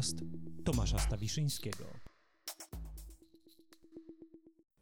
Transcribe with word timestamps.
podcast 0.00 0.24
Tomasza 0.64 0.98
Stawiszyńskiego. 0.98 1.84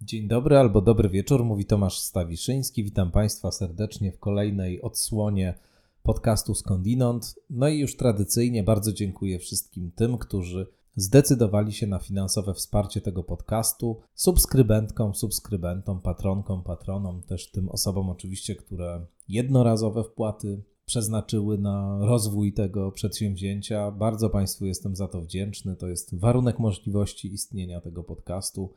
Dzień 0.01 0.29
dobry 0.29 0.59
albo 0.59 0.81
dobry 0.81 1.09
wieczór, 1.09 1.45
mówi 1.45 1.65
Tomasz 1.65 1.99
Stawiszyński. 1.99 2.85
Witam 2.85 3.11
Państwa 3.11 3.51
serdecznie 3.51 4.13
w 4.13 4.19
kolejnej 4.19 4.83
odsłonie 4.83 5.55
podcastu 6.03 6.55
Skądinąd. 6.55 7.35
No 7.51 7.69
i 7.69 7.79
już 7.79 7.97
tradycyjnie 7.97 8.63
bardzo 8.63 8.93
dziękuję 8.93 9.39
wszystkim 9.39 9.93
tym, 9.93 10.19
którzy 10.19 10.67
zdecydowali 10.97 11.73
się 11.73 11.87
na 11.87 11.99
finansowe 11.99 12.55
wsparcie 12.55 13.01
tego 13.01 13.25
podcastu, 13.25 14.01
subskrybentkom, 14.15 15.15
subskrybentom, 15.15 16.01
patronkom, 16.01 16.63
patronom, 16.63 17.23
też 17.23 17.51
tym 17.51 17.69
osobom 17.69 18.11
oczywiście, 18.11 18.55
które 18.57 19.07
jednorazowe 19.29 20.05
wpłaty 20.05 20.63
przeznaczyły 20.89 21.59
na 21.59 21.99
rozwój 22.01 22.53
tego 22.53 22.93
przedsięwzięcia. 22.93 23.91
Bardzo 23.91 24.31
Państwu 24.31 24.67
jestem 24.67 24.97
za 24.97 25.09
to 25.09 25.21
wdzięczny. 25.21 25.77
To 25.77 25.89
jest 25.89 26.19
warunek 26.19 26.59
możliwości 26.59 27.33
istnienia 27.33 27.81
tego 27.81 28.05
podcastu. 28.05 28.73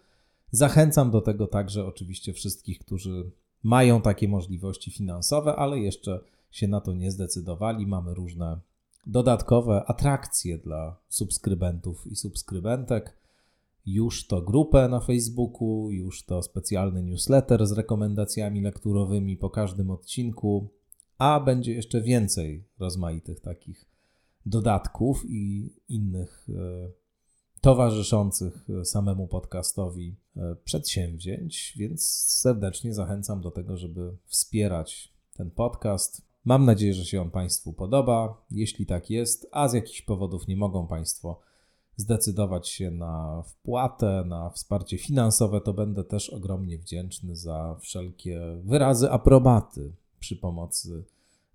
Zachęcam 0.51 1.11
do 1.11 1.21
tego 1.21 1.47
także 1.47 1.85
oczywiście 1.85 2.33
wszystkich, 2.33 2.79
którzy 2.79 3.31
mają 3.63 4.01
takie 4.01 4.27
możliwości 4.27 4.91
finansowe, 4.91 5.55
ale 5.55 5.79
jeszcze 5.79 6.19
się 6.51 6.67
na 6.67 6.81
to 6.81 6.93
nie 6.93 7.11
zdecydowali. 7.11 7.87
Mamy 7.87 8.13
różne 8.13 8.59
dodatkowe 9.07 9.85
atrakcje 9.85 10.57
dla 10.57 10.95
subskrybentów 11.09 12.07
i 12.07 12.15
subskrybentek. 12.15 13.17
Już 13.85 14.27
to 14.27 14.41
grupę 14.41 14.87
na 14.87 14.99
Facebooku, 14.99 15.91
już 15.91 16.25
to 16.25 16.41
specjalny 16.41 17.03
newsletter 17.03 17.67
z 17.67 17.71
rekomendacjami 17.71 18.61
lekturowymi 18.61 19.37
po 19.37 19.49
każdym 19.49 19.91
odcinku, 19.91 20.69
a 21.21 21.39
będzie 21.39 21.73
jeszcze 21.73 22.01
więcej 22.01 22.63
rozmaitych 22.79 23.39
takich 23.39 23.85
dodatków 24.45 25.23
i 25.27 25.73
innych 25.89 26.47
e, 26.49 26.91
towarzyszących 27.61 28.67
samemu 28.83 29.27
podcastowi 29.27 30.15
e, 30.37 30.55
przedsięwzięć, 30.63 31.73
więc 31.77 32.05
serdecznie 32.27 32.93
zachęcam 32.93 33.41
do 33.41 33.51
tego, 33.51 33.77
żeby 33.77 34.17
wspierać 34.25 35.13
ten 35.33 35.51
podcast. 35.51 36.21
Mam 36.45 36.65
nadzieję, 36.65 36.93
że 36.93 37.05
się 37.05 37.21
on 37.21 37.31
Państwu 37.31 37.73
podoba. 37.73 38.45
Jeśli 38.51 38.85
tak 38.85 39.09
jest, 39.09 39.47
a 39.51 39.67
z 39.67 39.73
jakichś 39.73 40.01
powodów 40.01 40.47
nie 40.47 40.57
mogą 40.57 40.87
Państwo 40.87 41.39
zdecydować 41.95 42.69
się 42.69 42.91
na 42.91 43.43
wpłatę, 43.45 44.23
na 44.27 44.49
wsparcie 44.49 44.97
finansowe, 44.97 45.61
to 45.61 45.73
będę 45.73 46.03
też 46.03 46.29
ogromnie 46.29 46.77
wdzięczny 46.77 47.35
za 47.35 47.75
wszelkie 47.79 48.41
wyrazy 48.63 49.11
aprobaty 49.11 50.00
przy 50.21 50.35
pomocy 50.35 51.03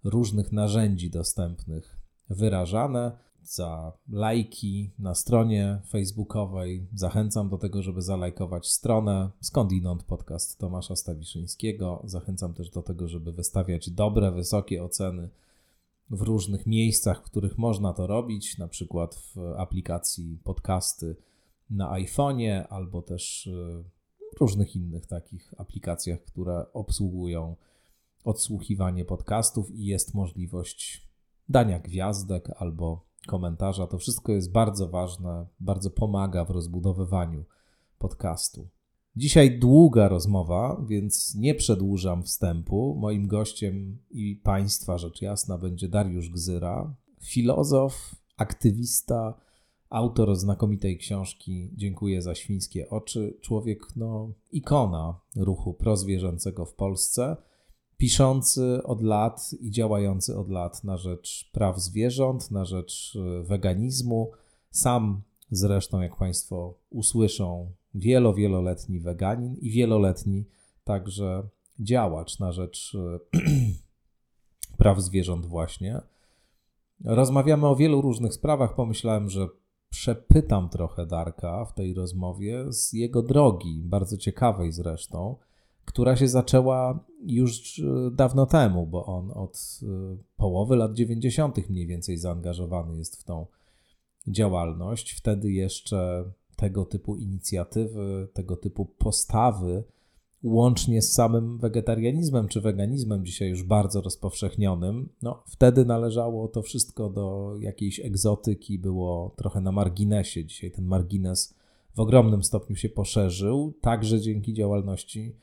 różnych 0.05 0.53
narzędzi 0.53 1.11
dostępnych 1.11 1.97
wyrażane. 2.31 3.27
Za 3.43 3.93
lajki 4.09 4.91
na 4.99 5.15
stronie 5.15 5.81
facebookowej 5.89 6.89
zachęcam 6.95 7.49
do 7.49 7.59
tego, 7.59 7.83
żeby 7.83 8.03
zalajkować 8.03 8.69
stronę 8.69 9.31
skądinąd 9.41 10.03
podcast 10.03 10.59
Tomasza 10.59 10.97
Stawiszyńskiego. 10.97 12.03
Zachęcam 12.05 12.55
też 12.55 12.71
do 12.71 12.83
tego, 12.83 13.09
żeby 13.09 13.33
wystawiać 13.33 13.91
dobre, 13.91 14.33
wysokie 14.33 14.85
oceny 14.85 15.31
w 16.11 16.21
różnych 16.21 16.67
miejscach, 16.67 17.21
w 17.21 17.31
których 17.31 17.59
można 17.59 17.93
to 17.93 18.07
robić, 18.07 18.59
na 18.59 18.69
przykład 18.69 19.15
w 19.15 19.39
aplikacji 19.57 20.39
podcasty 20.45 21.17
na 21.71 21.91
iPhone'ie 21.91 22.65
albo 22.69 23.03
też 23.03 23.49
w 24.35 24.41
różnych 24.41 24.77
innych 24.77 25.07
takich 25.07 25.55
aplikacjach, 25.59 26.25
które 26.25 26.73
obsługują 26.73 27.57
odsłuchiwanie 28.27 29.05
podcastów 29.05 29.71
i 29.71 29.85
jest 29.85 30.15
możliwość 30.15 31.09
dania 31.49 31.79
gwiazdek 31.79 32.51
albo 32.57 33.07
komentarza. 33.27 33.87
To 33.87 33.99
wszystko 33.99 34.33
jest 34.33 34.53
bardzo 34.53 34.89
ważne, 34.89 35.47
bardzo 35.61 35.91
pomaga 35.91 36.45
w 36.45 36.51
rozbudowywaniu 36.51 37.45
podcastu. 37.99 38.69
Dzisiaj 39.17 39.59
długa 39.59 40.09
rozmowa, 40.09 40.85
więc 40.89 41.35
nie 41.35 41.55
przedłużam 41.55 42.23
wstępu. 42.23 42.97
Moim 43.01 43.27
gościem 43.27 43.99
i 44.11 44.37
Państwa, 44.37 44.99
rzecz 44.99 45.23
jasna, 45.23 45.59
będzie 45.59 45.89
Dariusz 45.89 46.31
Gzyra, 46.31 46.95
filozof, 47.23 48.15
aktywista, 48.37 49.35
autor 49.91 50.37
znakomitej 50.37 50.99
książki 50.99 51.71
Dziękuję 51.75 52.23
za 52.23 52.35
świńskie 52.35 52.91
oczy, 52.91 53.39
człowiek, 53.41 53.87
no, 53.97 54.33
ikona 54.53 55.21
ruchu 55.37 55.75
prozwierzęcego 55.75 56.67
w 56.67 56.75
Polsce 56.75 57.37
piszący 57.97 58.81
od 58.85 59.03
lat 59.03 59.51
i 59.61 59.71
działający 59.71 60.39
od 60.39 60.51
lat 60.51 60.85
na 60.85 60.97
rzecz 60.97 61.51
praw 61.53 61.81
zwierząt, 61.81 62.51
na 62.51 62.65
rzecz 62.65 63.17
e, 63.17 63.43
weganizmu. 63.43 64.31
Sam 64.71 65.23
zresztą, 65.51 66.01
jak 66.01 66.17
Państwo 66.17 66.75
usłyszą, 66.91 67.71
wielo, 67.95 68.35
wieloletni 68.35 69.01
weganin 69.01 69.57
i 69.61 69.71
wieloletni 69.71 70.45
także 70.85 71.49
działacz 71.81 72.39
na 72.39 72.53
rzecz 72.53 72.97
e, 73.35 73.41
praw 74.79 75.01
zwierząt 75.01 75.47
właśnie. 75.47 76.01
Rozmawiamy 77.05 77.67
o 77.67 77.77
wielu 77.77 78.01
różnych 78.01 78.35
sprawach. 78.35 78.75
Pomyślałem, 78.75 79.29
że 79.31 79.49
przepytam 79.91 80.69
trochę 80.69 81.07
Darka 81.07 81.65
w 81.65 81.75
tej 81.75 81.95
rozmowie 81.95 82.73
z 82.73 82.93
jego 82.93 83.23
drogi, 83.23 83.83
bardzo 83.85 84.17
ciekawej 84.17 84.73
zresztą, 84.73 85.37
która 85.87 86.17
się 86.17 86.29
zaczęła 86.29 87.05
już 87.27 87.79
e, 87.79 88.11
dawno 88.11 88.47
temu, 88.47 88.87
bo 88.87 89.07
on 89.07 89.31
od 89.35 89.81
e, 89.83 90.17
połowy 90.37 90.77
lat 90.77 90.95
90. 90.95 91.71
mniej 91.71 91.87
więcej 91.87 92.17
zaangażowany 92.17 92.97
jest 92.97 93.17
w 93.17 93.25
tą 93.25 93.47
działalność. 94.27 95.13
Wtedy 95.13 95.53
jeszcze 95.53 96.25
tego 96.57 96.85
typu 96.85 97.17
inicjatywy, 97.17 98.29
tego 98.33 98.57
typu 98.57 98.87
postawy, 98.87 99.85
łącznie 100.43 101.03
z 101.03 101.13
samym 101.13 101.59
wegetarianizmem 101.59 102.49
czy 102.49 102.61
weganizmem, 102.61 103.25
dzisiaj 103.25 103.49
już 103.49 103.63
bardzo 103.63 104.01
rozpowszechnionym, 104.01 105.09
no 105.23 105.43
wtedy 105.47 105.85
należało 105.85 106.49
to 106.49 106.63
wszystko 106.63 107.11
do 107.11 107.57
jakiejś 107.61 108.01
egzotyki, 108.01 108.79
było 108.79 109.35
trochę 109.37 109.61
na 109.61 109.73
marginesie. 109.73 110.45
Dzisiaj 110.45 110.71
ten 110.71 110.85
margines 110.85 111.55
w 111.95 112.01
ogromnym 112.01 112.43
stopniu 112.43 112.77
się 112.77 112.89
poszerzył, 112.89 113.75
także 113.81 114.21
dzięki 114.21 114.55
działalności 114.55 115.37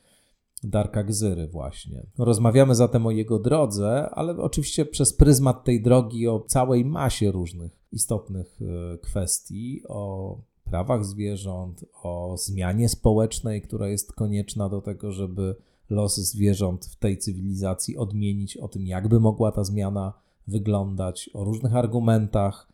Darka 0.64 1.04
Gzyry 1.04 1.48
właśnie. 1.48 2.06
Rozmawiamy 2.18 2.74
zatem 2.74 3.06
o 3.06 3.10
jego 3.10 3.38
drodze, 3.38 4.10
ale 4.10 4.36
oczywiście 4.36 4.86
przez 4.86 5.12
pryzmat 5.12 5.64
tej 5.64 5.82
drogi 5.82 6.28
o 6.28 6.40
całej 6.40 6.84
masie 6.84 7.32
różnych 7.32 7.78
istotnych 7.92 8.60
e, 8.62 8.98
kwestii, 8.98 9.82
o 9.88 10.38
prawach 10.64 11.04
zwierząt, 11.04 11.84
o 12.02 12.36
zmianie 12.38 12.88
społecznej, 12.88 13.62
która 13.62 13.88
jest 13.88 14.12
konieczna 14.12 14.68
do 14.68 14.80
tego, 14.80 15.12
żeby 15.12 15.56
los 15.90 16.16
zwierząt 16.16 16.86
w 16.86 16.96
tej 16.96 17.18
cywilizacji 17.18 17.96
odmienić, 17.96 18.56
o 18.56 18.68
tym, 18.68 18.86
jakby 18.86 19.20
mogła 19.20 19.52
ta 19.52 19.64
zmiana 19.64 20.12
wyglądać, 20.46 21.30
o 21.34 21.44
różnych 21.44 21.76
argumentach, 21.76 22.68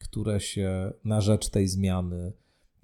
które 0.00 0.40
się 0.40 0.92
na 1.04 1.20
rzecz 1.20 1.48
tej 1.48 1.68
zmiany 1.68 2.32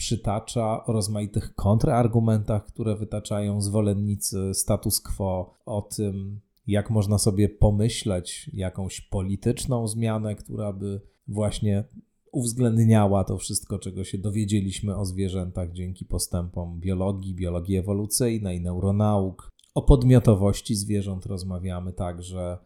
przytacza 0.01 0.85
o 0.85 0.93
rozmaitych 0.93 1.55
kontrargumentach, 1.55 2.67
które 2.67 2.97
wytaczają 2.97 3.61
zwolennicy 3.61 4.55
status 4.55 5.01
quo, 5.01 5.55
o 5.67 5.83
tym, 5.83 6.41
jak 6.67 6.91
można 6.91 7.19
sobie 7.19 7.49
pomyśleć 7.49 8.51
jakąś 8.53 9.01
polityczną 9.01 9.89
zmianę, 9.89 10.35
która 10.35 10.73
by 10.73 11.01
właśnie 11.29 11.85
uwzględniała 12.33 13.25
to 13.25 13.39
wszystko, 13.39 13.79
czego 13.79 14.05
się 14.05 14.19
dowiedzieliśmy 14.19 14.97
o 14.97 15.05
zwierzętach 15.05 15.73
dzięki 15.73 16.05
postępom 16.05 16.81
biologii, 16.81 17.35
biologii 17.35 17.77
ewolucyjnej, 17.77 18.61
neuronauk. 18.61 19.51
O 19.75 19.83
podmiotowości 19.83 20.75
zwierząt 20.75 21.27
rozmawiamy 21.27 21.93
także 21.93 22.59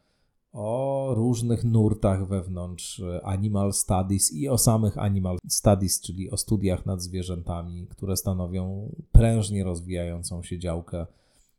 o 0.55 1.09
różnych 1.15 1.65
nurtach 1.65 2.29
wewnątrz 2.29 3.03
Animal 3.23 3.73
Studies 3.73 4.33
i 4.33 4.49
o 4.49 4.59
samych 4.59 4.99
Animal 4.99 5.39
Studies, 5.49 6.01
czyli 6.01 6.31
o 6.31 6.37
studiach 6.37 6.87
nad 6.87 7.03
zwierzętami, 7.03 7.87
które 7.87 8.17
stanowią 8.17 8.95
prężnie 9.13 9.65
rozwijającą 9.65 10.43
się 10.43 10.59
działkę 10.59 11.07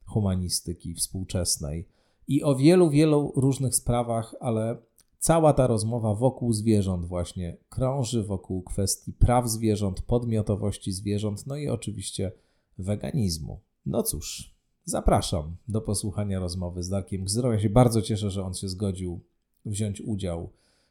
humanistyki 0.06 0.94
współczesnej. 0.94 1.88
I 2.28 2.44
o 2.44 2.56
wielu, 2.56 2.90
wielu 2.90 3.34
różnych 3.36 3.76
sprawach, 3.76 4.36
ale 4.40 4.78
cała 5.20 5.54
ta 5.54 5.68
rozmowa 5.68 6.14
wokół 6.14 6.54
zwierząt 6.54 7.06
właśnie 7.06 7.58
krąży 7.70 8.24
wokół 8.24 8.64
kwestii 8.64 9.14
praw 9.14 9.50
zwierząt, 9.50 10.02
podmiotowości 10.02 10.92
zwierząt, 10.92 11.48
no 11.48 11.56
i 11.56 11.70
oczywiście 11.70 12.32
weganizmu. 12.78 13.60
No 13.86 14.04
cóż, 14.04 14.55
Zapraszam 14.88 15.56
do 15.68 15.82
posłuchania 15.82 16.40
rozmowy 16.40 16.84
z 16.84 16.90
Darkiem 16.90 17.24
Gzyrą. 17.24 17.52
Ja 17.52 17.60
się 17.60 17.70
bardzo 17.70 18.02
cieszę, 18.02 18.30
że 18.32 18.44
on 18.44 18.54
się 18.54 18.70
zgodził 18.70 19.20
wziąć 19.66 20.02
udział 20.02 20.50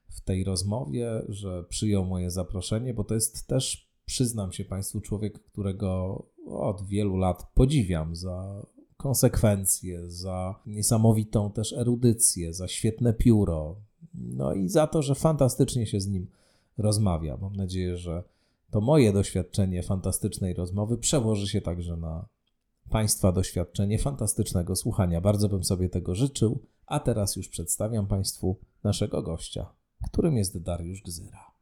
w 0.09 0.21
tej 0.21 0.45
rozmowie, 0.45 1.23
że 1.29 1.65
przyjął 1.65 2.05
moje 2.05 2.31
zaproszenie, 2.31 2.95
bo 2.95 3.05
to 3.05 3.15
jest 3.15 3.47
też, 3.47 3.89
przyznam 4.05 4.53
się 4.53 4.65
Państwu, 4.65 5.01
człowiek, 5.01 5.43
którego 5.43 6.23
od 6.47 6.87
wielu 6.87 7.17
lat 7.17 7.47
podziwiam 7.55 8.17
za 8.17 8.67
konsekwencje, 8.97 10.11
za 10.11 10.61
niesamowitą 10.67 11.53
też 11.53 11.73
erudycję, 11.73 12.55
za 12.55 12.69
świetne 12.69 13.13
pióro, 13.13 13.77
no 14.15 14.55
i 14.55 14.69
za 14.69 14.87
to, 14.87 15.03
że 15.03 15.15
fantastycznie 15.15 15.87
się 15.87 16.01
z 16.01 16.07
nim 16.07 16.27
rozmawia. 16.79 17.37
Mam 17.37 17.57
nadzieję, 17.57 17.97
że 17.97 18.23
to 18.71 18.81
moje 18.81 19.13
doświadczenie 19.13 19.83
fantastycznej 19.83 20.55
rozmowy 20.55 20.99
przełoży 20.99 21.49
się 21.49 21.61
także 21.61 21.97
na 21.97 22.29
Państwa 22.91 23.33
doświadczenie 23.33 23.99
fantastycznego 23.99 24.77
słuchania. 24.77 25.21
Bardzo 25.21 25.49
bym 25.49 25.65
sobie 25.65 25.89
tego 25.89 26.15
życzył, 26.15 26.67
a 26.87 27.01
teraz 27.01 27.37
już 27.37 27.49
przedstawiam 27.49 28.07
Państwu 28.07 28.61
naszego 28.85 29.23
gościa, 29.23 29.67
którym 30.11 30.37
jest 30.37 30.63
Dariusz 30.63 31.03
Gzyra. 31.03 31.55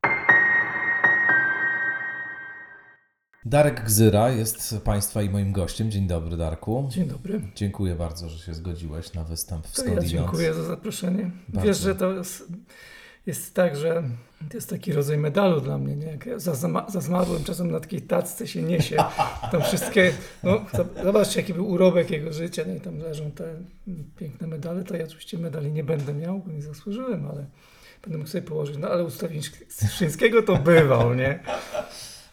Darek 3.45 3.85
Gzyra 3.85 4.31
jest 4.31 4.81
Państwa 4.85 5.23
i 5.23 5.31
moim 5.31 5.53
gościem. 5.53 5.91
Dzień 5.91 6.07
dobry, 6.07 6.37
Darku. 6.37 6.89
Dzień 6.91 7.09
dobry. 7.09 7.41
Dziękuję 7.55 7.97
bardzo, 7.97 8.29
że 8.29 8.39
się 8.39 8.55
zgodziłeś 8.55 9.15
na 9.15 9.25
występ 9.25 9.67
w 9.67 9.77
To 9.77 9.85
ja 9.85 10.01
dziękuję 10.01 10.55
za 10.55 10.63
zaproszenie. 10.63 11.31
Bardzo. 11.49 11.69
Wiesz, 11.69 11.79
że 11.79 11.95
to 11.95 12.13
jest, 12.13 12.53
jest 13.27 13.55
tak, 13.55 13.77
że 13.77 14.03
to 14.49 14.57
jest 14.57 14.71
taki 14.71 14.93
rodzaj 14.93 15.19
medalu 15.19 15.61
dla 15.61 15.79
mnie. 15.79 15.97
Nie? 15.97 16.07
Jak 16.07 16.27
ja 16.27 16.39
za, 16.39 16.55
za, 16.89 17.01
zmarłym 17.01 17.45
czasem 17.45 17.71
na 17.71 17.81
takiej 17.81 18.03
tacce 18.03 18.47
się 18.47 18.63
niesie. 18.63 18.97
Tam 19.53 19.63
wszystkie, 19.63 20.13
no 20.43 20.65
zobaczcie 21.05 21.41
jaki 21.41 21.55
był 21.55 21.71
urobek 21.71 22.11
jego 22.11 22.33
życia. 22.33 22.63
Nie? 22.65 22.81
Tam 22.81 22.99
leżą 22.99 23.31
te 23.31 23.55
piękne 24.17 24.47
medale. 24.47 24.85
To 24.85 24.97
ja 24.97 25.05
oczywiście 25.05 25.39
medali 25.39 25.73
nie 25.73 25.85
będę 25.85 26.15
miał, 26.15 26.39
bo 26.39 26.53
nie 26.53 26.63
zasłużyłem, 26.63 27.27
ale 27.27 27.47
będę 28.03 28.19
mógł 28.19 28.31
sobie 28.31 28.43
położyć. 28.43 28.77
No 28.77 28.89
ale 28.89 29.05
u 29.05 29.11
Stawiszyńskiego 29.11 30.43
to 30.43 30.57
bywał, 30.57 31.15
nie? 31.15 31.41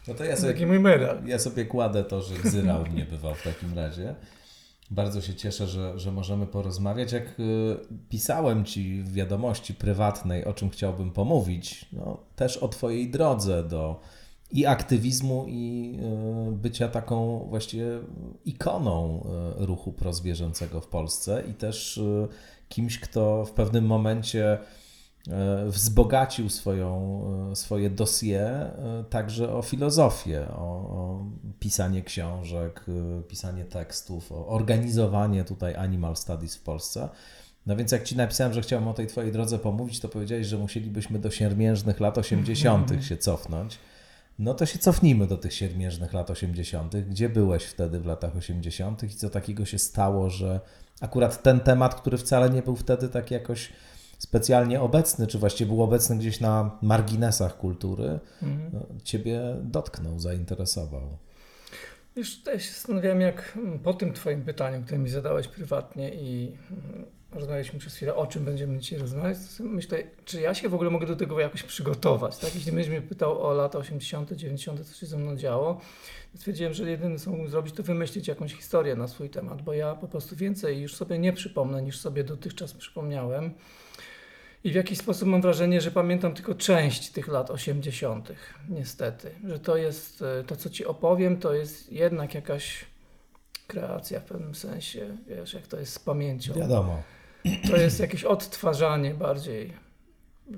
No 0.08 0.14
to 0.14 0.24
ja 0.24 0.36
sobie 0.36 0.52
taki 0.52 0.66
mój 0.66 0.80
medal. 0.80 1.18
Ja 1.26 1.38
sobie 1.38 1.64
kładę 1.64 2.04
to, 2.04 2.22
że 2.22 2.34
Gzyra 2.34 2.78
u 2.78 2.86
mnie 2.86 3.04
bywał 3.04 3.34
w 3.34 3.42
takim 3.42 3.74
razie. 3.74 4.14
Bardzo 4.90 5.20
się 5.20 5.34
cieszę, 5.34 5.66
że, 5.66 5.98
że 5.98 6.12
możemy 6.12 6.46
porozmawiać. 6.46 7.12
Jak 7.12 7.40
y, 7.40 7.76
pisałem 8.08 8.64
Ci 8.64 9.02
w 9.02 9.12
wiadomości 9.12 9.74
prywatnej, 9.74 10.44
o 10.44 10.52
czym 10.52 10.70
chciałbym 10.70 11.10
pomówić, 11.10 11.86
no, 11.92 12.20
też 12.36 12.56
o 12.56 12.68
Twojej 12.68 13.10
drodze 13.10 13.64
do 13.64 14.00
i 14.50 14.66
aktywizmu, 14.66 15.44
i 15.48 15.96
y, 16.48 16.52
bycia 16.52 16.88
taką 16.88 17.46
właściwie 17.48 17.86
ikoną 18.44 19.26
y, 19.60 19.66
ruchu 19.66 19.92
prozwierzęcego 19.92 20.80
w 20.80 20.86
Polsce, 20.86 21.44
i 21.50 21.54
też 21.54 22.00
kimś, 22.68 22.98
kto 22.98 23.44
w 23.44 23.52
pewnym 23.52 23.86
momencie 23.86 24.58
wzbogacił 25.66 26.48
swoją, 26.48 27.22
e, 27.50 27.56
swoje 27.56 27.90
dossier 27.90 28.52
e, 28.52 29.04
także 29.10 29.52
o 29.52 29.62
filozofię, 29.62 30.46
o, 30.48 30.62
o 30.62 31.24
pisanie 31.58 32.02
książek, 32.02 32.84
e, 32.88 33.22
pisanie 33.22 33.64
tekstów, 33.64 34.32
o 34.32 34.46
organizowanie 34.46 35.44
tutaj 35.44 35.74
Animal 35.74 36.16
Studies 36.16 36.56
w 36.56 36.62
Polsce. 36.62 37.08
No 37.66 37.76
więc 37.76 37.92
jak 37.92 38.02
Ci 38.02 38.16
napisałem, 38.16 38.52
że 38.52 38.62
chciałem 38.62 38.88
o 38.88 38.94
tej 38.94 39.06
Twojej 39.06 39.32
drodze 39.32 39.58
pomówić, 39.58 40.00
to 40.00 40.08
powiedziałeś, 40.08 40.46
że 40.46 40.58
musielibyśmy 40.58 41.18
do 41.18 41.30
siermiężnych 41.30 42.00
lat 42.00 42.18
80. 42.18 43.04
się 43.04 43.16
cofnąć. 43.16 43.78
No 44.38 44.54
to 44.54 44.66
się 44.66 44.78
cofnijmy 44.78 45.26
do 45.26 45.36
tych 45.36 45.54
siermiężnych 45.54 46.12
lat 46.12 46.30
80. 46.30 46.96
Gdzie 46.96 47.28
byłeś 47.28 47.64
wtedy 47.64 48.00
w 48.00 48.06
latach 48.06 48.36
80. 48.36 49.02
i 49.02 49.08
co 49.08 49.30
takiego 49.30 49.64
się 49.64 49.78
stało, 49.78 50.30
że 50.30 50.60
akurat 51.00 51.42
ten 51.42 51.60
temat, 51.60 51.94
który 51.94 52.18
wcale 52.18 52.50
nie 52.50 52.62
był 52.62 52.76
wtedy 52.76 53.08
tak 53.08 53.30
jakoś 53.30 53.72
specjalnie 54.20 54.80
obecny, 54.80 55.26
czy 55.26 55.38
właściwie 55.38 55.68
był 55.72 55.82
obecny 55.82 56.16
gdzieś 56.18 56.40
na 56.40 56.78
marginesach 56.82 57.56
kultury, 57.58 58.18
Mhm. 58.42 58.70
no, 58.72 58.86
Ciebie 59.04 59.40
dotknął, 59.62 60.20
zainteresował. 60.20 61.18
Wiesz, 62.16 62.42
ja 62.46 62.58
się 62.58 62.72
zastanawiałem, 62.72 63.20
jak 63.20 63.52
mm, 63.56 63.78
po 63.78 63.94
tym 63.94 64.12
Twoim 64.12 64.42
pytaniu, 64.44 64.82
które 64.82 64.98
mi 64.98 65.10
zadałeś 65.10 65.48
prywatnie 65.48 66.14
i 66.14 66.52
mm, 66.70 67.04
rozmawialiśmy 67.32 67.78
przez 67.78 67.94
chwilę, 67.94 68.14
o 68.14 68.26
czym 68.26 68.44
będziemy 68.44 68.78
dzisiaj 68.78 68.98
rozmawiać, 68.98 69.36
myślę, 69.60 69.98
czy 70.24 70.40
ja 70.40 70.54
się 70.54 70.68
w 70.68 70.74
ogóle 70.74 70.90
mogę 70.90 71.06
do 71.06 71.16
tego 71.16 71.40
jakoś 71.40 71.62
przygotować. 71.62 72.38
Tak? 72.38 72.54
Jeśli 72.54 72.72
będziesz 72.72 72.90
mnie 72.90 73.02
pytał 73.02 73.42
o 73.42 73.52
lata 73.52 73.78
80., 73.78 74.32
90., 74.32 74.86
co 74.86 74.94
się 74.94 75.06
ze 75.06 75.16
mną 75.18 75.36
działo, 75.36 75.80
to 76.32 76.38
stwierdziłem, 76.38 76.74
że 76.74 76.90
jedyne 76.90 77.18
co 77.18 77.30
mógł 77.30 77.48
zrobić, 77.48 77.74
to 77.74 77.82
wymyślić 77.82 78.28
jakąś 78.28 78.54
historię 78.54 78.96
na 78.96 79.08
swój 79.08 79.30
temat, 79.30 79.62
bo 79.62 79.72
ja 79.72 79.94
po 79.94 80.08
prostu 80.08 80.36
więcej 80.36 80.80
już 80.80 80.94
sobie 80.94 81.18
nie 81.18 81.32
przypomnę, 81.32 81.82
niż 81.82 81.98
sobie 82.00 82.24
dotychczas 82.24 82.72
przypomniałem. 82.72 83.54
I 84.64 84.72
w 84.72 84.74
jakiś 84.74 84.98
sposób 84.98 85.28
mam 85.28 85.42
wrażenie, 85.42 85.80
że 85.80 85.90
pamiętam 85.90 86.34
tylko 86.34 86.54
część 86.54 87.10
tych 87.10 87.28
lat 87.28 87.50
80., 87.50 88.32
niestety. 88.68 89.30
Że 89.44 89.58
to 89.58 89.76
jest, 89.76 90.22
e, 90.22 90.44
to 90.44 90.56
co 90.56 90.70
ci 90.70 90.86
opowiem, 90.86 91.38
to 91.38 91.54
jest 91.54 91.92
jednak 91.92 92.34
jakaś 92.34 92.84
kreacja 93.66 94.20
w 94.20 94.24
pewnym 94.24 94.54
sensie, 94.54 95.16
wiesz, 95.26 95.54
jak 95.54 95.66
to 95.66 95.80
jest 95.80 95.92
z 95.92 95.98
pamięcią. 95.98 96.54
Wiadomo. 96.54 97.02
To 97.70 97.76
jest 97.76 98.00
jakieś 98.00 98.24
odtwarzanie 98.24 99.14
bardziej, 99.14 99.72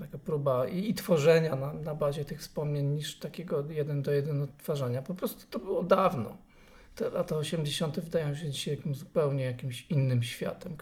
taka 0.01 0.19
próba 0.19 0.67
i, 0.69 0.91
i 0.91 0.95
tworzenia 0.95 1.57
na, 1.57 1.73
na 1.73 1.95
bazie 1.95 2.25
tych 2.25 2.41
wspomnień 2.41 2.87
niż 2.87 3.19
takiego 3.19 3.65
jeden 3.71 4.03
do 4.03 4.13
jeden 4.13 4.43
odtwarzania. 4.43 5.03
Po 5.03 5.15
prostu 5.15 5.47
to 5.51 5.59
było 5.59 5.83
dawno. 5.83 6.37
Te 6.95 7.11
lata 7.11 7.37
80. 7.37 8.01
wydają 8.01 8.35
się 8.35 8.51
dzisiaj 8.51 8.83
zupełnie 8.91 9.45
jakimś 9.45 9.87
innym 9.91 10.23
światem. 10.23 10.77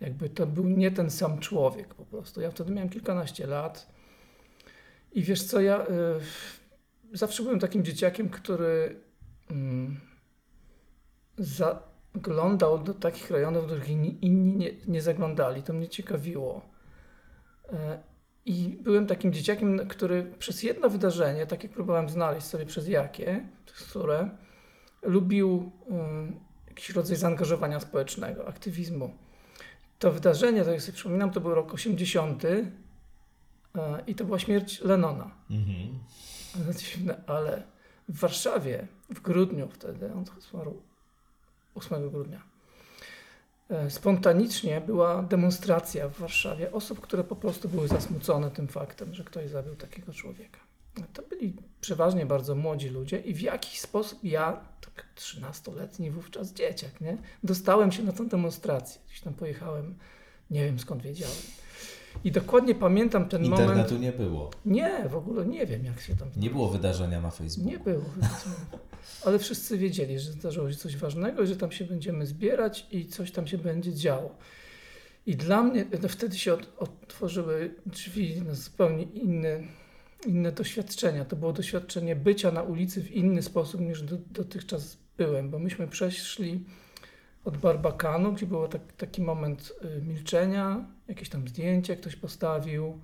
Jakby 0.00 0.28
to 0.28 0.46
był 0.46 0.64
nie 0.64 0.90
ten 0.90 1.10
sam 1.10 1.38
człowiek 1.38 1.94
po 1.94 2.04
prostu. 2.04 2.40
Ja 2.40 2.50
wtedy 2.50 2.72
miałem 2.72 2.88
kilkanaście 2.88 3.46
lat 3.46 3.96
i 5.12 5.22
wiesz 5.22 5.42
co, 5.42 5.60
ja 5.60 5.82
y, 5.82 5.86
zawsze 7.12 7.42
byłem 7.42 7.60
takim 7.60 7.84
dzieciakiem, 7.84 8.28
który 8.28 9.00
mm, 9.50 10.00
zaglądał 11.38 12.78
do 12.78 12.94
takich 12.94 13.30
rejonów, 13.30 13.62
do 13.62 13.66
których 13.66 13.88
inni, 13.88 14.24
inni 14.24 14.56
nie, 14.56 14.70
nie 14.86 15.02
zaglądali. 15.02 15.62
To 15.62 15.72
mnie 15.72 15.88
ciekawiło. 15.88 16.62
E, 17.72 17.98
I 18.46 18.78
byłem 18.82 19.06
takim 19.06 19.32
dzieciakiem, 19.32 19.88
który 19.88 20.32
przez 20.38 20.62
jedno 20.62 20.90
wydarzenie, 20.90 21.46
tak 21.46 21.62
jak 21.62 21.72
próbowałem 21.72 22.08
znaleźć 22.08 22.46
sobie 22.46 22.66
przez 22.66 22.88
jakie, 22.88 23.48
przez 23.66 23.86
które, 23.86 24.30
lubił 25.02 25.72
y, 25.88 26.68
jakiś 26.68 26.90
rodzaj 26.90 27.16
zaangażowania 27.16 27.80
społecznego, 27.80 28.48
aktywizmu. 28.48 29.25
To 29.98 30.12
wydarzenie, 30.12 30.64
to 30.64 30.70
jak 30.70 30.82
sobie 30.82 30.92
przypominam, 30.92 31.30
to 31.30 31.40
był 31.40 31.54
rok 31.54 31.74
80 31.74 32.44
e, 32.44 32.70
i 34.06 34.14
to 34.14 34.24
była 34.24 34.38
śmierć 34.38 34.80
Lenona. 34.80 35.30
Mhm. 35.50 35.98
Ale 36.54 36.74
dziwne, 36.74 37.20
ale 37.26 37.62
w 38.08 38.18
Warszawie 38.18 38.86
w 39.10 39.20
grudniu 39.20 39.68
wtedy, 39.68 40.12
on 40.12 40.24
zmarł 40.50 40.82
8 41.74 42.10
grudnia, 42.10 42.42
e, 43.70 43.90
spontanicznie 43.90 44.80
była 44.80 45.22
demonstracja 45.22 46.08
w 46.08 46.18
Warszawie 46.18 46.72
osób, 46.72 47.00
które 47.00 47.24
po 47.24 47.36
prostu 47.36 47.68
były 47.68 47.88
zasmucone 47.88 48.50
tym 48.50 48.68
faktem, 48.68 49.14
że 49.14 49.24
ktoś 49.24 49.50
zabił 49.50 49.76
takiego 49.76 50.12
człowieka. 50.12 50.65
To 51.12 51.22
byli 51.22 51.52
przeważnie 51.80 52.26
bardzo 52.26 52.54
młodzi 52.54 52.88
ludzie 52.88 53.18
i 53.18 53.34
w 53.34 53.40
jakiś 53.40 53.80
sposób 53.80 54.24
ja, 54.24 54.60
tak 54.80 55.06
13-letni 55.16 56.10
wówczas 56.10 56.52
dzieciak, 56.52 57.00
nie, 57.00 57.16
dostałem 57.44 57.92
się 57.92 58.02
na 58.02 58.12
tę 58.12 58.28
demonstrację. 58.28 59.00
Gdzieś 59.06 59.20
tam 59.20 59.34
pojechałem, 59.34 59.94
nie 60.50 60.64
wiem 60.64 60.78
skąd 60.78 61.02
wiedziałem. 61.02 61.36
I 62.24 62.32
dokładnie 62.32 62.74
pamiętam 62.74 63.28
ten 63.28 63.42
moment. 63.42 63.60
Internetu 63.60 63.98
nie 63.98 64.12
było. 64.12 64.50
Nie, 64.64 65.08
w 65.08 65.16
ogóle 65.16 65.46
nie 65.46 65.66
wiem, 65.66 65.84
jak 65.84 66.00
się 66.00 66.16
tam. 66.16 66.28
Nie 66.36 66.50
było 66.50 66.68
wydarzenia 66.68 67.20
na 67.20 67.30
Facebooku. 67.30 67.70
Nie 67.70 67.78
było. 67.78 68.04
Ale 69.24 69.38
wszyscy 69.38 69.78
wiedzieli, 69.78 70.18
że 70.18 70.32
zdarzyło 70.32 70.70
się 70.70 70.76
coś 70.76 70.96
ważnego 70.96 71.42
i 71.42 71.46
że 71.46 71.56
tam 71.56 71.72
się 71.72 71.84
będziemy 71.84 72.26
zbierać 72.26 72.86
i 72.90 73.06
coś 73.06 73.32
tam 73.32 73.46
się 73.46 73.58
będzie 73.58 73.94
działo. 73.94 74.36
I 75.26 75.36
dla 75.36 75.62
mnie 75.62 75.84
no 76.02 76.08
wtedy 76.08 76.38
się 76.38 76.54
od, 76.54 76.72
otworzyły 76.78 77.74
drzwi 77.86 78.42
na 78.42 78.54
zupełnie 78.54 79.02
inne, 79.02 79.60
inne 80.26 80.52
doświadczenia. 80.52 81.24
To 81.24 81.36
było 81.36 81.52
doświadczenie 81.52 82.16
bycia 82.16 82.50
na 82.50 82.62
ulicy 82.62 83.02
w 83.02 83.10
inny 83.10 83.42
sposób 83.42 83.80
niż 83.80 84.02
do, 84.02 84.16
dotychczas 84.30 84.98
byłem, 85.18 85.50
bo 85.50 85.58
myśmy 85.58 85.88
przeszli 85.88 86.64
od 87.44 87.56
Barbakanu, 87.56 88.32
gdzie 88.32 88.46
był 88.46 88.68
tak, 88.68 88.92
taki 88.96 89.22
moment 89.22 89.72
y, 89.98 90.02
milczenia, 90.02 90.84
jakieś 91.08 91.28
tam 91.28 91.48
zdjęcie 91.48 91.96
ktoś 91.96 92.16
postawił, 92.16 93.00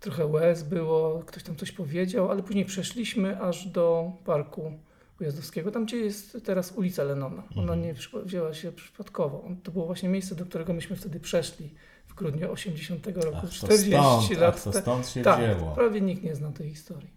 trochę 0.00 0.26
łez 0.26 0.62
było, 0.62 1.22
ktoś 1.26 1.42
tam 1.42 1.56
coś 1.56 1.72
powiedział, 1.72 2.30
ale 2.30 2.42
później 2.42 2.64
przeszliśmy 2.64 3.40
aż 3.40 3.66
do 3.66 4.12
parku 4.24 4.72
Ujazdowskiego, 5.20 5.70
tam 5.70 5.84
gdzie 5.84 5.96
jest 5.96 6.38
teraz 6.44 6.72
ulica 6.72 7.04
Lenona. 7.04 7.42
Ona 7.56 7.74
Mhm. 7.74 7.82
nie 7.82 7.94
wzięła 8.24 8.54
się 8.54 8.72
przypadkowo. 8.72 9.48
To 9.62 9.72
było 9.72 9.86
właśnie 9.86 10.08
miejsce, 10.08 10.34
do 10.34 10.46
którego 10.46 10.72
myśmy 10.72 10.96
wtedy 10.96 11.20
przeszli 11.20 11.74
grudniu 12.20 12.52
80 12.52 13.06
roku, 13.06 13.36
Ach, 13.36 13.42
to 13.42 13.48
40 13.48 13.90
stąd, 13.90 14.40
lat 14.40 14.54
ach, 14.56 14.62
to 14.62 14.72
stąd 14.72 15.08
się 15.08 15.22
tak, 15.22 15.40
wzięło. 15.40 15.74
prawie 15.74 16.00
nikt 16.00 16.22
nie 16.22 16.34
zna 16.34 16.52
tej 16.52 16.70
historii. 16.70 17.10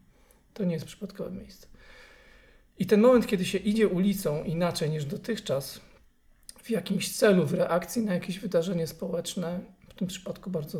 To 0.53 0.63
nie 0.63 0.73
jest 0.73 0.85
przypadkowe 0.85 1.31
miejsce. 1.31 1.67
I 2.79 2.85
ten 2.85 3.01
moment, 3.01 3.27
kiedy 3.27 3.45
się 3.45 3.57
idzie 3.57 3.87
ulicą 3.87 4.43
inaczej 4.43 4.89
niż 4.89 5.05
dotychczas, 5.05 5.81
w 6.63 6.69
jakimś 6.69 7.15
celu, 7.17 7.45
w 7.45 7.53
reakcji 7.53 8.01
na 8.01 8.13
jakieś 8.13 8.39
wydarzenie 8.39 8.87
społeczne, 8.87 9.59
w 9.89 9.93
tym 9.93 10.07
przypadku 10.07 10.49
bardzo 10.49 10.79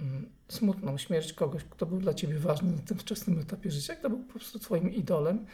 mm, 0.00 0.28
smutną 0.48 0.98
śmierć 0.98 1.32
kogoś, 1.32 1.64
kto 1.64 1.86
był 1.86 1.98
dla 1.98 2.14
ciebie 2.14 2.38
ważny 2.38 2.72
na 2.72 2.82
tym 2.82 2.98
wczesnym 2.98 3.38
etapie 3.38 3.70
życia, 3.70 3.96
kto 3.96 4.10
był 4.10 4.18
po 4.18 4.32
prostu 4.32 4.58
twoim 4.58 4.94
idolem, 4.94 5.46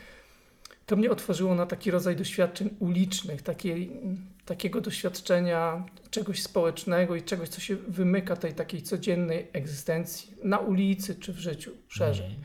to 0.87 0.97
mnie 0.97 1.11
otworzyło 1.11 1.55
na 1.55 1.67
taki 1.67 1.91
rodzaj 1.91 2.17
doświadczeń 2.17 2.71
ulicznych, 2.79 3.43
takiej, 3.43 4.01
takiego 4.45 4.81
doświadczenia 4.81 5.85
czegoś 6.11 6.43
społecznego 6.43 7.17
i 7.17 7.23
czegoś, 7.23 7.49
co 7.49 7.61
się 7.61 7.77
wymyka 7.77 8.37
tej 8.37 8.55
takiej 8.55 8.83
codziennej 8.83 9.47
egzystencji 9.53 10.35
na 10.43 10.59
ulicy 10.59 11.15
czy 11.15 11.33
w 11.33 11.39
życiu 11.39 11.71
szerzej. 11.89 12.27
Mhm. 12.27 12.45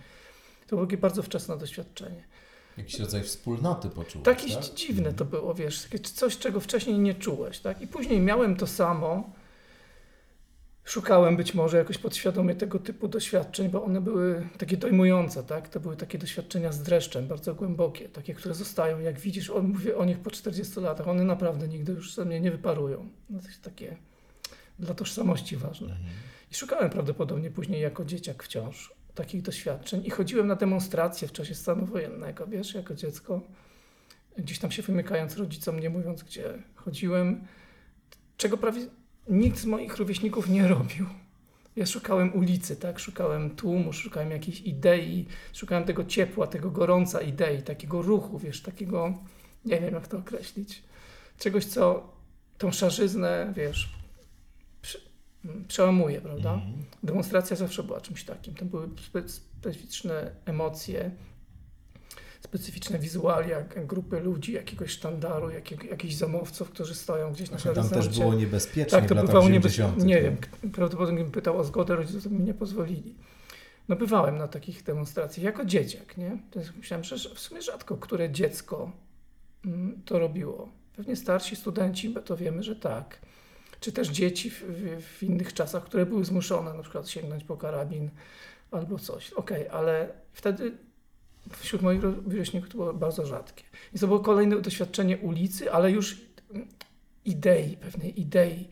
To 0.68 0.76
było 0.76 0.86
takie 0.86 0.98
bardzo 0.98 1.24
wczesne 1.24 1.58
doświadczenie. 1.58 2.24
Jakiś 2.78 3.00
rodzaj 3.00 3.24
wspólnoty 3.24 3.90
poczułeś, 3.90 4.26
Takie 4.26 4.54
tak? 4.56 4.64
dziwne 4.64 5.14
to 5.14 5.26
było, 5.26 5.54
wiesz, 5.54 5.88
coś, 6.14 6.38
czego 6.38 6.60
wcześniej 6.60 7.00
nie 7.00 7.16
czułeś, 7.16 7.60
tak? 7.60 7.82
I 7.82 7.88
później 7.88 8.20
miałem 8.20 8.56
to 8.56 8.68
samo. 8.68 9.30
Szukałem 10.92 11.38
być 11.38 11.54
może 11.54 11.78
jakoś 11.78 11.98
podświadomie 11.98 12.56
tego 12.56 12.80
typu 12.80 13.08
doświadczeń, 13.08 13.70
bo 13.70 13.84
one 13.84 14.02
były 14.02 14.48
takie 14.58 14.78
dojmujące, 14.78 15.44
tak? 15.44 15.70
To 15.70 15.80
były 15.80 15.98
takie 15.98 16.18
doświadczenia 16.18 16.72
z 16.72 16.84
dreszczem, 16.84 17.28
bardzo 17.28 17.56
głębokie, 17.56 18.10
takie, 18.10 18.34
które 18.34 18.56
zostają, 18.56 19.00
jak 19.00 19.20
widzisz, 19.20 19.52
mówię 19.64 19.98
o 19.98 20.06
nich 20.06 20.20
po 20.20 20.32
40 20.32 20.80
latach, 20.80 21.08
one 21.08 21.24
naprawdę 21.24 21.68
nigdy 21.68 21.92
już 21.92 22.16
ze 22.16 22.26
mnie 22.26 22.42
nie 22.42 22.52
wyparują. 22.52 23.10
No 23.30 23.40
to 23.40 23.48
jest 23.48 23.62
takie 23.62 23.98
dla 24.80 24.94
tożsamości 24.94 25.58
ważne. 25.58 25.88
Mhm. 25.88 26.10
I 26.52 26.56
szukałem 26.56 26.90
prawdopodobnie 26.90 27.52
później 27.52 27.82
jako 27.82 28.06
dzieciak 28.06 28.44
wciąż 28.44 28.94
takich 29.16 29.42
doświadczeń 29.42 30.06
i 30.06 30.10
chodziłem 30.10 30.48
na 30.48 30.56
demonstracje 30.56 31.28
w 31.28 31.32
czasie 31.32 31.56
stanu 31.56 31.86
wojennego, 31.86 32.48
wiesz, 32.48 32.74
jako 32.74 32.96
dziecko. 32.96 33.42
Gdzieś 34.38 34.60
tam 34.60 34.72
się 34.72 34.82
wymykając 34.82 35.38
rodzicom, 35.38 35.80
nie 35.80 35.90
mówiąc 35.90 36.24
gdzie 36.24 36.64
chodziłem, 36.76 37.48
czego 38.38 38.58
prawie 38.58 38.82
nikt 39.30 39.58
z 39.60 39.66
moich 39.66 39.98
rówieśników 39.98 40.50
nie 40.50 40.68
robił. 40.68 41.06
Ja 41.76 41.86
szukałem 41.86 42.36
ulicy, 42.36 42.76
tak? 42.76 43.00
Szukałem 43.00 43.56
tłumu, 43.56 43.94
szukałem 43.94 44.32
jakiejś 44.32 44.62
idei, 44.62 45.26
szukałem 45.54 45.84
tego 45.84 46.06
ciepła, 46.06 46.48
tego 46.48 46.72
gorąca 46.72 47.22
idei, 47.22 47.62
takiego 47.62 48.02
ruchu, 48.02 48.40
wiesz, 48.40 48.62
takiego, 48.62 49.14
nie 49.66 49.80
wiem 49.82 49.94
jak 49.94 50.08
to 50.08 50.18
określić, 50.18 50.84
czegoś, 51.40 51.66
co 51.66 52.14
tą 52.58 52.72
szarzyznę, 52.72 53.54
wiesz, 53.56 53.94
prze- 54.82 55.00
przełamuje, 55.68 56.22
prawda? 56.22 56.54
Mhm. 56.54 56.74
Demonstracja 57.04 57.56
zawsze 57.56 57.84
była 57.84 58.02
czymś 58.02 58.24
takim. 58.24 58.54
Tam 58.54 58.68
były 58.70 58.88
spe- 58.88 59.30
specyficzne 59.30 60.32
emocje, 60.46 61.12
specyficzne 62.42 63.00
wizualia 63.00 63.62
grupy 63.76 64.20
ludzi, 64.20 64.54
jakiegoś 64.54 64.92
sztandaru, 64.92 65.50
jakiego, 65.50 65.84
jakichś 65.84 66.14
zamowców, 66.14 66.70
którzy 66.70 66.96
stoją 66.96 67.34
gdzieś 67.34 67.50
na 67.52 67.58
Właśnie 67.58 67.74
tam 67.74 67.84
horyzoncie. 67.84 68.10
też 68.10 68.20
było 68.20 68.34
niebezpiecznie 68.34 69.00
Tak, 69.00 69.10
to 69.10 69.16
w 69.16 69.18
latach 69.18 69.26
bywało 69.28 69.46
80. 69.46 69.98
niebezpieczne. 69.98 70.16
Nie 70.16 70.22
wiem, 70.22 70.38
prawdopodobnie 70.72 71.24
bym 71.24 71.32
pytał 71.32 71.58
o 71.58 71.64
zgodę, 71.64 71.96
rodzice 71.96 72.30
mi 72.30 72.44
nie 72.44 72.54
pozwolili. 72.54 73.16
No 73.90 73.96
bywałem 73.96 74.38
na 74.38 74.48
takich 74.48 74.84
demonstracjach 74.84 75.44
jako 75.44 75.66
dzieciak, 75.66 76.18
nie? 76.18 76.38
To 76.52 76.60
jest, 76.60 76.76
myślałem, 76.78 77.04
że 77.04 77.18
w 77.18 77.40
sumie 77.40 77.62
rzadko 77.62 77.98
które 77.98 78.30
dziecko 78.30 78.92
mm, 79.66 80.02
to 80.06 80.20
robiło. 80.20 80.70
Pewnie 80.96 81.16
starsi 81.16 81.56
studenci, 81.56 82.10
bo 82.10 82.22
to 82.22 82.38
wiemy, 82.38 82.64
że 82.64 82.76
tak. 82.76 83.20
Czy 83.80 83.92
też 83.92 84.08
dzieci 84.08 84.50
w, 84.50 84.64
w, 84.64 85.02
w 85.02 85.24
innych 85.24 85.54
czasach, 85.54 85.84
które 85.84 86.06
były 86.06 86.26
zmuszone 86.26 86.74
na 86.74 86.82
przykład 86.82 87.10
sięgnąć 87.10 87.44
po 87.44 87.58
karabin 87.58 88.10
albo 88.72 89.00
coś. 89.00 89.34
Okej, 89.34 89.70
ale 89.70 90.10
wtedy 90.34 90.78
wśród 91.50 91.82
moich 91.82 92.04
rówieśników 92.04 92.70
to 92.70 92.78
było 92.78 92.94
bardzo 92.94 93.26
rzadkie. 93.26 93.64
I 93.94 94.00
to 94.00 94.08
było 94.08 94.20
kolejne 94.20 94.62
doświadczenie 94.62 95.18
ulicy, 95.18 95.72
ale 95.72 95.92
już 95.92 96.22
idei, 97.26 97.78
pewnej 97.78 98.22
idei 98.22 98.68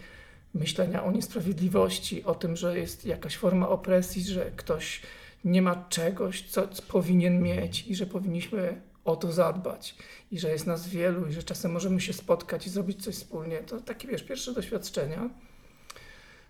myślenia 0.53 1.03
o 1.03 1.11
niesprawiedliwości, 1.11 2.23
o 2.23 2.35
tym, 2.35 2.55
że 2.55 2.79
jest 2.79 3.05
jakaś 3.05 3.37
forma 3.37 3.69
opresji, 3.69 4.23
że 4.23 4.51
ktoś 4.51 5.01
nie 5.45 5.61
ma 5.61 5.85
czegoś, 5.89 6.47
co 6.49 6.67
powinien 6.87 7.41
mieć 7.41 7.87
i 7.87 7.95
że 7.95 8.05
powinniśmy 8.05 8.81
o 9.05 9.15
to 9.15 9.31
zadbać 9.31 9.95
i 10.31 10.39
że 10.39 10.49
jest 10.49 10.67
nas 10.67 10.87
wielu 10.87 11.27
i 11.27 11.33
że 11.33 11.43
czasem 11.43 11.71
możemy 11.71 12.01
się 12.01 12.13
spotkać 12.13 12.67
i 12.67 12.69
zrobić 12.69 13.03
coś 13.03 13.15
wspólnie. 13.15 13.57
To 13.57 13.81
takie, 13.81 14.07
wiesz, 14.07 14.23
pierwsze 14.23 14.53
doświadczenia, 14.53 15.29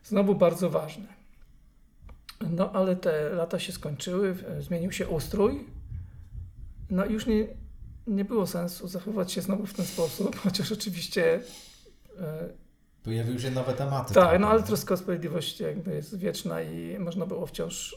znowu 0.04 0.36
bardzo 0.36 0.70
ważne. 0.70 1.08
No 2.50 2.72
ale 2.72 2.96
te 2.96 3.30
lata 3.30 3.60
się 3.60 3.72
skończyły, 3.72 4.36
zmienił 4.60 4.92
się 4.92 5.08
ustrój, 5.08 5.66
no 6.90 7.06
już 7.06 7.26
nie, 7.26 7.48
nie 8.08 8.26
było 8.26 8.48
sensu 8.48 8.88
zachowywać 8.88 9.32
się 9.32 9.42
znowu 9.42 9.66
w 9.66 9.74
ten 9.74 9.86
sposób, 9.86 10.36
chociaż 10.44 10.72
oczywiście 10.72 11.40
e, 12.20 12.50
Pojawiły 13.04 13.40
się 13.40 13.52
nowe 13.52 13.74
tematy. 13.74 14.14
tak, 14.14 14.40
no 14.40 14.48
ale 14.50 14.64
troska 14.64 14.94
o 14.94 14.98
sprawiedliwość 14.98 15.60
jakby 15.60 15.96
jest 15.96 16.18
wieczna 16.18 16.62
i 16.62 17.00
można 17.00 17.26
było 17.26 17.46
wciąż 17.46 17.96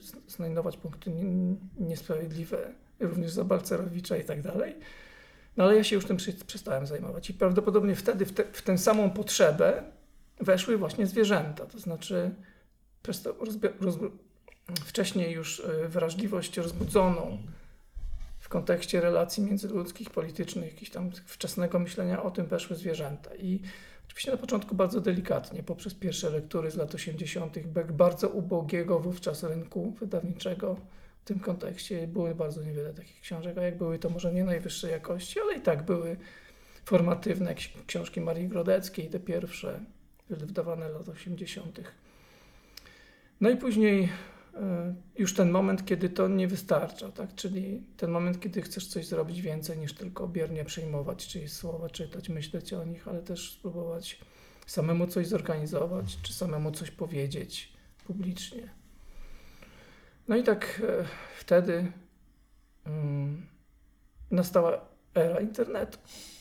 z- 0.00 0.32
znajdować 0.34 0.76
punkty 0.76 1.10
nie- 1.10 1.56
niesprawiedliwe, 1.80 2.72
również 3.00 3.30
za 3.30 3.44
Balcerowicza 3.44 4.16
i 4.16 4.24
tak 4.24 4.42
dalej. 4.42 4.74
No 5.56 5.64
ale 5.64 5.76
ja 5.76 5.84
się 5.84 5.96
już 5.96 6.04
tym 6.06 6.16
przestałem 6.46 6.86
zajmować 6.86 7.30
i 7.30 7.34
prawdopodobnie 7.34 7.96
wtedy 7.96 8.26
w, 8.26 8.32
te, 8.32 8.44
w 8.52 8.62
tę 8.62 8.78
samą 8.78 9.10
potrzebę 9.10 9.82
weszły 10.40 10.78
właśnie 10.78 11.06
zwierzęta, 11.06 11.66
to 11.66 11.78
znaczy 11.78 12.30
przez 13.02 13.22
to 13.22 13.34
wcześniej 14.84 15.32
już 15.32 15.58
y, 15.58 15.88
wrażliwość 15.88 16.56
rozbudzoną 16.56 17.38
kontekście 18.52 19.00
relacji 19.00 19.42
międzyludzkich, 19.42 20.10
politycznych, 20.10 20.72
jakichś 20.72 20.90
tam 20.90 21.10
wczesnego 21.26 21.78
myślenia 21.78 22.22
o 22.22 22.30
tym 22.30 22.46
weszły 22.46 22.76
zwierzęta 22.76 23.34
i 23.34 23.60
Oczywiście 24.06 24.30
na 24.30 24.36
początku 24.36 24.74
bardzo 24.74 25.00
delikatnie, 25.00 25.62
poprzez 25.62 25.94
pierwsze 25.94 26.30
lektury 26.30 26.70
z 26.70 26.76
lat 26.76 26.94
80., 26.94 27.58
bek 27.66 27.92
bardzo 27.92 28.28
ubogiego 28.28 28.98
wówczas 28.98 29.42
rynku 29.42 29.90
wydawniczego 29.90 30.76
w 31.22 31.24
tym 31.24 31.40
kontekście. 31.40 32.06
Były 32.06 32.34
bardzo 32.34 32.62
niewiele 32.62 32.94
takich 32.94 33.20
książek, 33.20 33.58
a 33.58 33.62
jak 33.62 33.78
były, 33.78 33.98
to 33.98 34.10
może 34.10 34.32
nie 34.32 34.44
najwyższej 34.44 34.90
jakości, 34.90 35.40
ale 35.40 35.54
i 35.54 35.60
tak 35.60 35.84
były 35.84 36.16
formatywne 36.84 37.50
jak 37.50 37.58
książki 37.86 38.20
Marii 38.20 38.48
Grodeckiej, 38.48 39.10
te 39.10 39.20
pierwsze, 39.20 39.80
wydawane 40.30 40.88
lat 40.88 41.08
80. 41.08 41.80
No 43.40 43.50
i 43.50 43.56
później 43.56 44.08
już 45.18 45.34
ten 45.34 45.50
moment, 45.50 45.84
kiedy 45.84 46.08
to 46.08 46.28
nie 46.28 46.48
wystarcza, 46.48 47.12
tak? 47.12 47.34
czyli 47.34 47.82
ten 47.96 48.10
moment, 48.10 48.40
kiedy 48.40 48.62
chcesz 48.62 48.86
coś 48.86 49.06
zrobić 49.06 49.40
więcej 49.42 49.78
niż 49.78 49.94
tylko 49.94 50.28
biernie 50.28 50.64
przejmować 50.64 51.26
czyjeś 51.26 51.52
słowa, 51.52 51.90
czytać, 51.90 52.28
myśleć 52.28 52.72
o 52.72 52.84
nich, 52.84 53.08
ale 53.08 53.22
też 53.22 53.52
spróbować 53.52 54.20
samemu 54.66 55.06
coś 55.06 55.26
zorganizować, 55.26 56.18
czy 56.22 56.32
samemu 56.32 56.72
coś 56.72 56.90
powiedzieć 56.90 57.72
publicznie. 58.04 58.68
No 60.28 60.36
i 60.36 60.42
tak 60.42 60.82
e, 60.88 61.04
wtedy 61.38 61.92
mm, 62.86 63.46
nastała 64.30 64.80
era 65.14 65.40
internetu. 65.40 65.98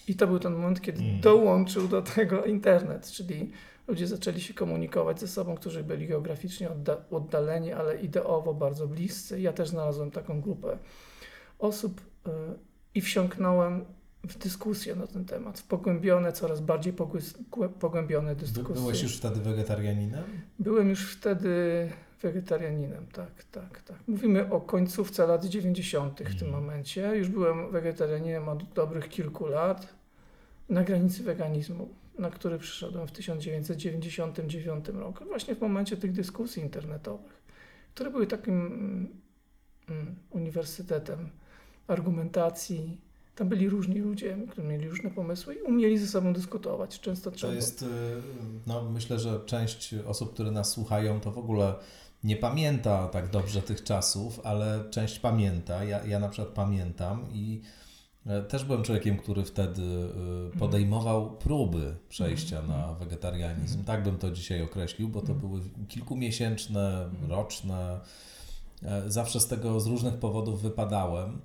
I 0.07 0.15
to 0.15 0.27
był 0.27 0.39
ten 0.39 0.53
moment, 0.53 0.81
kiedy 0.81 1.01
Mm. 1.03 1.21
dołączył 1.21 1.87
do 1.87 2.01
tego 2.01 2.45
internet, 2.45 3.11
czyli 3.11 3.51
ludzie 3.87 4.07
zaczęli 4.07 4.41
się 4.41 4.53
komunikować 4.53 5.19
ze 5.19 5.27
sobą, 5.27 5.55
którzy 5.55 5.83
byli 5.83 6.07
geograficznie 6.07 6.69
odda- 6.69 6.97
oddaleni, 7.11 7.73
ale 7.73 8.01
ideowo 8.01 8.53
bardzo 8.53 8.87
bliscy. 8.87 9.41
Ja 9.41 9.53
też 9.53 9.69
znalazłem 9.69 10.11
taką 10.11 10.41
grupę 10.41 10.77
osób 11.59 12.01
y, 12.01 12.29
i 12.95 13.01
wsiąknąłem 13.01 13.85
w 14.23 14.37
dyskusję 14.37 14.95
na 14.95 15.07
ten 15.07 15.25
temat, 15.25 15.59
w 15.59 15.63
pogłębione, 15.63 16.31
coraz 16.33 16.61
bardziej 16.61 16.93
pogłębione 17.79 18.35
dyskusje. 18.35 18.75
byłeś 18.81 19.03
już 19.03 19.17
wtedy 19.17 19.39
wegetarianinem? 19.39 20.23
Byłem 20.59 20.89
już 20.89 21.15
wtedy 21.15 21.89
wegetarianinem, 22.21 23.07
tak, 23.13 23.43
tak, 23.51 23.81
tak. 23.81 23.97
Mówimy 24.07 24.51
o 24.51 24.61
końcówce 24.61 25.27
lat 25.27 25.45
90. 25.45 26.13
w 26.19 26.39
tym 26.39 26.47
Mhm. 26.47 26.51
momencie. 26.51 27.15
Już 27.15 27.29
byłem 27.29 27.71
wegetarianinem 27.71 28.49
od 28.49 28.63
dobrych 28.73 29.09
kilku 29.09 29.47
lat, 29.47 29.87
na 30.69 30.83
granicy 30.83 31.23
weganizmu, 31.23 31.89
na 32.21 32.29
który 32.29 32.57
przyszedłem 32.57 33.07
w 33.07 33.11
1999 33.11 34.87
roku, 34.87 35.25
właśnie 35.25 35.55
w 35.55 35.61
momencie 35.61 35.97
tych 35.97 36.11
dyskusji 36.11 36.61
internetowych, 36.63 37.41
które 37.93 38.11
były 38.11 38.27
takim 38.27 38.65
mm, 38.65 39.07
mm, 39.89 40.15
uniwersytetem 40.29 41.29
argumentacji. 41.87 43.01
Tam 43.35 43.49
byli 43.49 43.69
różni 43.69 43.99
ludzie, 43.99 44.37
którzy 44.49 44.67
mieli 44.67 44.89
różne 44.89 45.09
pomysły 45.09 45.55
i 45.55 45.61
umieli 45.61 45.97
ze 45.97 46.07
sobą 46.07 46.33
dyskutować. 46.33 46.99
Często 46.99 47.31
To 47.31 47.37
trzeba. 47.37 47.53
jest, 47.53 47.81
y, 47.81 47.85
no 48.67 48.89
myślę, 48.89 49.19
że 49.19 49.39
część 49.45 49.95
osób, 50.07 50.33
które 50.33 50.51
nas 50.51 50.71
słuchają, 50.71 51.19
to 51.19 51.31
w 51.31 51.37
ogóle 51.37 51.75
nie 52.23 52.35
pamięta 52.37 53.07
tak 53.07 53.29
dobrze 53.29 53.61
tych 53.61 53.83
czasów, 53.83 54.39
ale 54.43 54.83
część 54.89 55.19
pamięta. 55.19 55.83
Ja, 55.83 56.05
ja 56.05 56.19
na 56.19 56.29
przykład 56.29 56.53
pamiętam 56.53 57.25
i 57.33 57.61
też 58.49 58.63
byłem 58.65 58.83
człowiekiem, 58.83 59.17
który 59.17 59.43
wtedy 59.45 59.81
y, 60.55 60.59
podejmował 60.59 61.31
próby 61.37 61.95
przejścia 62.09 62.59
Mhm. 62.59 62.79
na 62.79 62.93
wegetarianizm. 62.93 63.83
Tak 63.83 64.03
bym 64.03 64.17
to 64.17 64.31
dzisiaj 64.31 64.61
określił, 64.63 65.09
bo 65.09 65.21
to 65.21 65.31
Mhm. 65.33 65.39
były 65.49 65.61
kilkumiesięczne, 65.87 67.09
roczne. 67.29 67.99
E, 68.83 69.03
Zawsze 69.11 69.39
z 69.39 69.47
tego 69.47 69.79
z 69.79 69.87
różnych 69.87 70.13
powodów 70.17 70.61
wypadałem. 70.61 71.41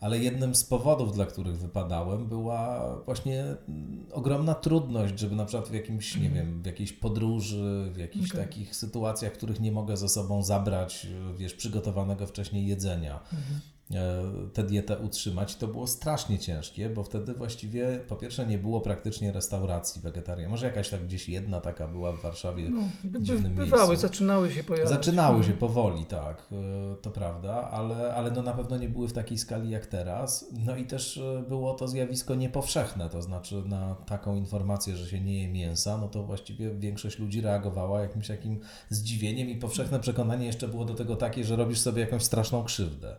Ale 0.00 0.18
jednym 0.18 0.54
z 0.54 0.64
powodów, 0.64 1.12
dla 1.12 1.26
których 1.26 1.58
wypadałem, 1.58 2.26
była 2.26 2.94
właśnie 3.04 3.42
mm, 3.68 4.06
ogromna 4.12 4.54
trudność, 4.54 5.18
żeby 5.18 5.36
na 5.36 5.44
przykład 5.44 5.68
w 5.68 5.74
jakimś, 5.74 6.16
nie 6.16 6.30
wiem, 6.30 6.62
w 6.62 6.66
jakiejś 6.66 6.92
podróży, 6.92 7.90
w 7.92 7.96
jakichś 7.98 8.30
Okej. 8.30 8.46
takich 8.46 8.76
sytuacjach, 8.76 9.32
w 9.32 9.36
których 9.36 9.60
nie 9.60 9.72
mogę 9.72 9.96
ze 9.96 10.08
sobą 10.08 10.42
zabrać, 10.42 11.06
wiesz, 11.36 11.54
przygotowanego 11.54 12.26
wcześniej 12.26 12.66
jedzenia. 12.66 13.20
Mhm. 13.32 13.60
E, 13.94 14.22
tę 14.52 14.62
dietę 14.62 14.98
utrzymać. 14.98 15.56
To 15.56 15.66
było 15.68 15.86
strasznie 15.86 16.38
ciężkie, 16.38 16.90
bo 16.90 17.04
wtedy 17.04 17.34
właściwie 17.34 18.00
po 18.08 18.16
pierwsze 18.16 18.46
nie 18.46 18.58
było 18.58 18.80
praktycznie 18.80 19.32
restauracji 19.32 20.02
wegetariańskiej. 20.02 20.50
Może 20.50 20.66
jakaś 20.66 20.88
tak 20.88 21.04
gdzieś 21.04 21.28
jedna 21.28 21.60
taka 21.60 21.88
była 21.88 22.12
w 22.12 22.22
Warszawie 22.22 22.70
No, 22.70 22.82
by, 23.04 23.22
dziwnym 23.22 23.54
bywały, 23.54 23.88
miejscu. 23.88 24.06
zaczynały 24.06 24.50
się 24.52 24.64
pojawiać. 24.64 24.88
Zaczynały 24.88 25.36
się 25.36 25.52
Mhm. 25.52 25.58
powoli, 25.58 26.04
tak, 26.06 26.46
e, 26.52 26.96
to 27.02 27.10
prawda, 27.10 27.70
ale, 27.70 28.14
ale 28.14 28.30
no 28.30 28.42
na 28.42 28.52
pewno 28.52 28.78
nie 28.78 28.88
były 28.88 29.08
w 29.08 29.12
takiej 29.12 29.38
skali 29.38 29.70
jak 29.70 29.86
teraz. 29.86 30.46
No 30.66 30.76
i 30.76 30.84
też 30.84 31.16
e, 31.18 31.44
było 31.48 31.74
to 31.74 31.88
zjawisko 31.88 32.34
niepowszechne, 32.34 33.08
to 33.10 33.22
znaczy 33.22 33.62
na 33.66 33.94
taką 33.94 34.36
informację, 34.36 34.96
że 34.96 35.06
się 35.08 35.20
nie 35.20 35.42
je 35.42 35.48
mięsa, 35.48 35.98
no 35.98 36.08
to 36.08 36.22
właściwie 36.22 36.74
większość 36.74 37.18
ludzi 37.18 37.40
reagowała 37.40 38.00
jakimś 38.02 38.28
takim 38.28 38.60
zdziwieniem 38.90 39.48
i 39.48 39.56
powszechne 39.56 40.00
przekonanie 40.00 40.46
jeszcze 40.46 40.68
było 40.68 40.84
do 40.84 40.94
tego 40.94 41.16
takie, 41.16 41.44
że 41.44 41.56
robisz 41.56 41.80
sobie 41.80 42.00
jakąś 42.00 42.22
straszną 42.22 42.64
krzywdę. 42.64 43.16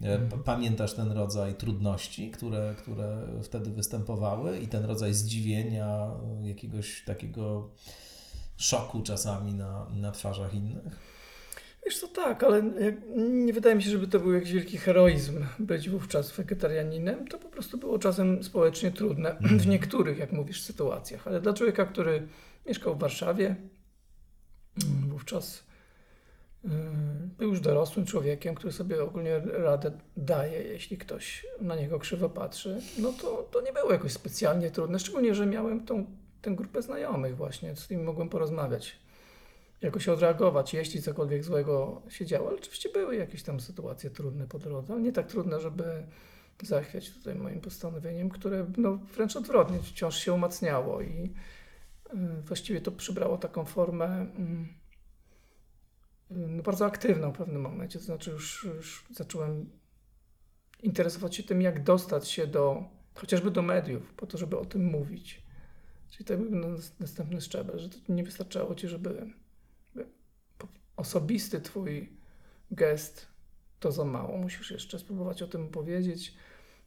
P- 0.00 0.03
Pamiętasz 0.44 0.94
ten 0.94 1.12
rodzaj 1.12 1.54
trudności, 1.54 2.30
które, 2.30 2.74
które 2.78 3.26
wtedy 3.42 3.70
występowały 3.70 4.58
i 4.58 4.68
ten 4.68 4.84
rodzaj 4.84 5.14
zdziwienia, 5.14 6.10
e, 6.42 6.48
jakiegoś 6.48 7.04
takiego 7.04 7.70
szoku 8.56 9.02
czasami 9.02 9.54
na, 9.54 9.86
na 9.90 10.10
twarzach 10.10 10.54
innych? 10.54 11.14
Wiesz 11.84 12.00
co, 12.00 12.08
tak, 12.08 12.44
ale 12.44 12.62
nie 13.16 13.52
wydaje 13.52 13.74
mi 13.74 13.82
się, 13.82 13.90
żeby 13.90 14.06
to 14.06 14.20
był 14.20 14.32
jakiś 14.32 14.52
wielki 14.52 14.78
heroizm 14.78 15.44
być 15.58 15.90
wówczas 15.90 16.32
wegetarianinem. 16.32 17.28
To 17.28 17.38
po 17.38 17.48
prostu 17.48 17.78
było 17.78 17.98
czasem 17.98 18.44
społecznie 18.44 18.90
trudne 18.90 19.36
w 19.62 19.66
niektórych, 19.66 20.18
jak 20.18 20.32
mówisz, 20.32 20.62
sytuacjach. 20.62 21.26
Ale 21.26 21.40
dla 21.40 21.52
człowieka, 21.52 21.84
który 21.84 22.26
mieszkał 22.66 22.94
w 22.94 22.98
Warszawie, 22.98 23.46
mm, 23.46 25.08
wówczas 25.10 25.58
y, 25.58 25.73
był 27.38 27.48
już 27.48 27.60
dorosłym 27.60 28.06
człowiekiem, 28.06 28.54
który 28.54 28.72
sobie 28.72 29.02
ogólnie 29.02 29.40
radę 29.40 29.90
daje, 30.16 30.62
jeśli 30.62 30.98
ktoś 30.98 31.46
na 31.60 31.76
niego 31.76 31.98
krzywo 31.98 32.28
patrzy, 32.28 32.80
no 32.98 33.12
to, 33.12 33.48
to 33.50 33.60
nie 33.60 33.72
było 33.72 33.92
jakoś 33.92 34.12
specjalnie 34.12 34.70
trudne, 34.70 34.98
szczególnie, 34.98 35.34
że 35.34 35.46
miałem 35.46 35.86
tą, 35.86 36.06
tę 36.42 36.50
grupę 36.50 36.82
znajomych 36.82 37.36
właśnie, 37.36 37.76
z 37.76 37.84
którymi 37.84 38.04
mogłem 38.04 38.28
porozmawiać 38.28 38.98
jakoś 39.80 40.08
odreagować, 40.08 40.74
jeśli 40.74 41.02
cokolwiek 41.02 41.44
złego 41.44 42.02
się 42.08 42.26
działo. 42.26 42.48
Ale 42.48 42.56
oczywiście 42.56 42.88
były 42.88 43.16
jakieś 43.16 43.42
tam 43.42 43.60
sytuacje 43.60 44.10
trudne 44.10 44.46
po 44.46 44.58
drodze, 44.58 44.92
ale 44.92 45.02
nie 45.02 45.12
tak 45.12 45.26
trudne, 45.26 45.60
żeby 45.60 45.84
zachwiać 46.62 47.10
tutaj 47.10 47.34
moim 47.34 47.60
postanowieniem, 47.60 48.28
które 48.28 48.66
no, 48.76 48.98
wręcz 49.14 49.36
odwrotnie 49.36 49.78
wciąż 49.78 50.16
się 50.16 50.32
umacniało 50.32 51.02
i 51.02 51.32
y, 52.14 52.42
właściwie 52.42 52.80
to 52.80 52.92
przybrało 52.92 53.38
taką 53.38 53.64
formę 53.64 54.06
mm, 54.06 54.62
y, 54.62 54.83
no, 56.36 56.62
bardzo 56.62 56.86
aktywną 56.86 57.32
w 57.32 57.36
pewnym 57.36 57.62
momencie. 57.62 57.98
To 57.98 58.04
znaczy 58.04 58.30
już, 58.30 58.64
już 58.64 59.06
zacząłem 59.10 59.70
interesować 60.82 61.36
się 61.36 61.42
tym, 61.42 61.62
jak 61.62 61.82
dostać 61.82 62.28
się 62.28 62.46
do 62.46 62.84
chociażby 63.14 63.50
do 63.50 63.62
mediów, 63.62 64.14
po 64.14 64.26
to, 64.26 64.38
żeby 64.38 64.58
o 64.58 64.64
tym 64.64 64.84
mówić. 64.84 65.42
Czyli 66.10 66.24
to 66.24 66.36
był 66.36 66.50
nas- 66.50 67.00
następny 67.00 67.40
szczebel, 67.40 67.78
że 67.78 67.88
nie 68.08 68.24
wystarczało 68.24 68.74
ci, 68.74 68.88
żeby 68.88 69.30
osobisty 70.96 71.60
twój 71.60 72.12
gest 72.70 73.26
to 73.80 73.92
za 73.92 74.04
mało. 74.04 74.36
Musisz 74.36 74.70
jeszcze 74.70 74.98
spróbować 74.98 75.42
o 75.42 75.46
tym 75.46 75.68
powiedzieć. 75.68 76.34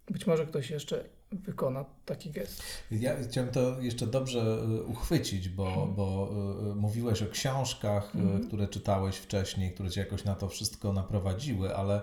Być 0.09 0.27
może 0.27 0.45
ktoś 0.45 0.69
jeszcze 0.69 1.09
wykona 1.31 1.85
taki 2.05 2.29
gest. 2.31 2.63
Ja 2.91 3.15
chciałem 3.29 3.51
to 3.51 3.81
jeszcze 3.81 4.07
dobrze 4.07 4.57
y, 4.79 4.83
uchwycić, 4.83 5.49
bo, 5.49 5.87
bo 5.95 6.29
y, 6.67 6.71
y, 6.71 6.75
mówiłeś 6.75 7.21
o 7.21 7.27
książkach, 7.27 8.15
y, 8.15 8.19
Mhm. 8.19 8.47
które 8.47 8.67
czytałeś 8.67 9.15
wcześniej, 9.15 9.73
które 9.73 9.89
cię 9.89 10.01
jakoś 10.01 10.23
na 10.23 10.35
to 10.35 10.49
wszystko 10.49 10.93
naprowadziły, 10.93 11.75
ale 11.75 12.01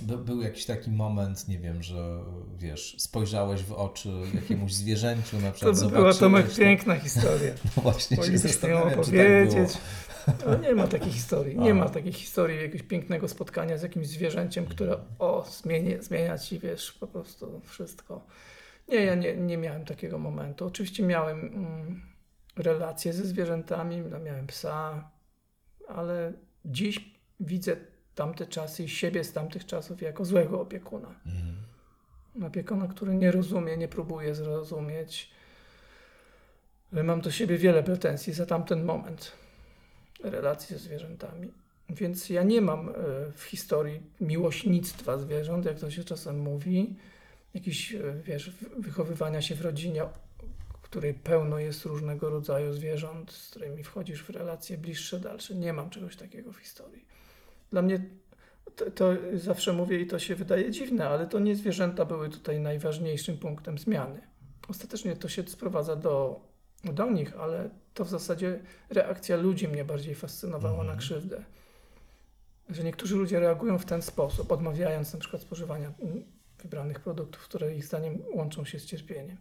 by, 0.00 0.18
był 0.18 0.42
jakiś 0.42 0.66
taki 0.66 0.90
moment, 0.90 1.48
nie 1.48 1.58
wiem, 1.58 1.82
że 1.82 2.20
wiesz, 2.58 2.96
spojrzałeś 2.98 3.62
w 3.62 3.72
oczy 3.72 4.10
jakiemuś 4.34 4.72
zwierzęciu, 4.82 5.40
na 5.40 5.48
To 5.48 5.54
przykład 5.54 5.80
by 5.80 5.88
była 5.88 6.14
Tomek 6.14 6.42
zobaczyłeś 6.42 6.68
piękna 6.68 6.96
historia. 6.96 7.52
No 7.76 7.82
właśnie 7.82 8.16
się 8.16 8.38
zastanawiam, 8.38 8.90
czy 8.90 8.96
tak 8.96 9.04
opowiedzieć. 9.04 9.78
Ale 10.46 10.58
nie 10.58 10.74
ma 10.74 10.86
takiej 10.86 11.12
historii. 11.12 11.58
Nie 11.58 11.70
A. 11.70 11.74
ma 11.74 11.88
takiej 11.88 12.12
historii 12.12 12.56
jakiegoś 12.56 12.82
pięknego 12.82 13.28
spotkania 13.28 13.78
z 13.78 13.82
jakimś 13.82 14.06
zwierzęciem, 14.06 14.66
które 14.66 14.96
o, 15.18 15.46
zmieni, 15.62 15.94
zmienia 16.00 16.38
ci, 16.38 16.58
wiesz, 16.58 16.92
po 16.92 17.06
prostu 17.06 17.60
wszystko. 17.64 18.20
Nie, 18.88 19.04
ja 19.04 19.14
nie, 19.14 19.36
nie 19.36 19.56
miałem 19.56 19.84
takiego 19.84 20.18
momentu. 20.18 20.66
Oczywiście 20.66 21.02
miałem 21.02 21.40
mm, 21.40 22.02
relacje 22.56 23.12
ze 23.12 23.24
zwierzętami, 23.24 24.00
no, 24.00 24.18
miałem 24.18 24.46
psa, 24.46 25.10
ale 25.88 26.32
dziś 26.64 27.14
widzę 27.40 27.76
tamte 28.14 28.46
czasy 28.46 28.84
i 28.84 28.88
siebie 28.88 29.24
z 29.24 29.32
tamtych 29.32 29.66
czasów 29.66 30.02
jako 30.02 30.24
złego 30.24 30.60
opiekuna. 30.60 31.08
Mhm. 31.26 31.54
Opiekuna, 32.46 32.88
który 32.88 33.14
nie 33.14 33.30
rozumie, 33.30 33.76
nie 33.76 33.88
próbuje 33.88 34.34
zrozumieć. 34.34 35.30
Mam 36.92 37.20
do 37.20 37.30
siebie 37.30 37.58
wiele 37.58 37.82
pretensji 37.82 38.32
za 38.32 38.46
tamten 38.46 38.84
moment 38.84 39.32
relacji 40.22 40.76
ze 40.76 40.84
zwierzętami. 40.84 41.52
Więc 41.90 42.30
ja 42.30 42.42
nie 42.42 42.60
mam 42.60 42.88
e, 42.88 42.92
w 43.32 43.42
historii 43.42 44.02
miłośnictwa 44.20 45.18
zwierząt, 45.18 45.64
jak 45.64 45.78
to 45.78 45.90
się 45.90 46.04
czasem 46.04 46.38
mówi, 46.38 46.96
jakiś, 47.54 47.94
e, 47.94 48.14
wiesz, 48.24 48.50
wychowywania 48.78 49.42
się 49.42 49.54
w 49.54 49.62
rodzinie, 49.62 50.02
w 50.72 50.80
której 50.80 51.14
pełno 51.14 51.58
jest 51.58 51.84
różnego 51.84 52.30
rodzaju 52.30 52.72
zwierząt, 52.72 53.32
z 53.32 53.50
którymi 53.50 53.84
wchodzisz 53.84 54.22
w 54.22 54.30
relacje 54.30 54.78
bliższe, 54.78 55.20
dalsze. 55.20 55.54
Nie 55.54 55.72
mam 55.72 55.90
czegoś 55.90 56.16
takiego 56.16 56.52
w 56.52 56.56
historii. 56.56 57.04
Dla 57.70 57.82
mnie 57.82 58.00
to, 58.76 58.90
to 58.90 59.12
zawsze 59.34 59.72
mówię 59.72 60.00
i 60.00 60.06
to 60.06 60.18
się 60.18 60.34
wydaje 60.34 60.70
dziwne, 60.70 61.08
ale 61.08 61.26
to 61.26 61.38
nie 61.38 61.56
zwierzęta 61.56 62.04
były 62.04 62.28
tutaj 62.28 62.60
najważniejszym 62.60 63.38
punktem 63.38 63.78
zmiany. 63.78 64.20
Ostatecznie 64.68 65.16
to 65.16 65.28
się 65.28 65.42
sprowadza 65.42 65.96
do, 65.96 66.40
do 66.84 67.10
nich, 67.10 67.36
ale 67.38 67.70
to 67.94 68.04
w 68.04 68.08
zasadzie 68.08 68.60
reakcja 68.90 69.36
ludzi 69.36 69.68
mnie 69.68 69.84
bardziej 69.84 70.14
fascynowała 70.14 70.80
Mhm. 70.80 70.88
na 70.96 70.96
krzywdę. 70.96 71.44
Że 72.68 72.84
niektórzy 72.84 73.16
ludzie 73.16 73.40
reagują 73.40 73.78
w 73.78 73.84
ten 73.84 74.02
sposób, 74.02 74.52
odmawiając 74.52 75.12
na 75.12 75.20
przykład 75.20 75.42
spożywania 75.42 75.92
mm, 76.02 76.24
wybranych 76.64 77.00
produktów, 77.00 77.42
które 77.42 77.74
ich 77.76 77.84
zdaniem 77.84 78.22
łączą 78.34 78.64
się 78.64 78.78
z 78.78 78.84
cierpieniem. 78.84 79.36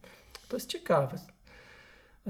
To 0.50 0.56
jest 0.56 0.70
ciekawe. 0.70 1.20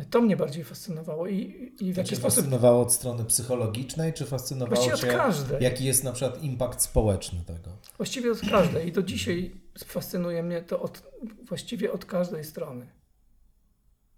To 0.09 0.21
mnie 0.21 0.37
bardziej 0.37 0.63
fascynowało 0.63 1.27
i, 1.27 1.71
i 1.79 1.91
w 1.91 1.95
To 1.95 2.01
jaki 2.01 2.15
sposób... 2.15 2.35
fascynowało 2.39 2.81
od 2.81 2.93
strony 2.93 3.25
psychologicznej, 3.25 4.13
czy 4.13 4.25
fascynowało 4.25 4.75
Właściwie 4.75 4.93
od 4.93 5.01
cię, 5.01 5.17
każdej. 5.17 5.63
jaki 5.63 5.85
jest 5.85 6.03
na 6.03 6.11
przykład 6.11 6.43
impact 6.43 6.81
społeczny 6.81 7.39
tego? 7.47 7.69
Właściwie 7.97 8.31
od 8.31 8.39
każdej. 8.41 8.87
I 8.87 8.91
do 8.91 9.03
dzisiaj 9.03 9.55
fascynuje 9.85 10.43
mnie 10.43 10.61
to 10.61 10.81
od, 10.81 11.03
właściwie 11.47 11.91
od 11.91 12.05
każdej 12.05 12.43
strony. 12.43 12.87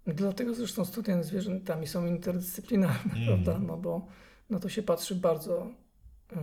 Dlatego 0.06 0.54
zresztą 0.54 0.84
studia 0.84 1.16
nad 1.16 1.24
zwierzętami 1.24 1.86
są 1.86 2.06
interdyscyplinarne, 2.06 3.12
Mm. 3.14 3.26
prawda? 3.26 3.58
No 3.66 3.76
bo 3.76 4.06
na 4.50 4.58
to 4.58 4.68
się 4.68 4.82
patrzy 4.82 5.14
bardzo, 5.14 5.66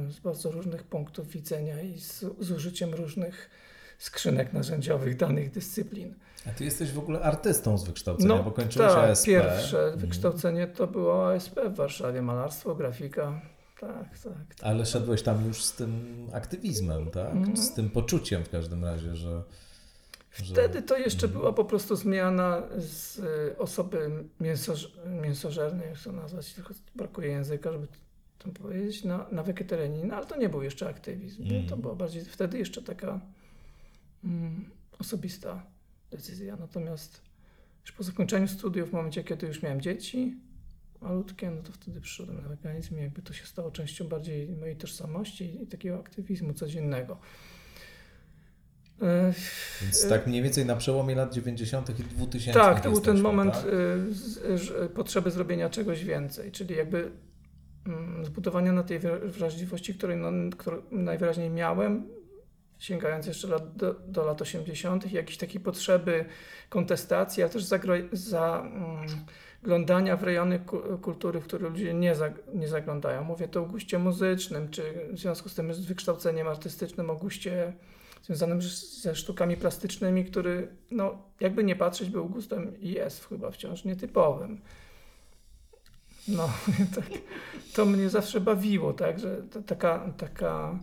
z 0.10 0.20
bardzo 0.20 0.52
różnych 0.52 0.84
punktów 0.84 1.28
widzenia 1.30 1.82
i 1.82 2.00
z, 2.00 2.26
z 2.40 2.52
użyciem 2.52 2.94
różnych 2.94 3.50
skrzynek 3.98 4.54
narzędziowych 4.54 5.16
danych 5.18 5.52
dyscyplin. 5.52 6.16
A 6.48 6.50
ty 6.52 6.66
jesteś 6.66 6.92
w 6.92 7.00
ogóle 7.00 7.22
artystą 7.22 7.78
z 7.78 7.84
wykształcenia, 7.84 8.36
No 8.36 8.44
bo 8.44 8.52
kończyłeś 8.52 8.94
tak, 8.94 9.10
ASP. 9.10 9.26
pierwsze 9.26 9.80
Mhm. 9.84 10.00
wykształcenie 10.00 10.68
to 10.68 10.88
było 10.88 11.32
ASP 11.34 11.60
w 11.70 11.76
Warszawie, 11.76 12.22
malarstwo, 12.22 12.76
grafika. 12.76 13.42
Tak, 13.80 13.90
tak. 14.24 14.24
tak. 14.24 14.58
Ale 14.62 14.86
szedłeś 14.86 15.22
tam 15.24 15.46
już 15.48 15.64
z 15.64 15.74
tym 15.74 16.18
aktywizmem, 16.34 17.12
tak? 17.12 17.32
Mhm. 17.32 17.58
Z 17.58 17.74
tym 17.74 17.90
poczuciem 17.90 18.44
w 18.44 18.50
każdym 18.50 18.86
razie, 18.86 19.16
że. 19.16 19.44
Wtedy 20.30 20.82
to 20.82 20.98
jeszcze 20.98 21.26
Mhm. 21.26 21.40
była 21.42 21.54
po 21.54 21.66
prostu 21.66 21.96
zmiana 21.96 22.62
z 22.78 23.18
y, 23.20 23.58
osoby 23.58 24.10
mięsoż, 24.40 24.92
mięsożernej, 25.22 25.90
jak 25.90 26.00
to 26.00 26.12
nazwać, 26.12 26.54
tylko 26.54 26.74
brakuje 26.96 27.28
języka, 27.28 27.72
żeby 27.72 27.88
to 28.40 28.50
powiedzieć, 28.50 29.04
na, 29.04 29.26
na 29.32 29.44
wegetarianinę, 29.44 30.16
ale 30.16 30.26
to 30.26 30.38
nie 30.38 30.50
był 30.50 30.64
jeszcze 30.64 30.90
aktywizm. 30.90 31.44
Mhm. 31.44 31.68
To 31.68 31.78
była 31.78 31.96
bardziej 31.96 32.26
wtedy 32.26 32.58
jeszcze 32.58 32.82
taka 32.82 33.20
mm, 34.24 34.70
osobista 35.00 35.66
decyzja. 36.12 36.56
Natomiast 36.56 37.22
już 37.82 37.92
po 37.92 38.04
zakończeniu 38.04 38.48
studiów, 38.48 38.90
w 38.90 38.94
momencie, 38.94 39.24
kiedy 39.24 39.48
już 39.48 39.62
miałem 39.62 39.82
dzieci 39.82 40.38
malutkie, 41.04 41.52
no 41.52 41.62
to 41.62 41.72
wtedy 41.72 42.02
przyszedłem 42.02 42.42
na 42.42 42.50
weganizm 42.50 42.98
i 42.98 43.02
jakby 43.02 43.22
to 43.22 43.34
się 43.34 43.46
stało 43.46 43.72
częścią 43.72 44.08
bardziej 44.08 44.50
mojej 44.50 44.76
tożsamości 44.76 45.64
i 45.64 45.68
takiego 45.68 46.00
aktywizmu 46.00 46.54
codziennego. 46.54 47.18
E, 49.02 49.34
Więc 49.82 50.10
tak 50.10 50.28
mniej 50.28 50.42
więcej 50.42 50.66
na 50.66 50.76
przełomie 50.76 51.16
lat 51.16 51.34
90. 51.34 52.00
i 52.00 52.04
2000. 52.04 52.60
Tak, 52.60 52.82
to 52.82 52.92
był 52.92 53.02
ten 53.02 53.22
moment 53.22 53.54
tak? 53.54 54.92
potrzeby 54.94 55.32
zrobienia 55.32 55.70
czegoś 55.70 56.04
więcej, 56.04 56.52
czyli 56.52 56.76
jakby 56.76 57.12
mm, 57.86 58.26
zbudowania 58.26 58.72
na 58.72 58.84
tej 58.84 59.00
wra- 59.00 59.28
wrażliwości, 59.28 59.94
której 59.94 60.18
no, 60.18 60.32
najwyraźniej 60.92 61.50
miałem, 61.50 62.08
sięgając 62.84 63.28
jeszcze 63.28 63.48
do, 63.76 63.94
do 64.08 64.26
lat 64.26 64.42
80., 64.42 65.12
i 65.12 65.16
jakiejś 65.16 65.38
takiej 65.38 65.62
potrzeby 65.62 66.26
kontestacji, 66.70 67.44
ale 67.44 67.52
też 67.52 67.64
zaglądania 69.62 70.18
w 70.18 70.24
rejony 70.24 70.60
ku- 70.60 70.98
kultury, 71.02 71.42
w 71.42 71.44
które 71.44 71.70
ludzie 71.70 71.94
nie, 71.94 72.16
nie 72.54 72.68
zaglądają. 72.68 73.24
Mówię 73.24 73.48
to 73.48 73.62
o 73.62 73.66
guście 73.66 74.00
muzycznym, 74.00 74.70
czy 74.70 74.84
w 75.14 75.20
związku 75.20 75.50
z 75.50 75.56
tym 75.56 75.74
z 75.74 75.86
wykształceniem 75.86 76.48
artystycznym 76.48 77.10
o 77.10 77.16
guście 77.16 77.74
związanym 78.24 78.62
ze 79.02 79.16
sztukami 79.16 79.58
plastycznymi, 79.58 80.26
który, 80.26 80.68
no, 80.92 81.18
jakby 81.40 81.64
nie 81.64 81.76
patrzeć, 81.76 82.10
był 82.10 82.30
gustem 82.30 82.80
i 82.80 82.92
jest 82.92 83.26
chyba 83.26 83.52
wciąż 83.52 83.84
nietypowym. 83.84 84.62
No, 86.28 86.50
tak, 86.96 87.06
to 87.74 87.86
mnie 87.86 88.10
zawsze 88.10 88.42
bawiło, 88.42 88.94
tak, 88.94 89.20
że 89.20 89.42
taka, 89.66 90.14
taka, 90.18 90.80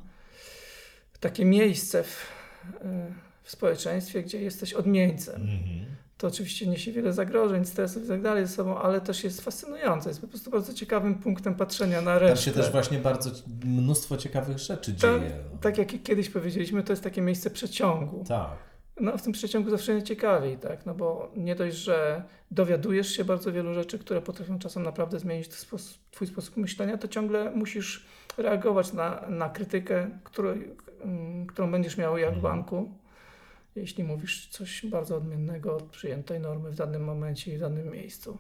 takie 1.21 1.45
miejsce 1.45 2.03
w, 2.03 2.27
e, 2.85 3.13
w 3.43 3.51
społeczeństwie, 3.51 4.23
gdzie 4.23 4.41
jesteś 4.43 4.73
odmieńcem. 4.75 5.35
Mhm. 5.35 5.61
To 6.19 6.27
oczywiście 6.27 6.67
niesie 6.67 6.93
wiele 6.93 7.13
zagrożeń, 7.13 7.65
stresów 7.65 8.05
i 8.05 8.09
tak 8.09 8.23
dalej 8.23 8.47
ze 8.47 8.53
sobą, 8.55 8.79
ale 8.79 9.01
też 9.01 9.25
jest 9.25 9.41
fascynujące. 9.41 10.09
Jest 10.11 10.21
po 10.21 10.29
prostu 10.29 10.51
bardzo 10.51 10.75
ciekawym 10.75 11.15
punktem 11.15 11.55
patrzenia 11.55 12.01
na 12.01 12.11
Tam 12.15 12.29
resztę. 12.29 12.45
się 12.45 12.53
też 12.53 12.71
właśnie 12.73 12.99
bardzo 12.99 13.31
mnóstwo 13.65 14.17
ciekawych 14.17 14.59
rzeczy 14.59 14.93
Tak, 14.95 15.21
dzieje. 15.21 15.33
tak 15.61 15.79
jak 15.79 16.03
kiedyś 16.03 16.31
powiedzieliśmy, 16.31 16.83
to 16.83 16.93
jest 16.93 17.03
takie 17.03 17.23
miejsce 17.23 17.51
przeciągu. 17.51 18.25
tak. 18.29 18.71
No 19.01 19.19
w 19.19 19.23
tym 19.23 19.33
przeciągu 19.33 19.71
zawsze 19.71 19.93
najciekawiej, 19.93 20.57
tak? 20.59 20.87
No 20.87 20.95
bo 20.95 21.33
nie 21.37 21.55
dość, 21.55 21.77
że 21.77 22.23
dowiadujesz 22.51 23.09
się 23.17 23.25
bardzo 23.25 23.53
wielu 23.53 23.75
rzeczy, 23.75 23.99
które 23.99 24.23
potrafią 24.23 24.59
czasem 24.59 24.83
naprawdę 24.83 25.19
zmienić 25.19 25.49
twój 26.11 26.27
sposób, 26.29 26.57
myślenia, 26.57 26.99
to 26.99 27.09
ciągle 27.09 27.51
musisz 27.51 28.07
reagować 28.39 28.93
na, 28.93 29.25
na 29.29 29.49
krytykę, 29.49 30.11
której, 30.25 30.69
którą 31.49 31.71
będziesz 31.71 31.97
miał 31.97 32.19
jak 32.19 32.35
w 32.35 32.37
Mhm. 32.37 32.55
banku, 32.57 32.91
jeśli 33.77 34.05
mówisz 34.05 34.49
coś 34.49 34.87
bardzo 34.87 35.17
odmiennego 35.17 35.77
od 35.77 35.83
przyjętej 35.83 36.41
normy 36.41 36.71
w 36.71 36.75
danym 36.77 37.05
momencie 37.05 37.55
i 37.55 37.57
w 37.57 37.61
danym 37.61 37.91
miejscu. 37.91 38.39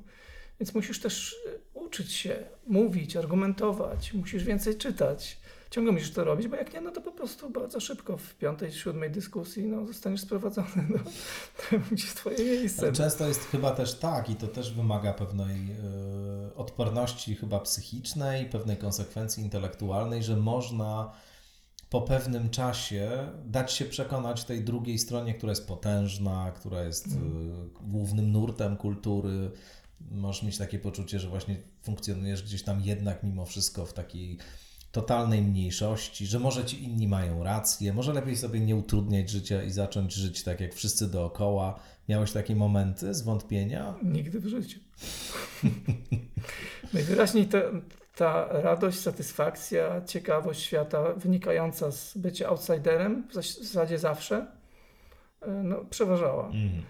Więc 0.61 0.75
musisz 0.75 1.01
też 1.01 1.33
y, 1.33 1.61
uczyć 1.75 2.12
się, 2.12 2.37
mówić, 2.66 3.16
argumentować, 3.16 4.12
musisz 4.14 4.44
więcej 4.44 4.77
czytać. 4.77 5.40
Ciągle 5.70 5.92
musisz 5.92 6.12
to 6.12 6.25
robić, 6.25 6.49
bo 6.49 6.57
jak 6.57 6.75
nie, 6.75 6.81
no 6.81 6.90
to 6.90 7.01
po 7.01 7.12
prostu 7.12 7.51
bardzo 7.51 7.81
szybko 7.81 8.16
w 8.16 8.35
piątej, 8.35 8.73
siódmej 8.73 9.11
dyskusji 9.11 9.66
no, 9.66 9.87
zostaniesz 9.87 10.20
sprowadzony 10.20 10.68
do, 10.90 10.99
gdzie 11.92 12.05
jest 12.05 12.16
twoje 12.16 12.38
miejsce. 12.38 12.83
Ale 12.83 12.92
często 12.92 13.29
jest 13.29 13.44
chyba 13.44 13.70
też 13.70 13.94
tak 13.99 14.31
i 14.31 14.35
to 14.35 14.49
też 14.49 14.75
wymaga 14.75 15.12
pewnej 15.12 15.57
e, 15.57 16.55
odporności 16.55 17.35
chyba 17.35 17.61
psychicznej, 17.61 18.46
pewnej 18.46 18.77
konsekwencji 18.77 19.42
intelektualnej, 19.42 20.23
że 20.23 20.37
można 20.37 21.12
po 21.90 22.00
pewnym 22.00 22.50
czasie 22.50 23.11
dać 23.44 23.72
się 23.72 23.85
przekonać 23.85 24.44
tej 24.44 24.64
drugiej 24.64 24.98
stronie, 24.98 25.35
która 25.35 25.53
jest 25.53 25.68
potężna, 25.68 26.53
która 26.57 26.83
jest 26.83 27.07
e, 27.07 27.11
głównym 27.83 28.33
nurtem 28.33 28.76
kultury. 28.76 29.50
Możesz 30.11 30.42
mieć 30.42 30.59
takie 30.59 30.79
poczucie, 30.79 31.20
że 31.20 31.29
właśnie 31.29 31.57
funkcjonujesz 31.83 32.42
gdzieś 32.42 32.62
tam 32.62 32.81
jednak 32.81 33.22
mimo 33.22 33.46
wszystko 33.46 33.87
w 33.87 33.92
takiej 33.92 34.38
totalnej 34.92 35.42
mniejszości, 35.42 36.26
że 36.26 36.38
może 36.38 36.64
ci 36.64 36.85
inni 36.85 37.09
mają 37.09 37.44
rację, 37.44 37.92
może 37.92 38.12
lepiej 38.12 38.37
sobie 38.37 38.61
nie 38.61 38.76
utrudniać 38.76 39.31
życia 39.31 39.62
i 39.62 39.70
zacząć 39.70 40.14
żyć 40.14 40.42
tak 40.42 40.61
jak 40.61 40.74
wszyscy 40.74 41.11
dookoła. 41.11 41.81
Miałeś 42.09 42.33
takie 42.33 42.57
momenty 42.57 43.14
zwątpienia? 43.14 43.94
Nigdy 44.03 44.40
w 44.40 44.46
życiu. 44.46 44.81
Najwyraźniej 46.94 47.46
ta, 47.46 47.59
ta 48.20 48.48
radość, 48.62 49.00
satysfakcja, 49.00 50.00
ciekawość 50.06 50.62
świata 50.62 51.12
wynikająca 51.12 51.90
z 51.90 52.16
bycia 52.16 52.48
outsiderem 52.48 53.28
w 53.28 53.35
zas- 53.35 53.61
w 53.61 53.64
zasadzie 53.64 53.98
zawsze 53.98 54.46
e, 55.42 55.50
no, 55.50 55.85
przeważała. 55.90 56.48
Mm. 56.48 56.83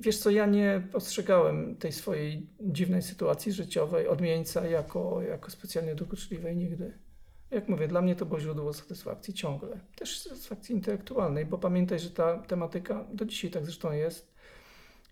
Wiesz 0.00 0.18
co, 0.18 0.30
ja 0.30 0.46
nie 0.46 0.82
postrzegałem 0.92 1.76
tej 1.76 1.92
swojej 1.92 2.46
dziwnej 2.60 3.02
sytuacji 3.02 3.52
życiowej 3.52 4.08
odmieńca 4.08 4.66
jako, 4.66 5.22
jako 5.22 5.50
specjalnie 5.50 5.94
dokuczliwej 5.94 6.56
nigdy. 6.56 6.98
Jak 7.50 7.68
mówię, 7.68 7.88
dla 7.88 8.02
mnie 8.02 8.16
to 8.16 8.26
było 8.26 8.40
źródło 8.40 8.72
satysfakcji 8.72 9.34
ciągle. 9.34 9.80
Też 9.96 10.20
satysfakcji 10.20 10.74
intelektualnej, 10.74 11.46
bo 11.46 11.58
pamiętaj, 11.58 11.98
że 11.98 12.10
ta 12.10 12.38
tematyka, 12.38 13.04
do 13.12 13.24
dzisiaj 13.24 13.50
tak 13.50 13.64
zresztą 13.64 13.92
jest, 13.92 14.34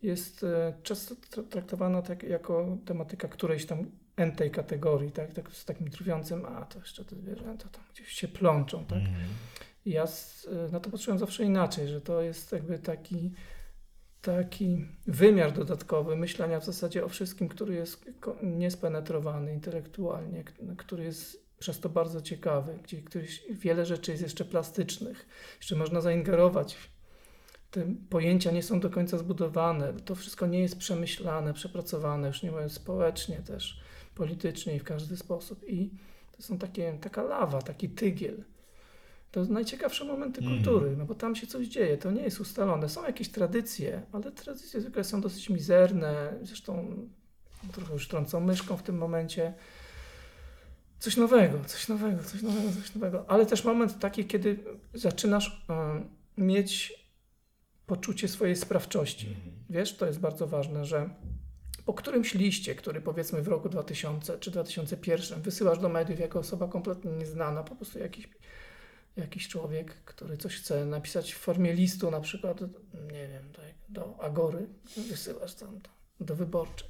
jest 0.02 0.44
e, 0.44 0.74
często 0.82 1.14
tra- 1.14 1.48
traktowana 1.48 2.02
tak 2.02 2.22
jako 2.22 2.78
tematyka 2.84 3.28
którejś 3.28 3.66
tam 3.66 3.90
entej 4.16 4.50
kategorii, 4.50 5.10
tak? 5.12 5.32
tak 5.32 5.52
z 5.52 5.64
takim 5.64 5.88
drwiącym, 5.88 6.46
a 6.46 6.64
to 6.64 6.78
jeszcze 6.78 7.04
te 7.04 7.16
zwierzęta 7.16 7.68
tam 7.68 7.82
gdzieś 7.94 8.08
się 8.08 8.28
plączą, 8.28 8.84
tak? 8.86 8.98
I 9.84 9.90
ja 9.90 10.02
s- 10.02 10.48
na 10.72 10.80
to 10.80 10.90
patrzyłem 10.90 11.18
zawsze 11.18 11.44
inaczej, 11.44 11.88
że 11.88 12.00
to 12.00 12.22
jest 12.22 12.52
jakby 12.52 12.78
taki, 12.78 13.32
taki 14.22 14.88
wymiar 15.06 15.52
dodatkowy 15.52 16.16
myślenia 16.16 16.60
w 16.60 16.64
zasadzie 16.64 17.04
o 17.04 17.08
wszystkim, 17.08 17.48
który 17.48 17.74
jest 17.74 18.04
niespenetrowany 18.42 19.52
intelektualnie, 19.52 20.44
który 20.76 21.04
jest 21.04 21.44
przez 21.58 21.80
to 21.80 21.88
bardzo 21.88 22.20
ciekawy, 22.20 22.78
gdzie 22.82 23.02
któryś, 23.02 23.42
wiele 23.50 23.86
rzeczy 23.86 24.10
jest 24.10 24.22
jeszcze 24.22 24.44
plastycznych, 24.44 25.26
jeszcze 25.56 25.76
można 25.76 26.00
zaingerować. 26.00 26.76
Te 27.70 27.86
pojęcia 28.10 28.50
nie 28.50 28.62
są 28.62 28.80
do 28.80 28.90
końca 28.90 29.18
zbudowane, 29.18 29.92
to 30.04 30.14
wszystko 30.14 30.46
nie 30.46 30.60
jest 30.60 30.78
przemyślane, 30.78 31.54
przepracowane, 31.54 32.28
już 32.28 32.42
nie 32.42 32.50
mówiąc 32.50 32.72
społecznie 32.72 33.36
też, 33.36 33.80
politycznie 34.14 34.76
i 34.76 34.78
w 34.78 34.84
każdy 34.84 35.16
sposób. 35.16 35.64
I 35.68 35.90
to 36.36 36.42
są 36.42 36.58
takie, 36.58 36.98
taka 37.00 37.22
lawa, 37.22 37.62
taki 37.62 37.88
tygiel. 37.88 38.44
To 39.30 39.44
najciekawsze 39.44 40.04
momenty 40.04 40.40
Mhm. 40.40 40.56
kultury, 40.56 40.96
no 40.96 41.04
bo 41.04 41.14
tam 41.14 41.36
się 41.36 41.46
coś 41.46 41.66
dzieje, 41.66 41.98
to 41.98 42.10
nie 42.10 42.22
jest 42.22 42.40
ustalone. 42.40 42.88
Są 42.88 43.04
jakieś 43.06 43.28
tradycje, 43.28 44.02
ale 44.12 44.32
tradycje 44.32 44.80
zwykle 44.80 45.04
są 45.04 45.20
dosyć 45.20 45.50
mizerne, 45.50 46.32
zresztą 46.42 46.96
trochę 47.72 47.92
już 47.92 48.08
trącą 48.08 48.40
myszką 48.40 48.76
w 48.76 48.82
tym 48.82 48.98
momencie. 48.98 49.54
Coś 50.98 51.16
nowego, 51.16 51.64
coś 51.64 51.88
nowego, 51.88 52.22
coś 52.22 52.42
nowego, 52.42 52.72
coś 52.72 52.94
nowego. 52.94 53.24
Ale 53.28 53.46
też 53.46 53.64
moment 53.64 53.98
taki, 53.98 54.24
kiedy 54.24 54.64
zaczynasz 54.94 55.66
em, 55.68 56.08
mieć 56.38 57.04
poczucie 57.86 58.28
swojej 58.28 58.56
sprawczości. 58.56 59.36
Wiesz, 59.70 59.96
to 59.96 60.06
jest 60.06 60.20
bardzo 60.20 60.46
ważne, 60.46 60.84
że 60.84 61.10
po 61.86 61.94
którymś 61.94 62.34
liście, 62.34 62.74
który 62.74 63.00
powiedzmy 63.00 63.42
w 63.42 63.48
roku 63.48 63.68
2000 63.68 64.38
czy 64.38 64.50
2001 64.50 65.42
wysyłasz 65.42 65.78
do 65.78 65.88
mediów 65.88 66.20
jako 66.20 66.38
osoba 66.38 66.68
kompletnie 66.68 67.10
nieznana, 67.10 67.62
po 67.62 67.76
prostu 67.76 67.98
jakiś, 67.98 68.28
jakiś 69.16 69.48
człowiek, 69.48 69.94
który 69.94 70.36
coś 70.36 70.56
chce 70.56 70.86
napisać 70.86 71.32
w 71.32 71.38
formie 71.38 71.72
listu, 71.72 72.10
na 72.10 72.20
przykład, 72.20 72.60
nie 73.12 73.28
wiem, 73.28 73.44
do 73.88 74.20
Agory, 74.20 74.66
wysyłasz 74.96 75.54
tam 75.54 75.80
to, 75.80 75.90
do 76.20 76.36
wyborczej, 76.36 76.88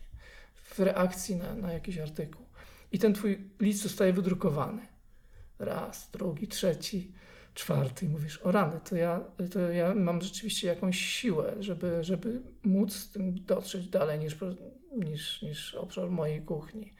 w 0.54 0.78
reakcji 0.78 1.36
na, 1.36 1.54
na 1.54 1.72
jakiś 1.72 1.98
artykuł. 1.98 2.46
I 2.92 2.98
ten 2.98 3.14
twój 3.14 3.50
list 3.60 3.82
zostaje 3.82 4.12
wydrukowany. 4.12 4.82
Raz, 5.58 6.10
drugi, 6.10 6.48
trzeci, 6.48 7.12
czwarty. 7.54 8.06
I 8.06 8.08
mówisz, 8.08 8.38
o 8.42 8.52
rany, 8.52 8.80
to 8.88 8.96
ja, 8.96 9.20
to 9.52 9.60
ja 9.60 9.94
mam 9.94 10.22
rzeczywiście 10.22 10.68
jakąś 10.68 10.98
siłę, 10.98 11.54
żeby, 11.60 12.04
żeby 12.04 12.42
móc 12.62 12.92
z 12.92 13.10
tym 13.10 13.44
dotrzeć 13.44 13.88
dalej 13.88 14.18
niż, 14.18 14.36
niż, 14.96 15.42
niż 15.42 15.74
obszar 15.74 16.10
mojej 16.10 16.42
kuchni. 16.42 16.92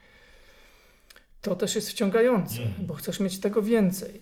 To 1.41 1.55
też 1.55 1.75
jest 1.75 1.89
wciągające, 1.89 2.61
Mhm. 2.63 2.87
bo 2.87 2.93
chcesz 2.93 3.19
mieć 3.19 3.39
tego 3.39 3.61
więcej. 3.61 4.21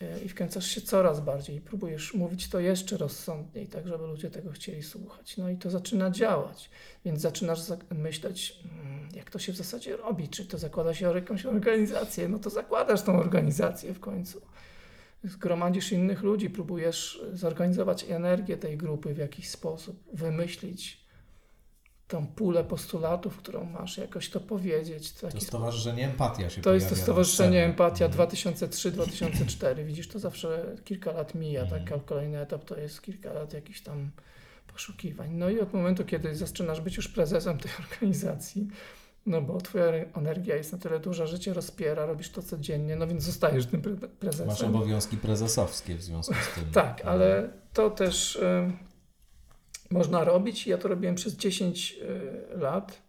E, 0.00 0.20
I 0.24 0.28
wkręcasz 0.28 0.66
się 0.66 0.80
coraz 0.80 1.20
bardziej 1.20 1.56
i 1.56 1.60
próbujesz 1.60 2.14
mówić 2.14 2.48
to 2.48 2.60
jeszcze 2.60 2.96
rozsądniej, 2.96 3.66
tak 3.66 3.88
żeby 3.88 4.06
ludzie 4.06 4.30
tego 4.30 4.52
chcieli 4.52 4.82
słuchać. 4.82 5.36
No 5.36 5.50
i 5.50 5.56
to 5.56 5.70
zaczyna 5.70 6.10
działać. 6.10 6.70
Więc 7.04 7.20
zaczynasz 7.20 7.60
myśleć, 7.90 8.58
mm, 8.64 9.08
jak 9.14 9.30
to 9.30 9.38
się 9.38 9.52
w 9.52 9.56
zasadzie 9.56 9.96
robi. 9.96 10.28
Czy 10.28 10.46
to 10.46 10.58
zakłada 10.58 10.94
się 10.94 11.10
o 11.10 11.14
jakąś 11.14 11.46
organizację? 11.46 12.28
No 12.28 12.38
to 12.38 12.50
zakładasz 12.50 13.02
tą 13.02 13.18
organizację 13.18 13.94
w 13.94 14.00
końcu. 14.00 14.40
Zgromadzisz 15.24 15.92
innych 15.92 16.22
ludzi, 16.22 16.50
próbujesz 16.50 17.24
zorganizować 17.32 18.04
energię 18.04 18.56
tej 18.56 18.76
grupy 18.76 19.14
w 19.14 19.18
jakiś 19.18 19.48
sposób, 19.48 20.02
wymyślić 20.12 21.01
tą 22.12 22.26
pulę 22.26 22.64
postulatów, 22.64 23.36
którą 23.36 23.64
masz, 23.64 23.98
jakoś 23.98 24.30
to 24.30 24.40
powiedzieć. 24.40 25.12
To 25.12 25.40
Stowarzyszenie 25.40 26.04
Empatia 26.04 26.50
się 26.50 26.62
to 26.62 26.74
jest 26.74 26.88
to 26.88 26.96
Stowarzyszenie. 26.96 27.64
Empatia 27.64 28.06
Mhm. 28.06 28.28
2003-2004. 28.28 29.84
Widzisz, 29.84 30.08
to 30.08 30.18
zawsze 30.18 30.76
kilka 30.84 31.12
lat 31.12 31.34
mija, 31.34 31.62
Mhm. 31.62 31.84
tak? 31.84 31.92
A 31.92 32.00
kolejny 32.00 32.38
etap 32.40 32.64
to 32.64 32.76
jest 32.76 33.02
kilka 33.02 33.32
lat 33.32 33.52
jakichś 33.52 33.80
tam 33.80 34.10
poszukiwań. 34.72 35.30
No 35.32 35.50
i 35.50 35.60
od 35.60 35.72
momentu, 35.72 36.04
kiedy 36.04 36.34
zaczynasz 36.36 36.80
być 36.80 36.96
już 36.96 37.08
prezesem 37.08 37.58
tej 37.58 37.72
organizacji, 37.90 38.68
no 39.26 39.42
bo 39.42 39.60
twoja 39.60 39.84
energia 40.14 40.56
jest 40.56 40.72
na 40.72 40.78
tyle 40.78 41.00
duża, 41.00 41.26
że 41.26 41.38
cię 41.38 41.54
rozpiera, 41.54 42.06
robisz 42.06 42.30
to 42.30 42.42
codziennie, 42.42 42.96
no 42.96 43.06
więc 43.06 43.22
zostajesz 43.22 43.66
tym 43.66 43.82
pre- 43.82 44.08
prezesem. 44.08 44.46
Masz 44.46 44.62
obowiązki 44.62 45.16
prezesowskie 45.16 45.94
w 45.94 46.02
związku 46.02 46.34
z 46.34 46.54
tym. 46.54 46.64
Tak, 46.72 47.02
ale 47.04 47.50
to 47.72 47.90
też 47.90 48.40
można 49.92 50.24
robić. 50.24 50.66
Ja 50.66 50.78
to 50.78 50.88
robiłem 50.88 51.14
przez 51.14 51.36
10 51.36 51.98
y, 52.54 52.58
lat. 52.58 53.02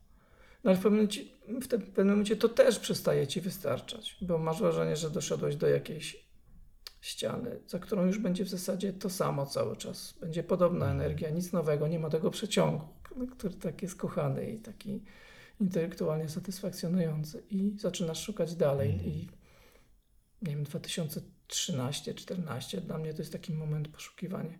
No 0.63 0.72
ale 0.72 0.80
w 0.80 0.84
pewnym, 0.84 0.93
momencie, 0.93 1.24
w 1.48 1.67
pewnym 1.67 2.10
momencie 2.10 2.36
to 2.36 2.50
też 2.50 2.80
przestaje 2.80 3.28
ci 3.28 3.41
wystarczać, 3.41 4.17
bo 4.22 4.38
masz 4.38 4.60
wrażenie, 4.60 4.96
że 4.96 5.10
doszedłeś 5.10 5.56
do 5.56 5.67
jakiejś 5.67 6.28
ściany, 7.02 7.60
za 7.67 7.80
którą 7.80 8.06
już 8.06 8.19
będzie 8.19 8.46
w 8.46 8.50
zasadzie 8.50 8.93
to 8.93 9.10
samo 9.10 9.46
cały 9.46 9.78
czas. 9.78 10.13
Będzie 10.22 10.43
podobna 10.43 10.91
energia, 10.91 11.30
nic 11.30 11.52
nowego, 11.52 11.88
nie 11.88 12.00
ma 12.00 12.10
tego 12.10 12.32
przeciągu, 12.32 12.88
który 13.32 13.54
tak 13.54 13.82
jest 13.82 13.96
kochany 13.96 14.52
i 14.52 14.60
taki 14.60 15.04
intelektualnie 15.62 16.30
satysfakcjonujący. 16.30 17.43
I 17.50 17.76
zaczynasz 17.80 18.24
szukać 18.24 18.56
dalej. 18.56 18.91
Mhm. 18.91 19.10
I 19.10 19.30
nie 20.41 20.56
wiem, 20.56 20.63
2003 20.63 21.34
13-14. 21.54 22.82
Dla 22.82 22.98
mnie 22.98 23.13
to 23.13 23.22
jest 23.22 23.32
taki 23.32 23.54
moment 23.54 23.88
poszukiwania 23.88 24.58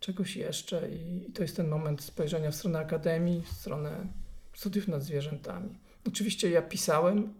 czegoś 0.00 0.36
jeszcze 0.36 0.90
i, 0.90 1.28
i 1.28 1.32
to 1.32 1.42
jest 1.42 1.56
ten 1.56 1.68
moment 1.68 2.02
spojrzenia 2.02 2.50
w 2.50 2.54
stronę 2.54 2.78
akademii, 2.78 3.42
w 3.42 3.48
stronę 3.48 4.06
studiów 4.54 4.88
nad 4.88 5.02
zwierzętami. 5.02 5.78
Oczywiście 6.06 6.50
ja 6.50 6.62
pisałem 6.62 7.34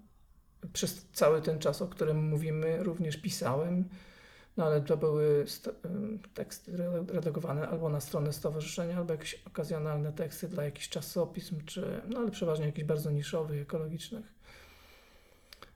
przez 0.72 1.06
cały 1.12 1.42
ten 1.42 1.58
czas, 1.58 1.82
o 1.82 1.88
którym 1.88 2.28
mówimy, 2.28 2.82
również 2.82 3.16
pisałem, 3.16 3.88
no 4.56 4.64
ale 4.64 4.80
to 4.80 4.96
były 4.96 5.44
teksty 6.34 6.76
redagowane 7.08 7.68
albo 7.68 7.88
na 7.88 8.00
stronę 8.00 8.32
stowarzyszenia, 8.32 8.96
albo 8.96 9.12
jakieś 9.12 9.34
okazjonalne 9.34 10.12
teksty 10.12 10.48
dla 10.48 10.64
jakichś 10.64 10.88
czasopism, 10.88 11.64
czy, 11.64 12.00
no 12.08 12.18
ale 12.18 12.30
przeważnie 12.30 12.66
jakichś 12.66 12.86
bardzo 12.86 13.10
niszowych, 13.10 13.62
ekologicznych. 13.62 14.38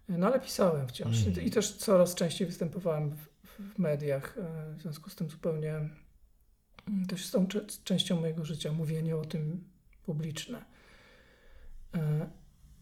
No 0.09 0.27
ale 0.27 0.41
pisałem 0.41 0.89
wciąż 0.89 1.27
mm. 1.27 1.43
i 1.43 1.51
też 1.51 1.77
coraz 1.77 2.15
częściej 2.15 2.47
występowałem 2.47 3.11
w, 3.11 3.29
w 3.75 3.79
mediach, 3.79 4.39
e, 4.39 4.75
w 4.75 4.83
związku 4.83 5.11
z 5.11 5.17
tym 5.17 5.31
zupełnie 5.31 5.89
też 7.09 7.21
jest 7.21 7.33
tą 7.33 7.47
częścią 7.85 8.21
mojego 8.21 8.45
życia, 8.45 8.73
mówienie 8.73 9.17
o 9.17 9.25
tym 9.25 9.65
publiczne. 10.03 10.65
E, 11.95 12.31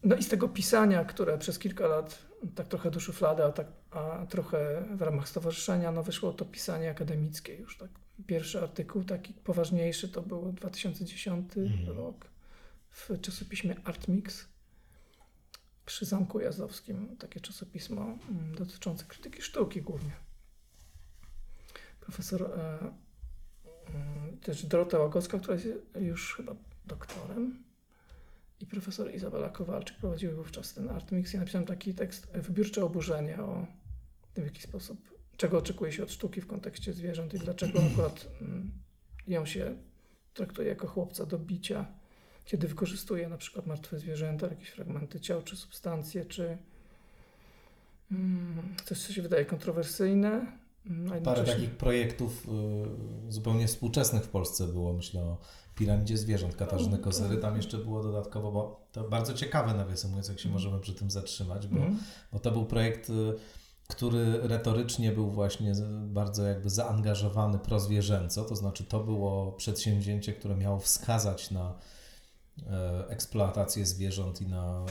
no 0.03 0.15
i 0.15 0.23
z 0.23 0.27
tego 0.27 0.49
pisania, 0.49 1.05
które 1.05 1.37
przez 1.37 1.59
kilka 1.59 1.87
lat 1.87 2.31
tak 2.55 2.67
trochę 2.67 2.91
do 2.91 2.99
szuflady, 2.99 3.43
a, 3.43 3.51
tak, 3.51 3.67
a 3.91 4.25
trochę 4.25 4.85
w 4.95 5.01
ramach 5.01 5.29
stowarzyszenia, 5.29 5.91
no 5.91 6.03
wyszło 6.03 6.33
to 6.33 6.45
pisanie 6.45 6.89
akademickie 6.89 7.55
już. 7.55 7.77
Tak. 7.77 7.89
Pierwszy 8.27 8.61
artykuł 8.61 9.03
taki 9.03 9.33
poważniejszy 9.33 10.09
to 10.09 10.21
był 10.21 10.51
2010 10.51 11.57
mm. 11.57 11.89
rok 11.97 12.31
w 12.89 13.21
czasopiśmie 13.21 13.75
Artmix 13.83 14.47
przy 15.85 16.05
Zamku 16.05 16.39
Jazdowskim. 16.39 17.17
Takie 17.17 17.39
czasopismo 17.39 18.01
mm, 18.01 18.55
dotyczące 18.55 19.05
krytyki 19.05 19.41
sztuki 19.41 19.81
głównie. 19.81 20.11
Profesor 21.99 22.43
e, 22.43 22.93
też 24.41 24.65
Dorota 24.65 24.99
Łagocka, 24.99 25.39
która 25.39 25.53
jest 25.53 25.67
już 25.99 26.35
chyba 26.35 26.55
doktorem 26.85 27.63
i 28.59 28.65
profesor 28.65 29.13
Izabela 29.13 29.49
Kowalczyk 29.49 29.97
prowadziły 29.97 30.35
wówczas 30.35 30.73
ten 30.73 30.89
Artmix. 30.89 31.33
Ja 31.33 31.39
napisałem 31.39 31.67
taki 31.67 31.93
tekst, 31.93 32.31
wybiórcze 32.33 32.85
oburzenie 32.85 33.37
o 33.41 33.67
tym, 34.33 34.43
w 34.43 34.47
jaki 34.47 34.61
sposób, 34.61 34.99
czego 35.37 35.57
oczekuje 35.57 35.91
się 35.91 36.03
od 36.03 36.11
sztuki 36.11 36.41
w 36.41 36.47
kontekście 36.47 36.93
zwierząt 36.93 37.33
i 37.33 37.39
dlaczego 37.39 37.79
akurat 37.91 38.27
mm, 38.41 38.71
ją 39.27 39.45
się 39.45 39.75
traktuje 40.33 40.67
jako 40.67 40.87
chłopca 40.87 41.25
do 41.25 41.39
bicia, 41.39 41.85
kiedy 42.45 42.67
wykorzystuje 42.67 43.29
na 43.29 43.37
przykład 43.37 43.65
martwe 43.65 43.99
zwierzęta, 43.99 44.47
jakieś 44.47 44.69
fragmenty 44.69 45.19
ciał, 45.19 45.41
czy 45.41 45.55
substancje, 45.55 46.25
czy 46.25 46.57
mm, 48.11 48.75
coś, 48.85 48.99
co 48.99 49.13
się 49.13 49.21
wydaje 49.21 49.45
kontrowersyjne. 49.45 50.60
Mm, 50.85 51.23
Parę 51.23 51.43
takich 51.43 51.69
projektów 51.69 52.47
y, 53.27 53.31
zupełnie 53.31 53.67
współczesnych 53.67 54.23
w 54.23 54.27
Polsce 54.27 54.67
było, 54.67 54.93
myślę 54.93 55.21
o 55.21 55.37
piramidzie 55.75 56.17
zwierząt 56.17 56.55
Katarzyny 56.55 56.97
no, 56.97 57.03
Kozery. 57.03 57.37
Tam 57.37 57.57
jeszcze 57.57 57.77
było 57.77 58.03
dodatkowo, 58.03 58.51
bo 58.51 58.87
to 58.91 59.03
bardzo 59.03 59.33
ciekawe 59.33 59.73
nawiasem 59.73 60.09
mówiąc, 60.09 60.29
jak 60.29 60.39
się 60.39 60.49
mhm. 60.49 60.63
możemy 60.63 60.81
przy 60.81 60.93
tym 60.93 61.11
zatrzymać, 61.11 61.67
bo, 61.67 61.77
mm. 61.77 61.97
bo 62.33 62.39
to 62.39 62.51
był 62.51 62.65
projekt, 62.65 63.09
y, 63.09 63.13
który 63.87 64.47
retorycznie 64.47 65.11
był 65.11 65.31
właśnie 65.31 65.73
bardzo 66.07 66.47
jakby 66.47 66.69
zaangażowany 66.69 67.59
prozwierzęco, 67.59 68.45
to 68.45 68.55
znaczy 68.55 68.83
to 68.83 68.99
było 68.99 69.51
przedsięwzięcie, 69.51 70.33
które 70.33 70.55
miało 70.55 70.79
wskazać 70.79 71.51
na 71.51 71.73
eksploatację 73.09 73.85
zwierząt 73.85 74.41
i 74.41 74.47
na 74.47 74.85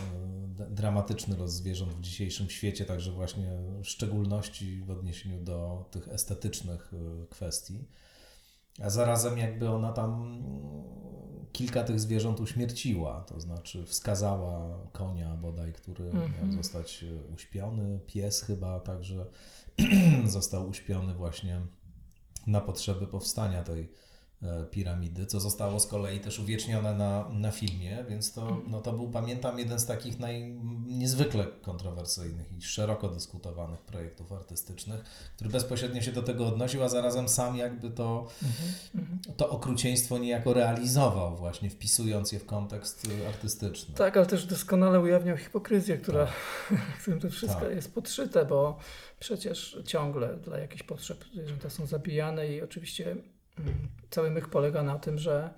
e, 0.61 0.71
dramatyczny 0.71 1.37
los 1.37 1.53
zwierząt 1.53 1.93
w 1.93 2.01
dzisiejszym 2.01 2.51
świecie, 2.51 2.85
także 2.85 3.13
właśnie 3.13 3.51
w 3.83 3.89
szczególności 3.89 4.83
w 4.87 4.91
odniesieniu 4.91 5.45
do 5.45 5.89
tych 5.91 6.09
estetycznych 6.09 6.93
e, 6.95 7.27
kwestii. 7.27 7.85
A 8.83 8.91
zarazem 8.91 9.39
jakby 9.39 9.71
ona 9.71 9.93
tam 9.93 10.43
kilka 11.53 11.85
tych 11.85 12.01
zwierząt 12.01 12.41
uśmierciła, 12.41 13.25
to 13.29 13.41
znaczy 13.41 13.87
wskazała 13.87 14.79
konia 14.93 15.37
bodaj, 15.37 15.73
który 15.73 16.11
mm 16.11 16.29
-hmm. 16.29 16.43
miał 16.43 16.53
zostać 16.53 17.05
e, 17.05 17.33
uśpiony, 17.35 18.01
pies 18.07 18.43
chyba 18.43 18.81
także 18.81 19.27
został 20.27 20.69
uśpiony 20.69 21.15
właśnie 21.15 21.61
na 22.47 22.61
potrzeby 22.61 23.07
powstania 23.07 23.63
tej 23.63 23.83
E, 23.83 24.10
piramidy, 24.71 25.27
co 25.27 25.41
zostało 25.41 25.81
z 25.81 25.87
kolei 25.87 26.21
też 26.21 26.39
uwiecznione 26.39 26.95
na, 26.95 27.29
na 27.29 27.51
filmie, 27.51 28.05
więc 28.09 28.33
to, 28.33 28.63
no 28.67 28.81
to 28.81 28.93
był, 28.93 29.11
pamiętam, 29.11 29.59
jeden 29.59 29.79
z 29.79 29.87
takich 29.87 30.19
naj, 30.19 30.53
niezwykle 30.87 31.47
kontrowersyjnych 31.63 32.53
i 32.59 32.63
szeroko 32.63 33.09
dyskutowanych 33.09 33.81
projektów 33.81 34.33
artystycznych, 34.33 35.01
który 35.37 35.51
bezpośrednio 35.51 36.03
się 36.03 36.13
do 36.13 36.23
tego 36.23 36.47
odnosił, 36.47 36.83
a 36.83 36.89
zarazem 36.89 37.29
sam 37.29 37.57
jakby 37.57 37.91
to, 37.91 38.29
mhm, 38.95 39.19
to 39.37 39.51
okrucieństwo 39.51 40.19
niejako 40.19 40.55
realizował 40.55 41.37
właśnie, 41.37 41.71
wpisując 41.71 42.33
je 42.33 42.39
w 42.39 42.47
kontekst 42.47 43.07
artystyczny. 43.29 43.95
Tak, 43.95 44.17
ale 44.17 44.27
też 44.27 44.47
doskonale 44.47 45.01
ujawniał 45.01 45.37
hipokryzję, 45.37 45.99
która, 45.99 46.27
tak. 46.27 46.79
którym 47.01 47.21
to 47.21 47.31
wszystko 47.31 47.61
tak. 47.61 47.75
jest 47.75 47.95
podszyte, 47.95 48.45
bo 48.45 48.79
przecież 49.19 49.79
ciągle 49.87 50.37
dla 50.37 50.59
jakichś 50.59 50.83
potrzeb 50.83 51.25
zwierzęta 51.35 51.71
są 51.71 51.87
zabijane 51.87 52.49
i 52.49 52.63
oczywiście 52.63 53.17
Cały 54.11 54.31
myk 54.31 54.49
polega 54.49 54.83
na 54.83 54.99
tym, 54.99 55.19
że 55.19 55.51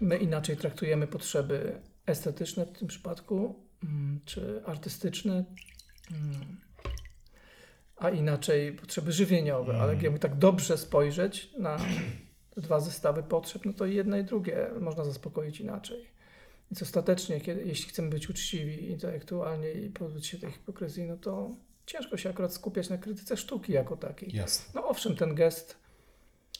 my 0.00 0.16
inaczej 0.18 0.56
traktujemy 0.56 1.06
potrzeby 1.06 1.80
estetyczne 2.06 2.66
w 2.66 2.78
tym 2.78 2.88
przypadku, 2.88 3.54
mm, 3.84 4.20
czy 4.24 4.62
artystyczne, 4.66 5.44
mm, 6.10 6.56
a 7.96 8.10
inaczej 8.10 8.72
potrzeby 8.72 9.12
żywieniowe. 9.12 9.78
Ale 9.80 9.92
mm. 9.92 10.04
jakby 10.04 10.18
tak 10.18 10.38
dobrze 10.38 10.78
spojrzeć 10.78 11.50
na 11.58 11.78
dwa 12.56 12.80
zestawy 12.80 13.22
potrzeb, 13.22 13.64
no 13.64 13.72
to 13.72 13.86
jedne 13.86 14.20
i 14.20 14.24
drugie 14.24 14.70
można 14.80 15.04
zaspokoić 15.04 15.60
inaczej. 15.60 16.18
Więc 16.70 16.82
ostatecznie, 16.82 17.40
kiedy, 17.40 17.64
jeśli 17.64 17.88
chcemy 17.88 18.10
być 18.10 18.30
uczciwi 18.30 18.90
intelektualnie 18.90 19.72
i 19.72 19.90
pozbyć 19.90 20.26
się 20.26 20.38
tej 20.38 20.52
hipokryzji, 20.52 21.04
no 21.04 21.16
to 21.16 21.50
ciężko 21.86 22.16
się 22.16 22.30
akurat 22.30 22.54
skupiać 22.54 22.88
na 22.88 22.98
krytyce 22.98 23.36
sztuki 23.36 23.72
jako 23.72 23.96
takiej. 23.96 24.36
Jasne. 24.36 24.72
No 24.74 24.88
owszem, 24.88 25.16
ten 25.16 25.34
gest 25.34 25.76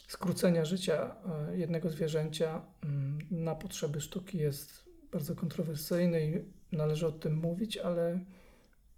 skrócenia 0.09 0.65
życia 0.65 1.15
e, 1.51 1.57
jednego 1.57 1.89
zwierzęcia 1.89 2.61
mm, 2.83 3.19
na 3.31 3.55
potrzeby 3.55 4.01
sztuki 4.01 4.37
jest 4.37 4.85
bardzo 5.11 5.35
kontrowersyjny 5.35 6.43
i 6.71 6.75
należy 6.75 7.07
o 7.07 7.11
tym 7.11 7.35
mówić, 7.35 7.77
ale 7.77 8.19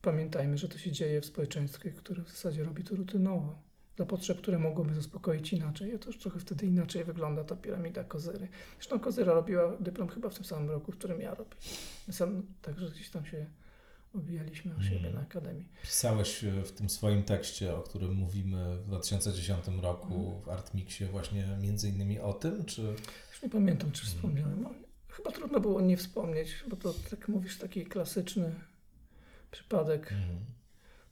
pamiętajmy, 0.02 0.58
że 0.58 0.70
to 0.70 0.78
się 0.78 0.92
dzieje 0.92 1.22
w 1.22 1.26
społeczeństwie, 1.26 1.92
które 1.92 2.24
w 2.24 2.30
zasadzie 2.30 2.64
robi 2.64 2.84
to 2.84 2.96
rutynowo. 2.96 3.56
Dla 3.96 4.06
potrzeb, 4.06 4.38
które 4.38 4.60
mogłyby 4.60 4.94
zaspokoić 4.94 5.54
inaczej. 5.54 6.00
To 6.00 6.08
już 6.08 6.18
trochę 6.18 6.40
wtedy 6.40 6.66
inaczej 6.66 7.04
wygląda 7.04 7.44
ta 7.44 7.56
piramida 7.56 8.04
Kozyry. 8.04 8.48
Zresztą 8.76 9.00
Kozyra 9.00 9.34
robiła 9.34 9.78
dyplom 9.80 10.08
chyba 10.08 10.30
w 10.30 10.36
tym 10.36 10.44
samym 10.44 10.70
roku, 10.70 10.92
w 10.92 10.98
którym 10.98 11.22
ja 11.22 11.36
robię. 11.36 11.56
Sam 12.12 12.44
także 12.62 12.90
gdzieś 12.90 13.10
tam 13.10 13.26
się 13.26 13.46
obijaliśmy 14.14 14.76
o 14.76 14.82
siebie 14.82 15.00
mm. 15.00 15.14
na 15.14 15.22
Akademii. 15.22 15.68
Pisałeś 15.82 16.44
e, 16.44 16.64
w 16.64 16.72
tym 16.72 16.90
swoim 16.90 17.24
tekście, 17.24 17.76
o 17.76 17.82
którym 17.82 18.14
mówimy 18.14 18.78
w 18.78 18.84
2010 18.84 19.66
roku 19.82 20.14
mm. 20.14 20.42
w 20.42 20.50
Artmixie 20.50 21.08
właśnie 21.08 21.48
między 21.62 21.90
innymi 21.90 22.20
o 22.20 22.34
tym, 22.34 22.66
czy... 22.66 22.82
Już 23.32 23.42
nie 23.44 23.50
pamiętam, 23.50 23.92
czy 23.92 24.06
wspomniałem. 24.06 24.66
Chyba 25.08 25.32
trudno 25.32 25.60
było 25.60 25.82
nie 25.82 25.98
wspomnieć, 25.98 26.64
bo 26.68 26.76
to, 26.76 26.94
tak 27.10 27.28
mówisz, 27.28 27.58
taki 27.58 27.86
klasyczny 27.86 28.56
przypadek 29.52 30.12
mm. 30.12 30.46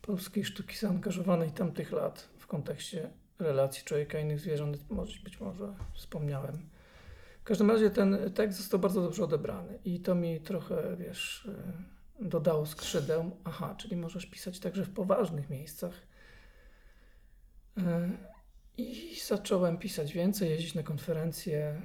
polskiej 0.01 0.45
sztuki 0.45 0.77
zaangażowanej 0.77 1.51
tamtych 1.51 1.91
lat 1.91 2.29
w 2.37 2.47
kontekście 2.47 3.09
relacji 3.39 3.83
człowieka 3.83 4.19
i 4.19 4.23
innych 4.23 4.39
zwierząt. 4.39 4.89
Może, 4.89 5.23
być 5.23 5.39
może 5.39 5.75
wspomniałem. 5.93 6.69
W 7.41 7.43
każdym 7.43 7.71
razie 7.71 7.89
ten 7.89 8.17
tekst 8.35 8.57
został 8.57 8.79
bardzo 8.79 9.01
dobrze 9.01 9.23
odebrany 9.23 9.79
i 9.85 9.99
to 9.99 10.15
mi 10.15 10.41
trochę, 10.41 10.95
wiesz 10.97 11.45
e, 11.45 11.98
dodało 12.21 12.65
skrzydeł. 12.65 13.37
Aha, 13.43 13.75
czyli 13.77 13.95
możesz 13.95 14.25
pisać 14.25 14.59
także 14.59 14.85
w 14.85 14.93
poważnych 14.93 15.49
miejscach. 15.49 15.93
E, 17.77 18.09
I 18.77 19.19
zacząłem 19.27 19.77
pisać 19.77 20.13
więcej, 20.13 20.49
jeździć 20.49 20.73
na 20.73 20.83
konferencje, 20.83 21.59
e, 21.59 21.81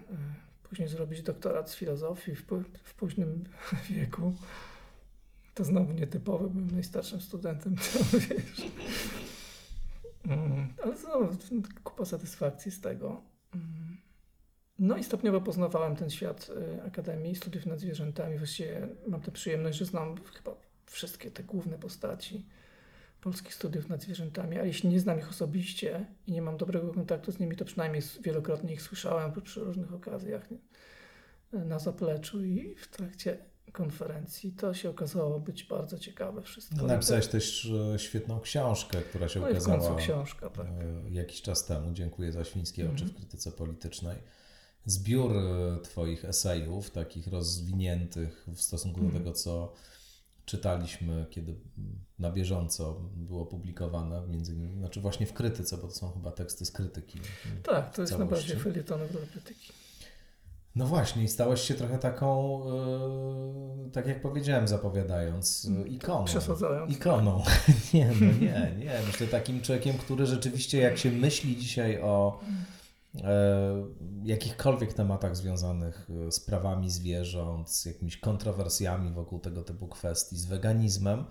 później 0.62 0.88
zrobić 0.88 1.22
doktorat 1.22 1.70
z 1.70 1.74
filozofii 1.74 2.34
w, 2.34 2.44
w 2.82 2.94
późnym 2.94 3.44
wieku. 3.90 4.34
To 5.54 5.64
znowu 5.64 5.92
nietypowe, 5.92 6.48
byłem 6.48 6.70
najstarszym 6.70 7.20
studentem, 7.20 7.76
to 7.92 8.18
wiesz. 8.18 8.70
Mm, 10.26 10.74
ale 10.82 10.96
znowu 10.96 11.36
kupa 11.84 12.04
satysfakcji 12.04 12.70
z 12.70 12.80
tego. 12.80 13.33
Mm. 14.78 14.88
No 14.88 14.96
i 14.96 15.04
stopniowo 15.04 15.40
poznawałem 15.40 15.96
ten 15.96 16.10
świat 16.10 16.50
y, 16.78 16.82
Akademii 16.82 17.34
Studiów 17.36 17.66
nad 17.66 17.80
Zwierzętami. 17.80 18.38
Właściwie 18.38 18.88
mam 19.06 19.20
tę 19.20 19.30
przyjemność, 19.32 19.78
że 19.78 19.84
znam 19.84 20.16
chyba 20.34 20.56
wszystkie 20.86 21.30
te 21.30 21.42
główne 21.42 21.78
postaci 21.78 22.46
polskich 23.20 23.54
studiów 23.54 23.88
nad 23.88 24.02
zwierzętami, 24.02 24.58
ale 24.58 24.66
jeśli 24.66 24.88
nie 24.88 25.00
znam 25.00 25.18
ich 25.18 25.30
osobiście 25.30 26.06
i 26.26 26.32
nie 26.32 26.42
mam 26.42 26.56
dobrego 26.56 26.92
kontaktu 26.94 27.32
z 27.32 27.38
nimi, 27.38 27.56
to 27.56 27.64
przynajmniej 27.64 28.02
wielokrotnie 28.20 28.72
ich 28.72 28.82
słyszałem 28.82 29.32
przy 29.42 29.60
różnych 29.60 29.94
okazjach 29.94 30.48
na 31.52 31.78
zapleczu 31.78 32.44
i 32.44 32.74
w 32.74 32.88
trakcie 32.88 33.38
konferencji. 33.72 34.52
To 34.52 34.74
się 34.74 34.90
okazało 34.90 35.40
być 35.40 35.64
bardzo 35.64 35.98
ciekawe 35.98 36.42
wszystko. 36.42 36.74
No, 36.76 36.86
napisałeś 36.86 37.26
też 37.26 37.72
świetną 37.96 38.40
książkę, 38.40 39.02
która 39.02 39.28
się 39.28 39.40
no 39.40 39.48
ukazała 39.48 39.96
książka, 39.96 40.50
tak. 40.50 40.66
e, 40.66 41.10
jakiś 41.10 41.42
czas 41.42 41.66
temu. 41.66 41.92
Dziękuję 41.92 42.32
za 42.32 42.44
Świńskie 42.44 42.84
Oczy 42.84 42.92
Mhm. 43.04 43.10
w 43.10 43.14
krytyce 43.16 43.52
politycznej. 43.52 44.16
Zbiór 44.86 45.36
e, 45.36 45.78
Twoich 45.82 46.24
esejów, 46.24 46.90
takich 46.90 47.26
rozwiniętych 47.26 48.46
w 48.54 48.62
stosunku 48.62 49.00
do 49.00 49.06
Mhm. 49.06 49.24
tego, 49.24 49.36
co 49.36 49.72
czytaliśmy, 50.46 51.26
kiedy 51.30 51.54
na 52.18 52.32
bieżąco 52.32 53.00
było 53.16 53.46
publikowane, 53.46 54.22
między 54.28 54.52
innymi, 54.52 54.78
znaczy 54.78 55.00
właśnie 55.00 55.26
w 55.26 55.32
krytyce, 55.32 55.76
bo 55.76 55.82
to 55.88 55.94
są 55.94 56.10
chyba 56.12 56.30
teksty 56.32 56.64
z 56.64 56.70
krytyki. 56.70 57.18
Tak, 57.62 57.94
to 57.94 58.02
jest 58.02 58.12
całości. 58.12 58.18
najbardziej 58.18 58.56
felietonów 58.56 59.12
dla 59.12 59.20
krytyki. 59.20 59.72
No 60.76 60.86
właśnie, 60.86 61.24
i 61.24 61.28
stałeś 61.28 61.60
się 61.60 61.74
trochę 61.74 61.98
taką, 61.98 62.60
e, 62.66 63.90
tak 63.92 64.06
jak 64.06 64.22
powiedziałem, 64.22 64.68
zapowiadając, 64.68 65.68
e, 65.84 65.88
ikoną. 65.88 66.24
Przesadzając. 66.24 66.92
Ikoną. 66.92 67.42
nie, 67.94 68.12
no 68.20 68.26
nie, 68.40 68.74
nie. 68.78 69.00
Myślę 69.06 69.26
takim 69.26 69.60
człowiekiem, 69.62 69.98
który 69.98 70.26
rzeczywiście, 70.26 70.78
jak 70.78 70.98
się 70.98 71.10
myśli 71.10 71.56
dzisiaj 71.56 72.00
o 72.02 72.40
e, 72.42 72.73
jakichkolwiek 74.24 74.92
tematach 74.92 75.36
związanych 75.36 76.08
e, 76.26 76.32
z 76.32 76.40
prawami 76.40 76.90
zwierząt, 76.90 77.70
z 77.70 77.84
jakimiś 77.84 78.16
kontrowersjami 78.16 79.12
wokół 79.12 79.38
tego 79.38 79.62
typu 79.62 79.88
kwestii, 79.88 80.36
z 80.36 80.44
weganizmem, 80.44 81.24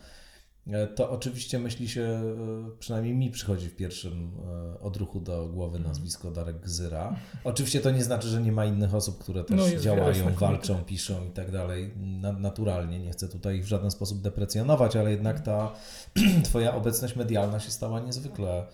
e, 0.68 0.88
to 0.88 1.10
oczywiście 1.10 1.60
myśli 1.60 1.90
się, 1.90 2.02
e, 2.02 2.78
przynajmniej 2.80 3.16
mi 3.16 3.32
przychodzi 3.32 3.70
w 3.70 3.76
pierwszym 3.76 4.32
e, 4.76 4.80
odruchu 4.80 5.20
do 5.20 5.48
głowy 5.48 5.80
nazwisko 5.80 6.32
Darek 6.32 6.60
Gzyra. 6.60 7.16
Oczywiście 7.44 7.82
to 7.82 7.92
nie 7.92 8.04
znaczy, 8.04 8.28
że 8.28 8.42
nie 8.42 8.52
ma 8.52 8.66
innych 8.66 8.96
osób, 8.96 9.18
które 9.18 9.44
też 9.44 9.74
No, 9.74 9.80
działają, 9.82 10.34
walczą, 10.34 10.84
piszą 10.84 11.26
i 11.26 11.32
tak 11.32 11.52
dalej. 11.52 11.94
Na, 11.98 12.32
naturalnie, 12.32 13.00
nie 13.00 13.12
chcę 13.12 13.28
tutaj 13.28 13.62
w 13.62 13.68
żaden 13.68 13.92
sposób 13.92 14.22
deprecjonować, 14.22 14.96
ale 14.96 15.12
jednak 15.12 15.40
ta 15.40 15.74
twoja 16.44 16.76
obecność 16.76 17.16
medialna 17.16 17.60
się 17.60 17.72
stała 17.72 18.00
niezwykle 18.00 18.68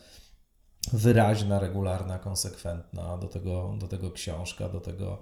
wyraźna, 0.93 1.59
regularna, 1.59 2.19
konsekwentna. 2.19 3.17
Do 3.17 3.27
tego, 3.27 3.75
do 3.79 3.87
tego 3.87 4.11
książka, 4.11 4.69
do 4.69 4.79
tego 4.79 5.21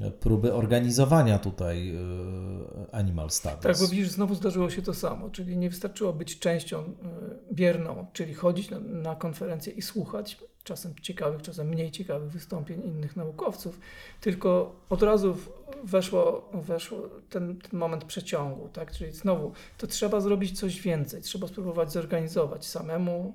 e, 0.00 0.10
próby 0.10 0.54
organizowania 0.54 1.38
tutaj 1.38 1.90
e, 1.90 2.94
Animal 2.94 3.30
Studies. 3.30 3.60
Tak, 3.60 3.78
bo 3.78 3.88
widzisz, 3.88 4.08
znowu 4.08 4.34
zdarzyło 4.34 4.70
się 4.70 4.82
to 4.82 4.94
samo, 4.94 5.30
czyli 5.30 5.56
nie 5.56 5.70
wystarczyło 5.70 6.12
być 6.12 6.38
częścią 6.38 6.82
y, 6.82 7.54
bierną, 7.54 8.06
czyli 8.12 8.34
chodzić 8.34 8.70
na, 8.70 8.80
na 8.80 9.16
konferencje 9.16 9.72
i 9.72 9.82
słuchać 9.82 10.38
czasem 10.66 10.94
ciekawych, 11.02 11.42
czasem 11.42 11.68
mniej 11.68 11.90
ciekawych 11.90 12.30
wystąpień 12.30 12.82
innych 12.86 13.16
naukowców, 13.16 13.80
tylko 14.20 14.80
od 14.88 15.02
razu 15.02 15.36
weszło, 15.84 16.50
weszło 16.54 16.98
ten, 17.30 17.58
ten 17.58 17.78
moment 17.78 18.04
przeciągu, 18.04 18.68
tak? 18.68 18.92
Czyli 18.92 19.12
znowu 19.12 19.52
to 19.78 19.86
trzeba 19.86 20.20
zrobić 20.20 20.58
coś 20.58 20.80
więcej, 20.80 21.22
trzeba 21.22 21.46
spróbować 21.46 21.92
zorganizować 21.92 22.66
samemu 22.66 23.34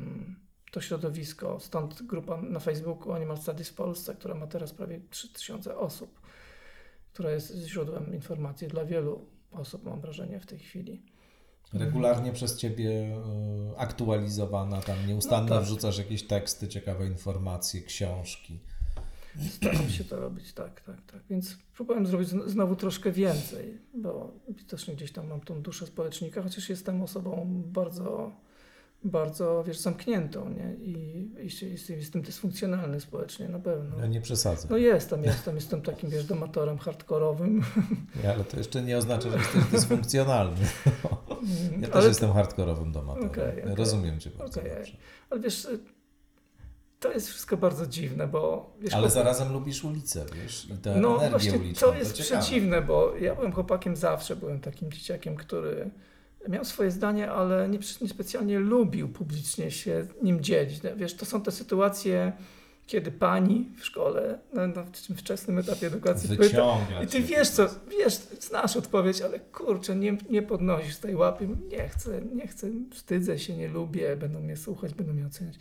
mm, 0.00 0.39
to 0.70 0.80
środowisko, 0.80 1.60
stąd 1.60 2.02
grupa 2.02 2.42
na 2.42 2.60
Facebooku 2.60 3.12
Animal 3.12 3.38
Studies 3.38 3.68
w 3.68 3.74
Polsce, 3.74 4.14
która 4.14 4.34
ma 4.34 4.46
teraz 4.46 4.72
prawie 4.72 5.00
3000 5.10 5.76
osób, 5.78 6.20
która 7.12 7.30
jest 7.30 7.54
źródłem 7.54 8.14
informacji 8.14 8.68
dla 8.68 8.84
wielu 8.84 9.26
osób, 9.52 9.84
mam 9.84 10.00
wrażenie, 10.00 10.40
w 10.40 10.46
tej 10.46 10.58
chwili. 10.58 11.02
Regularnie 11.72 12.32
przez 12.32 12.56
ciebie 12.56 12.90
e, 12.90 13.78
aktualizowana, 13.78 14.80
tam 14.80 15.06
nieustannie 15.06 15.48
No 15.50 15.54
tak. 15.56 15.64
wrzucasz 15.64 15.98
jakieś 15.98 16.26
teksty, 16.26 16.68
ciekawe 16.68 17.06
informacje, 17.06 17.82
książki. 17.82 18.58
Staram 19.50 19.90
się 19.90 20.04
to 20.04 20.20
robić, 20.20 20.52
tak, 20.52 20.80
tak, 20.80 20.96
tak. 21.12 21.20
Więc 21.30 21.56
próbowałem 21.74 22.06
zrobić 22.06 22.28
zn- 22.28 22.48
znowu 22.48 22.76
troszkę 22.76 23.12
więcej, 23.12 23.78
bo 23.94 24.32
widocznie 24.48 24.94
gdzieś 24.94 25.12
tam 25.12 25.26
mam 25.28 25.40
tą 25.40 25.62
duszę 25.62 25.86
społecznika, 25.86 26.42
chociaż 26.42 26.68
jestem 26.68 27.02
osobą 27.02 27.46
bardzo, 27.66 28.32
bardzo, 29.04 29.64
wiesz, 29.66 29.78
zamkniętą, 29.78 30.48
nie? 30.50 30.74
I, 30.74 30.92
i 31.38 31.66
jestem, 31.96 32.22
dysfunkcjonalny 32.22 33.00
społecznie, 33.00 33.48
na 33.48 33.58
pewno. 33.58 33.98
Ja 33.98 34.06
nie 34.06 34.20
przesadzę. 34.20 34.66
No 34.70 34.76
jestem, 34.76 35.24
jestem, 35.24 35.54
jestem 35.54 35.82
takim, 35.82 36.10
wiesz, 36.10 36.24
domatorem 36.24 36.78
hardkorowym. 36.78 37.62
Ja, 38.24 38.32
ale 38.34 38.44
to 38.44 38.56
jeszcze 38.56 38.82
nie 38.82 38.98
oznacza, 38.98 39.30
że 39.30 39.36
jesteś 39.38 39.64
dysfunkcjonalny. 39.64 40.66
Ja 41.80 41.86
też 41.86 41.96
Ale- 41.96 42.08
jestem 42.08 42.32
hardkorowym 42.32 42.92
domatorem. 42.92 43.30
Okej, 43.30 43.62
okej. 43.62 43.74
Rozumiem 43.74 44.20
cię 44.20 44.30
bardzo 44.30 44.60
Okej, 44.60 44.72
dobrze. 44.76 44.96
Ale 45.30 45.40
wiesz, 45.40 45.68
to 47.00 47.12
jest 47.12 47.28
wszystko 47.28 47.56
bardzo 47.56 47.86
dziwne, 47.86 48.26
bo... 48.28 48.72
Wiesz, 48.80 48.94
Ale 48.94 49.06
chłop- 49.08 49.10
zarazem 49.10 49.52
lubisz 49.52 49.84
ulicę, 49.84 50.24
wiesz, 50.42 50.70
i 50.70 50.74
tę 50.74 50.96
No 50.96 51.24
energię 51.24 51.52
uliczną. 51.58 51.88
to 51.88 51.94
jest 51.94 52.12
ciekawe. 52.16 52.40
przeciwne, 52.42 52.82
bo 52.82 53.16
ja 53.16 53.34
byłem 53.34 53.52
chłopakiem 53.52 53.96
zawsze, 53.96 54.36
byłem 54.36 54.60
takim 54.60 54.92
dzieciakiem, 54.92 55.36
który 55.36 55.90
miał 56.48 56.64
swoje 56.64 56.90
zdanie, 56.90 57.30
ale 57.30 57.68
nie, 57.68 57.78
niespecjalnie 58.00 58.58
lubił 58.58 59.08
publicznie 59.08 59.70
się 59.70 60.06
nim 60.22 60.40
dzielić. 60.40 60.82
No, 60.82 60.90
Wiesz, 60.96 61.14
to 61.14 61.26
są 61.26 61.42
te 61.42 61.50
sytuacje, 61.50 62.32
kiedy 62.86 63.12
pani 63.12 63.68
w 63.78 63.84
szkole, 63.84 64.38
na, 64.52 64.66
na 64.66 64.84
tym 65.06 65.16
wczesnym 65.16 65.58
etapie 65.58 65.86
edukacji 65.86 66.36
pyta, 66.36 66.76
i 67.04 67.06
ty 67.06 67.20
wiesz 67.20 67.50
co, 67.50 67.68
wiesz, 67.98 68.14
znasz 68.40 68.76
odpowiedź, 68.76 69.22
ale 69.22 69.40
kurczę, 69.40 69.96
nie, 69.96 70.16
nie 70.30 70.42
podnosisz 70.42 70.96
tej 70.96 71.16
łapy, 71.16 71.48
nie 71.68 71.88
chcę, 71.88 72.22
nie 72.34 72.46
chcę, 72.46 72.66
wstydzę 72.90 73.38
się, 73.38 73.56
nie 73.56 73.68
lubię, 73.68 74.16
będą 74.16 74.40
mnie 74.40 74.56
słuchać, 74.56 74.94
będą 74.94 75.12
mnie 75.12 75.26
oceniać. 75.26 75.54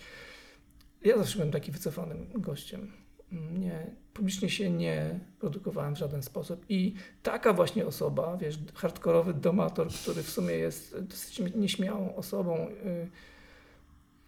Ja 1.04 1.18
zawsze 1.18 1.36
byłem 1.36 1.52
taki 1.52 1.72
wycofanym 1.72 2.28
gościem. 2.36 2.92
Nie, 3.32 3.86
publicznie 4.14 4.50
się 4.50 4.70
nie 4.70 5.20
produkowałem 5.40 5.96
w 5.96 5.98
żaden 5.98 6.24
sposób 6.24 6.66
i 6.70 6.94
taka 7.24 7.54
właśnie 7.54 7.86
osoba, 7.86 8.38
wiesz, 8.38 8.60
hardkorowy 8.74 9.34
domator, 9.34 9.88
który 9.90 10.24
w 10.24 10.30
sumie 10.30 10.54
jest 10.54 11.00
dosyć 11.00 11.42
nieśmiałą 11.56 12.16
osobą 12.16 12.58
yy, 12.58 13.10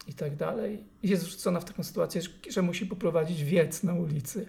i 0.08 0.14
tak 0.14 0.36
dalej, 0.36 0.84
jest 1.04 1.26
wrzucona 1.26 1.60
w 1.60 1.66
taką 1.66 1.84
sytuację, 1.84 2.22
że, 2.22 2.30
że 2.50 2.62
musi 2.62 2.86
poprowadzić 2.86 3.44
wiec 3.44 3.84
na 3.84 3.94
ulicy. 3.94 4.48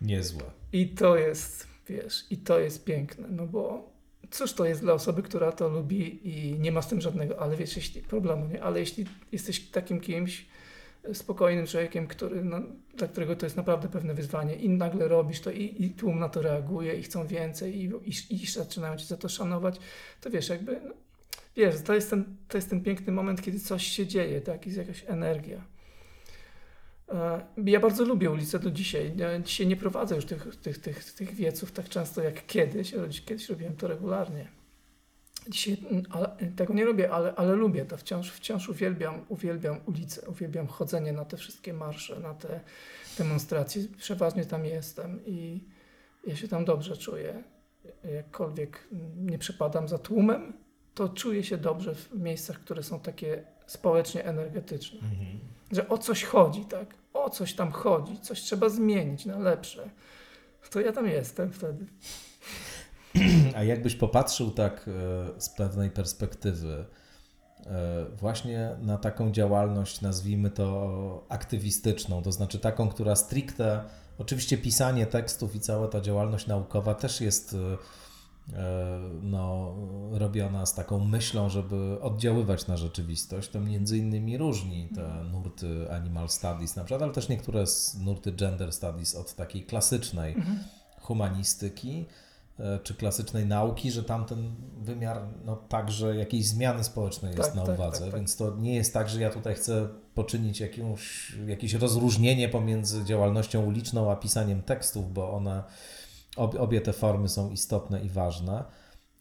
Niezłe. 0.00 0.42
I 0.72 0.88
to 0.88 1.16
jest, 1.16 1.66
wiesz, 1.88 2.26
i 2.30 2.36
to 2.36 2.58
jest 2.58 2.84
piękne, 2.84 3.28
no 3.30 3.46
bo 3.46 3.92
cóż 4.30 4.52
to 4.52 4.64
jest 4.64 4.80
dla 4.80 4.92
osoby, 4.92 5.22
która 5.22 5.52
to 5.52 5.68
lubi 5.68 6.28
i 6.28 6.58
nie 6.58 6.72
ma 6.72 6.82
z 6.82 6.88
tym 6.88 7.00
żadnego, 7.00 7.40
ale 7.40 7.56
wiesz, 7.56 7.76
jeśli, 7.76 8.02
problemu, 8.02 8.46
nie? 8.46 8.62
Ale 8.62 8.80
jeśli 8.80 9.04
jesteś 9.32 9.70
takim 9.70 10.00
kimś, 10.00 10.46
spokojnym 11.12 11.66
człowiekiem, 11.66 12.06
który, 12.06 12.44
no, 12.44 12.60
dla 12.94 13.08
którego 13.08 13.36
to 13.36 13.46
jest 13.46 13.56
naprawdę 13.56 13.88
pewne 13.88 14.14
wyzwanie 14.14 14.54
i 14.54 14.68
nagle 14.68 15.08
robisz 15.08 15.40
to 15.40 15.50
i, 15.50 15.84
i 15.84 15.90
tłum 15.90 16.18
na 16.18 16.28
to 16.28 16.42
reaguje 16.42 16.94
i 16.94 17.02
chcą 17.02 17.26
więcej 17.26 17.76
i, 17.76 17.92
i, 18.30 18.42
i 18.42 18.46
zaczynają 18.46 18.96
cię 18.96 19.04
za 19.04 19.16
to 19.16 19.28
szanować, 19.28 19.80
to 20.20 20.30
wiesz, 20.30 20.48
jakby, 20.48 20.80
no, 20.84 20.94
wiesz, 21.56 21.82
to 21.82 21.94
jest, 21.94 22.10
ten, 22.10 22.36
to 22.48 22.58
jest 22.58 22.70
ten 22.70 22.82
piękny 22.82 23.12
moment, 23.12 23.42
kiedy 23.42 23.60
coś 23.60 23.86
się 23.86 24.06
dzieje, 24.06 24.40
tak, 24.40 24.66
jest 24.66 24.78
jakaś 24.78 25.04
energia. 25.06 25.64
E, 27.08 27.46
Ja 27.66 27.80
bardzo 27.80 28.04
lubię 28.04 28.30
ulicę 28.30 28.58
do 28.58 28.70
dzisiaj. 28.70 29.12
Dzisiaj 29.44 29.66
nie 29.66 29.76
prowadzę 29.76 30.16
już 30.16 30.24
tych, 30.24 30.56
tych, 30.56 30.78
tych, 30.78 31.12
tych 31.12 31.34
wieców 31.34 31.72
tak 31.72 31.88
często 31.88 32.22
jak 32.22 32.46
kiedyś. 32.46 32.94
Kiedyś 33.24 33.48
robiłem 33.48 33.76
to 33.76 33.88
regularnie. 33.88 34.61
Dzisiaj 35.48 35.76
mm, 35.90 36.04
ale, 36.10 36.36
tego 36.56 36.74
nie 36.74 36.84
robię, 36.84 37.10
ale, 37.10 37.34
ale 37.34 37.52
lubię 37.54 37.84
to. 37.84 37.96
Wciąż, 37.96 38.30
wciąż 38.30 38.68
uwielbiam, 38.68 39.24
uwielbiam 39.28 39.80
ulicę, 39.86 40.28
uwielbiam 40.28 40.66
chodzenie 40.66 41.12
na 41.12 41.24
te 41.24 41.36
wszystkie 41.36 41.72
marsze, 41.72 42.20
na 42.20 42.34
te 42.34 42.60
demonstracje. 43.18 43.82
Przeważnie 43.96 44.46
tam 44.46 44.64
jestem 44.64 45.26
i 45.26 45.64
ja 46.26 46.36
się 46.36 46.48
tam 46.48 46.64
dobrze 46.64 46.96
czuję. 46.96 47.42
Jakkolwiek 48.14 48.88
nie 49.16 49.38
przepadam 49.38 49.88
za 49.88 49.98
tłumem, 49.98 50.52
to 50.94 51.08
czuję 51.08 51.44
się 51.44 51.58
dobrze 51.58 51.94
w 51.94 52.14
miejscach, 52.14 52.60
które 52.60 52.82
są 52.82 53.00
takie 53.00 53.44
społecznie 53.66 54.24
energetyczne 54.24 54.98
że 55.72 55.88
o 55.88 55.98
coś 55.98 56.24
chodzi, 56.24 56.64
tak? 56.64 56.94
O 57.12 57.30
coś 57.30 57.54
tam 57.54 57.72
chodzi, 57.72 58.20
coś 58.20 58.40
trzeba 58.40 58.68
zmienić 58.68 59.26
na 59.26 59.38
lepsze. 59.38 59.90
To 60.70 60.80
ja 60.80 60.92
tam 60.92 61.06
jestem 61.06 61.52
wtedy. 61.52 61.86
A 63.56 63.62
jakbyś 63.64 63.94
popatrzył 63.94 64.50
tak 64.50 64.88
e, 64.88 65.40
z 65.40 65.48
pewnej 65.48 65.90
perspektywy 65.90 66.84
e, 67.66 68.04
właśnie 68.16 68.70
na 68.82 68.98
taką 68.98 69.32
działalność, 69.32 70.00
nazwijmy 70.00 70.50
to 70.50 71.26
aktywistyczną, 71.28 72.22
to 72.22 72.32
znaczy 72.32 72.58
taką, 72.58 72.88
która 72.88 73.16
stricte, 73.16 73.84
oczywiście 74.18 74.58
pisanie 74.58 75.06
tekstów 75.06 75.56
i 75.56 75.60
cała 75.60 75.88
ta 75.88 76.00
działalność 76.00 76.46
naukowa 76.46 76.94
też 76.94 77.20
jest 77.20 77.54
e, 77.54 77.76
no, 79.22 79.74
robiona 80.12 80.66
z 80.66 80.74
taką 80.74 81.04
myślą, 81.04 81.48
żeby 81.48 81.98
oddziaływać 82.00 82.66
na 82.66 82.76
rzeczywistość, 82.76 83.48
to 83.48 83.60
między 83.60 83.98
innymi 83.98 84.38
różni 84.38 84.88
te 84.94 85.24
nurty 85.32 85.92
animal 85.92 86.28
studies 86.28 86.76
na 86.76 86.84
przykład, 86.84 87.02
ale 87.02 87.12
też 87.12 87.28
niektóre 87.28 87.66
z 87.66 87.98
nurty 87.98 88.32
gender 88.32 88.72
studies 88.72 89.14
od 89.14 89.34
takiej 89.34 89.62
klasycznej 89.62 90.36
humanistyki. 91.00 92.06
e, 92.08 92.31
czy 92.82 92.94
klasycznej 92.94 93.46
nauki, 93.46 93.90
że 93.90 94.04
tamten 94.04 94.54
wymiar 94.82 95.22
no, 95.44 95.56
także 95.56 96.16
jakiejś 96.16 96.46
zmiany 96.46 96.84
społecznej 96.84 97.36
jest 97.36 97.48
Tak, 97.48 97.54
na 97.54 97.62
tak, 97.62 97.74
uwadze, 97.74 98.00
tak, 98.00 98.10
tak. 98.10 98.20
więc 98.20 98.36
to 98.36 98.56
nie 98.56 98.74
jest 98.74 98.94
tak, 98.94 99.08
że 99.08 99.20
ja 99.20 99.30
tutaj 99.30 99.54
chcę 99.54 99.88
poczynić 100.14 100.60
jakąś, 100.60 101.32
jakieś 101.46 101.74
rozróżnienie 101.74 102.48
pomiędzy 102.48 103.04
działalnością 103.04 103.64
uliczną 103.64 104.10
a 104.10 104.16
pisaniem 104.16 104.62
tekstów, 104.62 105.12
bo 105.12 105.32
one 105.32 105.62
obie 106.36 106.80
te 106.80 106.92
formy 106.92 107.28
są 107.28 107.50
istotne 107.50 108.00
i 108.00 108.08
ważne, 108.08 108.64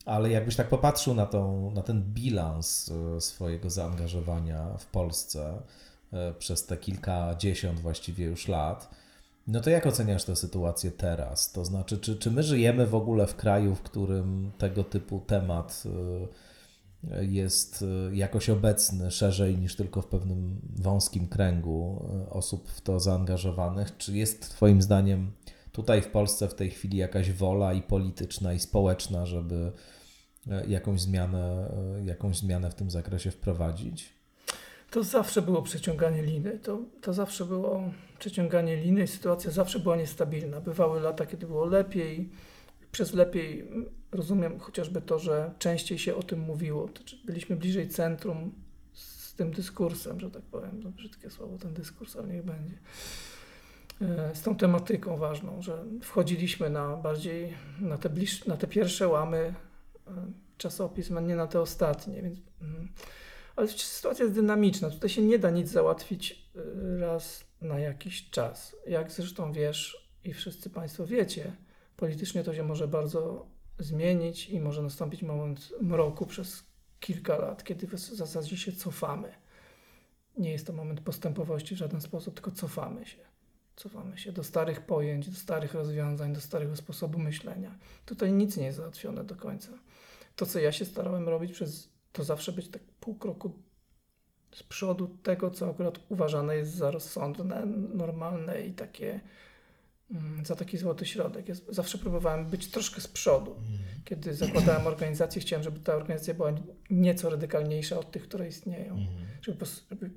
ale 0.06 0.30
jakbyś 0.30 0.56
tak 0.56 0.70
popatrzył 0.70 1.14
na, 1.14 1.26
tą, 1.26 1.72
na 1.72 1.82
ten 1.82 2.04
bilans 2.04 2.92
e, 3.18 3.22
swojego 3.22 3.70
zaangażowania 3.70 4.78
w 4.78 4.86
Polsce 4.86 5.62
e, 6.14 6.34
przez 6.34 6.66
te 6.66 6.78
kilkadziesiąt 6.78 7.80
właściwie 7.80 8.26
już 8.26 8.48
lat, 8.48 8.90
no 9.48 9.62
to 9.62 9.70
jak 9.70 9.86
oceniasz 9.86 10.24
tę 10.24 10.36
sytuację 10.36 10.92
teraz? 10.92 11.52
To 11.52 11.66
znaczy, 11.66 11.98
czy, 11.98 12.16
czy 12.16 12.32
my 12.32 12.44
żyjemy 12.44 12.88
w 12.88 12.96
ogóle 12.96 13.28
w 13.28 13.36
kraju, 13.36 13.76
w 13.76 13.82
którym 13.82 14.52
tego 14.58 14.84
typu 14.84 15.20
temat 15.20 15.84
e, 15.86 17.26
jest 17.26 17.86
jakoś 18.12 18.50
obecny 18.50 19.12
szerzej 19.12 19.58
niż 19.58 19.76
tylko 19.76 20.02
w 20.02 20.08
pewnym 20.08 20.62
wąskim 20.76 21.28
kręgu 21.28 22.06
osób 22.30 22.70
w 22.70 22.82
to 22.82 23.00
zaangażowanych? 23.00 23.98
Czy 23.98 24.18
jest 24.18 24.42
Twoim 24.50 24.82
zdaniem 24.82 25.32
tutaj 25.72 26.02
w 26.02 26.08
Polsce 26.08 26.48
w 26.48 26.54
tej 26.54 26.70
chwili 26.70 26.98
jakaś 26.98 27.32
wola 27.32 27.74
i 27.74 27.82
polityczna, 27.82 28.54
i 28.54 28.60
społeczna, 28.60 29.26
żeby 29.26 29.72
jakąś 30.68 31.02
zmianę, 31.02 31.72
jakąś 32.06 32.38
zmianę 32.38 32.72
w 32.72 32.76
tym 32.76 32.92
zakresie 32.92 33.32
wprowadzić? 33.32 34.21
To 34.92 35.04
zawsze 35.04 35.42
było 35.42 35.62
przeciąganie 35.62 36.24
liny. 36.24 36.60
To, 36.60 36.80
to 37.02 37.14
zawsze 37.14 37.46
było 37.46 37.84
przeciąganie 38.20 38.76
liny. 38.76 39.08
Sytuacja 39.08 39.52
zawsze 39.52 39.80
była 39.80 39.96
niestabilna. 39.96 40.62
Bywały 40.62 41.02
lata, 41.02 41.26
kiedy 41.26 41.48
było 41.48 41.66
lepiej. 41.66 42.30
Przez 42.92 43.14
lepiej 43.14 43.68
rozumiem 44.12 44.60
chociażby 44.60 45.02
to, 45.02 45.20
że 45.20 45.54
częściej 45.60 46.00
się 46.00 46.16
o 46.16 46.24
tym 46.24 46.40
mówiło. 46.40 46.90
Byliśmy 47.26 47.56
bliżej 47.56 47.90
centrum 47.90 48.52
z 48.94 49.34
tym 49.34 49.52
dyskursem, 49.52 50.20
że 50.20 50.32
tak 50.32 50.42
powiem. 50.42 50.80
No, 50.84 50.90
brzydkie 50.90 51.30
słowo 51.30 51.58
ten 51.58 51.74
dyskurs, 51.74 52.16
ale 52.16 52.28
niech 52.28 52.44
będzie. 52.44 52.78
E, 54.02 54.36
z 54.36 54.42
tą 54.42 54.56
tematyką 54.56 55.18
ważną, 55.18 55.62
że 55.62 55.86
wchodziliśmy 56.02 56.70
na 56.70 56.98
bardziej 56.98 57.54
na 57.80 57.98
te, 57.98 58.10
bliż, 58.10 58.46
na 58.46 58.58
te 58.58 58.68
pierwsze 58.68 59.08
łamy 59.08 59.38
e, 59.38 59.54
czasopism, 60.58 61.18
a 61.18 61.22
nie 61.22 61.36
na 61.36 61.48
te 61.48 61.62
ostatnie. 61.62 62.22
Więc, 62.22 62.40
mm, 62.62 62.88
ale 63.56 63.68
sytuacja 63.68 64.24
jest 64.24 64.36
dynamiczna. 64.36 64.90
Tutaj 64.90 65.10
się 65.10 65.22
nie 65.22 65.40
da 65.40 65.50
nic 65.50 65.70
załatwić 65.70 66.50
e, 66.56 67.00
raz 67.00 67.44
na 67.62 67.80
jakiś 67.80 68.30
czas. 68.30 68.76
Jak 68.88 69.12
zresztą 69.12 69.52
wiesz 69.52 70.12
i 70.24 70.34
wszyscy 70.34 70.70
Państwo 70.70 71.06
wiecie, 71.06 71.56
politycznie 71.98 72.44
to 72.44 72.54
się 72.54 72.64
może 72.64 72.88
bardzo 72.88 73.46
zmienić 73.80 74.50
i 74.50 74.60
może 74.60 74.82
nastąpić 74.82 75.24
moment 75.24 75.74
mroku 75.82 76.26
przez 76.26 76.64
kilka 77.00 77.38
lat, 77.38 77.64
kiedy 77.64 77.88
w 77.88 78.00
zasadzie 78.00 78.58
się 78.58 78.72
cofamy. 78.72 79.34
Nie 80.38 80.52
jest 80.52 80.68
to 80.68 80.74
moment 80.74 81.02
postępowości 81.02 81.76
w 81.76 81.78
żaden 81.78 82.02
sposób, 82.02 82.34
tylko 82.34 82.52
cofamy 82.52 83.06
się. 83.06 83.18
Cofamy 83.76 84.18
się 84.18 84.32
do 84.32 84.44
starych 84.44 84.86
pojęć, 84.86 85.30
do 85.30 85.36
starych 85.36 85.74
rozwiązań, 85.74 86.34
do 86.34 86.42
starego 86.42 86.76
sposobu 86.76 87.20
myślenia. 87.20 87.78
Tutaj 88.06 88.34
nic 88.34 88.58
nie 88.58 88.66
jest 88.66 88.78
załatwione 88.78 89.24
do 89.24 89.36
końca. 89.36 89.72
To, 90.36 90.46
co 90.46 90.60
ja 90.60 90.72
się 90.72 90.86
starałem 90.86 91.30
robić 91.30 91.52
przez 91.52 91.90
to 92.12 92.24
zawsze 92.24 92.52
być 92.52 92.68
tak 92.68 92.82
pół 93.00 93.16
kroku 93.16 93.54
z 94.52 94.64
przodu 94.64 95.18
tego, 95.24 95.52
co 95.52 95.70
akurat 95.70 96.00
uważane 96.10 96.56
jest 96.56 96.76
za 96.76 96.92
rozsądne, 96.92 97.66
normalne 97.94 98.62
i 98.62 98.74
takie 98.74 99.20
mm, 100.12 100.46
za 100.46 100.56
taki 100.56 100.78
złoty 100.78 101.06
środek. 101.06 101.50
Ja 101.50 101.56
zawsze 101.70 101.98
próbowałem 101.98 102.46
być 102.46 102.72
troszkę 102.72 103.02
z 103.02 103.08
przodu. 103.08 103.52
Mhm. 103.52 103.80
Kiedy 104.06 104.34
zakładałem 104.34 104.88
organizację, 104.88 105.42
chciałem, 105.42 105.64
żeby 105.64 105.80
ta 105.80 105.96
organizacja 105.96 106.34
była 106.34 106.54
nieco 106.90 107.30
radykalniejsza 107.30 108.00
od 108.00 108.12
tych, 108.12 108.24
które 108.24 108.48
istnieją, 108.48 108.94
mhm. 108.94 109.28
żeby, 109.42 109.66
żeby 109.90 110.12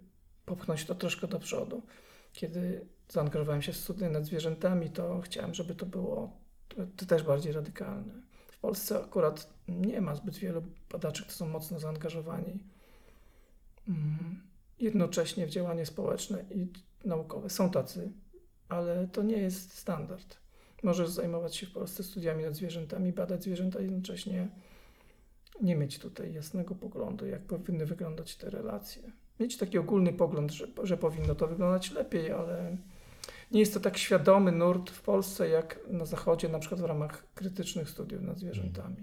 popchnąć 0.44 0.84
to 0.84 0.94
troszkę 0.94 1.28
do 1.28 1.40
przodu. 1.40 1.82
Kiedy 2.32 2.86
zaangażowałem 3.08 3.62
się 3.62 3.72
w 3.72 3.76
studia 3.76 4.10
nad 4.10 4.24
zwierzętami, 4.24 4.90
to 4.90 5.20
chciałem, 5.20 5.54
żeby 5.54 5.74
to 5.74 5.86
było 5.86 6.44
to 6.96 7.06
też 7.06 7.22
bardziej 7.22 7.52
radykalne. 7.52 8.14
W 8.46 8.58
Polsce 8.58 9.04
akurat 9.04 9.53
nie 9.68 10.00
ma 10.00 10.14
zbyt 10.14 10.36
wielu 10.36 10.62
badaczy, 10.92 11.22
którzy 11.22 11.38
są 11.38 11.48
mocno 11.48 11.80
zaangażowani 11.80 12.58
mm, 13.88 14.42
jednocześnie 14.78 15.46
w 15.46 15.50
działanie 15.50 15.86
społeczne 15.86 16.44
i 16.50 16.66
naukowe. 17.04 17.50
Są 17.50 17.70
tacy, 17.70 18.12
ale 18.68 19.08
to 19.08 19.22
nie 19.22 19.36
jest 19.36 19.78
standard. 19.78 20.36
Możesz 20.82 21.08
zajmować 21.08 21.56
się 21.56 21.66
w 21.66 21.72
Polsce 21.72 22.02
studiami 22.02 22.44
nad 22.44 22.54
zwierzętami, 22.54 23.12
badać 23.12 23.42
zwierzęta 23.42 23.80
jednocześnie 23.80 24.48
nie 25.60 25.76
mieć 25.76 25.98
tutaj 25.98 26.32
jasnego 26.32 26.74
poglądu, 26.74 27.26
jak 27.26 27.42
powinny 27.42 27.86
wyglądać 27.86 28.36
te 28.36 28.50
relacje. 28.50 29.02
Mieć 29.40 29.56
taki 29.56 29.78
ogólny 29.78 30.12
pogląd, 30.12 30.52
że, 30.52 30.66
że 30.82 30.96
powinno 30.96 31.34
to 31.34 31.48
wyglądać 31.48 31.90
lepiej, 31.90 32.32
ale 32.32 32.76
nie 33.50 33.60
jest 33.60 33.74
to 33.74 33.80
tak 33.80 33.98
świadomy 33.98 34.52
nurt 34.52 34.90
w 34.90 35.02
Polsce 35.02 35.48
jak 35.48 35.80
na 35.88 36.04
Zachodzie, 36.04 36.48
na 36.48 36.58
przykład 36.58 36.80
w 36.80 36.84
ramach 36.84 37.26
krytycznych 37.34 37.90
studiów 37.90 38.22
nad 38.22 38.38
zwierzętami. 38.38 38.96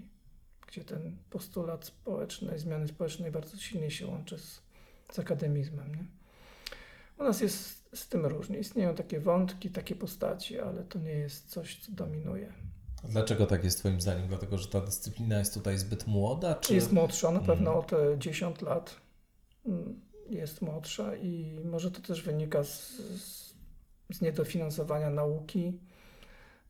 Gdzie 0.72 0.84
ten 0.84 1.16
postulat 1.30 1.84
społeczny, 1.84 2.58
zmiany 2.58 2.88
społecznej 2.88 3.30
bardzo 3.30 3.56
silnie 3.56 3.90
się 3.90 4.06
łączy 4.06 4.38
z, 4.38 4.62
z 5.12 5.18
akademizmem. 5.18 5.94
Nie? 5.94 6.04
U 7.18 7.24
nas 7.24 7.40
jest 7.40 7.88
z 7.94 8.08
tym 8.08 8.26
różnie. 8.26 8.58
Istnieją 8.58 8.94
takie 8.94 9.20
wątki, 9.20 9.70
takie 9.70 9.94
postaci, 9.94 10.60
ale 10.60 10.84
to 10.84 10.98
nie 10.98 11.12
jest 11.12 11.50
coś, 11.50 11.80
co 11.80 11.92
dominuje. 11.92 12.52
Dlaczego 13.04 13.46
tak 13.46 13.64
jest 13.64 13.78
Twoim 13.78 14.00
zdaniem? 14.00 14.28
Dlatego, 14.28 14.58
że 14.58 14.68
ta 14.68 14.80
dyscyplina 14.80 15.38
jest 15.38 15.54
tutaj 15.54 15.78
zbyt 15.78 16.06
młoda? 16.06 16.54
Czy... 16.54 16.74
Jest 16.74 16.92
młodsza, 16.92 17.30
na 17.30 17.40
pewno 17.40 17.70
mm. 17.70 17.80
o 17.80 17.82
te 17.82 18.18
10 18.18 18.62
lat 18.62 18.96
mm, 19.66 20.00
jest 20.30 20.62
młodsza 20.62 21.16
i 21.16 21.60
może 21.64 21.90
to 21.90 22.00
też 22.00 22.22
wynika 22.22 22.64
z, 22.64 22.90
z 22.98 23.42
z 24.14 24.20
niedofinansowania 24.20 25.10
nauki, 25.10 25.80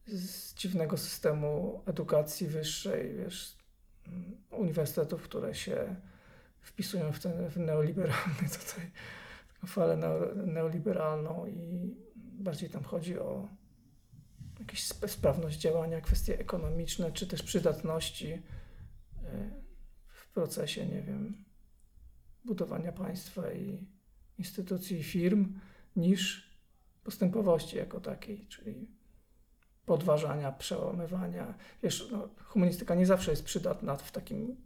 z 0.06 0.54
dziwnego 0.54 0.96
systemu 0.96 1.82
edukacji 1.86 2.46
wyższej, 2.46 3.14
wiesz, 3.16 3.56
uniwersytetów, 4.50 5.22
które 5.22 5.54
się 5.54 5.96
wpisują 6.60 7.12
w 7.12 7.18
w 7.50 7.56
neoliberalny 7.56 8.48
tutaj, 8.60 8.90
falę 9.66 9.96
neoliberalną 10.46 11.46
i 11.46 11.94
bardziej 12.16 12.70
tam 12.70 12.84
chodzi 12.84 13.18
o 13.18 13.48
jakąś 14.60 14.84
sprawność 15.06 15.58
działania, 15.58 16.00
kwestie 16.00 16.38
ekonomiczne, 16.38 17.12
czy 17.12 17.26
też 17.26 17.42
przydatności 17.42 18.32
e, 18.32 18.40
w 20.06 20.28
procesie, 20.28 20.86
nie 20.86 21.02
wiem, 21.02 21.44
budowania 22.44 22.92
państwa 22.92 23.52
i 23.52 23.86
instytucji 24.38 24.98
i 24.98 25.02
firm, 25.02 25.58
niż 25.96 26.50
postępowości 27.04 27.76
jako 27.76 28.00
takiej, 28.00 28.46
czyli 28.46 28.88
podważania, 29.86 30.52
przełamywania. 30.52 31.54
Wiesz, 31.82 32.08
no, 32.12 32.28
humanistyka 32.44 32.94
nie 32.94 33.06
zawsze 33.06 33.30
jest 33.30 33.44
przydatna 33.44 33.96
w 33.96 34.12
takim 34.12 34.56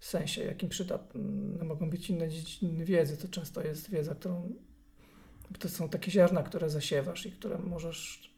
sensie, 0.00 0.44
jakim 0.44 0.68
przydatne 0.68 1.64
mogą 1.64 1.90
być 1.90 2.10
inne 2.10 2.28
dziedziny 2.28 2.84
wiedzy. 2.84 3.16
To 3.16 3.28
często 3.28 3.62
jest 3.62 3.90
wiedza, 3.90 4.14
którą 4.14 4.54
to 5.58 5.68
są 5.68 5.88
takie 5.88 6.10
ziarna, 6.10 6.42
które 6.42 6.70
zasiewasz 6.70 7.26
i 7.26 7.32
które 7.32 7.58
możesz 7.58 8.30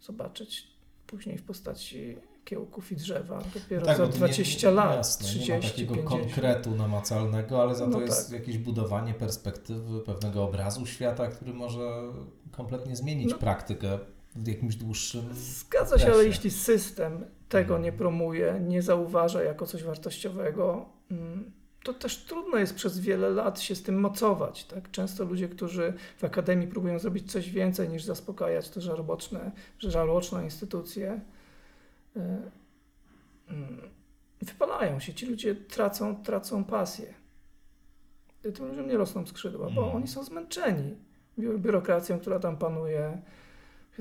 zobaczyć 0.00 0.66
później 1.06 1.38
w 1.38 1.42
postaci 1.42 2.16
kiełków 2.44 2.92
i 2.92 2.96
drzewa 2.96 3.42
dopiero 3.54 3.80
no 3.80 3.86
tak, 3.86 3.96
za 3.96 4.06
20 4.06 4.68
nie, 4.68 4.74
lat, 4.74 4.96
jasne, 4.96 5.26
30, 5.26 5.52
nie 5.52 5.58
ma 5.58 5.64
takiego 5.64 5.94
50. 5.94 6.22
konkretu 6.22 6.70
namacalnego, 6.70 7.62
ale 7.62 7.74
za 7.74 7.86
no 7.86 7.98
to 7.98 8.02
jest 8.02 8.30
tak. 8.30 8.40
jakieś 8.40 8.58
budowanie 8.58 9.14
perspektywy, 9.14 10.00
pewnego 10.00 10.44
obrazu 10.44 10.86
świata, 10.86 11.28
który 11.28 11.54
może 11.54 12.02
kompletnie 12.52 12.96
zmienić 12.96 13.30
no. 13.30 13.38
praktykę 13.38 13.98
jakimś 14.44 14.76
dłuższym 14.76 15.22
Zgadza 15.34 15.98
się, 15.98 16.12
ale 16.12 16.24
jeśli 16.24 16.50
system 16.50 17.24
tego 17.48 17.74
mhm. 17.74 17.82
nie 17.82 17.92
promuje, 17.92 18.60
nie 18.60 18.82
zauważa 18.82 19.42
jako 19.42 19.66
coś 19.66 19.82
wartościowego, 19.82 20.88
mm, 21.10 21.52
to 21.82 21.94
też 21.94 22.24
trudno 22.24 22.58
jest 22.58 22.74
przez 22.74 22.98
wiele 22.98 23.30
lat 23.30 23.60
się 23.60 23.74
z 23.74 23.82
tym 23.82 24.00
mocować. 24.00 24.64
Tak? 24.64 24.90
Często 24.90 25.24
ludzie, 25.24 25.48
którzy 25.48 25.92
w 26.16 26.24
akademii 26.24 26.68
próbują 26.68 26.98
zrobić 26.98 27.32
coś 27.32 27.50
więcej 27.50 27.88
niż 27.88 28.04
zaspokajać 28.04 28.68
te 28.68 28.80
żarłoczne, 28.80 29.52
żarłoczne 29.78 30.44
instytucje, 30.44 31.20
y, 32.16 32.20
mm, 33.48 33.80
wypalają 34.42 35.00
się. 35.00 35.14
Ci 35.14 35.26
ludzie 35.26 35.54
tracą, 35.54 36.22
tracą 36.22 36.64
pasję. 36.64 37.14
Tym 38.54 38.68
ludziom 38.68 38.88
nie 38.88 38.96
rosną 38.96 39.26
skrzydła, 39.26 39.70
bo 39.70 39.92
oni 39.92 40.08
są 40.08 40.24
zmęczeni 40.24 40.96
biurokracją, 41.38 42.18
która 42.20 42.38
tam 42.38 42.56
panuje, 42.56 43.22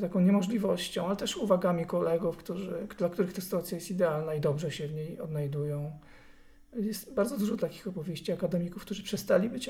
taką 0.01 0.19
niemożliwością, 0.19 1.07
ale 1.07 1.15
też 1.15 1.37
uwagami 1.37 1.85
kolegów, 1.85 2.37
którzy, 2.37 2.87
dla 2.97 3.09
których 3.09 3.33
ta 3.33 3.41
sytuacja 3.41 3.75
jest 3.75 3.91
idealna 3.91 4.33
i 4.33 4.41
dobrze 4.41 4.71
się 4.71 4.87
w 4.87 4.93
niej 4.93 5.19
odnajdują. 5.19 5.91
Jest 6.75 7.13
bardzo 7.13 7.37
dużo 7.37 7.57
takich 7.57 7.87
opowieści 7.87 8.31
akademików, 8.31 8.81
którzy 8.81 9.03
przestali 9.03 9.49
być 9.49 9.69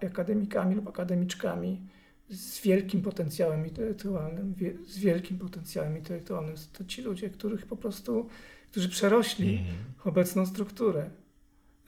akademikami 0.00 0.74
lub 0.74 0.88
akademiczkami 0.88 1.86
z 2.30 2.60
wielkim 2.60 3.02
potencjałem 3.02 3.66
intelektualnym, 3.66 4.54
z 4.86 4.98
wielkim 4.98 5.38
potencjałem 5.38 5.96
intelektualnym. 5.96 6.54
To 6.72 6.84
ci 6.84 7.02
ludzie, 7.02 7.30
których 7.30 7.66
po 7.66 7.76
prostu, 7.76 8.28
którzy 8.70 8.88
przerośli 8.88 9.56
mm. 9.56 9.66
obecną 10.04 10.46
strukturę 10.46 11.10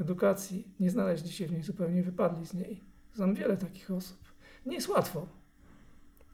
edukacji, 0.01 0.69
nie 0.81 0.91
znaleźli 0.91 1.33
się 1.33 1.47
w 1.47 1.53
niej, 1.53 1.63
zupełnie 1.63 2.03
wypadli 2.03 2.47
z 2.47 2.55
niej. 2.55 2.81
Znam 3.15 3.35
wiele 3.35 3.57
takich 3.57 3.91
osób. 3.91 4.19
Nie 4.67 4.75
jest 4.75 4.89
łatwo. 4.89 5.38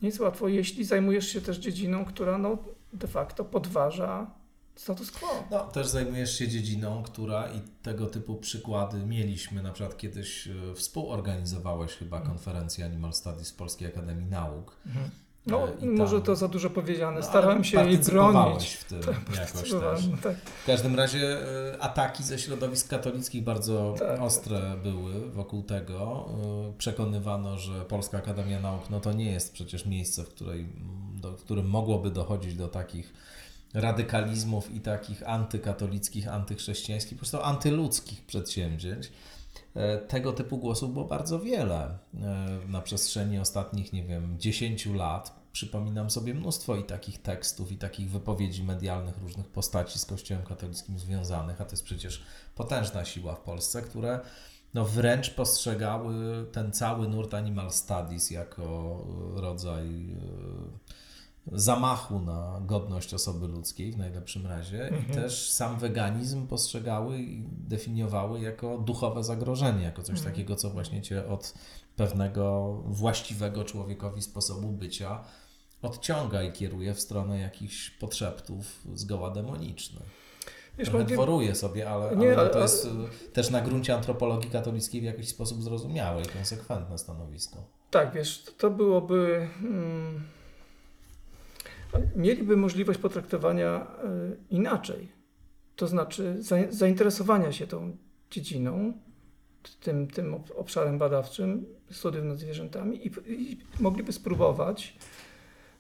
Nie 0.03 0.09
jest 0.09 0.20
łatwo, 0.20 0.49
jeśli 0.49 0.84
zajmujesz 0.84 1.28
się 1.28 1.40
też 1.40 1.59
dziedziną, 1.59 2.05
która 2.05 2.38
no, 2.38 2.59
de 2.92 3.09
facto 3.09 3.45
podważa 3.45 4.30
status 4.76 5.11
quo. 5.11 5.28
No, 5.51 5.61
też 5.61 5.86
zajmujesz 5.86 6.38
się 6.38 6.49
dziedziną, 6.49 7.03
która 7.03 7.49
i 7.53 7.61
tego 7.82 8.07
typu 8.07 8.36
przykłady 8.36 9.07
mieliśmy. 9.07 9.62
Na 9.62 9.72
przykład 9.72 9.97
kiedyś 9.97 10.49
e, 10.49 10.74
współorganizowałeś 10.74 11.92
chyba 11.92 12.16
Mhm. 12.16 12.36
konferencję 12.36 12.84
Animal 12.84 13.12
Studies 13.12 13.53
Polskiej 13.53 13.88
Akademii 13.88 14.26
Nauk. 14.26 14.76
No, 15.47 15.68
E, 15.68 15.84
i 15.84 15.86
może 15.86 16.20
to 16.20 16.36
za 16.36 16.49
dużo 16.49 16.70
powiedziane. 16.70 17.20
No, 17.20 17.26
Starałem 17.26 17.64
się 17.64 17.84
jej 17.86 17.99
bronić. 17.99 18.68
w 18.74 18.84
tym 18.84 19.01
Tak, 19.03 19.36
jakoś 19.36 19.70
też. 19.70 20.07
no 20.07 20.16
tak. 20.22 20.36
W 20.36 20.66
każdym 20.66 20.95
razie 20.97 21.38
e, 21.74 21.82
ataki 21.82 22.22
ze 22.22 22.38
środowisk 22.38 22.88
katolickich 22.88 23.45
bardzo 23.45 23.95
Tak. 23.99 24.20
ostre 24.20 24.76
były 24.82 25.30
wokół 25.30 25.62
tego. 25.62 26.28
E, 26.70 26.72
Przekonywano, 26.78 27.59
że 27.59 27.84
Polska 27.84 28.18
Akademia 28.18 28.61
Nauk 28.61 28.90
no 28.90 29.01
to 29.01 29.12
nie 29.12 29.32
jest 29.32 29.53
przecież 29.53 29.86
miejsce, 29.86 30.24
w, 30.24 30.28
której, 30.28 30.68
do, 31.20 31.32
w 31.36 31.42
którym 31.42 31.66
mogłoby 31.68 32.11
dochodzić 32.11 32.55
do 32.55 32.68
takich 32.68 33.12
radykalizmów 33.74 34.70
i 34.74 34.80
takich 34.80 35.28
antykatolickich, 35.28 36.28
antychrześcijańskich, 36.28 37.12
po 37.12 37.18
prostu 37.18 37.42
antyludzkich 37.42 38.22
przedsięwzięć. 38.26 39.12
E, 39.75 39.99
Tego 39.99 40.33
typu 40.33 40.59
głosów 40.59 40.93
było 40.93 41.05
bardzo 41.05 41.41
wiele 41.41 41.99
e, 42.14 42.59
na 42.68 42.81
przestrzeni 42.81 43.39
ostatnich, 43.39 43.93
nie 43.93 44.05
wiem, 44.05 44.37
10 44.39 44.87
lat. 44.87 45.45
Przypominam 45.53 46.11
sobie 46.11 46.35
mnóstwo 46.35 46.77
i 46.77 46.85
takich 46.85 47.22
tekstów, 47.22 47.72
i 47.72 47.77
takich 47.77 48.11
wypowiedzi 48.11 48.64
medialnych 48.64 49.18
różnych 49.18 49.49
postaci 49.49 49.99
z 49.99 50.07
Kościołem 50.07 50.45
katolickim 50.45 50.99
związanych, 50.99 51.61
a 51.61 51.64
to 51.64 51.70
jest 51.70 51.85
przecież 51.85 52.22
potężna 52.55 53.05
siła 53.05 53.35
w 53.35 53.41
Polsce, 53.41 53.83
które 53.83 54.20
no 54.75 54.85
wręcz 54.85 55.31
postrzegały 55.31 56.47
ten 56.53 56.72
cały 56.72 57.09
nurt 57.09 57.35
Animal 57.35 57.70
Studies 57.70 58.31
jako 58.31 58.62
e, 59.37 59.41
rodzaj 59.41 59.87
zamachu 61.53 62.20
na 62.20 62.61
godność 62.61 63.14
osoby 63.14 63.47
ludzkiej 63.47 63.92
w 63.92 63.99
najlepszym 63.99 64.47
razie 64.47 64.90
i 65.03 65.12
też 65.14 65.51
sam 65.51 65.78
weganizm 65.78 66.47
postrzegały 66.47 67.18
i 67.18 67.42
definiowały 67.68 68.40
jako 68.40 68.78
duchowe 68.78 69.24
zagrożenie, 69.24 69.84
jako 69.84 70.03
coś 70.03 70.20
takiego, 70.20 70.57
co 70.57 70.70
właśnie 70.70 71.03
cię 71.03 71.26
od 71.28 71.55
pewnego 71.97 72.72
właściwego 72.86 73.64
człowiekowi 73.64 74.22
sposobu 74.22 74.68
bycia 74.68 75.24
odciąga 75.82 76.42
i 76.42 76.53
kieruje 76.53 76.95
w 76.95 77.01
stronę 77.01 77.38
jakichś 77.38 77.90
podszeptów 77.90 78.80
zgoła 78.95 79.30
demonicznych. 79.30 80.24
Wiesz, 80.78 80.90
dworuję 80.90 81.55
sobie, 81.55 81.90
ale, 81.90 82.16
Nie, 82.16 82.26
ale 82.28 82.36
ale- 82.36 82.51
to 82.51 82.59
jest 82.59 82.84
y, 82.84 82.88
też 83.32 83.51
na 83.51 83.61
gruncie 83.61 83.95
antropologii 83.95 84.51
katolickiej 84.51 85.01
w 85.01 85.05
jakiś 85.05 85.28
sposób 85.28 85.62
zrozumiałe 85.62 86.22
i 86.22 86.26
konsekwentne 86.26 86.99
stanowisko. 86.99 87.57
Tak, 87.90 88.12
wiesz, 88.14 88.45
to 88.59 88.70
byłoby. 88.70 89.49
Mm, 89.62 90.22
mieliby 92.16 92.57
możliwość 92.57 92.99
potraktowania 92.99 93.86
y, 94.05 94.36
inaczej. 94.51 95.09
To 95.76 95.86
znaczy 95.86 96.42
za, 96.42 96.57
zainteresowania 96.70 97.53
się 97.53 97.66
tą 97.66 97.97
dziedziną, 98.30 98.92
tym, 99.80 100.09
tym 100.09 100.34
ob- 100.34 100.53
obszarem 100.57 100.99
badawczym, 100.99 101.66
studiów 101.90 102.24
nad 102.24 102.38
zwierzętami 102.38 103.07
i, 103.07 103.11
i 103.32 103.59
mogliby 103.80 104.12
spróbować 104.12 104.97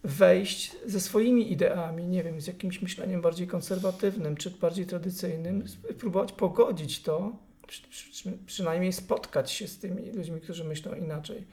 wejść 0.04 0.76
ze 0.86 1.00
swoimi 1.00 1.52
ideami, 1.52 2.06
nie 2.06 2.22
wiem, 2.22 2.40
z 2.40 2.46
jakimś 2.46 2.82
myśleniem 2.82 3.20
bardziej 3.20 3.46
konserwatywnym 3.46 4.36
czy 4.36 4.50
bardziej 4.50 4.86
tradycyjnym, 4.86 5.68
spróbować 5.68 6.32
pogodzić 6.32 7.02
to, 7.02 7.36
przy, 7.66 7.88
przy, 7.88 8.38
przynajmniej 8.46 8.92
spotkać 8.92 9.50
się 9.50 9.68
z 9.68 9.78
tymi 9.78 10.12
ludźmi, 10.12 10.40
którzy 10.40 10.64
myślą 10.64 10.94
inaczej. 10.94 11.46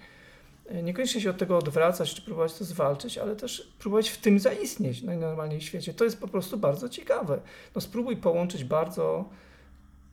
Niekoniecznie 0.84 1.22
się 1.22 1.30
od 1.30 1.38
tego 1.38 1.58
odwracać, 1.58 2.14
czy 2.14 2.22
próbować 2.22 2.54
to 2.54 2.66
zwalczyć, 2.66 3.18
ale 3.18 3.36
też 3.36 3.74
próbować 3.80 4.10
w 4.10 4.18
tym 4.18 4.40
zaistnieć 4.40 5.02
najnormalniej 5.02 5.60
w 5.60 5.64
świecie. 5.64 5.94
To 5.94 6.04
jest 6.04 6.20
po 6.20 6.28
prostu 6.28 6.58
bardzo 6.58 6.90
ciekawe. 6.90 7.42
No 7.76 7.82
spróbuj 7.82 8.18
połączyć 8.18 8.64
bardzo 8.64 9.30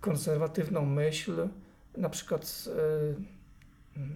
konserwatywną 0.00 0.86
myśl, 0.86 1.48
na 1.96 2.08
przykład 2.08 2.46
z, 2.46 2.66
e, 2.66 2.72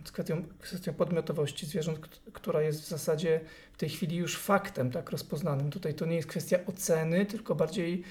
z 0.05 0.13
kwestią, 0.13 0.45
kwestią 0.61 0.95
podmiotowości 0.95 1.67
zwierząt, 1.67 1.99
która 2.33 2.63
jest 2.63 2.83
w 2.83 2.89
zasadzie 2.89 3.41
w 3.73 3.77
tej 3.77 3.89
chwili 3.89 4.17
już 4.17 4.39
faktem 4.39 4.91
tak 4.91 5.11
rozpoznanym. 5.11 5.71
Tutaj 5.71 5.95
to 5.95 6.07
nie 6.07 6.17
jest 6.17 6.29
kwestia 6.29 6.59
oceny, 6.67 7.27
tylko 7.27 7.55
bardziej 7.55 8.03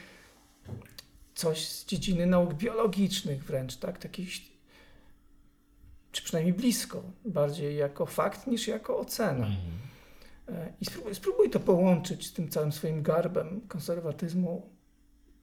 coś 1.36 1.67
z 1.67 1.86
dziedziny 1.86 2.25
nauk 2.25 2.53
biologicznych 2.53 3.43
wręcz, 3.43 3.75
tak? 3.75 3.97
Takich, 3.97 4.32
czy 6.12 6.24
przynajmniej 6.24 6.53
blisko, 6.53 7.03
bardziej 7.26 7.76
jako 7.76 8.05
fakt 8.05 8.47
niż 8.47 8.68
jako 8.68 8.97
ocena. 8.97 9.47
E, 10.49 10.74
I 10.82 10.86
spróbuj, 10.86 11.16
spróbuj 11.16 11.49
to 11.49 11.59
połączyć 11.59 12.28
z 12.28 12.34
tym 12.34 12.49
całym 12.49 12.72
swoim 12.72 13.01
garbem 13.03 13.62
konserwatyzmu 13.68 14.70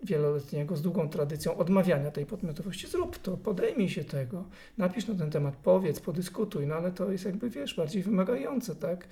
wieloletniego, 0.03 0.77
z 0.77 0.83
długą 0.83 1.09
tradycją 1.09 1.57
odmawiania 1.57 2.11
tej 2.11 2.27
podmiotowości. 2.27 2.87
Zrób 2.87 3.19
to, 3.19 3.37
podejmij 3.37 3.89
się 3.89 4.05
tego, 4.05 4.45
napisz 4.79 5.07
na 5.07 5.14
ten 5.14 5.31
temat, 5.31 5.57
powiedz, 5.57 6.01
podyskutuj, 6.01 6.66
no 6.66 6.75
ale 6.75 6.93
to 6.93 7.12
jest 7.12 7.25
jakby, 7.25 7.51
wiesz, 7.51 7.75
bardziej 7.77 8.03
wymagające, 8.03 8.75
tak? 8.77 9.09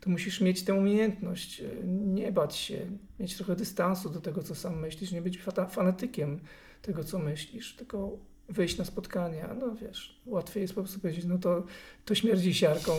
To 0.00 0.10
musisz 0.10 0.40
mieć 0.40 0.64
tę 0.64 0.74
umiejętność, 0.74 1.60
e, 1.60 1.64
nie 1.86 2.32
bać 2.32 2.56
się, 2.56 2.86
mieć 3.20 3.36
trochę 3.36 3.56
dystansu 3.56 4.10
do 4.10 4.20
tego, 4.20 4.42
co 4.42 4.54
sam 4.54 4.80
myślisz, 4.80 5.12
nie 5.12 5.22
być 5.22 5.42
fanatykiem 5.68 6.40
tego, 6.82 7.04
co 7.04 7.18
myślisz, 7.18 7.76
tylko 7.76 8.18
wyjść 8.48 8.78
na 8.78 8.84
spotkania, 8.84 9.54
no 9.60 9.74
wiesz, 9.74 10.20
łatwiej 10.26 10.60
jest 10.60 10.74
po 10.74 10.80
prostu 10.82 11.00
powiedzieć, 11.00 11.24
no 11.24 11.38
to, 11.38 11.62
to 12.04 12.14
śmierdzi 12.14 12.54
siarką, 12.54 12.92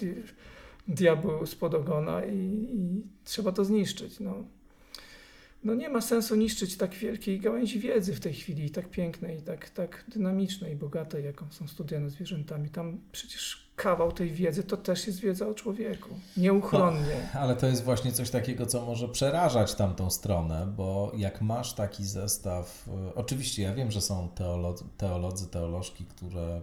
di- 0.00 0.22
diabeł 0.88 1.46
spod 1.46 1.74
ogona 1.74 2.24
i, 2.24 2.36
i 2.72 3.02
trzeba 3.24 3.52
to 3.52 3.64
zniszczyć, 3.64 4.20
no. 4.20 4.44
No 5.64 5.74
nie 5.74 5.88
ma 5.88 6.00
sensu 6.00 6.36
niszczyć 6.36 6.76
tak 6.76 6.94
wielkiej 6.94 7.40
gałęzi 7.40 7.80
wiedzy 7.80 8.14
w 8.14 8.20
tej 8.20 8.34
chwili, 8.34 8.70
tak 8.70 8.90
pięknej, 8.90 9.42
tak, 9.42 9.70
tak 9.70 10.04
dynamicznej 10.08 10.76
bogatej, 10.76 11.24
jaką 11.24 11.46
są 11.50 11.68
studia 11.68 12.00
nad 12.00 12.10
zwierzętami. 12.10 12.68
Tam 12.68 13.00
przecież 13.12 13.64
kawał 13.76 14.12
tej 14.12 14.30
wiedzy 14.30 14.64
to 14.64 14.76
też 14.76 15.06
jest 15.06 15.20
wiedza 15.20 15.48
o 15.48 15.54
człowieku. 15.54 16.08
Nieuchronnie. 16.36 17.28
Ale 17.34 17.56
to 17.56 17.66
jest 17.66 17.84
właśnie 17.84 18.12
coś 18.12 18.30
takiego, 18.30 18.66
co 18.66 18.86
może 18.86 19.08
przerażać 19.08 19.74
tamtą 19.74 20.10
stronę, 20.10 20.72
bo 20.76 21.12
jak 21.16 21.40
masz 21.40 21.74
taki 21.74 22.04
zestaw, 22.04 22.88
y, 22.88 23.14
oczywiście 23.14 23.62
ja 23.62 23.74
wiem, 23.74 23.90
że 23.90 24.00
są 24.00 24.28
teolodzy, 24.28 24.84
teolodzy 24.96 25.48
teolożki, 25.48 26.04
które, 26.04 26.60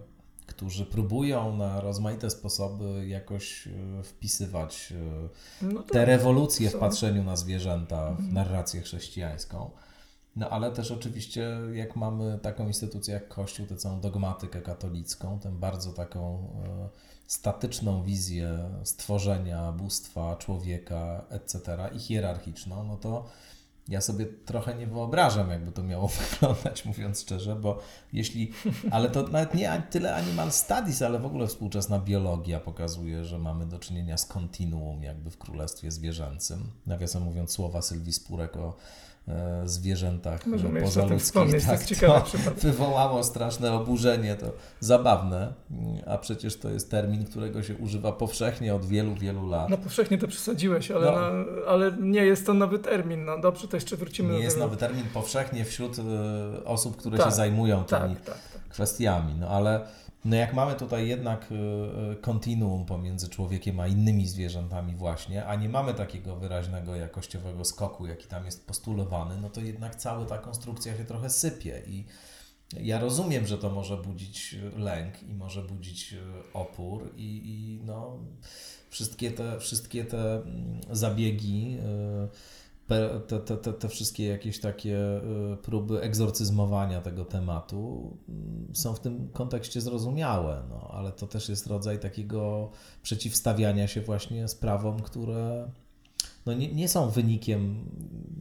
którzy 0.52 0.86
próbują 0.86 1.56
na 1.56 1.80
rozmaite 1.80 2.30
sposoby 2.30 3.06
jakoś 3.08 3.66
y, 3.66 4.02
wpisywać 4.02 4.92
y, 5.62 5.66
No 5.66 5.82
te 5.82 6.04
rewolucje 6.04 6.70
w 6.70 6.78
patrzeniu 6.78 7.24
na 7.24 7.36
zwierzęta 7.36 8.14
w 8.14 8.32
narrację 8.32 8.80
chrześcijańską. 8.80 9.70
No 10.36 10.48
ale 10.50 10.72
też 10.72 10.90
oczywiście, 10.90 11.58
jak 11.72 11.96
mamy 11.96 12.38
taką 12.42 12.66
instytucję 12.66 13.14
jak 13.14 13.28
Kościół, 13.28 13.66
tę 13.66 13.76
całą 13.76 14.00
dogmatykę 14.00 14.60
katolicką, 14.62 15.38
tę 15.38 15.50
bardzo 15.50 15.92
taką 15.92 16.48
e, 16.64 16.88
statyczną 17.26 18.02
wizję 18.02 18.70
stworzenia 18.84 19.72
bóstwa, 19.72 20.36
człowieka, 20.36 21.24
etc., 21.30 21.60
i 21.96 21.98
hierarchiczną, 21.98 22.84
no 22.84 22.96
to 22.96 23.28
ja 23.88 24.00
sobie 24.00 24.26
trochę 24.26 24.74
nie 24.74 24.86
wyobrażam, 24.86 25.50
jakby 25.50 25.72
to 25.72 25.82
miało 25.82 26.08
wyglądać, 26.30 26.84
mówiąc 26.84 27.20
szczerze, 27.20 27.56
bo 27.56 27.82
jeśli, 28.12 28.52
ale 28.90 29.10
to 29.10 29.22
nawet 29.22 29.54
nie 29.54 29.82
tyle 29.90 30.14
animal 30.14 30.52
studies, 30.52 31.02
ale 31.02 31.18
w 31.18 31.26
ogóle 31.26 31.46
współczesna 31.46 31.98
biologia 31.98 32.60
pokazuje, 32.60 33.24
że 33.24 33.38
mamy 33.38 33.66
do 33.66 33.78
czynienia 33.78 34.16
z 34.18 34.26
kontinuum 34.26 35.02
jakby 35.02 35.30
w 35.30 35.38
królestwie 35.38 35.90
zwierzęcym. 35.90 36.70
Nawiasem 36.86 37.22
mówiąc 37.22 37.50
słowa 37.50 37.82
Sylwii 37.82 38.12
Spurek 38.12 38.56
o 38.56 38.76
zwierzętach 39.64 40.46
Możemy 40.46 40.80
jeszcze 40.80 41.02
o 41.02 41.08
tym 41.08 41.18
pozaludzkich, 41.18 41.66
tak 41.66 41.80
tak, 42.00 42.30
to 42.44 42.50
wywołało 42.68 43.24
straszne 43.24 43.72
oburzenie, 43.72 44.34
to 44.34 44.46
zabawne, 44.80 45.52
a 46.06 46.18
przecież 46.18 46.56
to 46.58 46.70
jest 46.70 46.90
termin, 46.90 47.24
którego 47.24 47.62
się 47.62 47.76
używa 47.76 48.12
powszechnie 48.12 48.74
od 48.74 48.84
wielu, 48.84 49.14
wielu 49.14 49.48
lat. 49.48 49.68
No 49.68 49.76
powszechnie 49.78 50.18
to 50.18 50.28
przesadziłeś, 50.28 50.90
ale, 50.90 51.06
No. 51.06 51.12
na, 51.12 51.30
ale 51.68 51.92
nie 52.00 52.24
jest 52.24 52.46
to 52.46 52.54
nowy 52.54 52.78
termin. 52.78 53.24
No 53.24 53.38
dobrze, 53.38 53.68
to 53.68 53.76
jeszcze 53.76 53.96
wrócimy 53.96 54.28
Nie 54.28 54.38
do 54.38 54.42
jest 54.44 54.56
tego. 54.56 54.66
nowy 54.66 54.76
termin 54.76 55.04
powszechnie 55.14 55.64
wśród 55.64 55.96
e, 55.98 56.64
osób, 56.64 56.96
które 56.96 57.18
Tak, 57.18 57.26
się 57.26 57.32
zajmują 57.32 57.84
tymi 57.84 58.00
Tak, 58.00 58.24
tak, 58.24 58.34
tak. 58.52 58.62
kwestiami, 58.68 59.34
no 59.40 59.48
ale 59.48 59.80
no 60.24 60.36
jak 60.36 60.54
mamy 60.54 60.74
tutaj 60.74 61.08
jednak 61.08 61.48
e, 61.52 62.12
e, 62.12 62.16
kontinuum 62.16 62.86
pomiędzy 62.86 63.28
człowiekiem 63.28 63.80
a 63.80 63.86
innymi 63.86 64.28
zwierzętami 64.28 64.94
właśnie, 64.94 65.46
a 65.46 65.54
nie 65.54 65.68
mamy 65.68 65.94
takiego 65.94 66.36
wyraźnego 66.36 66.96
jakościowego 66.96 67.64
skoku, 67.64 68.06
jaki 68.06 68.28
tam 68.28 68.44
jest 68.44 68.66
postulowany, 68.66 69.40
no 69.40 69.50
to 69.50 69.60
jednak 69.60 69.96
cała 69.96 70.24
ta 70.24 70.38
konstrukcja 70.38 70.96
się 70.96 71.04
trochę 71.04 71.30
sypie. 71.30 71.82
I 71.86 72.04
ja 72.80 73.00
rozumiem, 73.00 73.46
że 73.46 73.58
to 73.58 73.70
może 73.70 73.96
budzić 73.96 74.54
e, 74.54 74.78
lęk 74.78 75.22
i 75.22 75.34
może 75.34 75.62
budzić 75.62 76.14
opór 76.54 77.12
i, 77.16 77.42
i 77.44 77.80
no 77.86 78.18
wszystkie 78.90 79.30
te, 79.30 79.60
wszystkie 79.60 80.04
te 80.04 80.34
mm, 80.34 80.80
zabiegi 80.90 81.78
pe- 81.78 82.28
te, 83.26 83.40
te, 83.40 83.56
te, 83.56 83.72
te 83.72 83.88
wszystkie 83.88 84.26
jakieś 84.26 84.60
takie 84.60 84.96
y, 85.52 85.56
próby 85.62 86.00
egzorcyzmowania 86.00 87.00
tego 87.00 87.24
tematu 87.24 88.10
mm, 88.28 88.68
są 88.72 88.94
w 88.94 89.00
tym 89.00 89.28
kontekście 89.32 89.80
zrozumiałe, 89.80 90.62
no, 90.70 90.90
ale 90.92 91.12
to 91.12 91.26
też 91.26 91.48
jest 91.48 91.66
rodzaj 91.66 91.98
takiego 91.98 92.70
przeciwstawiania 93.02 93.88
się 93.88 94.00
właśnie 94.00 94.48
sprawom, 94.48 95.00
które 95.00 95.70
no 96.46 96.52
nie, 96.52 96.74
nie 96.74 96.88
są 96.88 97.10
wynikiem, 97.10 97.84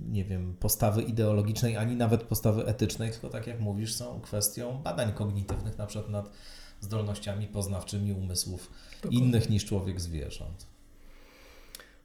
nie 0.09 0.25
wiem, 0.25 0.55
postawy 0.59 1.01
ideologicznej, 1.01 1.77
ani 1.77 1.95
nawet 1.95 2.23
postawy 2.23 2.65
etycznej, 2.65 3.11
tylko 3.11 3.29
tak 3.29 3.47
jak 3.47 3.59
mówisz, 3.59 3.93
są 3.93 4.21
kwestią 4.21 4.81
badań 4.83 5.13
kognitywnych, 5.13 5.77
na 5.77 5.85
przykład 5.85 6.09
nad 6.09 6.29
zdolnościami 6.81 7.47
poznawczymi 7.47 8.13
umysłów 8.13 8.71
Dokładnie. 8.95 9.19
innych 9.19 9.49
niż 9.49 9.65
człowiek 9.65 10.01
zwierząt. 10.01 10.70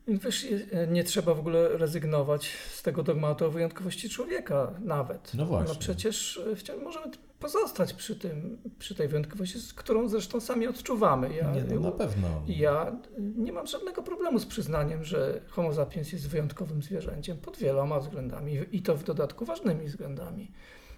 Wiesz, 0.09 0.45
je- 0.45 0.87
nie 0.91 1.05
trzeba 1.05 1.35
w 1.35 1.39
ogóle 1.39 1.69
rezygnować 1.69 2.49
z 2.73 2.83
tego 2.83 3.03
dogmatu 3.03 3.45
o 3.45 3.51
wyjątkowości 3.51 4.09
człowieka 4.11 4.75
nawet. 4.81 5.35
No 5.35 5.47
właśnie. 5.47 5.75
No 5.75 5.81
przecież 5.81 6.41
e, 6.53 6.57
wciąż 6.57 6.83
możemy 6.83 7.07
pozostać 7.41 7.93
przy, 7.93 8.17
tym, 8.17 8.59
przy 8.79 8.95
tej 8.95 9.09
wyjątkowości, 9.09 9.61
z 9.61 9.75
którą 9.75 10.09
zresztą 10.09 10.41
sami 10.41 10.67
odczuwamy. 10.67 11.35
Ja, 11.35 11.51
Nie, 11.55 11.63
no 11.75 11.81
na 11.81 11.91
pewno. 11.93 12.29
ja 12.49 12.97
nie 13.19 13.53
mam 13.53 13.67
żadnego 13.67 14.03
problemu 14.03 14.39
z 14.39 14.47
przyznaniem, 14.47 15.05
że 15.05 15.41
Homo 15.49 15.75
sapiens 15.75 16.13
jest 16.13 16.29
wyjątkowym 16.29 16.83
zwierzęciem 16.83 17.37
pod 17.39 17.57
wieloma 17.59 18.01
względami 18.01 18.59
i 18.73 18.83
to 18.83 18.97
w 18.97 19.05
dodatku 19.05 19.45
ważnymi 19.45 19.87
względami. 19.87 20.51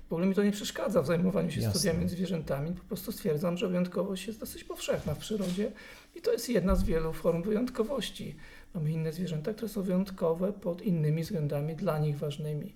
W 0.09 0.13
ogóle 0.13 0.27
mi 0.27 0.35
to 0.35 0.43
nie 0.43 0.53
przeszkadza 0.53 1.03
w 1.03 1.07
zajmowaniu 1.07 1.51
się 1.51 1.61
Jasne. 1.61 1.81
studiami 1.81 2.09
zwierzętami. 2.09 2.73
Po 2.73 2.85
prostu 2.85 3.13
stwierdzam, 3.13 3.57
że 3.57 3.69
wyjątkowość 3.69 4.27
jest 4.27 4.41
dosyć 4.41 4.65
powszechna 4.65 5.15
w 5.15 5.19
przyrodzie 5.19 5.73
i 6.15 6.21
to 6.21 6.33
jest 6.33 6.49
jedna 6.49 6.77
z 6.77 6.83
wielu 6.85 7.13
form 7.13 7.43
wyjątkowości. 7.43 8.37
Mamy 8.75 8.93
inne 8.93 9.13
zwierzęta, 9.13 9.55
które 9.55 9.69
są 9.69 9.83
wyjątkowe 9.83 10.53
pod 10.53 10.83
innymi 10.83 11.23
względami 11.23 11.77
dla 11.77 11.99
nich 11.99 12.19
ważnymi. 12.19 12.75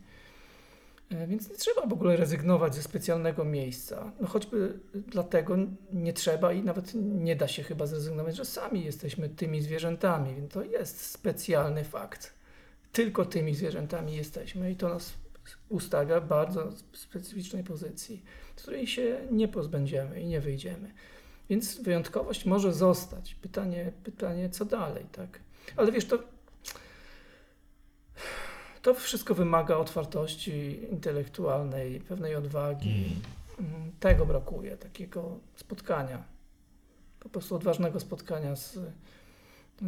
E, 1.11 1.27
Więc 1.27 1.51
nie 1.51 1.57
trzeba 1.57 1.87
w 1.87 1.93
ogóle 1.93 2.17
rezygnować 2.17 2.75
ze 2.75 2.83
specjalnego 2.83 3.45
miejsca. 3.45 4.13
No 4.21 4.27
choćby 4.27 4.79
dlatego 4.95 5.57
nie 5.93 6.13
trzeba 6.13 6.53
i 6.53 6.63
nawet 6.63 6.93
nie 6.95 7.37
da 7.37 7.49
się 7.49 7.63
chyba 7.63 7.87
zrezygnować, 7.87 8.37
że 8.37 8.45
sami 8.45 8.85
jesteśmy 8.85 9.29
tymi 9.29 9.63
zwierzętami, 9.63 10.35
więc 10.35 10.53
to 10.53 10.63
jest 10.63 11.01
specjalny 11.01 11.85
fakt. 11.85 12.35
Tylko 12.93 13.25
tymi 13.25 13.55
zwierzętami 13.55 14.17
jesteśmy 14.17 14.71
i 14.71 14.77
to 14.77 14.89
nas 14.89 15.13
ustawia 15.69 16.21
w 16.21 16.29
bardzo 16.29 16.73
specyficznej 16.93 17.65
pozycji, 17.65 18.23
z 18.57 18.63
której 18.63 18.87
się 18.87 19.21
nie 19.31 19.49
pozbędziemy 19.49 20.21
i 20.21 20.27
nie 20.27 20.41
wyjdziemy. 20.41 20.93
Więc 21.51 21.83
wyjątkowość 21.83 22.45
może 22.45 22.73
zostać. 22.73 23.35
Pytanie, 23.35 23.93
pytanie 24.05 24.51
co 24.51 24.65
dalej, 24.65 25.07
tak? 25.13 25.41
Ale 25.77 25.93
wiesz, 25.93 26.05
to, 26.05 26.19
to 28.83 28.95
wszystko 28.95 29.35
wymaga 29.35 29.77
otwartości 29.77 30.85
intelektualnej, 30.91 32.01
pewnej 32.01 32.35
odwagi. 32.35 33.17
Mm, 33.59 33.93
Tego 34.01 34.27
brakuje, 34.27 34.77
takiego 34.77 35.41
spotkania. 35.57 36.25
Po 37.21 37.29
prostu 37.29 37.57
odważnego 37.57 38.01
spotkania 38.01 38.57
z, 38.57 38.79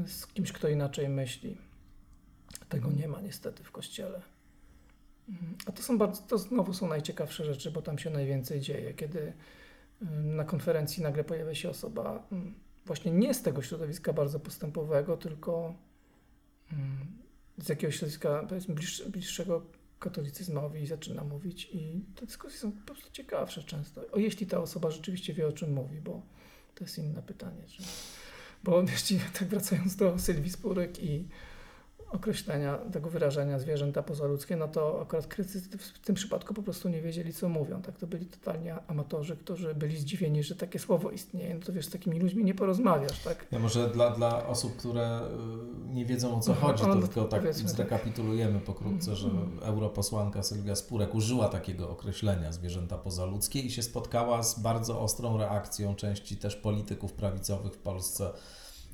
z 0.06 0.26
kimś, 0.26 0.52
kto 0.52 0.68
inaczej 0.68 1.08
myśli. 1.08 1.56
Tego 2.68 2.90
nie 2.90 3.08
ma 3.08 3.20
niestety 3.20 3.64
w 3.64 3.70
kościele. 3.70 4.22
Mm, 5.28 5.56
A 5.66 5.72
to 5.72 5.82
są 5.82 5.98
bardzo, 5.98 6.22
to 6.22 6.38
znowu 6.38 6.74
są 6.74 6.88
najciekawsze 6.88 7.44
rzeczy, 7.44 7.70
bo 7.70 7.82
tam 7.82 7.98
się 7.98 8.10
najwięcej 8.10 8.60
dzieje, 8.60 8.94
kiedy 8.94 9.32
na 10.24 10.44
konferencji 10.44 11.02
nagle 11.02 11.24
pojawia 11.24 11.54
się 11.54 11.70
osoba 11.70 12.26
właśnie 12.86 13.12
nie 13.12 13.34
z 13.34 13.42
tego 13.42 13.62
środowiska 13.62 14.12
bardzo 14.12 14.40
postępowego, 14.40 15.16
tylko 15.16 15.74
ym, 16.72 17.06
z 17.58 17.68
jakiegoś 17.68 17.96
środowiska 17.96 18.46
powiedzmy 18.48 18.74
bliższe, 18.74 19.10
bliższego 19.10 19.62
katolicyzmowi 19.98 20.86
zaczyna 20.86 21.24
mówić 21.24 21.68
i 21.72 22.04
te 22.14 22.26
dyskusje 22.26 22.58
są 22.58 22.72
po 22.72 22.86
prostu 22.86 23.10
ciekawsze 23.12 23.62
często. 23.62 24.02
O 24.12 24.18
jeśli 24.18 24.46
ta 24.46 24.58
osoba 24.60 24.90
rzeczywiście 24.90 25.34
wie 25.34 25.46
o 25.46 25.52
czym 25.52 25.72
mówi, 25.72 26.00
bo 26.00 26.22
to 26.74 26.84
jest 26.84 26.98
inne 26.98 27.22
pytanie. 27.22 27.62
Czy... 27.66 27.82
Bo 28.64 28.82
jeśli 28.92 29.20
tak 29.38 29.48
wracając 29.48 29.96
do 29.96 30.18
Sylwii 30.18 30.50
Spurek 30.50 31.02
i 31.02 31.28
określenia 32.14 32.78
tego 32.92 33.10
wyrażenia 33.10 33.58
zwierzęta 33.58 34.02
pozaludzkie, 34.02 34.56
no 34.56 34.68
to 34.68 35.00
akurat 35.02 35.26
krytycy 35.26 35.78
w 35.78 35.98
tym 35.98 36.14
przypadku 36.14 36.54
po 36.54 36.62
prostu 36.62 36.88
nie 36.88 37.02
wiedzieli, 37.02 37.32
co 37.32 37.48
mówią. 37.48 37.82
Tak, 37.82 37.98
to 37.98 38.06
byli 38.06 38.26
totalnie 38.26 38.74
amatorzy, 38.86 39.36
którzy 39.36 39.74
byli 39.74 39.96
zdziwieni, 39.96 40.42
że 40.42 40.56
takie 40.56 40.78
słowo 40.78 41.10
istnieje. 41.10 41.54
No 41.54 41.60
to 41.60 41.72
wiesz, 41.72 41.86
z 41.86 41.90
takimi 41.90 42.20
ludźmi 42.20 42.44
nie 42.44 42.54
porozmawiasz, 42.54 43.18
tak? 43.18 43.46
Ja 43.52 43.58
może 43.58 43.88
dla, 43.90 44.10
dla 44.10 44.46
osób, 44.46 44.76
które 44.76 45.20
y, 45.90 45.94
nie 45.94 46.06
wiedzą 46.06 46.36
o 46.36 46.40
co 46.40 46.52
Aha, 46.52 46.66
chodzi, 46.66 46.84
to 46.84 46.90
ale 46.92 47.02
tylko 47.02 47.24
tak 47.24 47.42
tak. 47.42 47.54
zrekapitulujemy 47.54 48.60
pokrótce, 48.60 49.16
że 49.16 49.28
Mhm. 49.28 49.58
europosłanka 49.62 50.42
Sylwia 50.42 50.76
Spurek 50.76 51.14
użyła 51.14 51.48
takiego 51.48 51.90
określenia 51.90 52.52
zwierzęta 52.52 52.98
pozaludzkie 52.98 53.60
i 53.60 53.70
się 53.70 53.82
spotkała 53.82 54.42
z 54.42 54.60
bardzo 54.60 55.00
ostrą 55.00 55.38
reakcją 55.38 55.94
części 55.94 56.36
też 56.36 56.56
polityków 56.56 57.12
prawicowych 57.12 57.72
w 57.72 57.78
Polsce 57.78 58.30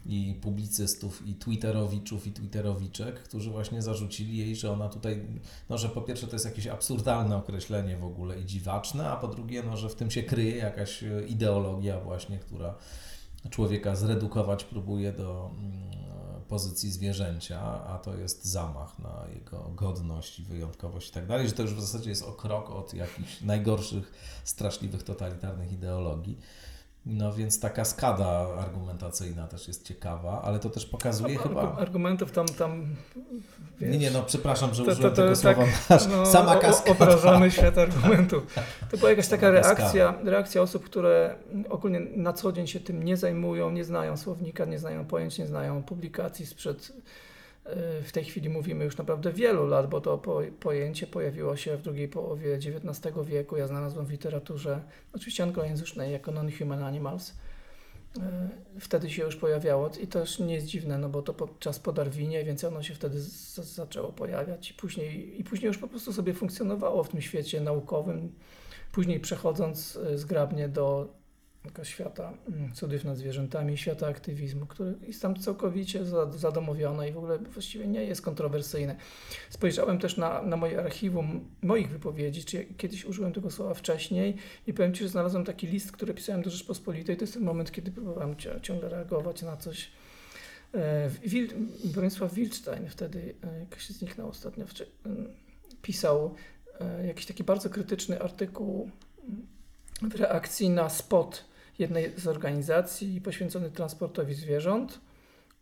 i 0.07 0.35
publicystów, 0.43 1.27
i 1.27 1.35
twitterowiczów, 1.35 2.27
i 2.27 2.33
twitterowiczek, 2.33 3.23
którzy 3.23 3.51
właśnie 3.51 3.83
zarzucili 3.83 4.37
jej, 4.37 4.57
że 4.57 4.73
ona 4.73 4.89
tutaj, 4.89 5.27
no 5.69 5.79
że 5.79 5.89
po 5.89 6.03
pierwsze 6.03 6.27
to 6.27 6.33
jest 6.33 6.45
jakieś 6.45 6.67
absurdalne 6.67 7.37
określenie 7.37 7.97
w 7.97 8.05
ogóle 8.05 8.41
i 8.41 8.47
dziwaczne, 8.47 9.11
a 9.11 9.17
po 9.17 9.29
drugie, 9.29 9.63
no 9.63 9.77
że 9.77 9.89
w 9.89 9.95
tym 9.95 10.11
się 10.11 10.23
kryje 10.23 10.57
jakaś 10.57 11.03
e, 11.03 11.27
ideologia 11.27 12.01
właśnie, 12.01 12.39
która 12.39 12.75
człowieka 13.51 13.97
zredukować 13.97 14.65
próbuje 14.65 15.13
do 15.13 15.51
mm, 15.59 15.91
pozycji 16.49 16.91
zwierzęcia, 16.91 17.61
a 17.87 17.99
to 17.99 18.17
jest 18.17 18.45
zamach 18.45 18.99
na 18.99 19.27
jego 19.35 19.71
godność 19.75 20.41
i 20.41 20.45
wyjątkowość 20.45 21.09
i 21.09 21.13
tak 21.13 21.27
dalej, 21.27 21.49
że 21.49 21.53
to 21.53 21.63
już 21.63 21.75
w 21.75 21.81
zasadzie 21.81 22.11
jest 22.11 22.23
o 22.23 22.33
krok 22.33 22.71
od 22.71 22.95
jakichś 22.95 23.41
najgorszych, 23.41 24.13
straszliwych, 24.45 25.03
totalitarnych 25.03 25.73
ideologii. 25.73 26.39
No 27.07 27.33
więc 27.33 27.61
taka 27.61 27.85
skada 27.85 28.47
argumentacyjna 28.59 29.47
też 29.47 29.69
jest 29.69 29.85
ciekawa, 29.87 30.43
ale 30.43 30.59
to 30.59 30.71
też 30.71 30.87
pokazuje 30.87 31.39
Argu- 31.39 31.43
chyba... 31.43 31.77
Argumentów 31.77 32.33
tam, 32.33 32.47
tam 32.49 32.87
Nie, 33.81 33.99
nie, 33.99 34.11
no 34.11 34.23
przepraszam, 34.23 34.75
że 34.75 34.85
To- 34.85 34.91
to- 34.91 34.93
użyłem 34.93 35.15
to 35.15 35.17
tego 35.17 35.35
tak, 35.37 35.57
słowa 35.57 35.67
masz. 35.91 36.07
no, 36.07 36.27
Sama 36.27 36.57
kaskada. 36.57 36.93
Obrażamy 36.93 37.51
świat 37.51 37.79
argumentów. 37.79 38.55
To 38.91 38.97
była 38.97 39.11
jakaś 39.11 39.29
taka 39.29 39.51
reakcja, 39.51 40.15
reakcja 40.25 40.63
osób, 40.63 40.85
które 40.85 41.35
ogólnie 41.71 42.01
na 42.01 42.33
co 42.33 42.53
dzień 42.53 42.67
się 42.67 42.81
tym 42.81 43.03
nie 43.03 43.17
zajmują, 43.17 43.71
nie 43.71 43.85
znają 43.85 44.17
słownika, 44.17 44.65
nie 44.65 44.79
znają 44.79 45.05
pojęć, 45.05 45.39
nie 45.39 45.47
znają 45.47 45.83
publikacji 45.83 46.47
sprzed 46.47 46.93
w 48.03 48.13
tej 48.13 48.25
chwili 48.25 48.49
mówimy 48.49 48.85
już 48.85 48.97
naprawdę 48.97 49.33
wielu 49.33 49.67
lat, 49.67 49.91
bo 49.91 50.01
to 50.01 50.19
po, 50.19 50.43
pojęcie 50.61 51.07
pojawiło 51.07 51.57
się 51.57 51.77
w 51.77 51.83
drugiej 51.83 52.09
połowie 52.09 52.55
XIX 52.55 53.17
wieku. 53.27 53.57
Ja 53.57 53.67
znalazłem 53.67 54.07
w 54.07 54.11
literaturze, 54.11 54.81
oczywiście 55.13 55.43
anglojęzycznej, 55.43 56.13
jako 56.13 56.33
non-human 56.33 56.83
animals. 56.83 57.31
Y, 58.17 58.21
Wtedy 58.81 59.11
się 59.11 59.23
już 59.23 59.37
pojawiało 59.37 59.89
i 59.89 60.19
już 60.19 60.39
nie 60.39 60.55
jest 60.55 60.67
dziwne, 60.67 60.99
no 60.99 61.09
bo 61.09 61.23
to 61.23 61.35
podczas 61.35 61.79
po 61.79 61.93
Darwinie, 61.93 62.45
więc 62.45 62.65
ono 62.65 62.83
się 62.83 62.95
wtedy 62.95 63.21
zaczęło 63.21 64.13
pojawiać 64.13 64.71
i 64.71 64.75
później, 64.75 65.41
i 65.41 65.45
później 65.45 65.69
już 65.69 65.79
po 65.79 65.89
prostu 65.89 66.13
sobie 66.13 66.35
funkcjonowało 66.35 67.05
w 67.05 67.09
tym 67.09 67.21
świecie 67.21 67.61
naukowym. 67.61 68.33
Później 68.93 69.21
przechodząc 69.21 69.97
y, 69.97 70.19
zgrabnie 70.19 70.69
do 70.69 71.20
świata 71.83 72.33
mm, 72.49 72.73
cudów 72.73 73.05
nad 73.05 73.17
zwierzętami, 73.17 73.79
świata 73.79 74.07
aktywizmu, 74.07 74.67
który 74.67 74.95
jest 75.07 75.23
tam 75.23 75.37
całkowicie 75.37 76.05
za- 76.05 76.33
zadomowiony 76.33 77.09
i 77.09 77.13
w 77.13 77.19
ogóle 77.19 77.39
właściwie 77.39 77.87
nie 77.87 78.05
jest 78.05 78.23
kontrowersyjny. 78.23 78.97
Spojrzałem 79.51 79.99
też 79.99 80.17
na, 80.17 80.43
na 80.43 80.57
moje 80.57 80.79
archiwum 80.85 81.49
moich 81.63 81.89
wypowiedzi, 81.89 82.45
czy 82.45 82.57
ja 82.57 82.63
kiedyś 82.77 83.05
użyłem 83.05 83.33
tego 83.33 83.51
słowa 83.51 83.75
wcześniej 83.75 84.37
i 84.67 84.75
powiem 84.75 84.95
Ci, 84.95 85.03
że 85.03 85.09
znalazłem 85.09 85.45
taki 85.45 85.67
list, 85.67 85.93
który 85.93 86.15
pisałem 86.15 86.43
do 86.43 86.51
Rzeczpospolitej. 86.51 87.17
To 87.17 87.23
jest 87.23 87.35
ten 87.35 87.43
moment, 87.43 87.73
kiedy 87.73 87.91
próbowałem 87.91 88.37
ciągle 88.63 88.89
reagować 88.89 89.43
na 89.43 89.57
coś. 89.57 89.91
E, 90.75 91.11
Wil, 91.11 91.49
Bronisław 91.85 92.35
Wilczstein 92.35 92.89
wtedy, 92.89 93.35
e, 93.43 93.61
jakoś 93.61 93.89
zniknął 93.89 94.29
ostatnio, 94.29 94.65
pisał 95.83 96.35
e, 96.81 97.07
jakiś 97.07 97.27
taki 97.27 97.45
bardzo 97.45 97.71
krytyczny 97.71 98.21
artykuł 98.23 98.91
w 100.03 100.15
reakcji 100.15 100.71
na 100.71 100.89
spot 100.89 101.50
jednej 101.81 102.13
z 102.17 102.27
organizacji 102.27 103.21
poświęcony 103.21 103.71
transportowi 103.71 104.35
zwierząt. 104.35 105.01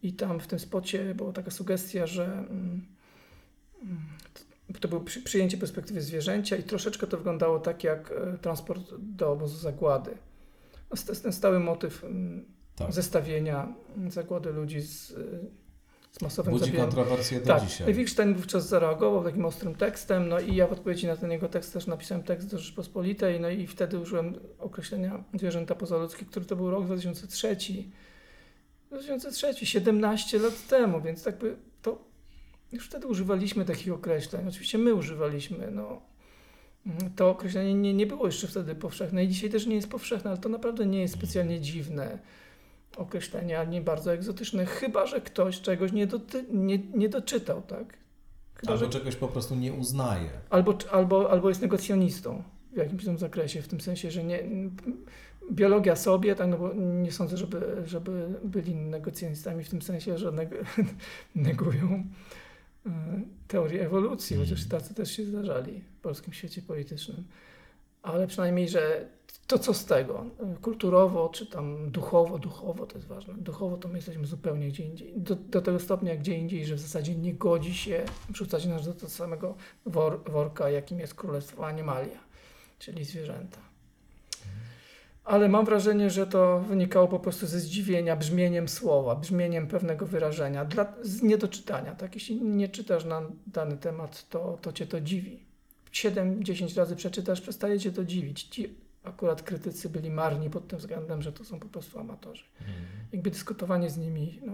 I 0.03 0.12
tam 0.12 0.41
w 0.41 0.47
tym 0.47 0.59
spocie 0.59 1.14
była 1.14 1.33
taka 1.33 1.51
sugestia, 1.51 2.07
że 2.07 2.25
mm, 2.25 2.87
to, 4.81 4.89
było 4.89 5.01
przy, 5.01 5.23
przyjęcie 5.23 5.57
perspektywy 5.57 6.01
zwierzęcia 6.01 6.57
i 6.57 6.62
troszeczkę 6.62 7.07
to 7.07 7.16
wyglądało 7.16 7.59
tak 7.59 7.85
jak 7.85 8.12
e, 8.12 8.39
transport 8.39 8.95
do 8.99 9.33
obozu 9.33 9.57
zagłady. 9.59 10.11
Ten 11.23 11.33
stały 11.33 11.61
motyw 11.61 12.05
mm, 12.05 12.45
Tak. 12.77 12.93
zestawienia 12.93 13.75
mm, 13.97 14.11
zagłady 14.11 14.53
ludzi 14.53 14.81
z, 14.81 15.14
z 16.11 16.22
masowym 16.22 16.52
Budzi 16.52 16.64
zabijaniem. 16.64 16.90
kontrowersje 16.90 17.40
do 17.40 17.46
Tak, 17.46 17.66
dzisiaj. 17.66 17.94
Wilczstein 17.94 18.34
wówczas 18.34 18.68
zareagował 18.68 19.24
takim 19.24 19.44
ostrym 19.44 19.74
tekstem, 19.74 20.28
no 20.28 20.40
i 20.40 20.54
ja 20.54 20.66
w 20.66 20.72
odpowiedzi 20.72 21.06
na 21.06 21.16
ten 21.16 21.30
jego 21.30 21.48
tekst 21.48 21.72
też 21.72 21.86
napisałem 21.86 22.24
tekst 22.24 22.50
do 22.50 22.59
Rzeczpospolitej, 22.59 23.40
no 23.40 23.48
i 23.50 23.66
wtedy 23.66 23.98
użyłem 23.98 24.34
określenia 24.59 25.24
zwierzęta 25.34 25.74
pozaludzkie, 25.74 26.26
który 26.26 26.46
to 26.46 26.56
był 26.56 26.70
rok 26.70 26.84
2003. 26.84 27.56
2003, 28.90 29.66
17 29.66 30.38
lat 30.38 30.66
temu, 30.66 31.00
więc 31.00 31.26
jakby 31.26 31.56
to 31.82 31.98
już 32.72 32.86
wtedy 32.86 33.06
używaliśmy 33.06 33.64
takich 33.64 33.92
określeń. 33.92 34.48
Oczywiście 34.48 34.78
my 34.78 34.94
używaliśmy. 34.94 35.70
No, 35.70 36.02
to 37.16 37.30
określenie 37.30 37.74
nie, 37.74 37.94
nie 37.94 38.06
było 38.06 38.26
jeszcze 38.26 38.46
wtedy 38.46 38.74
powszechne 38.74 39.24
i 39.24 39.28
dzisiaj 39.28 39.50
też 39.50 39.66
nie 39.66 39.76
jest 39.76 39.88
powszechne, 39.88 40.30
ale 40.30 40.38
to 40.40 40.48
naprawdę 40.48 40.86
nie 40.86 41.00
jest 41.00 41.14
specjalnie 41.14 41.61
dziwne 41.61 42.18
określenie, 42.97 43.61
ani 43.61 43.80
bardzo 43.80 44.12
egzotyczne, 44.12 44.66
chyba 44.66 45.07
że 45.07 45.20
ktoś 45.20 45.61
czegoś 45.61 45.93
nie, 45.93 46.07
doty, 46.07 46.45
nie, 46.53 46.78
nie 46.78 47.09
doczytał, 47.09 47.62
tak? 47.62 47.99
Chyba, 48.55 48.72
albo 48.72 48.84
że, 48.84 48.91
czegoś 48.91 49.16
po 49.16 49.28
prostu 49.28 49.55
nie 49.55 49.72
uznaje. 49.72 50.30
albo, 50.51 50.78
albo, 50.91 51.30
albo 51.30 51.49
jest 51.49 51.62
negocjonistą 51.62 52.43
w 52.72 52.76
jakimś 52.76 53.05
tam 53.05 53.18
zakresie, 53.18 53.62
w 53.62 53.68
tym 53.68 53.80
sensie, 53.80 54.11
że 54.11 54.24
nie, 54.24 54.43
biologia 55.53 55.97
sobie, 55.97 56.34
tak, 56.34 56.49
no 56.49 56.59
bo 56.59 56.74
nie 56.74 57.12
sądzę, 57.12 57.36
żeby, 57.36 57.82
żeby 57.84 58.28
byli 58.45 58.74
negocjonistami 58.74 59.64
w 59.64 59.68
tym 59.68 59.82
sensie, 59.82 60.18
że 60.18 60.32
neg 60.32 60.51
negują 61.34 62.05
e, 62.86 62.91
teorię 63.49 63.86
ewolucji, 63.86 64.36
chociaż 64.36 64.68
tacy 64.68 64.95
też 64.95 65.16
się 65.16 65.24
zdarzali 65.24 65.80
w 65.80 66.01
polskim 66.01 66.32
świecie 66.32 66.62
politycznym. 66.62 67.24
Ale 68.03 68.26
przynajmniej, 68.26 68.68
że 68.68 69.09
to 69.49 69.59
co 69.59 69.74
z 69.74 69.84
tego? 69.84 70.24
Kulturowo, 70.62 71.28
czy 71.28 71.46
tam 71.46 71.90
duchowo, 71.90 72.38
duchowo 72.38 72.86
to 72.86 72.94
jest 72.94 73.09
ważne. 73.09 73.34
Duchowo 73.34 73.76
to 73.76 73.88
my 73.88 73.99
jesteśmy 73.99 74.26
zupełnie 74.26 74.68
gdzie 74.68 74.84
indziej. 74.84 75.12
Do, 75.16 75.34
do 75.34 75.61
tego 75.61 75.80
stopnia 75.80 76.16
gdzie 76.16 76.38
indziej, 76.38 76.66
że 76.66 76.74
w 76.74 76.80
zasadzie 76.80 77.14
nie 77.14 77.34
godzi 77.34 77.74
się 77.74 78.05
wrzucać 78.28 78.66
nas 78.66 78.84
do 78.84 78.94
tego 78.94 79.09
samego 79.09 79.55
wor, 79.86 80.20
worka, 80.30 80.70
jakim 80.70 81.01
jest 81.01 81.14
królestwo 81.14 81.66
Animalia, 81.66 82.18
czyli 82.78 83.05
zwierzęta. 83.05 83.59
Ale 85.24 85.49
mam 85.49 85.64
wrażenie, 85.64 86.11
że 86.11 86.26
to 86.26 86.61
wynikało 86.61 87.09
po 87.09 87.18
prostu 87.18 87.46
ze 87.46 87.61
zdziwienia 87.61 88.16
brzmieniem 88.16 88.68
słowa, 88.68 89.14
brzmieniem 89.14 89.66
pewnego 89.66 90.07
wyrażenia, 90.07 90.64
dla, 90.64 90.92
z 91.03 91.22
niedoczytania. 91.22 91.94
Tak? 91.94 92.14
Jeśli 92.14 92.42
nie 92.42 92.68
czytasz 92.68 93.05
na 93.05 93.22
dany 93.46 93.76
temat, 93.76 94.28
to, 94.28 94.59
to 94.62 94.72
cię 94.72 94.86
to 94.86 95.01
dziwi. 95.01 95.44
7-10 95.92 96.76
razy 96.76 96.96
przeczytasz, 96.96 97.40
przestaje 97.40 97.80
cię 97.80 97.92
to 97.92 98.05
dziwić. 98.05 98.49
Akurat 99.09 99.42
krytycy 99.42 99.88
byli 99.88 100.11
marni 100.11 100.50
pod 100.50 100.68
tym 100.68 100.78
względem, 100.78 101.22
że 101.22 101.32
to 101.32 101.44
są 101.44 101.61
po 101.61 101.68
prostu 101.68 101.98
amatorzy. 101.98 102.44
Jakby 103.12 103.30
dyskutowanie 103.30 103.90
z 103.90 103.96
nimi 103.96 104.40
no, 104.46 104.52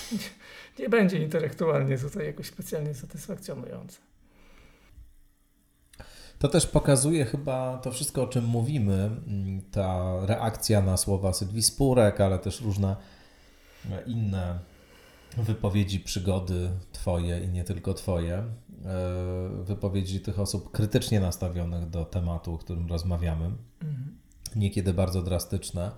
nie 0.78 0.88
będzie 0.88 1.18
intelektualnie 1.18 1.98
tutaj 1.98 2.26
jakoś 2.26 2.46
specjalnie 2.46 2.94
satysfakcjonujące. 2.94 3.98
To 6.38 6.48
też 6.48 6.66
pokazuje 6.66 7.24
chyba 7.24 7.78
to 7.78 7.92
wszystko, 7.92 8.22
o 8.22 8.26
czym 8.26 8.44
mówimy, 8.44 8.94
mm, 8.94 9.60
ta 9.70 10.16
reakcja 10.26 10.82
na 10.82 10.96
słowa 10.96 11.32
Sylwii 11.32 11.62
Spurek, 11.62 12.20
ale 12.20 12.38
też 12.38 12.60
różne 12.60 12.96
inne 14.06 14.58
wypowiedzi, 15.36 16.00
przygody 16.00 16.70
Twoje 16.92 17.44
i 17.44 17.48
nie 17.48 17.64
tylko 17.64 17.94
Twoje, 17.94 18.34
e, 18.34 18.44
wypowiedzi 19.62 20.20
tych 20.20 20.40
osób 20.40 20.70
krytycznie 20.70 21.20
nastawionych 21.20 21.90
do 21.90 22.04
tematu, 22.04 22.54
o 22.54 22.58
którym 22.58 22.88
rozmawiamy, 22.88 23.50
niekiedy 24.56 24.94
bardzo 24.94 25.22
drastyczne. 25.22 25.90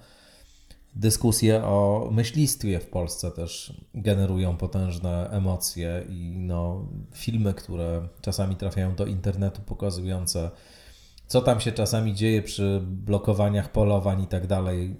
Dyskusje 0.95 1.65
o 1.65 2.09
myślistwie 2.13 2.81
w 2.81 2.87
Polsce 2.87 3.31
też 3.31 3.81
generują 3.95 4.57
potężne 4.57 5.31
emocje 5.31 6.05
i 6.09 6.35
no, 6.39 6.89
filmy, 7.15 7.55
które 7.55 8.09
czasami 8.21 8.57
trafiają 8.57 8.95
do 8.95 9.07
internetu, 9.07 9.61
pokazujące, 9.67 10.51
co 11.27 11.41
tam 11.41 11.61
się 11.61 11.73
czasami 11.73 12.15
dzieje 12.15 12.43
przy 12.43 12.81
blokowaniach 12.85 13.73
polowań 13.73 14.23
i 14.23 14.27
tak 14.27 14.47
dalej, 14.47 14.97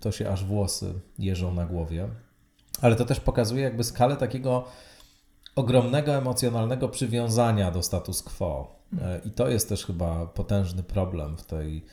to 0.00 0.12
się 0.12 0.28
aż 0.28 0.44
włosy 0.44 0.94
jeżą 1.18 1.54
na 1.54 1.66
głowie. 1.66 2.08
Ale 2.80 2.96
to 2.96 3.04
też 3.04 3.20
pokazuje 3.20 3.62
jakby 3.62 3.84
skalę 3.84 4.16
takiego 4.16 4.64
ogromnego 5.56 6.14
emocjonalnego 6.14 6.88
przywiązania 6.88 7.70
do 7.70 7.82
status 7.82 8.22
quo. 8.22 8.76
E, 9.00 9.20
I 9.24 9.30
to 9.30 9.48
jest 9.48 9.68
też 9.68 9.86
chyba 9.86 10.26
potężny 10.26 10.82
problem 10.82 11.36
w 11.36 11.46
tej 11.46 11.84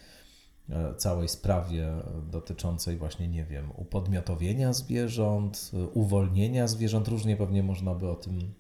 e, 0.70 0.96
całej 0.96 1.30
sprawie 1.30 1.90
dotyczącej 2.32 2.98
właśnie, 2.98 3.28
nie 3.28 3.46
wiem, 3.46 3.72
upodmiotowienia 3.76 4.74
zwierząt, 4.74 5.72
e, 5.74 5.88
uwolnienia 5.88 6.68
zwierząt. 6.68 7.08
Różnie 7.08 7.38
pewnie 7.38 7.64
można 7.64 7.94
by 7.96 8.10
o 8.10 8.16
tym 8.16 8.54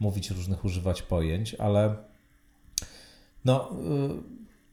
mówić, 0.00 0.30
różnych 0.30 0.64
używać 0.64 1.02
pojęć, 1.02 1.54
ale 1.54 1.96
no, 3.44 3.70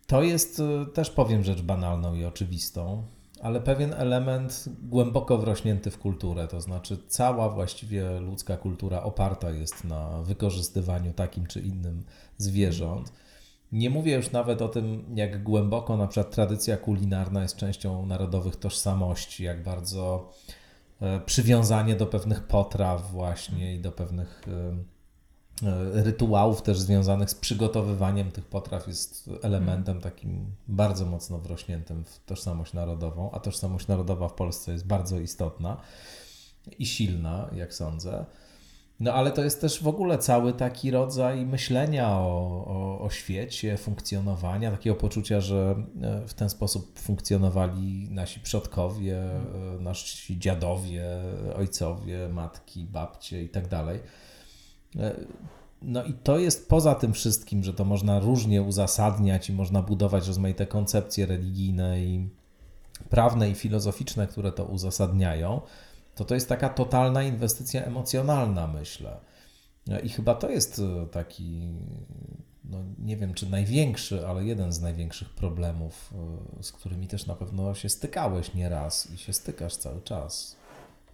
to 0.07 0.23
jest 0.23 0.61
też 0.93 1.09
powiem 1.09 1.43
rzecz 1.43 1.61
banalną 1.61 2.13
i 2.13 2.25
oczywistą, 2.25 3.03
ale 3.41 3.61
pewien 3.61 3.93
element 3.93 4.69
głęboko 4.83 5.37
wrośnięty 5.37 5.91
w 5.91 5.99
kulturę, 5.99 6.47
to 6.47 6.61
znaczy 6.61 6.97
cała 7.07 7.49
właściwie 7.49 8.19
ludzka 8.19 8.57
kultura 8.57 9.03
oparta 9.03 9.49
jest 9.49 9.83
na 9.83 10.21
wykorzystywaniu 10.21 11.13
takim 11.13 11.47
czy 11.47 11.59
innym 11.59 12.03
zwierząt. 12.37 13.11
Nie 13.71 13.89
mówię 13.89 14.15
już 14.15 14.31
nawet 14.31 14.61
o 14.61 14.69
tym, 14.69 15.05
jak 15.15 15.43
głęboko 15.43 15.97
na 15.97 16.07
przykład 16.07 16.35
tradycja 16.35 16.77
kulinarna 16.77 17.41
jest 17.41 17.55
częścią 17.55 18.05
narodowych 18.05 18.55
tożsamości, 18.55 19.43
jak 19.43 19.63
bardzo 19.63 20.31
e, 21.01 21.19
przywiązanie 21.19 21.95
do 21.95 22.07
pewnych 22.07 22.43
potraw 22.43 23.11
właśnie 23.11 23.75
i 23.75 23.79
do 23.79 23.91
pewnych 23.91 24.41
e, 24.47 24.51
rytuałów 25.93 26.62
też 26.62 26.80
związanych 26.80 27.30
z 27.30 27.36
przygotowywaniem 27.36 28.32
tych 28.32 28.45
potraw 28.45 28.88
jest 28.88 29.30
elementem 29.41 30.01
takim 30.01 30.45
bardzo 30.68 31.05
mocno 31.05 31.38
wrośniętym 31.39 32.03
w 32.05 32.26
tożsamość 32.26 32.74
narodową, 32.74 33.32
a 33.32 33.39
tożsamość 33.39 33.88
narodowa 33.88 34.28
w 34.28 34.34
Polsce 34.34 34.72
jest 34.72 34.88
bardzo 34.88 35.20
istotna 35.20 35.78
i 36.80 36.86
silna, 36.86 37.49
jak 37.55 37.74
sądzę. 37.74 38.26
No 39.01 39.14
ale 39.14 39.32
to 39.32 39.43
jest 39.43 39.62
też 39.62 39.84
w 39.84 39.88
ogóle 39.88 40.18
cały 40.18 40.53
taki 40.53 40.91
rodzaj 40.91 41.45
myślenia 41.45 42.09
o, 42.09 42.66
o, 42.68 43.01
o 43.01 43.09
świecie, 43.09 43.78
funkcjonowania, 43.78 44.72
takiego 44.72 44.95
poczucia, 44.95 45.41
że 45.41 45.76
e, 46.01 46.28
w 46.28 46.34
ten 46.34 46.49
sposób 46.49 46.99
funkcjonowali 46.99 48.07
nasi 48.12 48.39
przodkowie, 48.39 49.18
e, 49.24 49.80
nasi 49.80 50.39
dziadowie, 50.39 51.05
ojcowie, 51.55 52.30
matki, 52.30 52.86
babcie 52.86 53.43
i 53.43 53.49
tak 53.49 53.68
dalej. 53.68 53.99
E, 54.99 55.15
No 55.81 56.03
i 56.03 56.13
to 56.13 56.39
jest 56.39 56.69
poza 56.69 56.95
tym 56.95 57.13
wszystkim, 57.13 57.63
że 57.63 57.73
to 57.73 57.85
można 57.85 58.19
różnie 58.19 58.61
uzasadniać 58.61 59.49
i 59.49 59.53
można 59.53 59.81
budować 59.81 60.27
rozmaite 60.27 60.67
koncepcje 60.67 61.25
religijne 61.25 62.03
i 62.03 62.29
prawne 63.09 63.49
i 63.49 63.55
filozoficzne, 63.55 64.27
które 64.27 64.51
to 64.51 64.65
uzasadniają, 64.65 65.61
to 66.15 66.25
to 66.25 66.33
jest 66.33 66.49
taka 66.49 66.69
totalna 66.69 67.23
inwestycja 67.23 67.83
emocjonalna, 67.83 68.67
myślę. 68.67 69.17
I 70.03 70.09
chyba 70.09 70.35
to 70.35 70.49
jest 70.49 70.79
e, 70.79 71.07
taki, 71.07 71.73
no 72.63 72.77
nie 72.99 73.17
wiem 73.17 73.33
czy 73.33 73.49
największy, 73.49 74.27
ale 74.27 74.45
jeden 74.45 74.71
z 74.71 74.81
największych 74.81 75.29
problemów, 75.29 76.13
e, 76.59 76.63
z 76.63 76.71
którymi 76.71 77.07
też 77.07 77.25
na 77.25 77.35
pewno 77.35 77.73
się 77.73 77.89
stykałeś 77.89 78.53
nieraz 78.53 79.11
i 79.11 79.17
się 79.17 79.33
stykasz 79.33 79.75
cały 79.75 80.01
czas. 80.01 80.61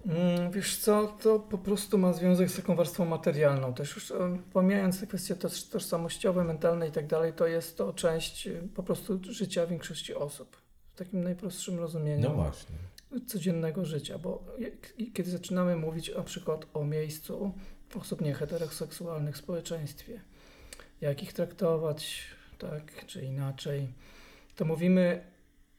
Mm, 0.05 0.51
Wiesz 0.51 0.77
co, 0.77 1.07
to 1.07 1.39
po 1.39 1.57
prostu 1.57 1.97
ma 1.97 2.13
związek 2.13 2.49
z 2.49 2.55
taką 2.55 2.75
warstwą 2.75 3.05
materialną. 3.05 3.73
Też 3.73 3.95
już 3.95 4.13
pomijając 4.53 4.99
te 4.99 5.07
kwestie 5.07 5.35
toż- 5.35 5.69
tożsamościowe, 5.69 6.43
mentalne 6.43 6.87
i 6.87 6.91
tak 6.91 7.07
dalej, 7.07 7.33
to 7.33 7.47
jest 7.47 7.77
to 7.77 7.93
część 7.93 8.47
e, 8.47 8.61
po 8.75 8.83
prostu 8.83 9.19
życia 9.29 9.67
większości 9.67 10.15
osób. 10.15 10.57
W 10.93 10.97
takim 10.97 11.23
najprostszym 11.23 11.79
rozumieniu 11.79 12.29
No 12.29 12.35
właśnie. 12.35 12.75
codziennego 13.27 13.85
życia, 13.85 14.17
bo 14.19 14.43
kiedy 15.13 15.31
zaczynamy 15.31 15.75
mówić 15.75 16.15
na 16.15 16.23
przykład 16.23 16.65
o 16.73 16.83
miejscu 16.85 17.53
osób 17.99 18.21
nieheteroseksualnych 18.21 19.35
w 19.35 19.39
społeczeństwie, 19.39 20.21
jak 21.01 21.23
ich 21.23 21.33
traktować 21.33 22.21
tak 22.57 23.05
czy 23.05 23.21
inaczej, 23.25 23.87
to 24.55 24.65
mówimy 24.65 25.23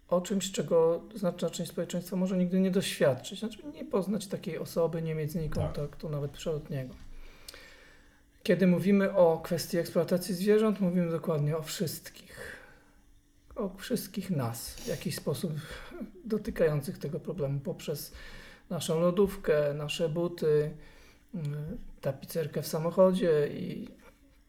o 0.08 0.20
czymś, 0.20 0.52
czego 0.52 1.02
znaczna 1.14 1.50
część 1.50 1.70
społeczeństwa 1.70 2.16
może 2.16 2.36
nigdy 2.36 2.60
nie 2.60 2.70
doświadczyć, 2.70 3.38
znaczy 3.40 3.58
nie 3.74 3.84
poznać 3.84 4.26
takiej 4.26 4.58
osoby, 4.58 5.02
nie 5.02 5.14
mieć 5.14 5.32
z 5.32 5.34
niej 5.34 5.50
Tak. 5.50 5.58
kontaktu, 5.58 6.08
nawet 6.08 6.30
przelotniego. 6.30 6.94
Kiedy 8.42 8.66
mówimy 8.66 9.14
o 9.14 9.38
kwestii 9.38 9.78
eksploatacji 9.78 10.34
zwierząt, 10.34 10.80
mówimy 10.80 11.10
dokładnie 11.10 11.56
o 11.56 11.62
wszystkich. 11.62 12.58
O 13.56 13.68
wszystkich 13.76 14.30
nas, 14.30 14.74
w 14.74 14.86
jakiś 14.86 15.16
sposób 15.16 15.52
dotykających 16.24 16.98
tego 16.98 17.20
problemu 17.20 17.60
poprzez 17.60 18.12
naszą 18.70 19.00
lodówkę, 19.00 19.74
nasze 19.74 20.08
buty, 20.08 20.70
mm, 21.34 21.78
tapicerkę 22.00 22.62
w 22.62 22.66
samochodzie 22.66 23.48
i 23.48 23.88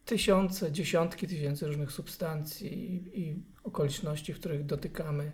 tysiące, 0.04 0.72
dziesiątki 0.72 1.26
tysięcy 1.26 1.66
różnych 1.66 1.92
substancji 1.92 2.94
i, 2.94 3.20
i 3.20 3.42
okoliczności, 3.64 4.34
w 4.34 4.40
których 4.40 4.66
dotykamy 4.66 5.32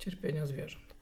cierpienia 0.00 0.46
zwierząt. 0.46 0.94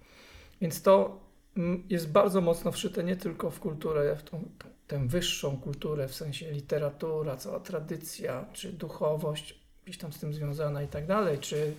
Więc 0.60 0.82
to 0.82 1.20
mm, 1.56 1.82
jest 1.90 2.10
bardzo 2.10 2.40
mocno 2.40 2.72
wszyte 2.72 3.04
nie 3.04 3.16
tylko 3.16 3.50
w 3.50 3.60
kulturę, 3.60 4.16
w 4.16 4.22
tą, 4.22 4.44
tę 4.86 5.08
wyższą 5.08 5.56
kulturę, 5.56 6.08
w 6.08 6.14
sensie 6.14 6.50
literatura, 6.50 7.36
cała 7.36 7.60
tradycja, 7.60 8.44
czy 8.52 8.72
duchowość 8.72 9.60
gdzieś 9.84 9.98
tam 9.98 10.12
z 10.12 10.18
tym 10.18 10.34
związana 10.34 10.82
i 10.82 10.88
tak 10.88 11.06
dalej, 11.06 11.38
czy 11.38 11.72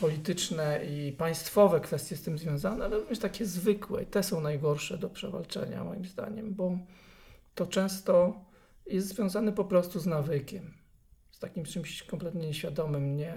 polityczne 0.00 0.84
i 0.84 1.12
państwowe 1.12 1.80
kwestie 1.80 2.16
z 2.16 2.22
tym 2.22 2.38
związane, 2.38 2.84
ale 2.84 2.98
również 2.98 3.18
takie 3.18 3.46
zwykłe. 3.46 4.02
I 4.02 4.06
te 4.06 4.22
są 4.22 4.40
najgorsze 4.40 4.98
do 4.98 5.10
przewalczenia, 5.10 5.84
moim 5.84 6.04
zdaniem, 6.04 6.54
bo 6.54 6.78
to 7.54 7.66
często 7.66 8.44
jest 8.86 9.08
związany 9.08 9.52
po 9.52 9.64
prostu 9.64 10.00
z 10.00 10.06
nawykiem. 10.06 10.83
Takim 11.44 11.64
czymś 11.64 12.02
kompletnie 12.02 12.46
nieświadomym, 12.46 13.16
nie, 13.16 13.34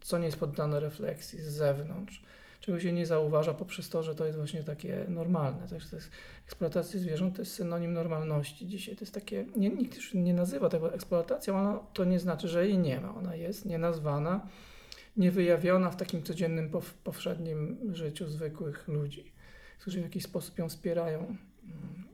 co 0.00 0.18
nie 0.18 0.26
jest 0.26 0.38
poddane 0.38 0.80
refleksji 0.80 1.42
z 1.42 1.48
zewnątrz, 1.48 2.22
czego 2.60 2.80
się 2.80 2.92
nie 2.92 3.06
zauważa 3.06 3.54
poprzez 3.54 3.88
to, 3.88 4.02
że 4.02 4.14
to 4.14 4.26
jest 4.26 4.38
właśnie 4.38 4.64
takie 4.64 5.04
normalne. 5.08 5.68
Także 5.68 5.90
to 5.90 5.96
jest, 5.96 6.10
eksploatacja 6.46 7.00
zwierząt 7.00 7.36
to 7.36 7.42
jest 7.42 7.54
synonim 7.54 7.92
normalności 7.92 8.66
dzisiaj. 8.66 8.96
To 8.96 9.02
jest 9.02 9.14
takie, 9.14 9.46
nie, 9.56 9.70
nikt 9.70 9.96
już 9.96 10.14
nie 10.14 10.34
nazywa 10.34 10.68
tego 10.68 10.94
eksploatacją, 10.94 11.56
ale 11.56 11.78
to 11.92 12.04
nie 12.04 12.18
znaczy, 12.18 12.48
że 12.48 12.66
jej 12.66 12.78
nie 12.78 13.00
ma. 13.00 13.14
Ona 13.14 13.34
jest 13.34 13.64
nienazwana, 13.64 14.46
niewyjawiona 15.16 15.90
w 15.90 15.96
takim 15.96 16.22
codziennym, 16.22 16.70
powszednim 17.04 17.78
życiu 17.94 18.26
zwykłych 18.26 18.88
ludzi, 18.88 19.32
którzy 19.78 20.00
w 20.00 20.04
jakiś 20.04 20.24
sposób 20.24 20.58
ją 20.58 20.68
wspierają 20.68 21.18
mm, 21.18 22.09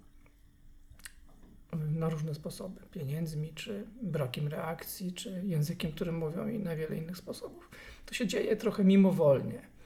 na 1.76 2.08
różne 2.08 2.34
sposoby. 2.34 2.80
Pieniędzmi, 2.90 3.52
czy 3.54 3.86
brakiem 4.02 4.48
reakcji, 4.48 5.12
czy 5.12 5.42
językiem, 5.44 5.92
którym 5.92 6.18
mówią 6.18 6.48
i 6.48 6.58
na 6.58 6.76
wiele 6.76 6.96
innych 6.96 7.16
sposobów. 7.16 7.70
To 8.06 8.14
się 8.14 8.26
dzieje 8.26 8.56
trochę 8.56 8.84
mimowolnie. 8.84 9.76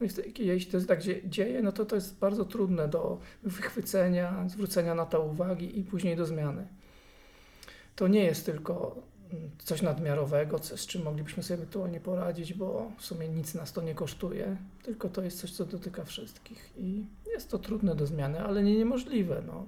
No 0.00 0.06
jeśli 0.38 0.70
to 0.70 0.76
jest 0.76 0.88
tak 0.88 1.00
dzieje, 1.24 1.62
no 1.62 1.72
to 1.72 1.84
to 1.84 1.94
jest 1.94 2.18
bardzo 2.18 2.44
trudne 2.44 2.88
do 2.88 3.18
wychwycenia, 3.42 4.48
zwrócenia 4.48 4.94
na 4.94 5.06
to 5.06 5.22
uwagi 5.22 5.78
i 5.78 5.84
później 5.84 6.16
do 6.16 6.26
zmiany. 6.26 6.66
To 7.96 8.08
nie 8.08 8.24
jest 8.24 8.46
tylko 8.46 9.02
mm, 9.32 9.50
coś 9.58 9.82
nadmiarowego, 9.82 10.58
z 10.58 10.86
czym 10.86 11.02
moglibyśmy 11.02 11.42
sobie 11.42 11.54
ewentualnie 11.54 12.00
poradzić, 12.00 12.54
bo 12.54 12.92
w 12.98 13.04
sumie 13.04 13.28
nic 13.28 13.54
nas 13.54 13.72
to 13.72 13.82
nie 13.82 13.94
kosztuje, 13.94 14.56
tylko 14.82 15.08
to 15.08 15.22
jest 15.22 15.40
coś, 15.40 15.52
co 15.52 15.64
dotyka 15.64 16.04
wszystkich 16.04 16.70
i 16.76 17.04
jest 17.32 17.50
to 17.50 17.58
trudne 17.58 17.94
do 17.94 18.06
zmiany, 18.06 18.40
ale 18.40 18.62
nie 18.62 18.76
niemożliwe. 18.76 19.42
No. 19.46 19.66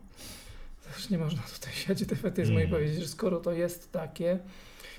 Też 0.94 1.10
nie 1.10 1.18
można 1.18 1.42
tutaj 1.54 1.72
siać 1.86 2.04
defetyzmu 2.04 2.56
mm. 2.56 2.68
i 2.68 2.70
powiedzieć, 2.70 3.00
że 3.00 3.08
skoro 3.08 3.40
to 3.40 3.52
jest 3.52 3.92
takie 3.92 4.38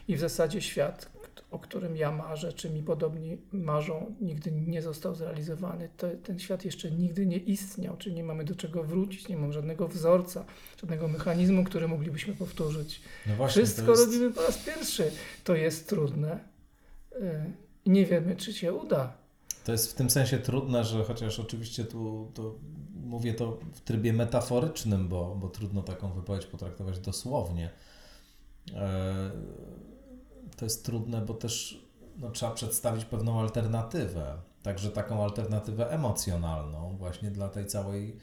i 0.07 0.15
w 0.15 0.19
zasadzie 0.19 0.61
świat, 0.61 1.09
o 1.51 1.59
którym 1.59 1.97
ja 1.97 2.11
marzę, 2.11 2.53
czy 2.53 2.69
mi 2.69 2.83
podobni 2.83 3.37
marzą, 3.51 4.15
nigdy 4.21 4.51
nie 4.51 4.81
został 4.81 5.15
zrealizowany, 5.15 5.89
to 5.97 6.07
ten 6.23 6.39
świat 6.39 6.65
jeszcze 6.65 6.91
nigdy 6.91 7.25
nie 7.25 7.37
istniał, 7.37 7.97
czyli 7.97 8.15
nie 8.15 8.23
mamy 8.23 8.43
do 8.43 8.55
czego 8.55 8.83
wrócić, 8.83 9.27
nie 9.27 9.37
mamy 9.37 9.53
żadnego 9.53 9.87
wzorca, 9.87 10.45
żadnego 10.81 11.07
mechanizmu, 11.07 11.63
który 11.63 11.87
moglibyśmy 11.87 12.33
powtórzyć. 12.33 13.01
No 13.27 13.35
właśnie, 13.35 13.63
Wszystko 13.63 13.91
jest... 13.91 14.05
robimy 14.05 14.33
po 14.33 14.41
raz 14.41 14.57
pierwszy. 14.57 15.11
To 15.43 15.55
jest 15.55 15.89
trudne. 15.89 16.39
Y, 17.15 17.19
nie 17.85 18.05
wiemy, 18.05 18.35
czy 18.35 18.53
się 18.53 18.73
uda. 18.73 19.24
To 19.65 19.71
jest 19.71 19.91
w 19.91 19.93
tym 19.93 20.09
sensie 20.09 20.37
trudne, 20.37 20.83
że 20.83 21.03
chociaż 21.03 21.39
oczywiście 21.39 21.85
tu 21.85 22.31
to 22.33 22.55
mówię 22.93 23.33
to 23.33 23.59
w 23.73 23.81
trybie 23.81 24.13
metaforycznym, 24.13 25.07
bo, 25.07 25.35
bo 25.35 25.49
trudno 25.49 25.83
taką 25.83 26.13
wypowiedź 26.13 26.45
potraktować 26.45 26.99
dosłownie. 26.99 27.69
E, 28.73 29.31
to 30.57 30.65
jest 30.65 30.85
trudne, 30.85 31.21
bo 31.21 31.33
też 31.33 31.85
no, 32.17 32.31
trzeba 32.31 32.51
przedstawić 32.51 33.05
pewną 33.05 33.39
alternatywę, 33.39 34.37
także 34.63 34.91
taką 34.91 35.23
alternatywę 35.23 35.89
emocjonalną, 35.89 36.97
właśnie 36.97 37.31
dla 37.31 37.49
tej 37.49 37.65
całej 37.65 38.17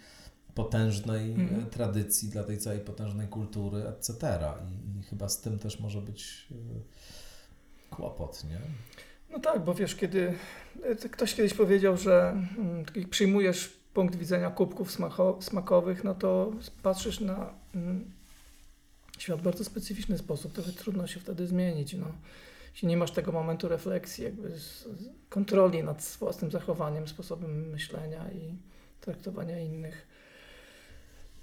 potężnej 0.54 1.32
mm. 1.32 1.70
tradycji, 1.70 2.28
dla 2.28 2.44
tej 2.44 2.58
całej 2.58 2.80
potężnej 2.80 3.28
kultury, 3.28 3.88
etc. 3.88 4.38
I, 4.70 4.98
I, 4.98 5.02
chyba 5.02 5.28
z 5.28 5.40
tym 5.40 5.58
też 5.58 5.80
może 5.80 6.00
być 6.00 6.48
e, 6.50 6.54
kłopot, 7.90 8.44
nie? 8.44 8.60
No 9.32 9.38
tak, 9.38 9.64
bo 9.64 9.74
wiesz, 9.74 9.94
kiedy 9.96 10.34
ktoś 11.10 11.34
kiedyś 11.34 11.54
powiedział, 11.54 11.96
że 11.96 12.30
mm, 12.58 12.84
przyjmujesz 13.10 13.68
punkt 13.94 14.16
widzenia 14.16 14.50
kubków 14.50 14.98
smakowych, 15.40 16.04
no 16.04 16.14
to 16.14 16.52
patrzysz 16.82 17.20
na 17.20 17.54
mm, 17.74 18.10
świat 19.18 19.40
w 19.40 19.42
bardzo 19.42 19.64
specyficzny 19.64 20.18
sposób, 20.18 20.52
trochę 20.52 20.72
trudno 20.72 21.06
się 21.06 21.20
wtedy 21.20 21.46
zmienić. 21.46 21.94
No. 21.94 22.06
Jeśli 22.72 22.88
nie 22.88 22.96
masz 22.96 23.10
tego 23.10 23.32
momentu 23.32 23.68
refleksji, 23.68 24.24
jakby 24.24 24.52
kontroli 25.28 25.82
nad 25.82 26.16
własnym 26.18 26.50
zachowaniem, 26.50 27.08
sposobem 27.08 27.70
myślenia 27.70 28.30
i 28.30 28.56
traktowania 29.00 29.60
innych. 29.60 30.06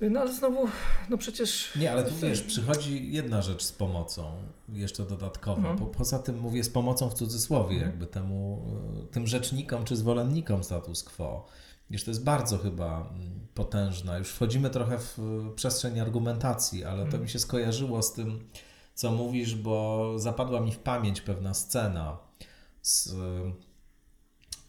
No 0.02 0.20
ale 0.20 0.34
znowu, 0.34 0.68
no 1.10 1.18
przecież... 1.18 1.76
Nie, 1.76 1.91
ale 1.91 2.04
tu 2.04 2.16
wiesz, 2.16 2.41
przychodzi 2.41 3.12
jedna 3.12 3.41
rzecz 3.41 3.64
z 3.64 3.72
pomocą, 3.72 4.32
jeszcze 4.70 5.06
dodatkowo. 5.06 5.58
Mhm. 5.58 5.78
Po, 5.78 5.86
poza 5.86 6.20
tym 6.20 6.39
mówię 6.39 6.64
z 6.64 6.70
pomocą 6.70 7.10
w 7.10 7.14
cudzysłowie, 7.14 7.76
mhm. 7.76 7.91
jakby 7.91 8.08
temu, 8.08 8.66
e, 9.04 9.08
tym 9.08 9.28
rzecznikom 9.28 9.86
czy 9.86 9.95
zwolennikom 9.95 10.64
status 10.64 11.04
quo. 11.04 11.45
Wiesz, 11.89 12.04
to 12.04 12.12
jest 12.12 12.24
bardzo 12.24 12.58
chyba 12.58 13.10
mm, 13.10 13.47
potężna. 13.54 14.18
Już 14.18 14.30
wchodzimy 14.30 14.70
trochę 14.70 14.97
w 14.97 15.18
przestrzeń 15.56 16.00
argumentacji, 16.00 16.86
ale 16.86 16.97
to 16.97 17.06
mhm. 17.06 17.24
mi 17.24 17.30
się 17.30 17.39
skojarzyło 17.39 18.02
z 18.02 18.14
tym, 18.14 18.50
co 18.93 19.12
mówisz, 19.12 19.56
bo 19.56 20.14
zapadła 20.20 20.62
mi 20.62 20.72
w 20.72 20.80
pamięć 20.80 21.22
pewna 21.22 21.54
scena 21.54 22.18
z 22.82 23.08
y, 23.08 23.14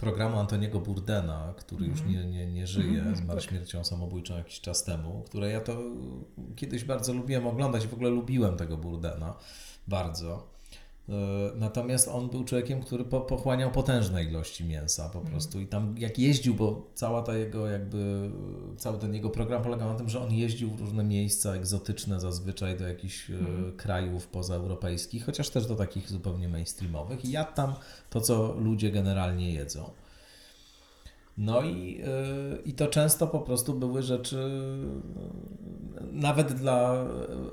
programu 0.01 0.39
Antoniego 0.39 0.81
Burdena, 0.81 1.55
który 1.57 1.87
już 1.87 2.01
mhm. 2.01 2.17
nie, 2.17 2.25
nie, 2.25 2.47
nie 2.47 2.67
żyje, 2.67 3.01
mm, 3.01 3.17
zmarł 3.17 3.41
tak. 3.41 3.49
śmiercią 3.49 3.85
samobójczą 3.85 4.37
jakiś 4.37 4.61
czas 4.61 4.85
temu, 4.85 5.23
które 5.27 5.51
ja 5.51 5.61
to 5.61 5.83
kiedyś 6.57 6.85
bardzo 6.85 7.13
lubiłem 7.13 7.47
oglądać, 7.47 7.87
w 7.87 7.95
ogóle 7.95 8.11
lubiłem 8.11 8.57
tego 8.57 8.77
Burdena 8.77 9.35
bardzo. 9.89 10.60
E, 11.09 11.13
natomiast 11.57 12.09
on 12.09 12.29
był 12.29 12.45
człowiekiem, 12.45 12.81
który 12.81 13.05
po, 13.05 13.21
pochłaniał 13.21 13.71
potężne 13.71 14.25
ilości 14.25 14.65
mięsa 14.65 15.09
po 15.09 15.19
mhm. 15.19 15.27
prostu. 15.27 15.61
I 15.61 15.67
tam 15.67 15.95
jak 15.99 16.19
jeździł, 16.19 16.55
bo 16.55 16.91
cała 16.95 17.23
ta 17.23 17.37
jego 17.37 17.67
jakby, 17.67 18.31
cały 18.77 18.99
ten 18.99 19.15
jego 19.15 19.31
program 19.31 19.63
polegał 19.63 19.89
na 19.89 19.95
tym, 19.95 20.09
że 20.09 20.21
on 20.21 20.33
jeździł 20.33 20.71
w 20.71 20.81
różne 20.81 21.05
miejsca 21.05 21.55
egzotyczne 21.55 22.21
zazwyczaj 22.21 22.79
do 22.79 22.89
jakichś 22.89 23.31
mm. 23.31 23.77
krajów 23.77 24.27
pozaeuropejskich, 24.27 25.25
chociaż 25.25 25.51
też 25.51 25.67
do 25.67 25.77
takich 25.77 26.09
zupełnie 26.09 26.49
mainstreamowych 26.49 27.25
i 27.25 27.31
jadł 27.31 27.55
tam 27.55 27.75
to, 28.11 28.21
co 28.21 28.53
ludzie 28.53 28.91
generalnie 28.91 29.53
jedzą. 29.53 29.91
No 31.41 31.63
i, 31.63 31.97
yy, 31.97 32.63
i 32.65 32.73
to 32.73 32.87
często 32.87 33.27
po 33.27 33.41
prostu 33.41 33.75
były 33.75 34.03
rzeczy, 34.03 34.51
nawet 36.13 36.53
dla 36.53 37.05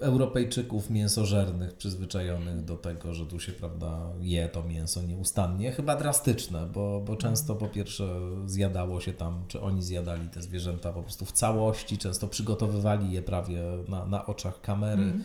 Europejczyków 0.02 0.90
mięsożernych, 0.90 1.74
przyzwyczajonych 1.74 2.66
do 2.66 2.78
tego, 2.78 3.14
że 3.14 3.26
tu 3.26 3.40
się 3.40 3.52
prawda, 3.52 4.00
je 4.20 4.50
to 4.50 4.64
mięso 4.64 5.02
nieustannie, 5.02 5.72
chyba 5.72 5.96
drastyczne, 5.96 6.68
bo, 6.74 7.02
bo 7.06 7.16
często 7.16 7.56
po 7.56 7.68
pierwsze 7.68 8.20
zjadało 8.46 9.02
się 9.02 9.14
tam, 9.14 9.44
czy 9.48 9.62
oni 9.62 9.84
zjadali 9.84 10.30
te 10.30 10.42
zwierzęta 10.42 10.94
po 10.94 11.02
prostu 11.02 11.26
w 11.26 11.32
całości, 11.32 11.98
często 11.98 12.28
przygotowywali 12.28 13.12
je 13.12 13.22
prawie 13.22 13.62
na, 13.88 14.06
na 14.06 14.26
oczach 14.26 14.62
kamery. 14.62 15.04
Mm. 15.04 15.24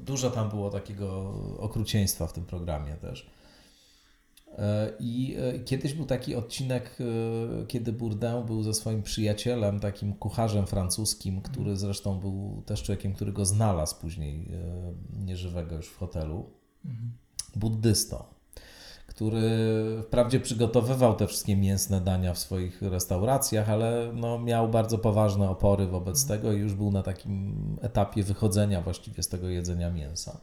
Dużo 0.00 0.30
tam 0.30 0.48
było 0.48 0.70
takiego 0.70 1.34
okrucieństwa 1.58 2.26
w 2.26 2.32
tym 2.32 2.44
programie 2.44 2.94
też. 2.94 3.26
E, 4.58 4.92
I 5.00 5.36
e, 5.38 5.58
kiedyś 5.58 5.94
był 5.94 6.06
taki 6.06 6.34
odcinek, 6.34 6.98
e, 7.00 7.66
kiedy 7.66 7.92
Bourdain 7.92 8.46
był 8.46 8.62
ze 8.62 8.74
swoim 8.74 9.02
przyjacielem, 9.02 9.80
takim 9.80 10.12
kucharzem 10.12 10.66
francuskim, 10.66 11.40
który 11.40 11.70
mhm. 11.70 11.76
zresztą 11.76 12.20
był 12.20 12.62
też 12.66 12.82
człowiekiem, 12.82 13.14
który 13.14 13.32
go 13.32 13.44
znalazł 13.44 14.00
później, 14.00 14.48
nieżywego 15.24 15.76
już 15.76 15.88
w 15.88 15.98
hotelu, 15.98 16.50
mhm. 16.84 17.12
buddystą, 17.56 18.24
który 19.06 19.42
wprawdzie 20.02 20.40
przygotowywał 20.40 21.14
te 21.14 21.26
wszystkie 21.26 21.56
mięsne 21.56 22.00
dania 22.00 22.34
w 22.34 22.38
swoich 22.38 22.82
restauracjach, 22.82 23.70
ale 23.70 24.12
no, 24.14 24.38
miał 24.38 24.68
bardzo 24.68 24.98
poważne 24.98 25.50
opory 25.50 25.86
wobec 25.86 26.22
mhm. 26.22 26.40
tego 26.40 26.52
i 26.52 26.60
już 26.60 26.74
był 26.74 26.90
na 26.90 27.02
takim 27.02 27.56
etapie 27.82 28.22
wychodzenia 28.22 28.80
właściwie 28.80 29.22
z 29.22 29.28
tego 29.28 29.48
jedzenia 29.48 29.90
mięsa. 29.90 30.40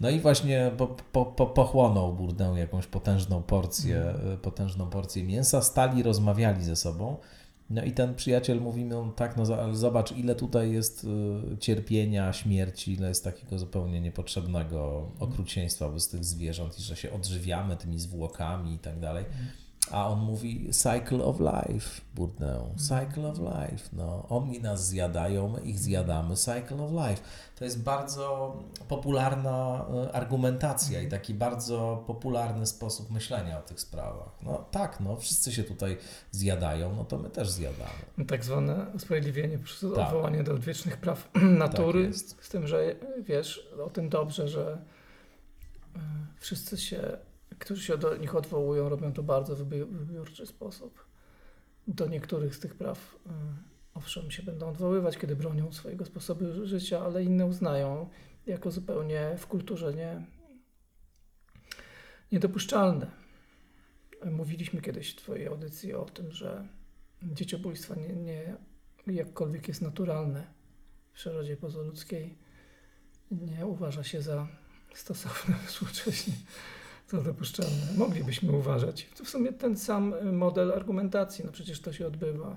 No 0.00 0.10
i 0.10 0.20
właśnie 0.20 0.70
po, 0.76 0.86
po, 0.86 1.26
po, 1.26 1.46
pochłonął 1.46 2.12
burdę 2.12 2.54
jakąś 2.56 2.86
potężną 2.86 3.42
porcję, 3.42 4.02
mm. 4.02 4.38
potężną 4.38 4.90
porcję 4.90 5.24
mięsa, 5.24 5.62
stali, 5.62 6.02
rozmawiali 6.02 6.64
ze 6.64 6.76
sobą. 6.76 7.16
No 7.70 7.82
i 7.82 7.92
ten 7.92 8.14
przyjaciel 8.14 8.60
mówi 8.60 8.84
no 8.84 9.12
tak, 9.16 9.36
no 9.36 9.44
ale 9.62 9.74
zobacz 9.74 10.12
ile 10.12 10.34
tutaj 10.34 10.72
jest 10.72 11.06
y, 11.52 11.58
cierpienia, 11.58 12.32
śmierci, 12.32 12.92
ile 12.92 13.08
jest 13.08 13.24
takiego 13.24 13.58
zupełnie 13.58 14.00
niepotrzebnego 14.00 15.08
okrucieństwa 15.20 15.88
wobec 15.88 16.10
tych 16.10 16.24
zwierząt 16.24 16.78
i 16.78 16.82
że 16.82 16.96
się 16.96 17.12
odżywiamy 17.12 17.76
tymi 17.76 17.98
zwłokami 17.98 18.74
i 18.74 18.78
tak 18.78 19.00
dalej. 19.00 19.24
A 19.90 20.08
on 20.08 20.18
mówi 20.18 20.68
cycle 20.72 21.24
of 21.24 21.40
life, 21.40 22.00
Bourdain, 22.14 22.78
cycle 22.78 23.28
of 23.28 23.38
life. 23.38 23.88
No, 23.92 24.26
oni 24.28 24.60
nas 24.60 24.86
zjadają, 24.86 25.48
my 25.48 25.60
ich 25.60 25.78
zjadamy, 25.78 26.36
cycle 26.36 26.84
of 26.84 26.90
life. 26.92 27.22
To 27.56 27.64
jest 27.64 27.82
bardzo 27.82 28.56
popularna 28.88 29.86
e, 30.04 30.12
argumentacja 30.12 31.02
i 31.02 31.08
taki 31.08 31.34
bardzo 31.34 32.04
popularny 32.06 32.66
sposób 32.66 33.10
myślenia 33.10 33.58
o 33.58 33.62
tych 33.62 33.80
sprawach. 33.80 34.38
No 34.42 34.64
tak, 34.70 35.00
no 35.00 35.16
wszyscy 35.16 35.52
się 35.52 35.64
tutaj 35.64 35.96
zjadają, 36.30 36.96
no 36.96 37.04
to 37.04 37.18
my 37.18 37.30
też 37.30 37.50
zjadamy. 37.50 38.26
Tak 38.26 38.44
zwane 38.44 38.86
usprawiedliwienie 38.94 39.58
przez 39.58 39.80
tak. 39.80 40.06
odwołanie 40.06 40.44
do 40.44 40.52
odwiecznych 40.52 40.96
praw 40.96 41.30
natury, 41.58 42.10
tak 42.10 42.44
z 42.44 42.48
tym, 42.48 42.66
że 42.66 42.94
wiesz 43.18 43.70
o 43.86 43.90
tym 43.90 44.08
dobrze, 44.08 44.48
że 44.48 44.78
e, 45.96 46.00
wszyscy 46.40 46.78
się 46.78 47.18
którzy 47.60 47.82
się 47.82 47.98
do 47.98 48.16
nich 48.16 48.34
odwołują, 48.34 48.88
robią 48.88 49.12
to 49.12 49.22
bardzo 49.22 49.56
w 49.56 49.64
wybiórczy 49.64 50.46
sposób. 50.46 51.04
Do 51.88 52.08
niektórych 52.08 52.54
z 52.54 52.60
tych 52.60 52.74
praw, 52.74 53.16
y, 53.26 53.30
owszem, 53.94 54.30
się 54.30 54.42
będą 54.42 54.68
odwoływać, 54.68 55.18
kiedy 55.18 55.36
bronią 55.36 55.72
swojego 55.72 56.04
sposobu 56.04 56.44
życia, 56.66 57.00
ale 57.00 57.24
inne 57.24 57.46
uznają 57.46 58.08
jako 58.46 58.70
zupełnie 58.70 59.34
w 59.38 59.46
kulturze 59.46 59.94
nie, 59.94 60.26
niedopuszczalne. 62.32 63.10
Mówiliśmy 64.24 64.80
kiedyś 64.80 65.12
w 65.12 65.16
Twojej 65.16 65.46
audycji 65.46 65.94
o 65.94 66.04
tym, 66.04 66.32
że 66.32 66.68
dzieciobójstwo 67.22 67.94
nie, 67.94 68.08
nie 68.08 68.58
jakkolwiek 69.06 69.68
jest 69.68 69.82
naturalne 69.82 70.46
w 71.10 71.12
przyrodzie 71.12 71.56
pozoludzkiej, 71.56 72.38
nie 73.30 73.66
uważa 73.66 74.04
się 74.04 74.22
za 74.22 74.48
stosowne 74.94 75.54
współcześnie, 75.66 76.34
za 77.10 77.22
dopuszczalne. 77.22 77.86
Moglibyśmy 77.96 78.52
uważać. 78.52 79.06
To 79.18 79.24
w 79.24 79.28
sumie 79.28 79.52
ten 79.52 79.76
sam 79.76 80.14
model 80.32 80.72
argumentacji, 80.72 81.44
no 81.44 81.52
przecież 81.52 81.80
to 81.80 81.92
się 81.92 82.06
odbywa. 82.06 82.56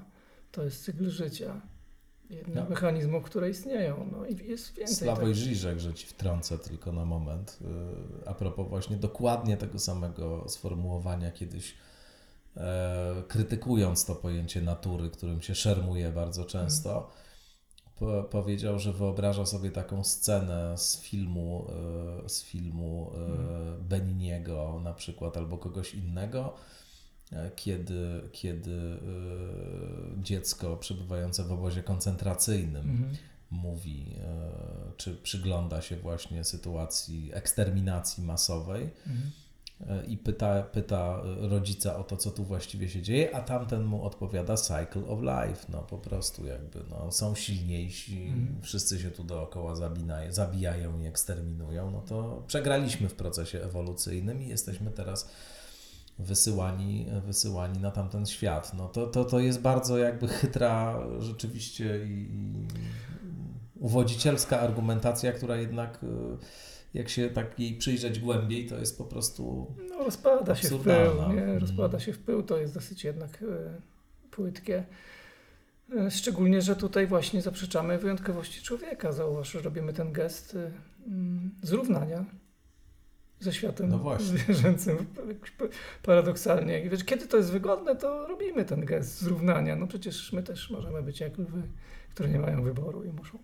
To 0.51 0.63
jest 0.63 0.83
cykl 0.83 1.09
życia. 1.09 1.61
Jedne 2.29 2.61
No. 2.63 2.69
mechanizmów, 2.69 3.23
które 3.23 3.49
istnieją. 3.49 4.09
No 4.11 4.25
i 4.25 4.49
jest 4.49 4.73
więcej. 4.73 4.95
Sławoj 5.07 5.25
tak. 5.25 5.35
Żyżek, 5.35 5.79
że 5.79 5.93
ci 5.93 6.07
wtrącę 6.07 6.57
tylko 6.59 6.91
na 6.91 7.05
moment. 7.05 7.59
y, 7.61 8.29
A 8.29 8.33
propos 8.33 8.69
właśnie 8.69 8.97
dokładnie 8.97 9.57
tego 9.57 9.79
samego 9.79 10.45
sformułowania 10.49 11.31
kiedyś, 11.31 11.75
e, 12.57 13.23
krytykując 13.27 14.05
to 14.05 14.15
pojęcie 14.15 14.61
natury, 14.61 15.09
którym 15.09 15.41
się 15.41 15.55
szermuje 15.55 16.11
bardzo 16.11 16.45
często, 16.45 16.89
po, 16.93 17.11
powiedział, 18.29 18.79
że 18.79 18.93
wyobraża 18.93 19.45
sobie 19.45 19.71
taką 19.71 20.03
scenę 20.03 20.77
z 20.77 21.01
filmu, 21.01 21.67
e, 22.25 22.29
z 22.29 22.43
filmu 22.43 23.11
e, 23.15 23.83
Beniniego 23.83 24.81
na 24.83 24.93
przykład, 24.93 25.37
albo 25.37 25.57
kogoś 25.57 25.93
innego, 25.93 26.53
e, 27.31 27.51
kiedy, 27.55 28.21
kiedy 28.31 28.97
dziecko 30.21 30.77
przebywające 30.77 31.43
w 31.43 31.51
obozie 31.51 31.83
koncentracyjnym 31.83 32.89
Mhm. 32.89 33.15
mówi, 33.51 34.15
czy 34.97 35.15
przygląda 35.15 35.81
się 35.81 35.97
właśnie 35.97 36.43
sytuacji 36.43 37.31
eksterminacji 37.33 38.23
masowej 38.23 38.83
Mhm. 39.07 39.31
E, 39.81 40.05
i 40.05 40.17
pyta, 40.17 40.63
pyta 40.63 41.21
rodzica 41.39 41.97
o 41.97 42.03
to, 42.03 42.17
co 42.17 42.31
tu 42.31 42.43
właściwie 42.43 42.89
się 42.89 43.01
dzieje, 43.01 43.35
a 43.35 43.41
tamten 43.41 43.83
mu 43.83 44.03
odpowiada 44.03 44.57
cycle 44.57 45.07
of 45.07 45.19
life, 45.21 45.65
no 45.69 45.77
po 45.81 45.97
prostu 45.97 46.45
jakby, 46.45 46.79
no, 46.89 47.11
są 47.11 47.35
silniejsi, 47.35 48.23
Mhm. 48.23 48.61
wszyscy 48.61 48.99
się 48.99 49.11
tu 49.11 49.23
dookoła 49.23 49.75
zabinają, 49.75 50.31
zabijają 50.31 50.99
i 50.99 51.05
eksterminują, 51.05 51.91
no 51.91 52.01
to 52.01 52.43
przegraliśmy 52.47 53.09
w 53.09 53.15
procesie 53.15 53.59
ewolucyjnym 53.61 54.41
i 54.43 54.47
jesteśmy 54.47 54.91
teraz 54.91 55.29
wysyłani, 56.19 57.05
wysyłani 57.25 57.79
na 57.79 57.91
tamten 57.91 58.25
świat. 58.25 58.73
No 58.73 58.87
to, 58.87 59.07
to, 59.07 59.25
to 59.25 59.39
jest 59.39 59.61
bardzo 59.61 59.97
jakby 59.97 60.27
chytra 60.27 60.99
rzeczywiście 61.19 62.05
i, 62.05 62.29
i 62.33 62.67
uwodzicielska 63.79 64.59
argumentacja, 64.59 65.31
która 65.31 65.55
jednak 65.55 66.03
y, 66.03 66.07
jak 66.93 67.09
się 67.09 67.29
tak 67.29 67.59
jej 67.59 67.77
przyjrzeć 67.77 68.19
głębiej, 68.19 68.65
to 68.67 68.77
jest 68.77 68.97
po 68.97 69.03
prostu 69.03 69.75
No, 69.89 70.03
rozpada 70.03 70.55
się 70.55 70.67
w 70.67 70.83
pył. 70.83 71.15
Nie? 71.15 71.41
Mhm. 71.41 71.57
Rozpada 71.57 71.99
się 71.99 72.13
w 72.13 72.19
pył, 72.19 72.43
to 72.43 72.57
jest 72.57 72.73
dosyć 72.73 73.03
jednak 73.03 73.43
e, 73.43 73.81
płytkie. 74.31 74.83
E, 75.97 76.11
Szczególnie, 76.11 76.61
że 76.61 76.75
tutaj 76.75 77.07
właśnie 77.07 77.41
zaprzeczamy 77.41 77.97
wyjątkowości 77.97 78.61
człowieka. 78.61 79.11
Zauważ, 79.11 79.51
że 79.51 79.61
robimy 79.61 79.93
ten 79.93 80.11
gest 80.11 80.55
e, 80.55 80.71
mm, 81.07 81.51
zrównania 81.61 82.25
ze 83.39 83.53
światem 83.53 83.89
No 83.89 84.19
zwierzęcym. 84.19 84.97
Paradoksalnie. 86.03 86.85
I 86.85 86.89
wiesz, 86.89 87.03
kiedy 87.03 87.27
to 87.27 87.37
jest 87.37 87.51
wygodne, 87.51 87.95
to 87.95 88.27
robimy 88.27 88.65
ten 88.65 88.85
gest 88.85 89.21
zrównania. 89.21 89.75
No 89.75 89.87
przecież 89.87 90.33
my 90.33 90.43
też 90.43 90.69
możemy 90.69 91.03
być 91.03 91.19
jak 91.19 91.37
lwy, 91.37 91.61
które 92.13 92.29
nie 92.29 92.39
mają 92.39 92.63
wyboru 92.63 93.03
i 93.03 93.11
muszą 93.11 93.39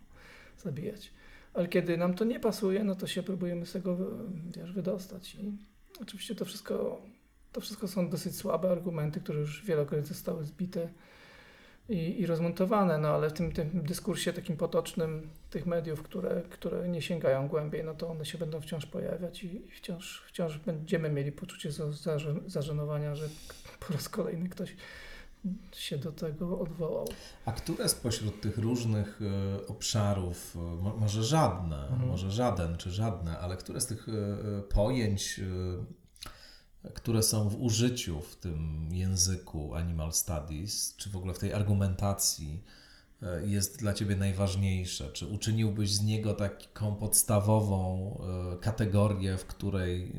zabijać. 0.58 1.12
Ale 1.54 1.68
kiedy 1.68 1.98
nam 1.98 2.14
to 2.14 2.26
nie 2.26 2.40
pasuje, 2.40 2.84
no 2.84 2.96
to 2.96 3.08
się 3.08 3.24
próbujemy 3.24 3.66
z 3.66 3.72
tego 3.72 3.98
wiesz, 4.56 4.74
wydostać. 4.74 5.36
I 5.36 5.52
oczywiście 6.02 6.36
to 6.36 6.46
wszystko, 6.46 7.02
to 7.52 7.62
wszystko 7.62 7.88
są 7.88 8.10
dosyć 8.10 8.36
słabe 8.36 8.72
argumenty, 8.72 9.20
które 9.20 9.40
już 9.40 9.66
wielokrotnie 9.66 10.08
zostały 10.08 10.44
zbite 10.46 10.90
i, 11.90 12.22
i 12.22 12.26
rozmontowane, 12.26 12.98
no 12.98 13.08
ale 13.08 13.30
w 13.30 13.34
tym, 13.34 13.52
tym 13.52 13.70
dyskursie 13.74 14.34
takim 14.34 14.58
potocznym 14.58 15.30
tych 15.50 15.66
mediów, 15.66 16.04
które, 16.04 16.42
które 16.50 16.90
nie 16.90 17.02
sięgają 17.02 17.48
głębiej, 17.48 17.84
no 17.84 17.94
to 17.94 18.10
one 18.10 18.26
się 18.26 18.38
będą 18.38 18.62
wciąż 18.62 18.86
pojawiać 18.86 19.44
i 19.44 19.68
wciąż, 19.78 20.24
wciąż 20.28 20.58
będziemy 20.58 21.10
mieli 21.10 21.32
poczucie 21.32 21.72
za- 21.72 21.86
zażen- 21.86 22.50
zażenowania, 22.50 23.16
że 23.16 23.30
po 23.80 23.94
raz 23.94 24.10
kolejny 24.10 24.50
ktoś 24.50 24.76
się 25.76 25.98
do 25.98 26.12
tego 26.12 26.60
odwołał. 26.60 27.08
A 27.46 27.52
które 27.52 27.90
spośród 27.90 28.42
tych 28.42 28.58
różnych 28.58 29.20
e, 29.22 29.68
obszarów, 29.68 30.56
e, 30.56 30.60
mo- 30.60 30.96
może 30.98 31.24
żadne, 31.24 31.88
Mhm. 31.88 32.10
może 32.10 32.32
żaden 32.32 32.78
czy 32.78 32.92
żadne, 32.92 33.40
ale 33.40 33.58
które 33.58 33.82
z 33.82 33.86
tych 33.88 34.08
e, 34.10 34.62
pojęć, 34.62 35.40
które 36.94 37.24
są 37.24 37.50
w 37.50 37.62
użyciu 37.62 38.22
w 38.22 38.36
tym 38.36 38.90
języku 38.92 39.76
Animal 39.76 40.14
Studies, 40.14 40.96
czy 40.98 41.10
w 41.10 41.16
ogóle 41.18 41.34
w 41.34 41.40
tej 41.40 41.54
argumentacji, 41.54 42.64
jest 43.46 43.80
dla 43.80 43.94
Ciebie 43.94 44.16
najważniejsze? 44.16 45.12
Czy 45.12 45.28
uczyniłbyś 45.28 45.92
z 45.92 46.04
niego 46.04 46.34
taką 46.34 46.96
podstawową 46.96 48.18
e, 48.54 48.58
kategorię, 48.58 49.38
w 49.38 49.46
której 49.46 50.04
e, 50.04 50.14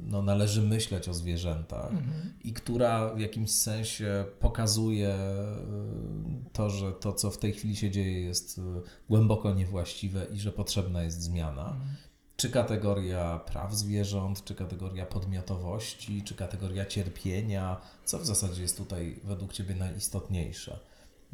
no, 0.00 0.22
należy 0.22 0.62
myśleć 0.62 1.08
o 1.08 1.14
zwierzętach? 1.14 1.92
i 2.44 2.52
która 2.52 3.14
w 3.14 3.20
jakimś 3.20 3.50
sensie 3.50 4.24
pokazuje 4.40 5.18
to, 6.52 6.70
że 6.70 6.92
to, 6.92 7.12
co 7.12 7.30
w 7.30 7.38
tej 7.38 7.52
chwili 7.52 7.76
się 7.76 7.90
dzieje, 7.90 8.20
jest 8.20 8.60
głęboko 9.08 9.54
niewłaściwe 9.54 10.26
i 10.32 10.38
że 10.38 10.52
potrzebna 10.52 11.02
jest 11.02 11.22
zmiana. 11.22 11.76
Czy 12.36 12.50
kategoria 12.50 13.38
praw 13.38 13.74
zwierząt, 13.74 14.44
czy 14.44 14.54
kategoria 14.54 15.06
podmiotowości, 15.06 16.22
czy 16.22 16.34
kategoria 16.34 16.86
cierpienia, 16.86 17.80
co 18.04 18.18
w 18.18 18.26
zasadzie 18.26 18.62
jest 18.62 18.76
tutaj 18.76 19.20
według 19.24 19.52
Ciebie 19.52 19.74
najistotniejsze? 19.74 20.78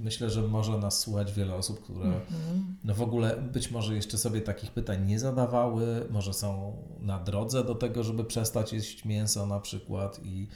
Myślę, 0.02 0.30
że 0.30 0.42
może 0.42 0.78
nas 0.78 1.00
słuchać 1.00 1.32
wiele 1.32 1.54
osób, 1.54 1.82
które 1.82 2.04
Mhm. 2.04 2.76
no 2.84 2.94
w 2.94 3.02
ogóle 3.02 3.36
być 3.36 3.70
może 3.70 3.94
jeszcze 3.94 4.18
sobie 4.18 4.40
takich 4.40 4.70
pytań 4.70 5.06
nie 5.06 5.18
zadawały, 5.18 6.06
może 6.10 6.34
są 6.34 6.76
na 7.00 7.18
drodze 7.18 7.64
do 7.64 7.74
tego, 7.74 8.02
żeby 8.02 8.24
przestać 8.24 8.72
jeść 8.72 9.04
mięso 9.04 9.46
na 9.46 9.60
przykład 9.60 10.20
i 10.24 10.48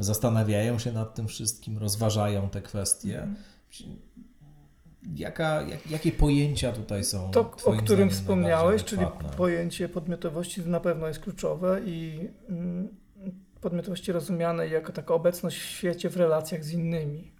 zastanawiają 0.00 0.78
się 0.78 0.92
nad 0.92 1.14
tym 1.14 1.28
wszystkim, 1.28 1.78
rozważają 1.78 2.48
te 2.48 2.62
kwestie. 2.62 3.28
Jaka, 5.14 5.62
jak, 5.62 5.90
jakie 5.90 6.12
pojęcia 6.12 6.72
tutaj 6.72 7.04
są? 7.04 7.30
To, 7.30 7.40
o 7.64 7.72
którym 7.72 8.10
wspomniałeś, 8.10 8.84
czyli 8.84 9.02
adekwatne? 9.02 9.36
pojęcie 9.36 9.88
podmiotowości 9.88 10.60
na 10.60 10.80
pewno 10.80 11.08
jest 11.08 11.20
kluczowe 11.20 11.80
i 11.84 12.28
mm, 12.48 12.88
podmiotowości 13.60 14.12
rozumianej 14.12 14.72
jako 14.72 14.92
taka 14.92 15.14
obecność 15.14 15.58
w 15.58 15.64
świecie 15.64 16.10
w 16.10 16.16
relacjach 16.16 16.64
z 16.64 16.72
innymi, 16.72 17.32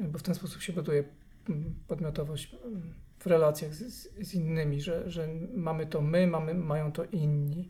bo 0.00 0.18
w 0.18 0.22
ten 0.22 0.34
sposób 0.34 0.62
się 0.62 0.72
buduje 0.72 1.04
mm, 1.48 1.74
podmiotowość 1.88 2.56
mm, 2.64 2.94
w 3.18 3.26
relacjach 3.26 3.74
z, 3.74 3.94
z, 3.94 4.28
z 4.28 4.34
innymi, 4.34 4.80
że, 4.80 5.10
że 5.10 5.28
mamy 5.54 5.86
to 5.86 6.00
my, 6.00 6.26
mamy, 6.26 6.54
mają 6.54 6.92
to 6.92 7.04
inni. 7.04 7.68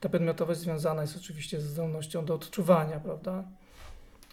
Ta 0.00 0.08
podmiotowość 0.08 0.60
związana 0.60 1.02
jest 1.02 1.16
oczywiście 1.16 1.60
ze 1.60 1.68
zdolnością 1.68 2.24
do 2.24 2.34
odczuwania, 2.34 3.00
prawda? 3.00 3.44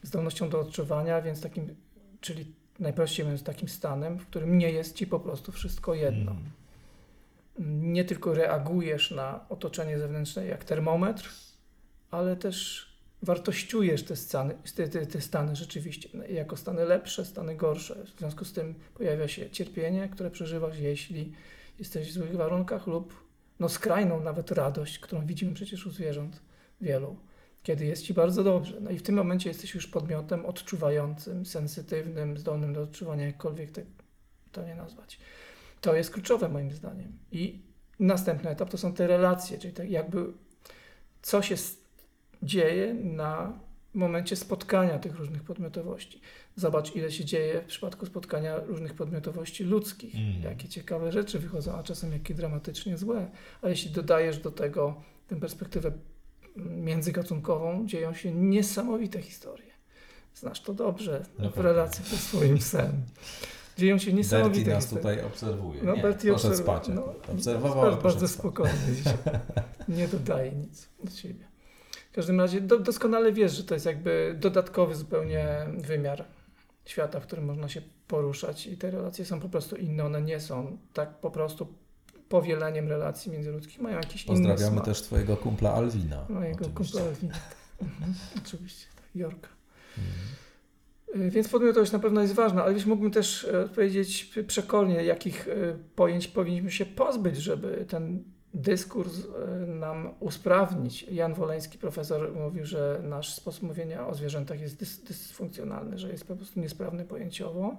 Zdolnością 0.03 0.49
do 0.49 0.59
odczuwania, 0.59 1.21
więc 1.21 1.41
takim, 1.41 1.75
czyli 2.21 2.55
najprościej 2.79 3.25
mówiąc, 3.25 3.43
takim 3.43 3.69
stanem, 3.69 4.19
w 4.19 4.27
którym 4.27 4.57
nie 4.57 4.71
jest 4.71 4.95
ci 4.95 5.07
po 5.07 5.19
prostu 5.19 5.51
wszystko 5.51 5.93
jedno 5.93 6.31
Mm. 7.59 7.93
nie 7.93 8.05
tylko 8.05 8.33
reagujesz 8.33 9.11
na 9.11 9.49
otoczenie 9.49 9.99
zewnętrzne 9.99 10.45
jak 10.45 10.63
termometr, 10.63 11.31
ale 12.11 12.35
też 12.35 12.87
wartościujesz 13.21 14.03
te, 14.03 14.15
stany, 14.15 14.55
te, 14.75 14.87
te, 14.87 15.05
te 15.05 15.21
stany 15.21 15.55
rzeczywiście 15.55 16.09
jako 16.29 16.57
stany 16.57 16.85
lepsze, 16.85 17.25
stany 17.25 17.55
gorsze. 17.55 18.05
W 18.15 18.19
związku 18.19 18.45
z 18.45 18.53
tym 18.53 18.75
pojawia 18.93 19.27
się 19.27 19.49
cierpienie, 19.49 20.09
które 20.09 20.31
przeżywasz, 20.31 20.79
jeśli 20.79 21.33
jesteś 21.79 22.09
w 22.09 22.13
złych 22.13 22.35
warunkach 22.35 22.87
lub 22.87 23.27
no 23.59 23.69
skrajną 23.69 24.23
nawet 24.23 24.51
radość, 24.51 24.99
którą 24.99 25.25
widzimy 25.25 25.53
przecież 25.53 25.85
u 25.85 25.91
zwierząt 25.91 26.41
wielu, 26.81 27.17
kiedy 27.63 27.85
jest 27.85 28.03
ci 28.03 28.13
bardzo 28.13 28.43
dobrze. 28.43 28.77
No 28.81 28.91
i 28.91 28.97
w 28.97 29.03
tym 29.03 29.15
momencie 29.15 29.49
jesteś 29.49 29.75
już 29.75 29.87
podmiotem 29.87 30.45
odczuwającym, 30.45 31.45
sensytywnym, 31.45 32.37
zdolnym 32.37 32.73
do 32.73 32.81
odczuwania, 32.81 33.25
jakkolwiek 33.25 33.71
te, 33.71 33.81
to 34.51 34.63
nie 34.63 34.75
nazwać. 34.75 35.19
To 35.81 35.95
jest 35.95 36.11
kluczowe 36.11 36.49
moim 36.49 36.71
zdaniem. 36.71 37.17
I 37.31 37.61
następny 37.99 38.49
etap 38.49 38.69
to 38.69 38.77
są 38.77 38.93
te 38.93 39.07
relacje, 39.07 39.57
czyli 39.57 39.73
tak 39.73 39.89
jakby 39.89 40.25
co 41.21 41.41
się 41.41 41.55
dzieje 42.43 42.93
na 42.93 43.59
momencie 43.93 44.35
spotkania 44.35 44.99
tych 44.99 45.15
różnych 45.15 45.43
podmiotowości. 45.43 46.21
Zobacz, 46.55 46.95
ile 46.95 47.11
się 47.11 47.25
dzieje 47.25 47.61
w 47.61 47.65
przypadku 47.65 48.05
spotkania 48.05 48.59
różnych 48.59 48.93
podmiotowości 48.93 49.63
ludzkich. 49.63 50.15
Mm. 50.15 50.41
Jakie 50.43 50.69
ciekawe 50.69 51.11
rzeczy 51.11 51.39
wychodzą, 51.39 51.73
a 51.75 51.83
czasem 51.83 52.11
jakie 52.11 52.33
dramatycznie 52.33 52.97
złe. 52.97 53.31
A 53.61 53.69
jeśli 53.69 53.91
dodajesz 53.91 54.37
do 54.39 54.51
tego 54.51 55.01
tę 55.27 55.35
perspektywę 55.39 55.91
międzygatunkową, 56.55 57.85
dzieją 57.87 58.13
się 58.13 58.31
niesamowite 58.33 59.21
historie. 59.21 59.67
Znasz 60.35 60.61
to 60.61 60.73
dobrze 60.73 61.25
Na 61.39 61.49
w 61.49 61.57
relacji 61.57 62.05
ze 62.05 62.17
swoim 62.17 62.57
psem. 62.57 62.91
dzieją 63.77 63.97
się 63.97 64.13
niesamowite 64.13 64.55
Berti 64.55 64.69
nas 64.69 64.83
historie. 64.83 65.03
tutaj 65.15 65.25
obserwuje. 65.25 65.83
No, 65.83 65.95
nie, 65.95 66.01
Berti 66.01 66.31
obserwuje. 66.31 66.63
spać. 66.63 66.87
No, 66.87 67.13
Obserwował, 67.33 67.97
bardzo, 67.97 68.27
dzisiaj. 68.95 69.13
Nie 69.97 70.07
dodaje 70.07 70.51
nic 70.51 70.89
od 71.03 71.15
siebie. 71.15 71.46
W 72.17 72.19
każdym 72.19 72.39
razie 72.39 72.61
do, 72.61 72.79
doskonale 72.79 73.31
wiesz, 73.31 73.51
że 73.51 73.63
to 73.63 73.73
jest 73.73 73.85
jakby 73.85 74.35
dodatkowy 74.39 74.95
zupełnie 74.95 75.67
wymiar 75.77 76.25
świata, 76.85 77.19
w 77.19 77.23
którym 77.23 77.45
można 77.45 77.69
się 77.69 77.81
poruszać 78.07 78.67
i 78.67 78.77
te 78.77 78.91
relacje 78.91 79.25
są 79.25 79.39
po 79.39 79.49
prostu 79.49 79.75
inne. 79.75 80.05
One 80.05 80.21
nie 80.21 80.39
są 80.39 80.77
tak 80.93 81.19
po 81.19 81.31
prostu 81.31 81.67
powieleniem 82.29 82.87
relacji 82.89 83.31
międzyludzkich. 83.31 83.81
Mają 83.81 83.97
jakiś 83.97 84.25
inny 84.25 84.35
Pozdrawiamy 84.35 84.81
też 84.81 85.01
twojego 85.01 85.37
kumpla 85.37 85.73
Alwina. 85.73 86.25
Mojego 86.29 86.65
oczywiście. 86.65 86.73
kumpla 86.73 87.01
Alwina. 87.01 87.35
Mhm, 87.81 88.13
oczywiście, 88.45 88.85
tak. 88.95 89.05
Jorka. 89.15 89.49
Mhm. 89.97 91.27
Y, 91.27 91.31
Więc 91.31 91.49
podmiotowość 91.49 91.91
na 91.91 91.99
pewno 91.99 92.21
jest 92.21 92.33
ważna, 92.33 92.63
ale 92.63 92.73
wiesz, 92.73 92.85
mógłbym 92.85 93.11
też 93.11 93.43
e, 93.43 93.69
powiedzieć 93.69 94.33
przekornie, 94.47 95.03
jakich 95.03 95.47
e, 95.47 95.53
pojęć 95.95 96.27
powinniśmy 96.27 96.71
się 96.71 96.85
pozbyć, 96.85 97.37
żeby 97.37 97.85
ten 97.89 98.23
dyskurs 98.57 99.13
e, 99.19 99.65
nam 99.65 100.13
usprawnić. 100.19 101.03
Jan 101.03 101.33
Woleński, 101.33 101.77
profesor, 101.77 102.35
mówił, 102.35 102.65
że 102.65 103.01
nasz 103.03 103.33
sposób 103.33 103.63
mówienia 103.63 104.07
o 104.07 104.15
zwierzętach 104.15 104.61
jest 104.61 104.79
dys, 104.79 105.03
dysfunkcjonalny, 105.03 105.97
że 105.97 106.09
jest 106.09 106.27
po 106.27 106.35
prostu 106.35 106.59
niesprawny 106.59 107.05
pojęciowo. 107.05 107.77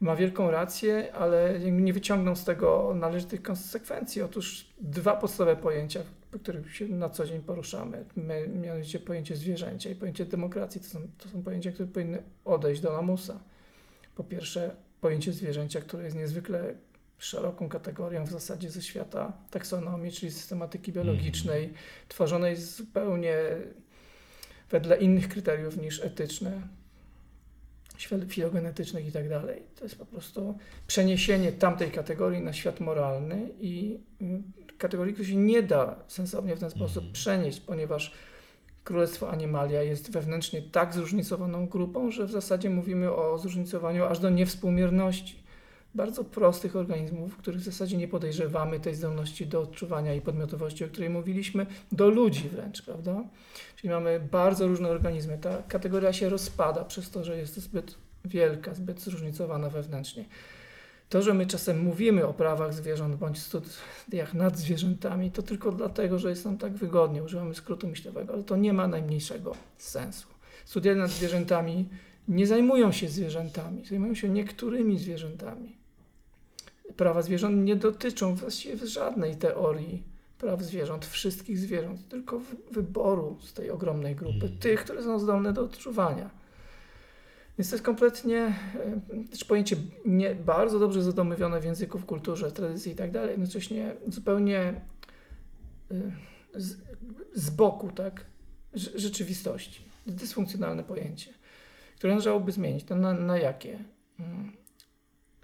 Ma 0.00 0.16
wielką 0.16 0.50
rację, 0.50 1.14
ale 1.14 1.60
nie 1.60 1.92
wyciągnął 1.92 2.36
z 2.36 2.44
tego 2.44 2.94
należytych 2.94 3.42
konsekwencji. 3.42 4.22
Otóż 4.22 4.66
dwa 4.80 5.16
podstawowe 5.16 5.56
pojęcia, 5.56 6.00
po 6.30 6.38
których 6.38 6.76
się 6.76 6.88
na 6.88 7.08
co 7.08 7.26
dzień 7.26 7.40
poruszamy, 7.40 8.04
my, 8.16 8.48
mianowicie 8.48 9.00
pojęcie 9.00 9.36
zwierzęcia 9.36 9.90
i 9.90 9.94
pojęcie 9.94 10.24
demokracji, 10.24 10.80
to 10.80 10.86
są, 10.86 10.98
to 11.18 11.28
są 11.28 11.42
pojęcia, 11.42 11.72
które 11.72 11.88
powinny 11.88 12.22
odejść 12.44 12.80
do 12.80 12.92
lamusa. 12.92 13.40
Po 14.14 14.24
pierwsze, 14.24 14.76
pojęcie 15.00 15.32
zwierzęcia, 15.32 15.80
które 15.80 16.04
jest 16.04 16.16
niezwykle 16.16 16.74
szeroką 17.18 17.68
kategorią 17.68 18.24
w 18.24 18.30
zasadzie 18.30 18.70
ze 18.70 18.82
świata 18.82 19.32
taksonomii, 19.50 20.12
czyli 20.12 20.32
systematyki 20.32 20.92
biologicznej, 20.92 21.72
tworzonej 22.08 22.56
zupełnie 22.56 23.34
wedle 24.70 24.96
innych 24.96 25.28
kryteriów 25.28 25.76
niż 25.76 26.00
etyczne, 26.00 26.60
świat- 27.98 28.28
filogenetycznych 28.28 29.06
i 29.06 29.12
tak 29.12 29.28
dalej. 29.28 29.62
To 29.76 29.84
jest 29.84 29.98
po 29.98 30.06
prostu 30.06 30.58
przeniesienie 30.86 31.52
tamtej 31.52 31.90
kategorii 31.90 32.40
na 32.42 32.52
świat 32.52 32.80
moralny 32.80 33.48
i 33.60 33.98
mm, 34.20 34.42
kategorii, 34.78 35.14
której 35.14 35.30
się 35.30 35.36
nie 35.36 35.62
da 35.62 35.96
sensownie 36.08 36.56
w 36.56 36.60
ten 36.60 36.70
sposób 36.70 36.96
Mhm. 36.96 37.12
przenieść, 37.12 37.60
ponieważ 37.60 38.12
Królestwo 38.84 39.30
Animalia 39.30 39.82
jest 39.82 40.10
wewnętrznie 40.10 40.62
tak 40.62 40.94
zróżnicowaną 40.94 41.66
grupą, 41.68 42.10
że 42.10 42.26
w 42.26 42.30
zasadzie 42.30 42.70
mówimy 42.70 43.12
o 43.12 43.38
zróżnicowaniu 43.38 44.04
aż 44.04 44.18
do 44.18 44.30
niewspółmierności. 44.30 45.45
Bardzo 45.96 46.24
prostych 46.24 46.76
organizmów, 46.76 47.36
których 47.36 47.60
w 47.60 47.64
zasadzie 47.64 47.96
nie 47.96 48.08
podejrzewamy 48.08 48.80
tej 48.80 48.94
zdolności 48.94 49.46
do 49.46 49.60
odczuwania 49.60 50.14
i 50.14 50.20
podmiotowości, 50.20 50.84
o 50.84 50.88
której 50.88 51.10
mówiliśmy, 51.10 51.66
do 51.92 52.10
ludzi 52.10 52.48
wręcz, 52.48 52.82
prawda? 52.82 53.24
Czyli 53.76 53.90
mamy 53.90 54.20
bardzo 54.20 54.68
różne 54.68 54.88
organizmy. 54.88 55.38
Ta 55.38 55.62
kategoria 55.62 56.12
się 56.12 56.28
rozpada 56.28 56.84
przez 56.84 57.10
to, 57.10 57.24
że 57.24 57.38
jest 57.38 57.56
zbyt 57.56 57.94
wielka, 58.24 58.74
zbyt 58.74 59.00
zróżnicowana 59.00 59.70
wewnętrznie. 59.70 60.24
To, 61.08 61.22
że 61.22 61.34
my 61.34 61.46
czasem 61.46 61.80
mówimy 61.80 62.26
o 62.26 62.34
prawach 62.34 62.74
zwierząt 62.74 63.16
bądź 63.16 63.38
studiach 63.38 64.34
nad 64.34 64.58
zwierzętami, 64.58 65.30
to 65.30 65.42
tylko 65.42 65.72
dlatego, 65.72 66.18
że 66.18 66.30
jest 66.30 66.44
nam 66.44 66.58
tak 66.58 66.72
wygodnie, 66.72 67.22
używamy 67.22 67.54
skrótu 67.54 67.88
myślowego, 67.88 68.32
ale 68.32 68.42
to 68.44 68.56
nie 68.56 68.72
ma 68.72 68.88
najmniejszego 68.88 69.54
sensu. 69.78 70.28
Studia 70.64 70.94
nad 70.94 71.10
zwierzętami 71.10 71.88
nie 72.28 72.46
zajmują 72.46 72.92
się 72.92 73.08
zwierzętami, 73.08 73.84
zajmują 73.84 74.14
się 74.14 74.28
niektórymi 74.28 74.98
zwierzętami. 74.98 75.75
Prawa 76.96 77.22
zwierząt 77.22 77.64
nie 77.64 77.76
dotyczą 77.76 78.34
właściwie 78.34 78.76
w 78.76 78.84
żadnej 78.84 79.36
teorii 79.36 80.02
praw 80.38 80.62
zwierząt, 80.62 81.06
wszystkich 81.06 81.58
zwierząt, 81.58 82.08
tylko 82.08 82.38
w- 82.38 82.54
wyboru 82.72 83.36
z 83.40 83.52
tej 83.52 83.70
ogromnej 83.70 84.14
grupy, 84.16 84.34
Mhm. 84.34 84.58
tych, 84.58 84.84
które 84.84 85.02
są 85.02 85.18
zdolne 85.18 85.52
do 85.52 85.62
odczuwania. 85.62 86.30
Więc 87.58 87.70
to 87.70 87.76
jest 87.76 87.84
kompletnie 87.84 88.38
e, 88.40 89.24
też 89.30 89.44
pojęcie 89.44 89.76
nie, 90.04 90.34
bardzo 90.34 90.78
dobrze 90.78 91.02
zadomowione 91.02 91.60
w 91.60 91.64
języku, 91.64 91.98
w 91.98 92.04
kulturze, 92.06 92.52
tradycji 92.52 92.92
i 92.92 92.96
tak 92.96 93.10
dalej, 93.10 93.30
jednocześnie 93.30 93.94
zupełnie 94.08 94.58
e, 94.58 95.94
z, 96.54 96.76
z 97.34 97.50
boku 97.50 97.90
tak, 97.90 98.24
rze- 98.74 98.98
rzeczywistości. 98.98 99.84
Dysfunkcjonalne 100.06 100.84
pojęcie, 100.84 101.32
które 101.96 102.12
należałoby 102.12 102.52
zmienić. 102.52 102.84
To 102.84 102.96
na, 102.96 103.12
na 103.12 103.38
jakie? 103.38 103.78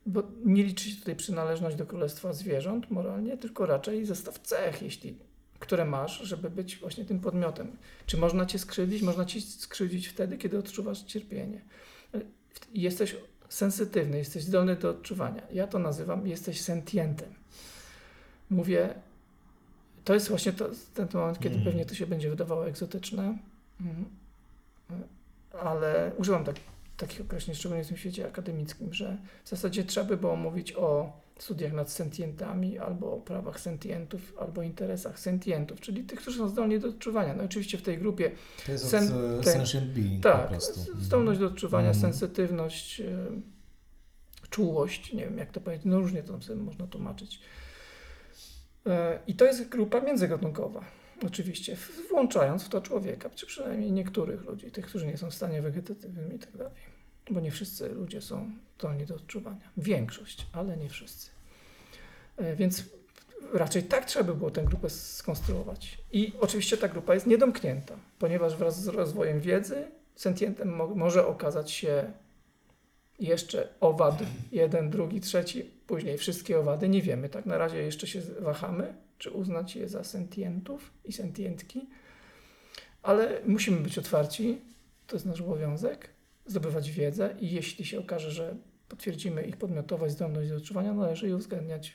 Mm. 0.07 0.12
Bo 0.14 0.22
nie 0.44 0.62
liczy 0.64 0.90
się 0.90 0.96
tutaj 0.96 1.16
przynależność 1.16 1.76
do 1.76 1.86
królestwa 1.86 2.32
zwierząt 2.32 2.90
moralnie, 2.90 3.36
tylko 3.36 3.66
raczej 3.66 4.07
zestaw 4.07 4.38
cech, 4.38 4.82
jeśli, 4.82 5.16
które 5.59 5.84
masz, 5.84 6.18
żeby 6.20 6.50
być 6.50 6.76
właśnie 6.76 7.05
tym 7.05 7.20
podmiotem. 7.20 7.76
Czy 8.07 8.16
można 8.16 8.46
cię 8.46 8.59
skrzywdzić? 8.59 9.03
Można 9.03 9.24
cię 9.24 9.40
skrzywdzić 9.40 10.07
wtedy, 10.09 10.36
kiedy 10.38 10.59
odczuwasz 10.59 11.03
cierpienie. 11.03 11.61
Jesteś 12.74 13.16
sensytywny, 13.48 14.18
jesteś 14.18 14.42
zdolny 14.42 14.76
do 14.76 14.90
odczuwania. 14.90 15.42
Ja 15.53 15.66
to 15.66 15.78
nazywam, 15.78 16.26
jesteś 16.26 16.61
sentientem. 16.61 17.34
Mówię, 18.50 18.94
to 20.05 20.14
jest 20.14 20.28
właśnie 20.28 20.53
to, 20.53 20.68
ten 20.94 21.09
moment, 21.14 21.38
kiedy 21.38 21.55
Mhm. 21.55 21.64
pewnie 21.64 21.86
to 21.86 21.94
się 21.94 22.07
będzie 22.07 22.30
wydawało 22.30 22.66
egzotyczne, 22.66 23.38
Mhm. 23.80 24.05
ale 25.61 26.12
używam 26.18 26.44
tak, 26.44 26.57
takich 26.97 27.20
określeń, 27.20 27.57
szczególnie 27.57 27.84
w 27.84 27.88
tym 27.88 27.97
świecie 27.97 28.26
akademickim, 28.26 28.93
że 28.95 29.18
w 29.45 29.49
zasadzie 29.49 29.84
trzeba 29.84 30.07
by 30.07 30.16
było 30.16 30.36
mówić 30.36 30.72
o 30.76 31.12
studiach 31.38 31.72
nad 31.72 31.90
sentientami, 31.90 32.78
albo 32.78 33.12
o 33.12 33.20
prawach 33.20 33.61
sentientów, 33.61 34.34
albo 34.40 34.62
interesach 34.62 35.18
sentientów, 35.18 35.80
czyli 35.80 36.05
tych, 36.05 36.20
którzy 36.20 36.38
są 36.38 36.49
zdolni 36.49 36.78
do 36.80 36.88
odczuwania. 36.88 37.34
No 37.34 37.45
oczywiście 37.45 37.78
w 37.78 37.82
tej 37.82 37.99
grupie 37.99 38.30
To 38.66 38.72
jest 38.72 38.88
Sen- 38.88 39.05
od 39.12 39.40
e, 39.40 39.45
ten- 39.45 39.53
sentient 39.53 39.86
being 39.93 40.22
tak, 40.22 40.43
po 40.43 40.49
prostu. 40.49 40.80
z- 40.80 40.97
zdolność 40.99 41.40
do 41.40 41.47
odczuwania, 41.47 41.88
Mhm. 41.88 42.03
sensytywność, 42.03 43.01
y, 43.01 43.16
czułość, 44.51 45.12
nie 45.12 45.24
wiem 45.24 45.38
jak 45.38 45.53
to 45.53 45.61
powiedzieć, 45.61 45.86
no 45.86 45.99
różnie 45.99 46.22
to 46.22 46.40
sobie 46.43 46.61
można 46.62 46.86
tłumaczyć. 46.86 47.40
E, 48.86 49.18
I 49.26 49.34
to 49.34 49.45
jest 49.45 49.68
grupa 49.68 50.01
międzygatunkowa, 50.01 50.84
oczywiście, 51.26 51.76
włączając 52.10 52.62
w 52.64 52.68
to 52.68 52.80
człowieka, 52.80 53.30
czy 53.30 53.46
przynajmniej 53.46 53.92
niektórych 53.92 54.44
ludzi, 54.44 54.70
tych, 54.70 54.86
którzy 54.86 55.06
nie 55.06 55.16
są 55.16 55.30
w 55.30 55.34
stanie 55.34 55.62
wegetatywnym 55.62 56.32
i 56.34 56.38
tak 56.38 56.56
dalej. 56.56 56.72
Bo 57.30 57.40
nie 57.40 57.50
wszyscy 57.50 57.88
ludzie 57.88 58.20
są 58.20 58.50
zdolni 58.78 59.06
do 59.06 59.14
odczuwania. 59.14 59.70
Większość, 59.76 60.46
ale 60.52 60.76
nie 60.76 60.88
wszyscy. 60.88 61.30
E, 62.36 62.56
Więc 62.56 62.84
raczej 63.52 63.82
tak 63.82 64.04
trzeba 64.04 64.24
by 64.24 64.34
było 64.34 64.50
tę 64.50 64.62
grupę 64.64 64.90
skonstruować. 64.90 65.98
I 66.12 66.32
oczywiście 66.40 66.76
ta 66.76 66.88
grupa 66.88 67.14
jest 67.14 67.26
niedomknięta, 67.26 67.94
ponieważ 68.18 68.56
wraz 68.56 68.82
z 68.82 68.88
rozwojem 68.88 69.40
wiedzy 69.40 69.84
sentientem 70.14 70.76
mo- 70.76 70.94
może 70.94 71.26
okazać 71.26 71.70
się 71.70 72.12
jeszcze 73.22 73.68
owad, 73.80 74.22
jeden, 74.52 74.90
drugi, 74.90 75.20
trzeci, 75.20 75.70
później 75.86 76.18
wszystkie 76.18 76.58
owady. 76.58 76.88
Nie 76.88 77.02
wiemy, 77.02 77.28
tak 77.28 77.46
na 77.46 77.58
razie 77.58 77.78
jeszcze 77.78 78.06
się 78.06 78.20
wahamy, 78.40 78.94
czy 79.18 79.30
uznać 79.30 79.76
je 79.76 79.88
za 79.88 80.04
sentientów 80.04 80.90
i 81.04 81.12
sentientki, 81.12 81.86
ale 83.02 83.40
musimy 83.46 83.80
być 83.80 83.98
otwarci, 83.98 84.59
to 85.06 85.16
jest 85.16 85.26
nasz 85.26 85.40
obowiązek, 85.40 86.09
zdobywać 86.47 86.90
wiedzę 86.90 87.34
i 87.40 87.51
jeśli 87.51 87.84
się 87.84 87.98
okaże, 87.98 88.30
że 88.30 88.56
potwierdzimy 88.88 89.42
ich 89.42 89.56
podmiotowość, 89.56 90.14
zdolność 90.14 90.51
do 90.51 90.56
odczuwania, 90.56 90.92
należy 90.92 91.28
je 91.28 91.36
uwzględniać 91.36 91.92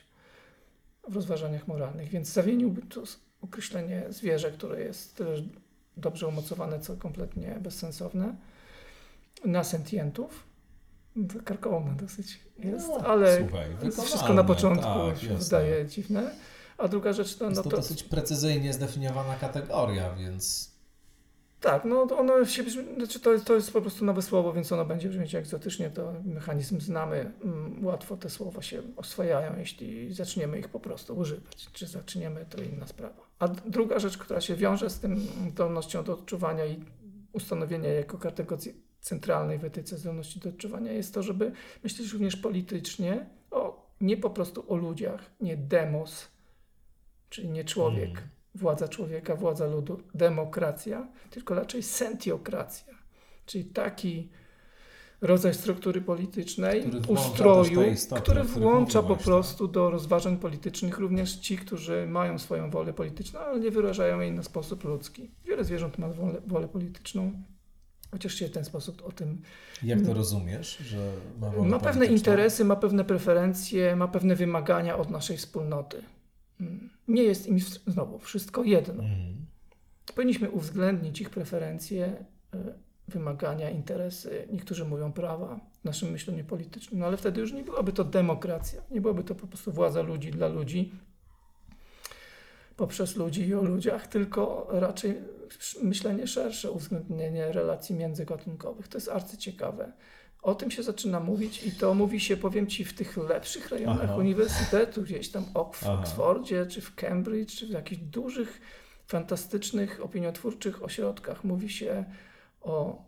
w 1.08 1.14
rozważaniach 1.14 1.68
moralnych. 1.68 2.08
Więc 2.08 2.28
zawieniłby 2.28 2.82
to 2.82 3.02
określenie 3.42 4.02
zwierzę, 4.08 4.50
które 4.50 4.80
jest 4.80 5.16
tyle 5.16 5.42
dobrze 5.96 6.26
umocowane, 6.26 6.80
co 6.80 6.96
kompletnie 6.96 7.58
bezsensowne, 7.60 8.36
na 9.44 9.64
sentientów. 9.64 10.47
Karkołomne 11.44 11.96
dosyć 11.96 12.40
jest, 12.58 12.88
No, 12.88 12.96
ale 13.06 13.38
Słuchaj, 13.38 14.06
wszystko 14.06 14.34
na 14.34 14.44
początku 14.44 15.08
tak, 15.08 15.18
się 15.18 15.34
wydaje 15.34 15.86
dziwne. 15.86 16.30
A 16.78 16.88
druga 16.88 17.12
rzecz 17.12 17.36
to, 17.36 17.44
Jest 17.44 17.56
no 17.56 17.62
to 17.62 17.70
to, 17.70 17.76
dosyć 17.76 18.02
precyzyjnie 18.02 18.72
zdefiniowana 18.72 19.34
kategoria, 19.34 20.14
więc 20.14 20.70
tak, 21.60 21.84
no 21.84 22.06
to 22.06 22.18
ono 22.18 22.44
się 22.44 22.62
brzmi, 22.62 22.84
znaczy 22.96 23.20
to, 23.20 23.38
to 23.38 23.54
jest 23.54 23.72
po 23.72 23.80
prostu 23.80 24.04
nowe 24.04 24.22
słowo, 24.22 24.52
więc 24.52 24.72
ono 24.72 24.84
będzie 24.84 25.08
brzmieć 25.08 25.34
egzotycznie, 25.34 25.90
to 25.90 26.14
mechanizm 26.24 26.80
znamy, 26.80 27.32
mm, 27.44 27.84
łatwo 27.84 28.16
te 28.16 28.30
słowa 28.30 28.62
się 28.62 28.82
oswajają, 28.96 29.58
jeśli 29.58 30.14
zaczniemy 30.14 30.58
ich 30.58 30.68
po 30.68 30.80
prostu 30.80 31.16
używać, 31.16 31.68
czy 31.72 31.86
zaczniemy, 31.86 32.46
to 32.50 32.62
inna 32.62 32.86
sprawa. 32.86 33.28
A 33.38 33.48
druga 33.48 33.98
rzecz, 33.98 34.18
która 34.18 34.40
się 34.40 34.56
wiąże 34.56 34.90
z 34.90 34.98
tym 34.98 35.16
zdolnością 35.50 36.04
do 36.04 36.12
odczuwania 36.12 36.66
i 36.66 36.84
ustanowienia 37.32 37.92
jako 37.92 38.18
kategorii 38.18 38.74
centralnej 39.08 39.58
w 39.58 39.64
etyce 39.64 39.98
zdolności 39.98 40.40
do 40.40 40.48
odczuwania 40.48 40.92
jest 40.92 41.14
to, 41.14 41.22
żeby 41.22 41.52
myśleć 41.84 42.12
również 42.12 42.36
politycznie 42.36 43.26
o, 43.50 43.88
nie 44.00 44.16
po 44.16 44.30
prostu 44.30 44.64
o 44.72 44.76
ludziach, 44.76 45.30
nie 45.40 45.56
demos, 45.56 46.28
czyli 47.30 47.48
nie 47.50 47.64
człowiek, 47.64 48.10
Mm. 48.10 48.28
władza 48.54 48.88
człowieka, 48.88 49.36
władza 49.36 49.66
ludu, 49.66 50.00
demokracja, 50.14 51.08
tylko 51.30 51.54
raczej 51.54 51.82
sentiokracja, 51.82 52.94
czyli 53.46 53.64
taki 53.64 54.28
rodzaj 55.20 55.54
struktury 55.54 56.00
politycznej, 56.00 56.82
Który 56.82 57.00
ustroju, 57.08 57.80
o 58.10 58.14
który 58.14 58.42
włącza 58.44 59.02
po 59.02 59.08
mówiłaś, 59.08 59.24
prostu 59.24 59.68
do 59.68 59.90
rozważań 59.90 60.36
politycznych 60.36 60.98
również 60.98 61.36
ci, 61.36 61.58
którzy 61.58 62.06
mają 62.06 62.38
swoją 62.38 62.70
wolę 62.70 62.92
polityczną, 62.92 63.40
ale 63.40 63.60
nie 63.60 63.70
wyrażają 63.70 64.20
jej 64.20 64.32
na 64.32 64.42
sposób 64.42 64.84
ludzki. 64.84 65.30
Wiele 65.44 65.64
zwierząt 65.64 65.98
ma 65.98 66.08
wolę, 66.08 66.40
wolę 66.46 66.68
polityczną, 66.68 67.42
chociaż 68.10 68.34
się 68.34 68.48
w 68.48 68.50
ten 68.50 68.64
sposób 68.64 69.02
o 69.06 69.12
tym 69.12 69.42
Jak 69.82 70.02
to 70.02 70.14
rozumiesz, 70.14 70.78
że 70.78 71.12
ma 71.40 71.50
ma 71.50 71.78
pewne 71.78 72.06
interesy, 72.06 72.64
ma 72.64 72.76
pewne 72.76 73.04
preferencje, 73.04 73.96
ma 73.96 74.08
pewne 74.08 74.36
wymagania 74.36 74.98
od 74.98 75.10
naszej 75.10 75.36
wspólnoty. 75.36 76.02
Mm. 76.60 76.90
Nie 77.08 77.22
jest 77.22 77.46
im 77.46 77.58
znowu 77.86 78.18
wszystko 78.18 78.64
jedno. 78.64 79.02
Mhm. 79.02 79.46
Powinniśmy 80.14 80.50
uwzględnić 80.50 81.20
ich 81.20 81.30
preferencje, 81.30 82.24
y, 82.54 82.58
wymagania, 83.08 83.70
interesy. 83.70 84.48
Niektórzy 84.52 84.84
mówią 84.84 85.12
prawa 85.12 85.60
w 85.80 85.84
naszym 85.84 86.10
myśleniu 86.10 86.44
politycznym, 86.44 87.00
no 87.00 87.06
ale 87.06 87.16
wtedy 87.16 87.40
już 87.40 87.52
nie 87.52 87.62
byłaby 87.62 87.92
to 87.92 88.04
demokracja. 88.04 88.82
Nie 88.90 89.00
byłaby 89.00 89.24
to 89.24 89.34
po 89.34 89.46
prostu 89.46 89.72
władza 89.72 90.02
ludzi 90.02 90.30
dla 90.30 90.48
ludzi, 90.48 90.92
poprzez 92.76 93.16
ludzi 93.16 93.46
i 93.46 93.54
o 93.54 93.62
ludziach, 93.62 94.06
tylko 94.06 94.66
raczej 94.70 95.14
myślenie 95.82 96.26
szersze, 96.26 96.70
uwzględnienie 96.70 97.52
relacji 97.52 97.94
międzygatunkowych. 97.94 98.88
To 98.88 98.98
jest 98.98 99.08
arcyciekawe. 99.08 99.92
O 100.42 100.54
tym 100.54 100.70
się 100.70 100.82
zaczyna 100.82 101.20
mówić 101.20 101.64
i 101.64 101.72
to 101.72 101.94
mówi 101.94 102.20
się, 102.20 102.36
powiem 102.36 102.66
Ci, 102.66 102.84
w 102.84 102.92
tych 102.92 103.16
lepszych 103.16 103.68
rejonach 103.68 104.04
Aha. 104.04 104.16
uniwersytetu, 104.16 105.02
gdzieś 105.02 105.28
tam 105.28 105.44
w 105.44 105.56
Aha. 105.56 105.92
Oksfordzie, 105.92 106.66
czy 106.66 106.80
w 106.80 106.94
Cambridge, 106.94 107.56
czy 107.56 107.66
w 107.66 107.70
jakichś 107.70 108.02
dużych, 108.02 108.60
fantastycznych, 109.06 110.04
opiniotwórczych 110.04 110.82
ośrodkach. 110.82 111.44
Mówi 111.44 111.70
się 111.70 112.04
o 112.60 113.02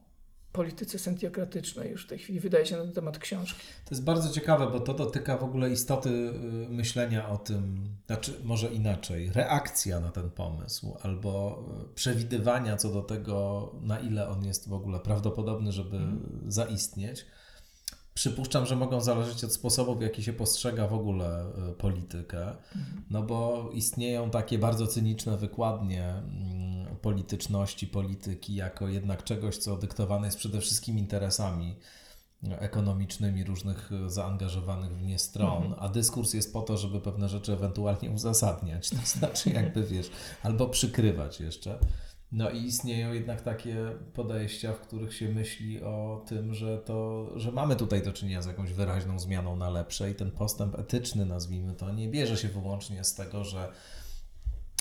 polityce 0.52 0.98
sentiokratycznej 0.98 1.90
już 1.90 2.04
w 2.04 2.08
tej 2.08 2.18
chwili. 2.18 2.40
Wydaje 2.40 2.66
się 2.66 2.76
na 2.76 2.82
ten 2.82 2.92
temat 2.92 3.18
książki. 3.18 3.60
To 3.84 3.94
jest 3.94 4.04
bardzo 4.04 4.34
ciekawe, 4.34 4.70
bo 4.70 4.80
to 4.80 4.94
dotyka 4.94 5.36
w 5.36 5.44
ogóle 5.44 5.70
istoty 5.70 6.08
y, 6.08 6.32
myślenia 6.68 7.28
o 7.28 7.38
tym, 7.38 7.88
znaczy 8.06 8.40
może 8.44 8.68
inaczej, 8.68 9.30
reakcja 9.32 10.00
na 10.00 10.10
ten 10.10 10.30
pomysł 10.30 10.96
albo 11.02 11.64
y, 11.90 11.94
przewidywania 11.94 12.76
co 12.76 12.90
do 12.90 13.02
tego, 13.02 13.70
na 13.82 13.98
ile 13.98 14.28
on 14.28 14.44
jest 14.44 14.68
w 14.68 14.72
ogóle 14.72 15.00
prawdopodobny, 15.00 15.72
żeby 15.72 15.98
zaistnieć. 16.48 17.26
Przypuszczam, 18.14 18.66
że 18.66 18.76
mogą 18.76 19.00
zależeć 19.00 19.44
od 19.44 19.52
sposobu, 19.52 19.94
w 19.94 20.02
jaki 20.02 20.22
się 20.22 20.32
postrzega 20.32 20.88
w 20.88 20.92
ogóle 20.92 21.46
y, 21.70 21.72
politykę, 21.72 22.56
no 23.10 23.22
bo 23.22 23.70
istnieją 23.72 24.30
takie 24.30 24.58
bardzo 24.58 24.86
cyniczne 24.86 25.36
wykładnie 25.36 26.04
mm, 26.04 26.96
polityczności, 26.96 27.86
polityki, 27.86 28.54
jako 28.54 28.88
jednak 28.88 29.24
czegoś, 29.24 29.56
co 29.56 29.76
dyktowane 29.76 30.26
jest 30.26 30.38
przede 30.38 30.60
wszystkim 30.60 30.98
interesami 30.98 31.76
ekonomicznymi 32.48 33.44
różnych 33.44 33.90
e, 33.92 34.10
zaangażowanych 34.10 34.96
w 34.96 35.02
nie 35.02 35.18
stron, 35.18 35.74
a 35.78 35.88
dyskurs 35.88 36.34
jest 36.34 36.52
po 36.52 36.62
to, 36.62 36.76
żeby 36.76 37.00
pewne 37.00 37.28
rzeczy 37.28 37.52
ewentualnie 37.52 38.10
uzasadniać, 38.10 38.90
to 38.90 38.96
znaczy 39.06 39.50
jakby 39.50 39.86
wiesz, 39.86 40.10
albo 40.42 40.68
przykrywać 40.68 41.40
jeszcze. 41.40 41.78
No 42.32 42.50
i 42.50 42.64
istnieją 42.64 43.12
jednak 43.12 43.42
takie 43.42 43.76
podejścia, 44.14 44.72
w 44.72 44.80
których 44.80 45.14
się 45.14 45.28
myśli 45.28 45.82
o 45.82 46.24
tym, 46.28 46.54
że 46.54 46.78
to, 46.78 47.26
że 47.38 47.52
mamy 47.52 47.76
tutaj 47.76 48.02
do 48.02 48.12
czynienia 48.12 48.42
z 48.42 48.46
jakąś 48.46 48.72
wyraźną 48.72 49.18
zmianą 49.18 49.56
na 49.56 49.70
lepsze 49.70 50.10
i 50.10 50.14
ten 50.14 50.30
postęp 50.30 50.78
etyczny, 50.78 51.26
nazwijmy 51.26 51.74
to, 51.74 51.92
nie 51.92 52.08
bierze 52.08 52.36
się 52.36 52.48
wyłącznie 52.48 53.04
z 53.04 53.14
tego, 53.14 53.44
że 53.44 53.72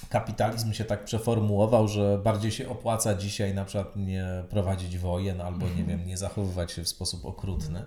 kapitalizm 0.10 0.74
się 0.74 0.86
tak 0.86 1.06
przeformułował, 1.06 1.88
że 1.88 2.20
bardziej 2.24 2.52
się 2.52 2.70
opłaca 2.70 3.16
dzisiaj 3.16 3.54
na 3.54 3.66
przykład 3.66 3.96
nie 3.96 4.26
prowadzić 4.50 4.98
wojen 4.98 5.42
albo 5.42 5.70
nie 5.70 5.84
wiem, 5.84 6.06
nie 6.06 6.18
zachowywać 6.18 6.72
się 6.72 6.84
w 6.84 6.90
sposób 6.90 7.26
okrutny. 7.26 7.84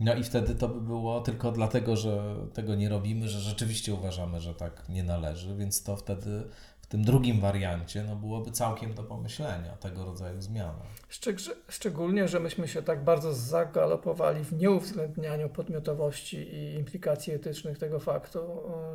No 0.00 0.14
i 0.14 0.24
wtedy 0.24 0.54
to 0.54 0.68
by 0.68 0.80
było 0.80 1.20
tylko 1.20 1.52
dlatego, 1.52 1.96
że 1.96 2.36
tego 2.54 2.74
nie 2.74 2.88
robimy, 2.88 3.28
że 3.28 3.40
rzeczywiście 3.40 3.94
uważamy, 3.94 4.40
że 4.40 4.54
tak 4.54 4.88
nie 4.88 5.04
należy, 5.04 5.56
więc 5.56 5.82
to 5.82 5.96
wtedy 5.96 6.42
tym 6.90 7.04
drugim 7.04 7.40
wariancie 7.40 8.04
no 8.04 8.16
byłoby 8.16 8.50
całkiem 8.50 8.94
do 8.94 9.02
pomyślenia 9.02 9.76
tego 9.76 10.04
rodzaju 10.04 10.42
zmiana. 10.42 10.82
Szczeg- 11.10 11.54
szczególnie, 11.68 12.28
że 12.28 12.40
myśmy 12.40 12.68
się 12.68 12.82
tak 12.82 13.04
bardzo 13.04 13.34
zagalopowali 13.34 14.44
w 14.44 14.52
nieuwzględnianiu 14.52 15.48
podmiotowości 15.48 16.36
i 16.36 16.74
implikacji 16.74 17.32
etycznych 17.32 17.78
tego 17.78 18.00
faktu, 18.00 18.38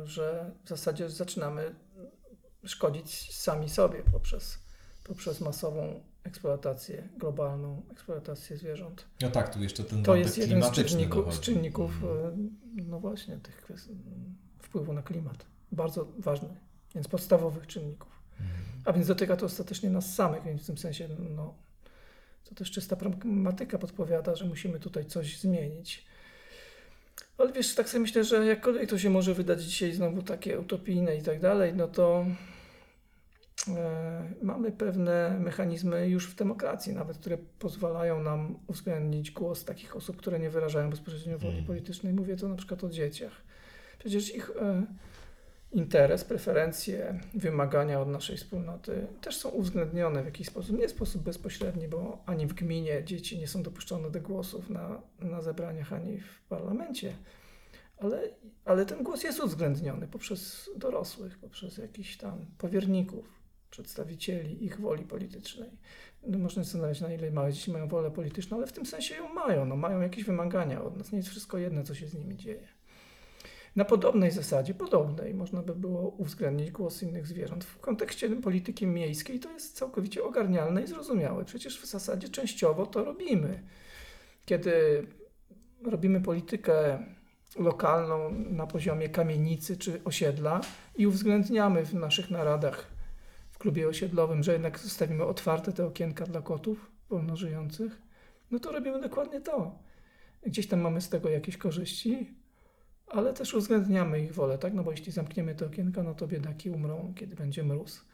że 0.04 0.50
w 0.64 0.68
zasadzie 0.68 1.10
zaczynamy 1.10 1.74
szkodzić 2.64 3.34
sami 3.34 3.68
sobie 3.68 4.02
poprzez, 4.12 4.58
poprzez 5.04 5.40
masową 5.40 6.00
eksploatację, 6.24 7.08
globalną 7.16 7.82
eksploatację 7.92 8.56
zwierząt. 8.56 9.06
No 9.22 9.30
tak, 9.30 9.54
tu 9.54 9.62
jeszcze 9.62 9.84
ten 9.84 10.02
To 10.02 10.16
jest 10.16 10.38
jeden 10.38 10.62
z 10.62 10.70
czynników, 10.70 11.34
z 11.34 11.40
czynników 11.40 11.90
Mhm. 12.02 12.46
y, 12.78 12.82
no 12.82 13.00
właśnie, 13.00 13.36
tych 13.36 13.56
kwestii, 13.56 13.96
wpływu 14.58 14.92
na 14.92 15.02
klimat. 15.02 15.46
Bardzo 15.72 16.08
ważny, 16.18 16.48
więc 16.96 17.08
podstawowych 17.08 17.66
czynników. 17.66 18.16
A 18.84 18.92
więc 18.92 19.06
dotyka 19.06 19.36
to 19.36 19.46
ostatecznie 19.46 19.90
nas 19.90 20.14
samych, 20.14 20.42
więc 20.44 20.62
w 20.62 20.66
tym 20.66 20.78
sensie 20.78 21.08
no, 21.36 21.54
to 22.44 22.54
też 22.54 22.70
czysta 22.70 22.96
pragmatyka 22.96 23.78
podpowiada, 23.78 24.34
że 24.34 24.44
musimy 24.44 24.80
tutaj 24.80 25.04
coś 25.04 25.40
zmienić. 25.40 26.06
Ale 27.38 27.52
wiesz, 27.52 27.74
tak 27.74 27.88
sobie 27.88 28.02
myślę, 28.02 28.24
że 28.24 28.46
jakkolwiek 28.46 28.90
to 28.90 28.98
się 28.98 29.10
może 29.10 29.34
wydać 29.34 29.62
dzisiaj 29.62 29.92
znowu 29.92 30.22
takie 30.22 30.60
utopijne 30.60 31.16
i 31.16 31.22
tak 31.22 31.40
dalej, 31.40 31.74
no 31.74 31.88
to 31.88 32.26
e, 33.68 34.32
mamy 34.42 34.72
pewne 34.72 35.38
mechanizmy 35.40 36.08
już 36.08 36.30
w 36.30 36.34
demokracji 36.34 36.94
nawet, 36.94 37.18
które 37.18 37.38
pozwalają 37.58 38.22
nam 38.22 38.58
uwzględnić 38.66 39.30
głos 39.30 39.64
takich 39.64 39.96
osób, 39.96 40.16
które 40.16 40.38
nie 40.38 40.50
wyrażają 40.50 40.90
bezpośrednio 40.90 41.38
woli 41.38 41.48
Mhm. 41.48 41.66
politycznej. 41.66 42.12
Mówię 42.12 42.36
to 42.36 42.48
na 42.48 42.56
przykład 42.56 42.84
o 42.84 42.90
dzieciach. 42.90 43.32
Przecież 43.98 44.34
ich 44.34 44.50
e, 44.50 44.86
interes, 45.76 46.24
preferencje, 46.24 47.20
wymagania 47.34 48.00
od 48.00 48.08
naszej 48.08 48.36
wspólnoty 48.36 49.06
też 49.20 49.36
są 49.36 49.48
uwzględnione 49.48 50.22
w 50.22 50.24
jakiś 50.24 50.46
sposób. 50.46 50.78
Nie 50.78 50.88
w 50.88 50.90
sposób 50.90 51.22
bezpośredni, 51.22 51.88
bo 51.88 52.22
ani 52.26 52.46
w 52.46 52.54
gminie 52.54 53.04
dzieci 53.04 53.38
nie 53.38 53.48
są 53.48 53.62
dopuszczone 53.62 54.10
do 54.10 54.20
głosów 54.20 54.70
na, 54.70 55.02
na 55.20 55.42
zebraniach, 55.42 55.92
ani 55.92 56.20
w 56.20 56.42
parlamencie. 56.48 57.16
Ale, 57.98 58.22
ale 58.64 58.86
ten 58.86 59.02
głos 59.02 59.24
jest 59.24 59.40
uwzględniony 59.40 60.08
poprzez 60.08 60.70
dorosłych, 60.76 61.38
poprzez 61.38 61.78
jakichś 61.78 62.16
tam 62.16 62.46
powierników, 62.58 63.42
przedstawicieli 63.70 64.64
ich 64.64 64.80
woli 64.80 65.04
politycznej. 65.04 65.70
No, 66.26 66.38
można 66.38 66.62
zastanawiać, 66.62 67.00
na 67.00 67.12
ile 67.12 67.30
małe 67.30 67.52
dzieci 67.52 67.70
mają 67.70 67.88
wolę 67.88 68.10
polityczną, 68.10 68.56
ale 68.56 68.66
w 68.66 68.72
tym 68.72 68.86
sensie 68.86 69.14
ją 69.14 69.34
mają. 69.34 69.64
No, 69.64 69.76
mają 69.76 70.00
jakieś 70.00 70.24
wymagania 70.24 70.82
od 70.82 70.96
nas. 70.96 71.12
Nie 71.12 71.18
jest 71.18 71.28
wszystko 71.28 71.58
jedno, 71.58 71.82
co 71.82 71.94
się 71.94 72.06
z 72.08 72.14
nimi 72.14 72.36
dzieje. 72.36 72.68
Na 73.76 73.84
podobnej 73.84 74.30
zasadzie, 74.30 74.74
podobnej, 74.74 75.34
można 75.34 75.62
by 75.62 75.74
było 75.74 76.08
uwzględnić 76.08 76.70
głos 76.70 77.02
innych 77.02 77.26
zwierząt. 77.26 77.64
W 77.64 77.78
kontekście 77.78 78.30
polityki 78.30 78.86
miejskiej 78.86 79.40
to 79.40 79.52
jest 79.52 79.76
całkowicie 79.76 80.24
ogarnialne 80.24 80.82
i 80.82 80.86
zrozumiałe. 80.86 81.44
Przecież 81.44 81.80
w 81.80 81.86
zasadzie 81.86 82.28
częściowo 82.28 82.86
to 82.86 83.04
robimy. 83.04 83.62
Kiedy 84.44 85.06
robimy 85.84 86.20
politykę 86.20 86.98
lokalną 87.56 88.30
na 88.32 88.66
poziomie 88.66 89.08
kamienicy 89.08 89.76
czy 89.76 90.04
osiedla 90.04 90.60
i 90.96 91.06
uwzględniamy 91.06 91.84
w 91.84 91.94
naszych 91.94 92.30
naradach 92.30 92.86
w 93.50 93.58
klubie 93.58 93.88
osiedlowym, 93.88 94.42
że 94.42 94.52
jednak 94.52 94.78
zostawimy 94.78 95.24
otwarte 95.24 95.72
te 95.72 95.86
okienka 95.86 96.26
dla 96.26 96.42
kotów 96.42 96.90
wolno 97.08 97.36
żyjących, 97.36 98.02
no 98.50 98.58
to 98.58 98.72
robimy 98.72 99.00
dokładnie 99.00 99.40
to. 99.40 99.78
Gdzieś 100.46 100.68
tam 100.68 100.80
mamy 100.80 101.00
z 101.00 101.08
tego 101.08 101.28
jakieś 101.28 101.56
korzyści, 101.56 102.34
ale 103.06 103.32
też 103.32 103.54
uwzględniamy 103.54 104.20
ich 104.20 104.34
wolę, 104.34 104.58
tak? 104.58 104.74
No 104.74 104.82
bo 104.84 104.90
jeśli 104.90 105.12
zamkniemy 105.12 105.54
te 105.54 105.66
okienka, 105.66 106.02
no 106.02 106.14
to 106.14 106.26
biedaki 106.26 106.70
umrą, 106.70 107.12
kiedy 107.16 107.36
będzie 107.36 107.64
mróz. 107.64 108.04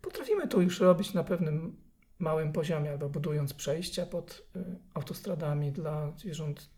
Potrafimy 0.00 0.48
to 0.48 0.60
już 0.60 0.80
robić 0.80 1.14
na 1.14 1.24
pewnym 1.24 1.76
małym 2.18 2.52
poziomie, 2.52 2.90
albo 2.90 3.08
budując 3.08 3.54
przejścia 3.54 4.06
pod 4.06 4.46
y, 4.56 4.64
autostradami 4.94 5.72
dla 5.72 6.12
zwierząt 6.16 6.70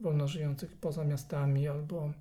wolno 0.00 0.28
żyjących 0.28 0.76
poza 0.76 1.04
miastami, 1.04 1.68
albo 1.68 2.12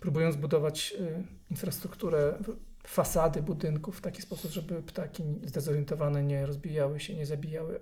próbując 0.00 0.36
budować 0.36 0.94
y, 1.00 1.24
infrastrukturę, 1.50 2.38
fasady 2.86 3.42
budynków 3.42 3.98
w 3.98 4.00
taki 4.00 4.22
sposób, 4.22 4.50
żeby 4.50 4.82
ptaki 4.82 5.22
zdezorientowane 5.44 6.24
nie 6.24 6.46
rozbijały 6.46 7.00
się, 7.00 7.14
nie 7.14 7.26
zabijały 7.26 7.80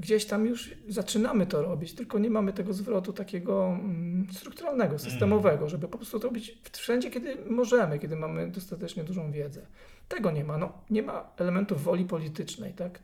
gdzieś 0.00 0.24
tam 0.24 0.46
już 0.46 0.74
zaczynamy 0.88 1.46
to 1.46 1.62
robić, 1.62 1.94
tylko 1.94 2.18
nie 2.18 2.30
mamy 2.30 2.52
tego 2.52 2.72
zwrotu 2.72 3.12
takiego 3.12 3.66
mm, 3.66 4.26
strukturalnego, 4.32 4.98
systemowego, 4.98 5.68
żeby 5.68 5.88
po 5.88 5.98
prostu 5.98 6.20
to 6.20 6.28
robić 6.28 6.58
wszędzie, 6.72 7.10
kiedy 7.10 7.36
możemy, 7.50 7.98
kiedy 7.98 8.16
mamy 8.16 8.50
dostatecznie 8.50 9.04
dużą 9.04 9.32
wiedzę. 9.32 9.66
Tego 10.08 10.30
nie 10.30 10.44
ma. 10.44 10.58
No, 10.58 10.72
nie 10.90 11.02
ma 11.02 11.30
elementów 11.36 11.82
woli 11.82 12.04
politycznej, 12.04 12.74
tak? 12.74 12.98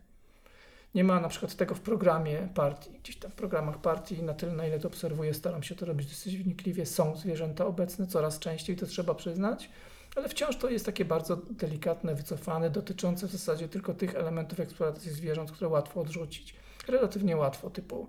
Nie 0.95 1.05
ma 1.05 1.21
na 1.21 1.29
przykład 1.29 1.55
tego 1.55 1.75
w 1.75 1.81
programie 1.81 2.49
partii. 2.55 2.91
Gdzieś 3.03 3.17
tam 3.17 3.31
w 3.31 3.35
programach 3.35 3.79
partii, 3.79 4.23
na 4.23 4.35
tyle, 4.35 4.53
na 4.53 4.67
ile 4.67 4.79
to 4.79 4.89
obserwuję, 4.89 5.35
staram 5.35 5.63
się 5.63 5.75
to 5.75 5.87
robić 5.87 6.07
dosyć 6.07 6.37
wnikliwie. 6.37 6.87
Są 6.87 7.17
zwierzęta 7.17 7.67
obecne 7.67 8.07
coraz 8.07 8.39
częściej, 8.39 8.77
to 8.77 8.87
trzeba 8.87 9.15
przyznać, 9.15 9.71
ale 10.17 10.29
wciąż 10.29 10.57
to 10.57 10.71
jest 10.71 10.87
takie 10.87 11.05
bardzo 11.05 11.37
delikatne, 11.37 12.15
wycofane, 12.15 12.71
dotyczące 12.71 13.29
w 13.29 13.31
zasadzie 13.31 13.69
tylko 13.69 13.95
tych 13.95 14.15
elementów 14.15 14.61
eksploatacji 14.61 15.11
zwierząt, 15.11 15.53
które 15.53 15.69
łatwo 15.69 16.01
odrzucić 16.01 16.55
relatywnie 16.89 17.37
łatwo, 17.37 17.71
typu 17.71 18.09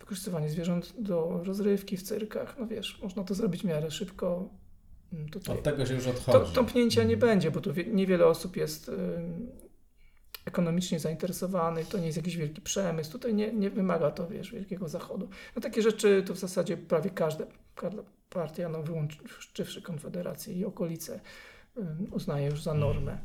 wykorzystywanie 0.00 0.48
zwierząt 0.50 0.94
do 0.98 1.40
rozrywki 1.44 1.96
w 1.96 2.02
cyrkach. 2.02 2.56
No 2.58 2.66
wiesz, 2.66 3.00
można 3.02 3.24
to 3.24 3.34
zrobić 3.34 3.62
w 3.62 3.64
miarę 3.64 3.90
szybko. 3.90 4.48
Mm, 5.12 5.28
Tutaj 5.28 5.56
Od 5.58 5.62
tego 5.62 5.86
się 5.86 5.94
już 5.94 6.04
to, 6.04 6.10
odchodzi. 6.10 6.52
tąpnięcia 6.52 7.04
nie 7.04 7.14
Mhm. 7.14 7.32
będzie, 7.32 7.50
bo 7.50 7.60
tu 7.60 7.72
wie, 7.72 7.84
niewiele 7.84 8.26
osób 8.26 8.56
jest 8.56 8.90
ekonomicznie 10.44 11.00
zainteresowanych, 11.00 11.88
to 11.88 11.98
nie 11.98 12.06
jest 12.06 12.16
jakiś 12.16 12.36
wielki 12.36 12.60
przemysł, 12.60 13.12
tutaj 13.12 13.34
nie, 13.34 13.52
nie 13.52 13.70
wymaga 13.70 14.10
to, 14.10 14.28
wiesz, 14.28 14.50
wielkiego 14.52 14.88
zachodu. 14.88 15.28
No 15.56 15.62
takie 15.62 15.82
rzeczy 15.82 16.22
to 16.26 16.34
w 16.34 16.38
zasadzie 16.38 16.76
prawie 16.76 17.10
każda, 17.10 17.44
każda 17.74 18.02
partia, 18.30 18.68
no 18.68 18.82
wyłączywszy 18.82 19.82
Konfederację 19.82 20.54
i 20.54 20.64
okolice, 20.64 21.20
uznaje 22.10 22.46
już 22.46 22.62
za 22.62 22.74
normę. 22.74 23.18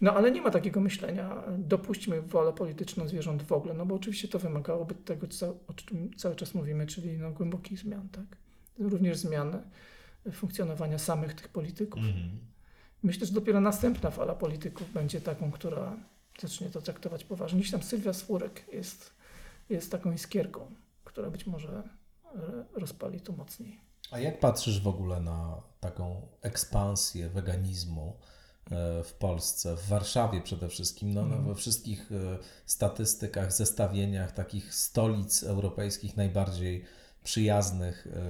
No 0.00 0.14
ale 0.14 0.30
nie 0.30 0.42
ma 0.42 0.50
takiego 0.50 0.80
myślenia, 0.80 1.42
dopuśćmy 1.58 2.22
wolę 2.22 2.52
polityczną 2.52 3.08
zwierząt 3.08 3.42
w 3.42 3.52
ogóle, 3.52 3.74
no 3.74 3.86
bo 3.86 3.94
oczywiście 3.94 4.28
to 4.28 4.38
wymagałoby 4.38 4.94
tego, 4.94 5.28
co, 5.28 5.54
o 5.68 5.74
czym 5.74 6.16
cały 6.16 6.36
czas 6.36 6.54
mówimy, 6.54 6.86
czyli 6.86 7.18
no, 7.18 7.30
głębokich 7.30 7.78
zmian, 7.78 8.08
tak? 8.08 8.36
Również 8.78 9.18
zmian 9.18 9.62
funkcjonowania 10.32 10.98
samych 10.98 11.34
tych 11.34 11.48
polityków. 11.48 12.02
Mhm. 12.02 12.38
Myślę, 13.02 13.26
że 13.26 13.32
dopiero 13.32 13.60
następna 13.60 14.10
fala 14.10 14.34
polityków 14.34 14.92
będzie 14.92 15.20
taką, 15.20 15.50
która 15.50 15.96
zacznie 16.40 16.70
to 16.70 16.82
traktować 16.82 17.24
poważnie. 17.24 17.60
Dziś 17.60 17.70
tam 17.70 17.82
Sylwia 17.82 18.12
Swórek 18.12 18.64
jest, 18.72 19.14
jest 19.68 19.90
taką 19.90 20.12
iskierką, 20.12 20.74
która 21.04 21.30
być 21.30 21.46
może 21.46 21.82
e, 22.34 22.64
rozpali 22.74 23.20
to 23.20 23.32
mocniej. 23.32 23.80
A 24.10 24.18
jak 24.18 24.40
patrzysz 24.40 24.80
w 24.80 24.88
ogóle 24.88 25.20
na 25.20 25.62
taką 25.80 26.28
ekspansję 26.42 27.28
weganizmu 27.28 28.16
e, 28.20 28.39
w 29.04 29.12
Polsce, 29.18 29.76
w 29.76 29.88
Warszawie 29.88 30.40
przede 30.40 30.68
wszystkim, 30.68 31.14
no, 31.14 31.20
no 31.20 31.26
Mhm. 31.26 31.44
we 31.44 31.54
wszystkich 31.54 32.12
e, 32.12 32.38
statystykach, 32.66 33.52
zestawieniach 33.52 34.32
takich 34.32 34.74
stolic 34.74 35.42
europejskich 35.42 36.16
najbardziej 36.16 36.84
przyjaznych 37.24 38.06
e, 38.06 38.20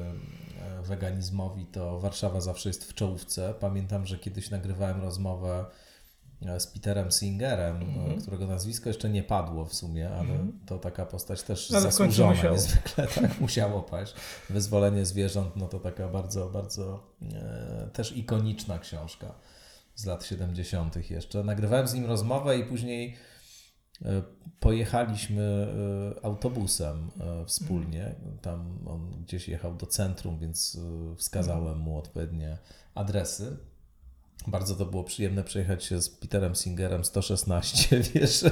e, 0.79 0.83
weganizmowi, 0.83 1.67
to 1.67 2.01
Warszawa 2.01 2.41
zawsze 2.41 2.69
jest 2.69 2.85
w 2.85 2.95
czołówce. 2.95 3.55
Pamiętam, 3.61 4.07
że 4.07 4.19
kiedyś 4.19 4.51
nagrywałem 4.51 5.01
rozmowę 5.01 5.65
e, 6.47 6.61
z 6.61 6.67
Peterem 6.67 7.13
Singerem, 7.13 7.77
e, 7.77 7.85
Mhm. 7.85 8.21
którego 8.21 8.47
nazwisko 8.47 8.89
jeszcze 8.89 9.11
nie 9.11 9.23
padło 9.23 9.65
w 9.65 9.75
sumie, 9.75 10.09
ale 10.11 10.21
Mhm. 10.31 10.53
to 10.67 10.79
taka 10.79 11.07
postać 11.07 11.43
też 11.43 11.69
końcu 11.69 11.83
zasłużona 11.83 12.31
musiało. 12.31 12.55
niezwykle, 12.55 13.07
tak 13.21 13.41
musiało 13.41 13.83
paść. 13.83 14.15
Wyzwolenie 14.51 15.07
zwierząt, 15.07 15.57
no 15.57 15.69
to 15.69 15.81
taka 15.81 16.09
bardzo, 16.09 16.51
bardzo 16.51 17.03
e, 17.33 17.89
też 17.93 18.17
ikoniczna 18.17 18.79
książka 18.79 19.35
z 20.01 20.07
lat 20.07 20.25
70. 20.25 21.11
jeszcze. 21.11 21.45
Nagrywałem 21.45 21.89
z 21.89 21.95
nim 21.95 22.07
rozmowę 22.07 22.59
i 22.59 22.65
później 22.65 23.17
e, 24.05 24.23
pojechaliśmy 24.61 25.69
e, 26.21 26.25
autobusem 26.25 27.11
e, 27.21 27.47
wspólnie. 27.47 28.15
Tam 28.43 28.79
on 28.89 29.11
gdzieś 29.23 29.49
jechał 29.49 29.75
do 29.75 29.87
centrum, 29.87 30.39
więc 30.39 30.79
wskazałem 31.17 31.79
mu 31.79 31.99
odpowiednie 31.99 32.59
adresy. 32.95 33.57
Bardzo 34.47 34.75
to 34.75 34.87
było 34.87 35.05
przyjemne 35.05 35.45
przejechać 35.45 35.85
się 35.85 36.03
z 36.03 36.11
Peterem 36.11 36.55
Singerem 36.55 37.05
116, 37.05 38.01
wiesz, 38.15 38.45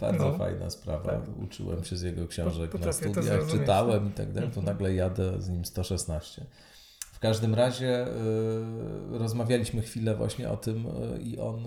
bardzo 0.00 0.30
No. 0.30 0.38
fajna 0.38 0.70
sprawa. 0.70 1.10
Tak. 1.12 1.20
Uczyłem 1.42 1.84
się 1.84 1.96
z 1.96 2.02
jego 2.02 2.28
książek 2.28 2.72
na 2.74 2.78
Potrafię 2.78 3.04
to 3.10 3.22
studiach, 3.22 3.46
czytałem 3.50 4.08
i 4.08 4.12
tak 4.12 4.32
dalej, 4.32 4.50
to 4.50 4.60
Mhm. 4.60 4.66
nagle 4.76 4.94
jadę 4.94 5.42
z 5.42 5.48
nim 5.48 5.64
116. 5.64 6.46
W 7.22 7.28
każdym 7.32 7.54
razie 7.54 8.06
y, 8.06 9.18
rozmawialiśmy 9.18 9.82
chwilę 9.82 10.14
właśnie 10.16 10.50
o 10.50 10.56
tym 10.56 10.86
y, 10.86 11.22
i 11.22 11.38
on 11.38 11.66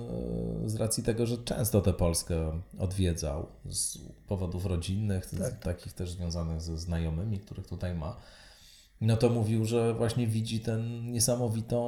y, 0.65 0.69
z 0.69 0.75
racji 0.75 1.03
tego, 1.03 1.25
że 1.25 1.37
często 1.37 1.81
tę 1.81 1.93
Polskę 1.93 2.61
odwiedzał 2.79 3.47
z 3.69 3.97
powodów 4.27 4.65
rodzinnych, 4.65 5.29
Tak. 5.39 5.59
takich 5.59 5.93
też 5.93 6.11
związanych 6.11 6.61
ze 6.61 6.77
znajomymi, 6.77 7.39
których 7.39 7.67
tutaj 7.67 7.95
ma, 7.95 8.15
no 9.01 9.17
to 9.17 9.29
mówił, 9.29 9.65
że 9.65 9.93
właśnie 9.93 10.27
widzi 10.27 10.59
tę 10.59 10.83
niesamowitą 11.03 11.81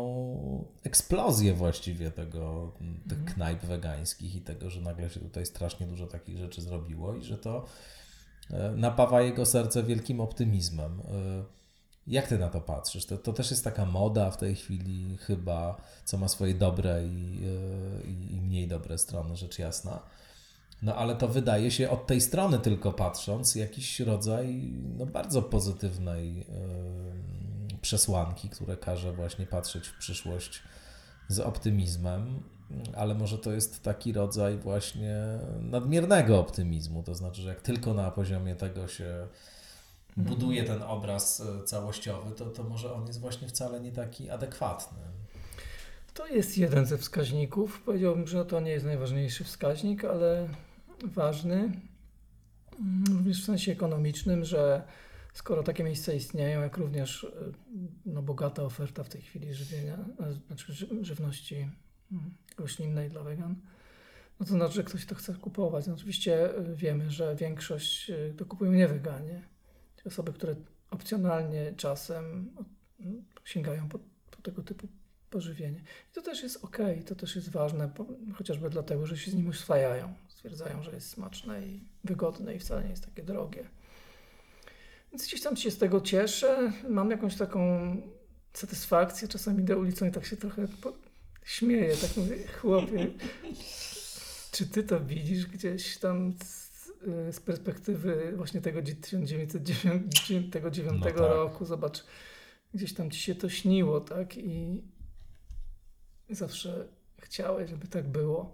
eksplozję 0.84 1.54
właściwie 1.54 2.12
tego, 2.12 2.72
tych 3.10 3.18
Mhm. 3.20 3.36
knajp 3.36 3.62
wegańskich 3.62 4.36
i 4.36 4.42
tego, 4.42 4.70
że 4.70 4.82
nagle 4.82 5.10
się 5.10 5.20
tutaj 5.20 5.46
strasznie 5.46 5.88
dużo 5.88 6.08
takich 6.08 6.38
rzeczy 6.38 6.62
zrobiło 6.62 7.16
i 7.16 7.24
że 7.24 7.38
to 7.38 7.66
napawa 8.76 9.22
jego 9.22 9.46
serce 9.46 9.84
wielkim 9.84 10.20
optymizmem. 10.20 11.02
Jak 12.08 12.28
ty 12.28 12.38
na 12.38 12.50
to 12.50 12.62
patrzysz? 12.62 13.06
To, 13.06 13.18
to 13.18 13.34
też 13.34 13.52
jest 13.52 13.64
taka 13.64 13.86
moda 13.86 14.32
w 14.32 14.38
tej 14.38 14.56
chwili 14.56 15.18
chyba, 15.18 15.82
co 16.06 16.18
ma 16.18 16.28
swoje 16.28 16.54
dobre 16.54 17.04
i, 17.06 17.44
e, 18.04 18.08
i, 18.08 18.36
i 18.36 18.42
mniej 18.42 18.68
dobre 18.68 18.98
strony, 18.98 19.36
rzecz 19.36 19.60
jasna. 19.60 20.00
No 20.82 20.96
ale 20.96 21.16
to 21.16 21.28
wydaje 21.28 21.72
się 21.72 21.90
od 21.90 22.08
tej 22.08 22.22
strony 22.22 22.60
tylko 22.60 22.94
patrząc 22.94 23.56
jakiś 23.56 24.00
rodzaj 24.00 24.74
no, 24.98 25.06
bardzo 25.06 25.42
pozytywnej 25.42 26.42
e, 26.42 26.46
przesłanki, 27.82 28.50
które 28.50 28.78
każe 28.78 29.14
właśnie 29.14 29.46
patrzeć 29.46 29.88
w 29.88 29.98
przyszłość 29.98 30.64
z 31.28 31.40
optymizmem, 31.40 32.44
ale 32.96 33.16
może 33.16 33.38
to 33.38 33.52
jest 33.52 33.84
taki 33.84 34.14
rodzaj 34.14 34.58
właśnie 34.58 35.16
nadmiernego 35.60 36.40
optymizmu, 36.40 37.04
to 37.04 37.16
znaczy, 37.16 37.42
że 37.42 37.50
jak 37.50 37.62
tylko 37.62 37.94
na 37.94 38.12
poziomie 38.12 38.56
tego 38.56 38.88
się 38.88 39.28
buduje 40.18 40.64
ten 40.64 40.82
obraz 40.82 41.40
e, 41.42 41.64
całościowy, 41.64 42.36
to, 42.36 42.46
to 42.46 42.64
może 42.64 42.94
on 42.94 43.08
jest 43.08 43.20
właśnie 43.20 43.48
wcale 43.48 43.80
nie 43.82 43.92
taki 43.92 44.30
adekwatny. 44.30 44.98
To 46.14 46.28
jest 46.28 46.58
jeden 46.58 46.86
ze 46.86 46.98
wskaźników. 46.98 47.82
Powiedziałbym, 47.86 48.28
że 48.28 48.46
to 48.46 48.60
nie 48.60 48.72
jest 48.72 48.86
najważniejszy 48.86 49.44
wskaźnik, 49.44 50.06
ale 50.06 50.50
ważny. 51.04 51.56
Mm, 52.80 53.04
Również 53.10 53.42
w 53.42 53.46
sensie 53.46 53.72
ekonomicznym, 53.72 54.46
że 54.46 54.84
skoro 55.34 55.64
takie 55.64 55.84
miejsca 55.84 56.14
istnieją, 56.14 56.62
jak 56.62 56.78
również 56.78 57.24
y, 57.24 57.30
no, 58.06 58.22
bogata 58.22 58.64
oferta 58.64 59.04
w 59.04 59.10
tej 59.10 59.22
chwili 59.22 59.54
żywienia, 59.54 59.98
e, 60.20 60.34
znaczy 60.48 60.74
ży- 60.74 61.06
żywności 61.06 61.56
mm, 62.12 62.34
roślinnej 62.58 63.10
dla 63.10 63.24
wegan, 63.24 63.56
no 64.40 64.46
to 64.46 64.52
znaczy, 64.52 64.74
że 64.74 64.84
ktoś 64.84 65.06
to 65.06 65.16
chce 65.16 65.34
kupować. 65.34 65.88
No, 65.88 65.94
oczywiście 65.94 66.50
wiemy, 66.76 67.12
że 67.12 67.36
większość 67.36 68.12
to 68.38 68.46
kupują 68.46 68.72
nie 68.72 68.88
weganie. 68.88 69.42
Te 69.42 69.57
osoby, 70.08 70.34
które 70.34 70.56
opcjonalnie 70.92 71.74
czasem 71.78 72.52
mm, 73.00 73.24
sięgają 73.46 73.90
po, 73.90 74.00
po 74.32 74.42
tego 74.42 74.64
typu 74.64 74.88
pożywienie. 75.30 75.80
I 76.12 76.14
to 76.14 76.22
też 76.22 76.44
jest 76.44 76.64
ok, 76.64 76.78
to 77.06 77.16
też 77.16 77.36
jest 77.36 77.50
ważne, 77.50 77.92
bo, 77.98 78.06
chociażby 78.36 78.70
dlatego, 78.70 79.06
że 79.06 79.18
się 79.18 79.32
z 79.32 79.34
nim 79.34 79.48
uswajają. 79.48 80.14
Stwierdzają, 80.28 80.84
że 80.84 80.92
jest 80.92 81.10
smaczne 81.10 81.68
i 81.68 81.84
wygodne 82.04 82.56
i 82.56 82.60
wcale 82.60 82.84
nie 82.84 82.90
jest 82.90 83.06
takie 83.06 83.24
drogie. 83.24 83.70
Więc 85.12 85.28
gdzieś 85.28 85.42
tam 85.42 85.58
się 85.58 85.72
z 85.72 85.78
tego 85.78 86.02
cieszę. 86.02 86.72
Mam 86.90 87.12
jakąś 87.12 87.36
taką 87.36 87.62
satysfakcję. 88.54 89.28
Czasami 89.28 89.60
idę 89.60 89.78
ulicą 89.78 90.06
i 90.06 90.12
tak 90.12 90.26
się 90.26 90.38
trochę 90.38 90.68
po... 90.68 90.94
śmieję. 91.46 91.98
Tak 91.98 92.18
mówię, 92.18 92.48
chłopie, 92.48 93.08
czy 94.52 94.68
ty 94.68 94.84
to 94.84 95.00
widzisz 95.00 95.46
gdzieś 95.46 95.98
tam 95.98 96.34
z, 97.02 97.08
y, 97.30 97.34
z 97.34 97.40
perspektywy 97.40 98.34
właśnie 98.38 98.62
tego 98.62 98.82
1999 98.82 100.78
No 100.94 101.00
tak. 101.06 101.18
roku? 101.18 101.66
Zobacz, 101.66 102.04
gdzieś 102.74 102.94
tam 102.94 103.12
ci 103.12 103.20
się 103.20 103.36
to 103.36 103.50
śniło, 103.50 104.00
tak? 104.02 104.38
I 104.38 104.84
zawsze 106.30 106.88
chciałeś, 107.22 107.70
żeby 107.70 107.88
tak 107.88 108.08
było. 108.08 108.54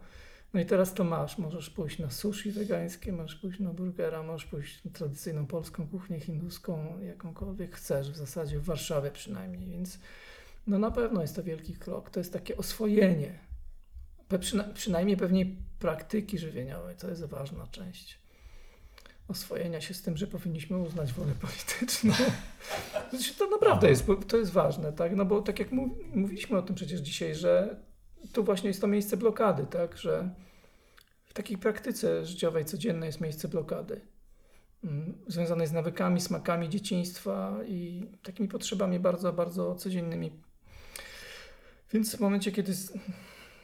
No 0.54 0.60
i 0.60 0.66
teraz 0.66 0.94
to 0.94 1.04
masz. 1.04 1.38
Możesz 1.38 1.70
pójść 1.70 2.00
na 2.00 2.10
sushi 2.10 2.52
wegańskie, 2.52 3.12
możesz 3.14 3.36
pójść 3.36 3.60
na 3.60 3.74
burgera, 3.74 4.24
możesz 4.24 4.46
pójść 4.48 4.84
na 4.84 4.92
tradycyjną 4.92 5.46
polską 5.48 5.88
kuchnię 5.88 6.20
hinduską, 6.20 7.00
jakąkolwiek 7.00 7.76
chcesz, 7.76 8.12
w 8.12 8.16
zasadzie 8.16 8.60
w 8.60 8.64
Warszawie 8.64 9.12
przynajmniej, 9.12 9.70
więc 9.70 10.00
no 10.68 10.80
na 10.80 10.92
pewno 10.92 11.22
jest 11.22 11.36
to 11.36 11.44
wielki 11.44 11.74
krok. 11.74 12.10
To 12.10 12.20
jest 12.20 12.34
takie 12.34 12.58
oswojenie. 12.58 13.40
Przyna 14.40 14.64
przynajmniej 14.64 15.18
pewnie 15.18 15.46
praktyki 15.80 16.38
żywieniowej, 16.38 16.96
to 16.96 17.10
jest 17.10 17.24
ważna 17.24 17.68
część. 17.68 18.23
Oswojenia 19.34 19.82
się 19.82 19.94
z 19.94 20.02
tym, 20.02 20.18
że 20.18 20.28
powinniśmy 20.28 20.78
uznać 20.78 21.14
wolę 21.14 21.32
polityczną. 21.42 22.14
Znaczy, 23.10 23.36
To 23.38 23.50
naprawdę 23.50 23.90
jest, 23.90 24.06
to 24.28 24.38
jest 24.38 24.52
ważne, 24.52 24.94
tak? 24.94 25.16
No 25.16 25.26
bo 25.26 25.42
tak 25.42 25.60
jak 25.60 25.72
mów, 25.72 25.92
mówiliśmy 26.16 26.58
o 26.58 26.62
tym 26.62 26.76
przecież 26.76 27.00
dzisiaj, 27.00 27.36
że 27.36 27.80
tu 28.34 28.44
właśnie 28.44 28.68
jest 28.68 28.82
to 28.82 28.88
miejsce 28.88 29.18
blokady, 29.18 29.66
tak? 29.66 29.98
Że 29.98 30.30
w 31.26 31.34
takiej 31.34 31.58
praktyce 31.58 32.26
życiowej, 32.26 32.66
codziennej 32.66 33.08
jest 33.08 33.22
miejsce 33.22 33.48
blokady. 33.48 34.02
Mm, 34.84 35.14
Związanej 35.28 35.68
z 35.68 35.72
nawykami, 35.72 36.22
smakami 36.22 36.70
dzieciństwa 36.70 37.58
i 37.68 38.08
takimi 38.24 38.50
potrzebami 38.50 39.00
bardzo, 39.00 39.34
bardzo 39.34 39.76
codziennymi. 39.76 40.32
Więc 41.94 42.16
w 42.16 42.20
momencie, 42.20 42.52
kiedy 42.52 42.74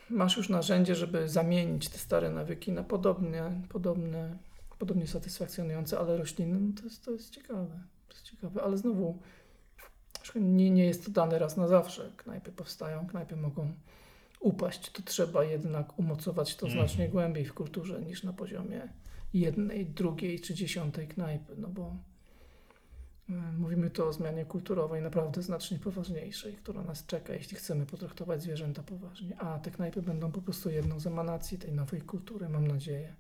masz 0.10 0.38
już 0.38 0.50
narzędzie, 0.50 0.96
żeby 0.96 1.30
zamienić 1.30 1.90
te 1.90 1.98
stare 1.98 2.30
nawyki 2.30 2.72
na 2.72 2.84
podobne, 2.84 3.62
podobne, 3.70 4.38
podobnie 4.80 5.08
satysfakcjonujące, 5.08 6.00
ale 6.00 6.18
roślinne, 6.18 6.60
no 6.60 6.74
to 6.78 6.84
jest, 6.84 7.06
to 7.06 7.12
jest 7.12 7.30
ciekawe. 7.30 7.84
To 8.08 8.14
jest 8.14 8.26
ciekawe, 8.26 8.64
ale 8.64 8.78
znowu 8.78 9.20
nie, 10.36 10.72
nie 10.72 10.86
jest 10.86 11.06
to 11.06 11.12
dane 11.12 11.40
raz 11.40 11.58
na 11.58 11.68
zawsze. 11.68 12.12
Knajpy 12.18 12.52
powstają, 12.52 13.08
knajpy 13.08 13.36
mogą 13.36 13.74
upaść. 14.40 14.92
To 14.92 15.02
trzeba 15.02 15.44
jednak 15.44 16.00
umocować 16.00 16.56
to 16.56 16.66
Mhm. 16.66 16.88
znacznie 16.88 17.10
głębiej 17.10 17.46
w 17.46 17.54
kulturze 17.54 18.02
niż 18.02 18.24
na 18.24 18.34
poziomie 18.34 18.90
jednej, 19.34 19.86
drugiej 19.86 20.40
czy 20.40 20.54
dziesiątej 20.54 21.08
knajpy, 21.08 21.56
no 21.58 21.68
bo 21.68 21.96
Mówimy 23.58 23.90
tu 23.90 24.06
o 24.06 24.14
zmianie 24.14 24.46
kulturowej, 24.46 25.02
naprawdę 25.02 25.42
znacznie 25.42 25.80
poważniejszej, 25.80 26.54
która 26.54 26.84
nas 26.84 27.06
czeka, 27.06 27.34
jeśli 27.34 27.58
chcemy 27.58 27.86
potraktować 27.86 28.42
zwierzęta 28.42 28.84
poważnie. 28.84 29.40
A 29.42 29.60
te 29.60 29.72
knajpy 29.72 30.02
będą 30.02 30.32
po 30.32 30.42
prostu 30.42 30.70
jedną 30.70 31.00
z 31.00 31.08
emanacji 31.08 31.58
tej 31.58 31.72
nowej 31.74 32.02
kultury, 32.02 32.50
mam 32.50 32.68
nadzieję. 32.68 33.16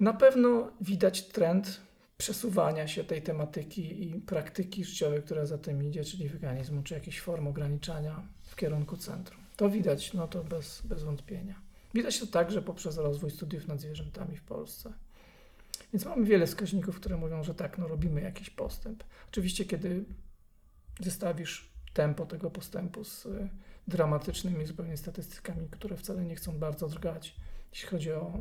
Na 0.00 0.12
pewno 0.12 0.72
widać 0.80 1.22
trend 1.22 1.80
przesuwania 2.18 2.88
się 2.88 3.04
tej 3.04 3.22
tematyki 3.22 4.08
i 4.08 4.20
praktyki 4.20 4.84
życiowej, 4.84 5.22
która 5.22 5.46
za 5.46 5.58
tym 5.58 5.84
idzie, 5.84 6.04
czyli 6.04 6.28
weganizmu, 6.28 6.82
czy 6.82 6.94
jakiejś 6.94 7.20
form 7.20 7.46
ograniczania 7.46 8.22
w 8.42 8.56
kierunku 8.56 8.96
centrum. 8.96 9.40
To 9.56 9.70
widać, 9.70 10.12
no 10.12 10.28
to 10.28 10.44
bez, 10.44 10.82
bez 10.84 11.02
wątpienia. 11.02 11.60
Widać 11.94 12.20
to 12.20 12.26
także 12.26 12.62
poprzez 12.62 12.96
rozwój 12.96 13.30
studiów 13.30 13.68
nad 13.68 13.80
zwierzętami 13.80 14.36
w 14.36 14.42
Polsce. 14.42 14.92
Więc 15.92 16.04
mamy 16.04 16.26
wiele 16.26 16.46
wskaźników, 16.46 16.96
które 16.96 17.16
mówią, 17.16 17.44
że 17.44 17.54
tak, 17.54 17.78
no 17.78 17.88
robimy 17.88 18.20
jakiś 18.20 18.50
postęp. 18.50 19.04
Oczywiście, 19.28 19.64
kiedy 19.64 20.04
zestawisz 21.00 21.72
tempo 21.92 22.26
tego 22.26 22.50
postępu 22.50 23.04
z 23.04 23.26
y, 23.26 23.48
dramatycznymi 23.88 24.66
zupełnie 24.66 24.96
statystykami, 24.96 25.68
które 25.70 25.96
wcale 25.96 26.24
nie 26.24 26.36
chcą 26.36 26.58
bardzo 26.58 26.88
drgać, 26.88 27.36
jeśli 27.72 27.88
chodzi 27.88 28.12
o 28.12 28.38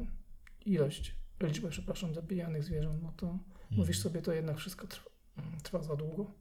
ilość, 0.66 1.16
liczbę, 1.42 1.70
przepraszam, 1.70 2.14
zabijanych 2.14 2.64
zwierząt, 2.64 3.04
no 3.04 3.14
to 3.18 3.28
hmm. 3.28 3.46
mówisz 3.72 4.00
sobie, 4.00 4.22
to 4.22 4.34
jednak 4.34 4.58
wszystko 4.58 4.88
trwa, 4.88 5.10
mm, 5.38 5.62
trwa 5.64 5.82
za 5.82 5.96
długo. 5.96 6.32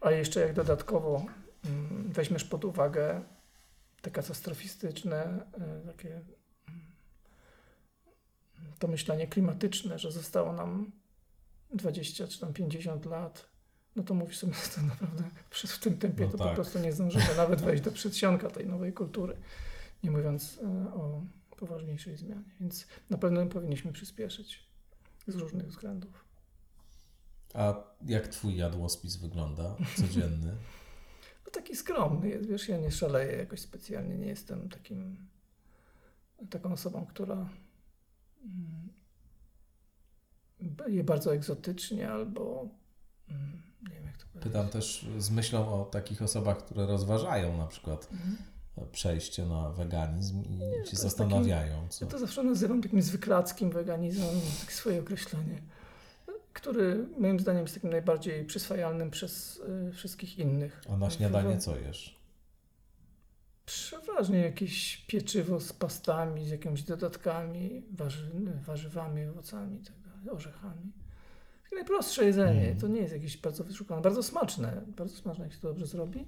A 0.00 0.10
jeszcze 0.10 0.40
jak 0.40 0.52
dodatkowo 0.52 1.26
mm, 1.64 2.12
weźmiesz 2.12 2.44
pod 2.44 2.64
uwagę 2.64 3.24
te 4.02 4.10
katastrofistyczne, 4.10 5.46
y, 5.82 5.86
takie 5.86 6.20
to 8.78 8.88
myślenie 8.88 9.26
klimatyczne, 9.26 9.98
że 9.98 10.12
zostało 10.12 10.52
nam 10.52 10.92
20 11.74 12.28
czy 12.28 12.40
tam 12.40 12.52
50 12.52 13.06
lat, 13.06 13.50
no 13.96 14.02
to 14.02 14.14
mówisz 14.14 14.38
sobie, 14.38 14.52
że 14.64 14.68
to 14.74 14.82
naprawdę 14.82 15.24
w 15.52 15.78
tym 15.78 15.98
tempie 15.98 16.24
no 16.24 16.30
to 16.30 16.38
tak. 16.38 16.48
po 16.48 16.54
prostu 16.54 16.78
nie 16.78 16.92
zdążymy 16.92 17.34
nawet 17.36 17.60
wejść 17.60 17.82
do 17.82 17.92
przedsionka 17.92 18.50
tej 18.50 18.66
nowej 18.66 18.92
kultury, 18.92 19.36
nie 20.04 20.10
mówiąc 20.10 20.60
e, 20.62 20.94
o 20.94 21.22
poważniejszej 21.60 22.16
zmianie. 22.16 22.54
Więc 22.60 22.86
na 23.10 23.18
pewno 23.18 23.46
powinniśmy 23.46 23.92
przyspieszyć 23.92 24.66
z 25.26 25.34
różnych 25.34 25.66
względów. 25.66 26.24
A 27.54 27.74
jak 28.06 28.28
twój 28.28 28.56
jadłospis 28.56 29.16
wygląda 29.16 29.76
codzienny? 29.96 30.56
no 31.46 31.52
taki 31.52 31.76
skromny 31.76 32.28
jest, 32.28 32.48
wiesz, 32.48 32.68
ja 32.68 32.78
nie 32.78 32.90
szaleję 32.90 33.36
jakoś 33.36 33.60
specjalnie, 33.60 34.16
nie 34.16 34.26
jestem 34.26 34.68
takim 34.68 35.28
taką 36.50 36.72
osobą, 36.72 37.06
która 37.06 37.50
Mm, 38.44 38.88
je 40.88 41.04
bardzo 41.04 41.34
egzotycznie 41.34 42.10
albo 42.10 42.68
mm, 43.28 43.62
nie 43.88 43.94
wiem 43.94 44.06
jak 44.06 44.16
to 44.16 44.26
powiedzieć. 44.26 44.52
Pytam 44.52 44.68
też 44.68 45.06
z 45.18 45.30
myślą 45.30 45.82
o 45.82 45.84
takich 45.84 46.22
osobach, 46.22 46.58
które 46.58 46.86
rozważają 46.86 47.56
na 47.56 47.66
przykład 47.66 48.08
mhm. 48.12 48.36
Przejście 48.86 49.46
na 49.46 49.70
weganizm 49.70 50.42
i 50.44 50.50
nie, 50.50 50.86
się 50.86 50.96
zastanawiają. 50.96 51.74
Takim, 51.74 51.88
co... 51.88 52.04
Ja 52.04 52.10
to 52.10 52.18
zawsze 52.18 52.42
nazywam 52.42 52.82
takim 52.82 53.02
zwyklackim 53.02 53.70
weganizmem, 53.70 54.40
tak 54.60 54.72
swoje 54.72 55.00
określenie, 55.00 55.62
który 56.52 57.06
moim 57.18 57.40
zdaniem 57.40 57.62
jest 57.62 57.74
takim 57.74 57.90
najbardziej 57.90 58.44
przyswajalnym 58.44 59.10
przez 59.10 59.62
y, 59.88 59.92
wszystkich 59.92 60.38
innych. 60.38 60.82
A 60.90 60.96
na 60.96 61.10
śniadanie 61.10 61.58
co 61.58 61.78
jesz? 61.78 62.20
Przeważnie 63.66 64.38
jakieś 64.38 64.96
pieczywo 64.96 65.60
z 65.60 65.72
pastami, 65.72 66.44
z 66.44 66.50
jakimiś 66.50 66.82
dodatkami, 66.82 67.82
warzy, 67.90 68.30
warzywami, 68.66 69.26
owocami 69.26 69.78
tak 69.78 70.00
dalej, 70.00 70.30
orzechami. 70.30 70.92
Takie 71.62 71.76
najprostsze 71.76 72.24
jedzenie. 72.24 72.66
Mm. 72.66 72.80
To 72.80 72.88
nie 72.88 73.00
jest 73.00 73.12
jakieś 73.12 73.36
bardzo 73.36 73.64
wyszukane, 73.64 74.02
bardzo 74.02 74.22
smaczne. 74.22 74.82
Bardzo 74.96 75.16
smaczne, 75.16 75.44
jak 75.44 75.52
się 75.52 75.60
to 75.60 75.68
dobrze 75.68 75.86
zrobi. 75.86 76.26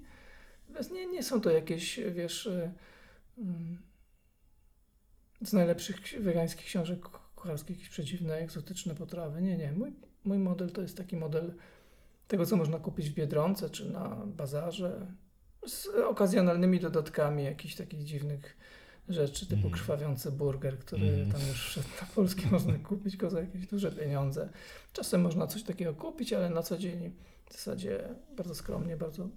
Natomiast 0.73 0.93
nie, 0.93 1.07
nie 1.07 1.23
są 1.23 1.41
to 1.41 1.51
jakieś, 1.51 2.01
wiesz, 2.15 2.47
y, 2.47 2.73
mm, 3.39 3.79
z 5.43 5.53
najlepszych 5.53 5.97
wegańskich 6.21 6.67
książek 6.67 7.01
kucharskich, 7.35 7.77
jakieś 7.77 7.89
przedziwne, 7.89 8.35
egzotyczne 8.35 8.95
potrawy. 8.95 9.43
Nie, 9.43 9.57
nie. 9.57 9.73
Mój, 9.73 9.93
mój 10.25 10.39
model 10.39 10.71
to 10.71 10.83
jest 10.83 10.97
taki 10.97 11.17
model 11.17 11.55
tego, 12.29 12.47
co 12.47 12.57
można 12.57 12.79
kupić 12.79 13.11
w 13.11 13.15
Biedronce 13.15 13.71
czy 13.71 13.93
na 13.93 14.09
bazarze 14.27 15.07
z 15.67 15.87
okazjonalnymi 15.87 16.81
dodatkami 16.81 17.45
jakichś 17.45 17.75
takich 17.75 18.05
dziwnych 18.05 18.57
rzeczy, 19.09 19.47
typu 19.47 19.67
mm. 19.67 19.73
krwawiący 19.73 20.33
burger, 20.33 20.79
który 20.79 21.09
mm. 21.09 21.33
tam 21.33 21.41
już 21.49 21.69
wszedł 21.69 21.89
na 22.01 22.07
polski, 22.15 22.47
można 22.53 22.79
kupić 22.79 23.17
go 23.17 23.31
za 23.31 23.41
jakieś 23.41 23.67
duże 23.67 23.93
pieniądze. 23.93 24.49
Czasem 24.93 25.21
można 25.21 25.47
coś 25.47 25.63
takiego 25.63 25.95
kupić, 25.95 26.33
ale 26.33 26.51
na 26.51 26.63
co 26.63 26.79
dzień 26.79 27.13
w 27.47 27.53
zasadzie 27.53 28.15
bardzo 28.37 28.55
skromnie, 28.55 28.97
bardzo, 28.97 29.29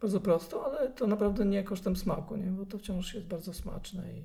bardzo 0.00 0.20
prosto, 0.20 0.64
ale 0.64 0.90
to 0.90 1.06
naprawdę 1.06 1.44
nie 1.44 1.64
kosztem 1.64 1.96
smaku, 1.96 2.36
nie? 2.36 2.50
bo 2.50 2.66
to 2.66 2.78
wciąż 2.78 3.14
jest 3.14 3.26
bardzo 3.26 3.54
smaczne 3.54 4.02
i 4.12 4.22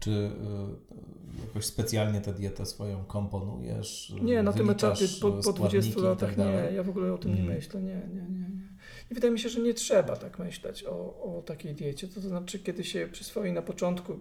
czy 0.00 0.10
y, 0.10 1.46
jakoś 1.46 1.64
specjalnie 1.64 2.20
tę 2.20 2.32
dietę 2.32 2.66
swoją 2.66 3.04
komponujesz? 3.04 4.12
Nie, 4.22 4.42
na 4.42 4.52
tym 4.52 4.70
etapie 4.70 5.04
po, 5.20 5.32
po 5.32 5.52
20 5.52 5.94
tak 5.94 6.02
latach 6.04 6.34
tak 6.34 6.38
nie, 6.38 6.76
ja 6.76 6.82
w 6.82 6.88
ogóle 6.88 7.12
o 7.12 7.18
tym 7.18 7.34
nie 7.34 7.42
myślę, 7.42 7.82
nie, 7.82 7.94
nie, 7.94 8.22
nie, 8.22 8.48
nie. 8.48 8.66
I 9.10 9.14
wydaje 9.14 9.32
mi 9.32 9.38
się, 9.38 9.48
że 9.48 9.60
nie 9.60 9.74
trzeba 9.74 10.16
tak 10.16 10.38
myśleć 10.38 10.84
o, 10.84 11.22
o 11.22 11.42
takiej 11.42 11.74
diecie. 11.74 12.08
To, 12.08 12.14
to 12.20 12.28
znaczy, 12.28 12.58
kiedy 12.58 12.84
się 12.84 13.08
przyswoi 13.12 13.52
na 13.52 13.62
początku 13.62 14.18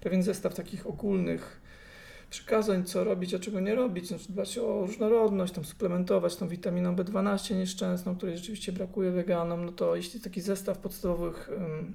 pewien 0.00 0.22
zestaw 0.22 0.54
takich 0.54 0.86
ogólnych 0.86 1.60
przekazań, 2.34 2.84
co 2.84 3.04
robić, 3.04 3.34
a 3.34 3.38
czego 3.38 3.60
nie 3.60 3.74
robić, 3.74 4.08
znaczy 4.08 4.32
dbać 4.32 4.58
o 4.58 4.80
różnorodność, 4.80 5.52
tam 5.52 5.64
suplementować 5.64 6.36
tą 6.36 6.48
witaminą 6.48 6.96
B12 6.96 7.56
nieszczęsną, 7.56 8.16
której 8.16 8.36
rzeczywiście 8.36 8.72
brakuje 8.72 9.10
weganom, 9.10 9.64
no 9.64 9.72
to 9.72 9.96
jeśli 9.96 10.20
taki 10.20 10.40
zestaw 10.40 10.78
podstawowych 10.78 11.50
um, 11.58 11.94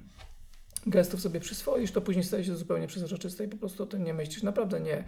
gestów 0.88 1.22
sobie 1.22 1.40
przyswoisz, 1.40 1.92
to 1.92 2.02
później 2.02 2.24
staje 2.24 2.44
się 2.44 2.56
zupełnie 2.56 2.88
przezroczyste 2.88 3.46
i 3.46 3.48
po 3.48 3.58
prostu 3.58 3.84
o 3.84 3.86
tym 3.86 4.04
nie 4.04 4.14
myślisz. 4.14 4.44
Naprawdę 4.44 4.80
nie, 4.80 5.04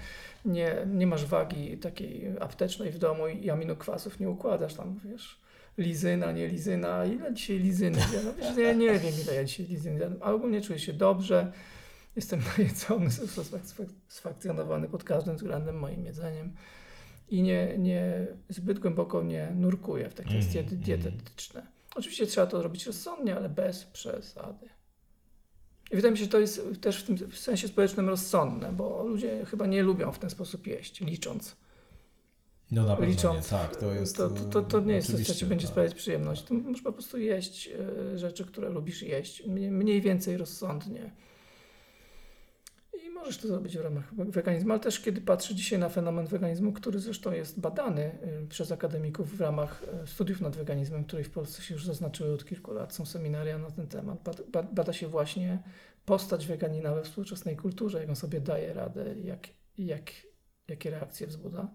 nie, 0.45 0.87
nie 0.93 1.07
masz 1.07 1.25
wagi 1.25 1.77
takiej 1.77 2.31
aptecznej 2.39 2.91
w 2.91 2.97
domu 2.97 3.27
i 3.27 3.49
aminokwasów 3.49 4.19
nie 4.19 4.29
układasz 4.29 4.73
tam, 4.73 4.99
wiesz, 5.05 5.39
lizyna, 5.77 6.31
nie 6.31 6.47
lizyna, 6.47 7.05
ile 7.05 7.33
dzisiaj 7.33 7.59
lizyny? 7.59 7.97
No, 8.25 8.33
wiesz, 8.33 8.57
ja 8.57 8.73
nie 8.73 8.99
wiem, 8.99 9.13
ile 9.23 9.35
ja 9.35 9.43
dzisiaj 9.43 9.65
lizyny, 9.65 10.11
ale 10.21 10.35
ogólnie 10.35 10.61
czuję 10.61 10.79
się 10.79 10.93
dobrze, 10.93 11.51
jestem 12.15 12.41
najedzony, 12.57 13.11
satysfakcjonowany 13.11 14.89
pod 14.89 15.03
każdym 15.03 15.35
względem 15.35 15.79
moim 15.79 16.05
jedzeniem 16.05 16.53
i 17.29 17.41
nie, 17.41 17.77
nie 17.77 18.27
zbyt 18.49 18.79
głęboko 18.79 19.23
nie 19.23 19.51
nurkuję 19.55 20.09
w 20.09 20.13
te 20.13 20.23
kwestie 20.23 20.59
mm, 20.59 20.79
dietetyczne. 20.79 21.67
Oczywiście 21.95 22.27
trzeba 22.27 22.47
to 22.47 22.63
robić 22.63 22.85
rozsądnie, 22.85 23.35
ale 23.35 23.49
bez 23.49 23.83
przesady. 23.83 24.69
I 25.91 25.95
wydaje 25.95 26.11
mi 26.11 26.17
się, 26.17 26.23
że 26.23 26.29
to 26.29 26.39
jest 26.39 26.61
też 26.81 27.03
w 27.03 27.05
tym 27.05 27.17
w 27.17 27.37
sensie 27.37 27.67
społecznym 27.67 28.09
rozsądne, 28.09 28.71
bo 28.71 29.03
ludzie 29.03 29.45
chyba 29.45 29.67
nie 29.67 29.83
lubią 29.83 30.11
w 30.11 30.19
ten 30.19 30.29
sposób 30.29 30.67
jeść, 30.67 31.01
licząc. 31.01 31.55
No 32.71 32.83
na 32.83 32.95
pewno 32.95 33.11
licząc, 33.11 33.51
nie, 33.51 33.57
tak, 33.57 33.75
to 33.75 33.93
jest... 33.93 34.17
To, 34.17 34.29
to, 34.29 34.61
to 34.61 34.79
nie 34.79 34.93
jest 34.93 35.11
coś, 35.11 35.27
co 35.27 35.33
Ci 35.33 35.45
będzie 35.45 35.67
tak. 35.67 35.71
sprawiać 35.71 35.95
przyjemność. 35.95 36.43
To 36.43 36.53
możesz 36.53 36.81
po 36.81 36.93
prostu 36.93 37.17
jeść 37.17 37.69
e, 38.13 38.17
rzeczy, 38.17 38.45
które 38.45 38.69
lubisz 38.69 39.01
jeść, 39.01 39.43
mniej 39.47 40.01
więcej 40.01 40.37
rozsądnie. 40.37 41.11
Możesz 43.21 43.37
to 43.37 43.47
zrobić 43.47 43.77
w 43.77 43.81
ramach 43.81 44.13
weganizmu, 44.15 44.71
ale 44.71 44.79
też 44.79 44.99
kiedy 44.99 45.21
patrzę 45.21 45.55
dzisiaj 45.55 45.79
na 45.79 45.89
fenomen 45.89 46.25
weganizmu, 46.25 46.73
który 46.73 46.99
zresztą 46.99 47.31
jest 47.31 47.59
badany 47.59 48.01
e, 48.03 48.47
przez 48.49 48.71
akademików 48.71 49.37
w 49.37 49.41
ramach 49.41 49.83
e, 50.03 50.07
studiów 50.07 50.41
nad 50.41 50.55
weganizmem, 50.55 51.03
które 51.03 51.23
w 51.23 51.29
Polsce 51.29 51.61
się 51.61 51.73
już 51.73 51.85
zaznaczyły 51.85 52.33
od 52.33 52.45
kilku 52.45 52.73
lat, 52.73 52.93
są 52.95 53.05
seminaria 53.05 53.57
na 53.57 53.71
ten 53.71 53.87
temat. 53.87 54.29
Bada 54.73 54.93
się 54.93 55.07
właśnie 55.07 55.63
postać 56.05 56.47
weganina 56.47 56.95
we 56.95 57.03
współczesnej 57.03 57.55
kulturze, 57.57 57.99
jak 57.99 58.09
on 58.09 58.15
sobie 58.15 58.41
daje 58.41 58.73
radę, 58.73 59.15
jak, 59.23 59.47
jak, 59.77 60.11
jakie 60.67 60.89
reakcje 60.89 61.27
wzbudza 61.27 61.67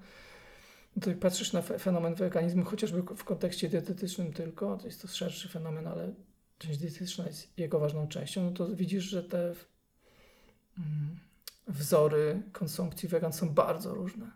to 1.01 1.11
jak 1.11 1.19
patrzysz 1.19 1.53
na 1.53 1.63
fenomen 1.63 2.15
weganizmu, 2.15 2.65
chociażby 2.65 3.03
w 3.03 3.25
kontekście 3.25 3.69
dietetycznym 3.69 4.33
tylko, 4.33 4.77
to 4.77 4.87
jest 4.87 5.03
to 5.03 5.09
szerszy 5.09 5.49
fenomen, 5.49 5.87
ale 5.87 6.15
część 6.59 6.79
dietetyczna 6.79 7.27
jest 7.27 7.59
jego 7.59 7.79
ważną 7.79 8.09
częścią, 8.09 8.45
no 8.45 8.51
to 8.51 8.69
widzisz, 8.69 9.05
że 9.05 9.23
te 9.23 9.55
mm, 10.79 11.17
wzory 11.67 12.43
konsumpcji 12.53 13.09
wegan 13.09 13.33
są 13.33 13.49
bardzo 13.49 13.95
różne. 13.95 14.31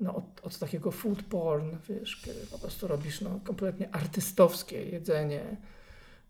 No, 0.00 0.14
od, 0.14 0.24
od, 0.42 0.58
takiego 0.58 0.90
food 0.90 1.22
porn, 1.22 1.76
wiesz, 1.88 2.16
kiedy 2.16 2.46
po 2.46 2.58
prostu 2.58 2.88
robisz 2.88 3.20
no, 3.20 3.40
kompletnie 3.44 3.94
artystowskie 3.94 4.84
jedzenie 4.84 5.56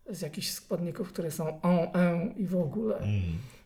z 0.09 0.21
jakichś 0.21 0.51
składników, 0.51 1.09
które 1.09 1.31
są 1.31 1.61
en, 1.61 2.01
en 2.01 2.31
i 2.31 2.47
w 2.47 2.55
ogóle, 2.55 2.97
mm. 2.97 3.21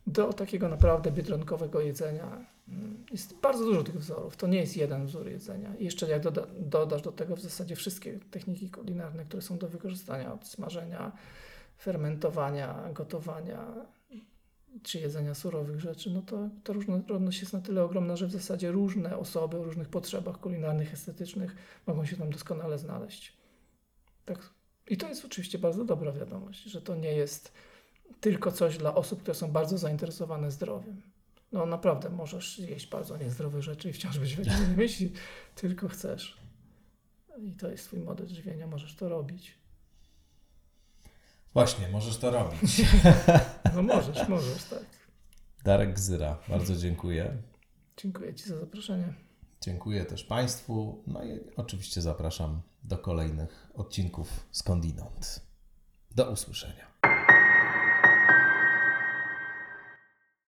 do 0.08 0.34
takiego 0.34 0.70
naprawdę 0.70 1.12
biedronkowego 1.12 1.82
jedzenia 1.82 2.46
Mm, 2.72 3.06
jest 3.12 3.34
bardzo 3.34 3.66
dużo 3.66 3.84
tych 3.84 4.00
wzorów. 4.00 4.38
To 4.38 4.48
nie 4.48 4.58
jest 4.58 4.78
jeden 4.78 5.06
wzór 5.06 5.28
jedzenia. 5.28 5.76
I 5.76 5.86
jeszcze 5.86 6.10
jak 6.10 6.22
doda, 6.22 6.42
dodasz 6.60 7.02
do 7.02 7.12
tego 7.12 7.36
w 7.36 7.42
zasadzie 7.42 7.76
wszystkie 7.76 8.20
techniki 8.32 8.70
kulinarne, 8.70 9.26
które 9.26 9.42
są 9.42 9.58
do 9.58 9.68
wykorzystania, 9.68 10.34
od 10.34 10.48
smażenia, 10.48 11.12
fermentowania, 11.78 12.90
gotowania, 12.94 13.66
czy 14.84 15.00
jedzenia 15.00 15.36
surowych 15.36 15.80
rzeczy, 15.80 16.10
no 16.10 16.22
to 16.22 16.50
ta 16.64 16.74
różnorodność 16.74 17.40
jest 17.40 17.54
na 17.54 17.62
tyle 17.62 17.84
ogromna, 17.84 18.16
że 18.16 18.28
w 18.28 18.32
zasadzie 18.32 18.72
różne 18.72 19.18
osoby 19.18 19.58
o 19.58 19.64
różnych 19.64 19.90
potrzebach 19.90 20.40
kulinarnych, 20.40 20.94
estetycznych 20.94 21.56
mogą 21.88 22.06
się 22.06 22.18
tam 22.18 22.30
doskonale 22.30 22.78
znaleźć. 22.78 23.38
Tak. 24.26 24.54
I 24.88 24.98
to 24.98 25.08
jest 25.08 25.26
oczywiście 25.26 25.60
bardzo 25.60 25.86
dobra 25.86 26.12
wiadomość, 26.12 26.64
że 26.64 26.82
to 26.82 26.96
nie 26.96 27.14
jest 27.14 27.54
tylko 28.22 28.52
coś 28.52 28.78
dla 28.78 28.96
osób, 28.96 29.22
które 29.22 29.36
są 29.36 29.52
bardzo 29.52 29.78
zainteresowane 29.78 30.52
zdrowiem. 30.52 31.02
No 31.52 31.66
naprawdę 31.66 32.10
możesz 32.10 32.60
jeść 32.60 32.88
bardzo 32.88 33.18
niezdrowe 33.18 33.62
rzeczy 33.62 33.90
i 33.90 33.94
wciąż 33.94 34.20
być 34.20 34.36
weganinem, 34.36 34.82
jeśli 34.82 35.12
tylko 35.56 35.88
chcesz. 35.88 36.38
I 37.38 37.52
to 37.52 37.72
jest 37.72 37.86
twój 37.86 38.00
model 38.00 38.28
żywienia, 38.28 38.68
możesz 38.68 38.96
to 38.96 39.10
robić. 39.10 39.59
Właśnie, 41.54 41.88
możesz 41.88 42.18
to 42.18 42.32
robić. 42.32 42.82
No 43.76 43.84
możesz, 43.84 44.28
możesz, 44.28 44.64
tak. 44.64 44.86
Darek 45.64 45.94
Gzyra, 45.94 46.38
bardzo 46.50 46.76
dziękuję. 46.76 47.38
Dziękuję 47.98 48.36
Ci 48.36 48.50
za 48.50 48.60
zaproszenie. 48.60 49.14
Dziękuję 49.62 50.06
też 50.06 50.24
Państwu. 50.24 51.04
No 51.08 51.24
i 51.24 51.40
oczywiście 51.58 52.02
zapraszam 52.02 52.62
do 52.84 52.98
kolejnych 52.98 53.72
odcinków 53.74 54.48
Skądinąd. 54.52 55.42
Do 56.16 56.32
usłyszenia. 56.32 56.88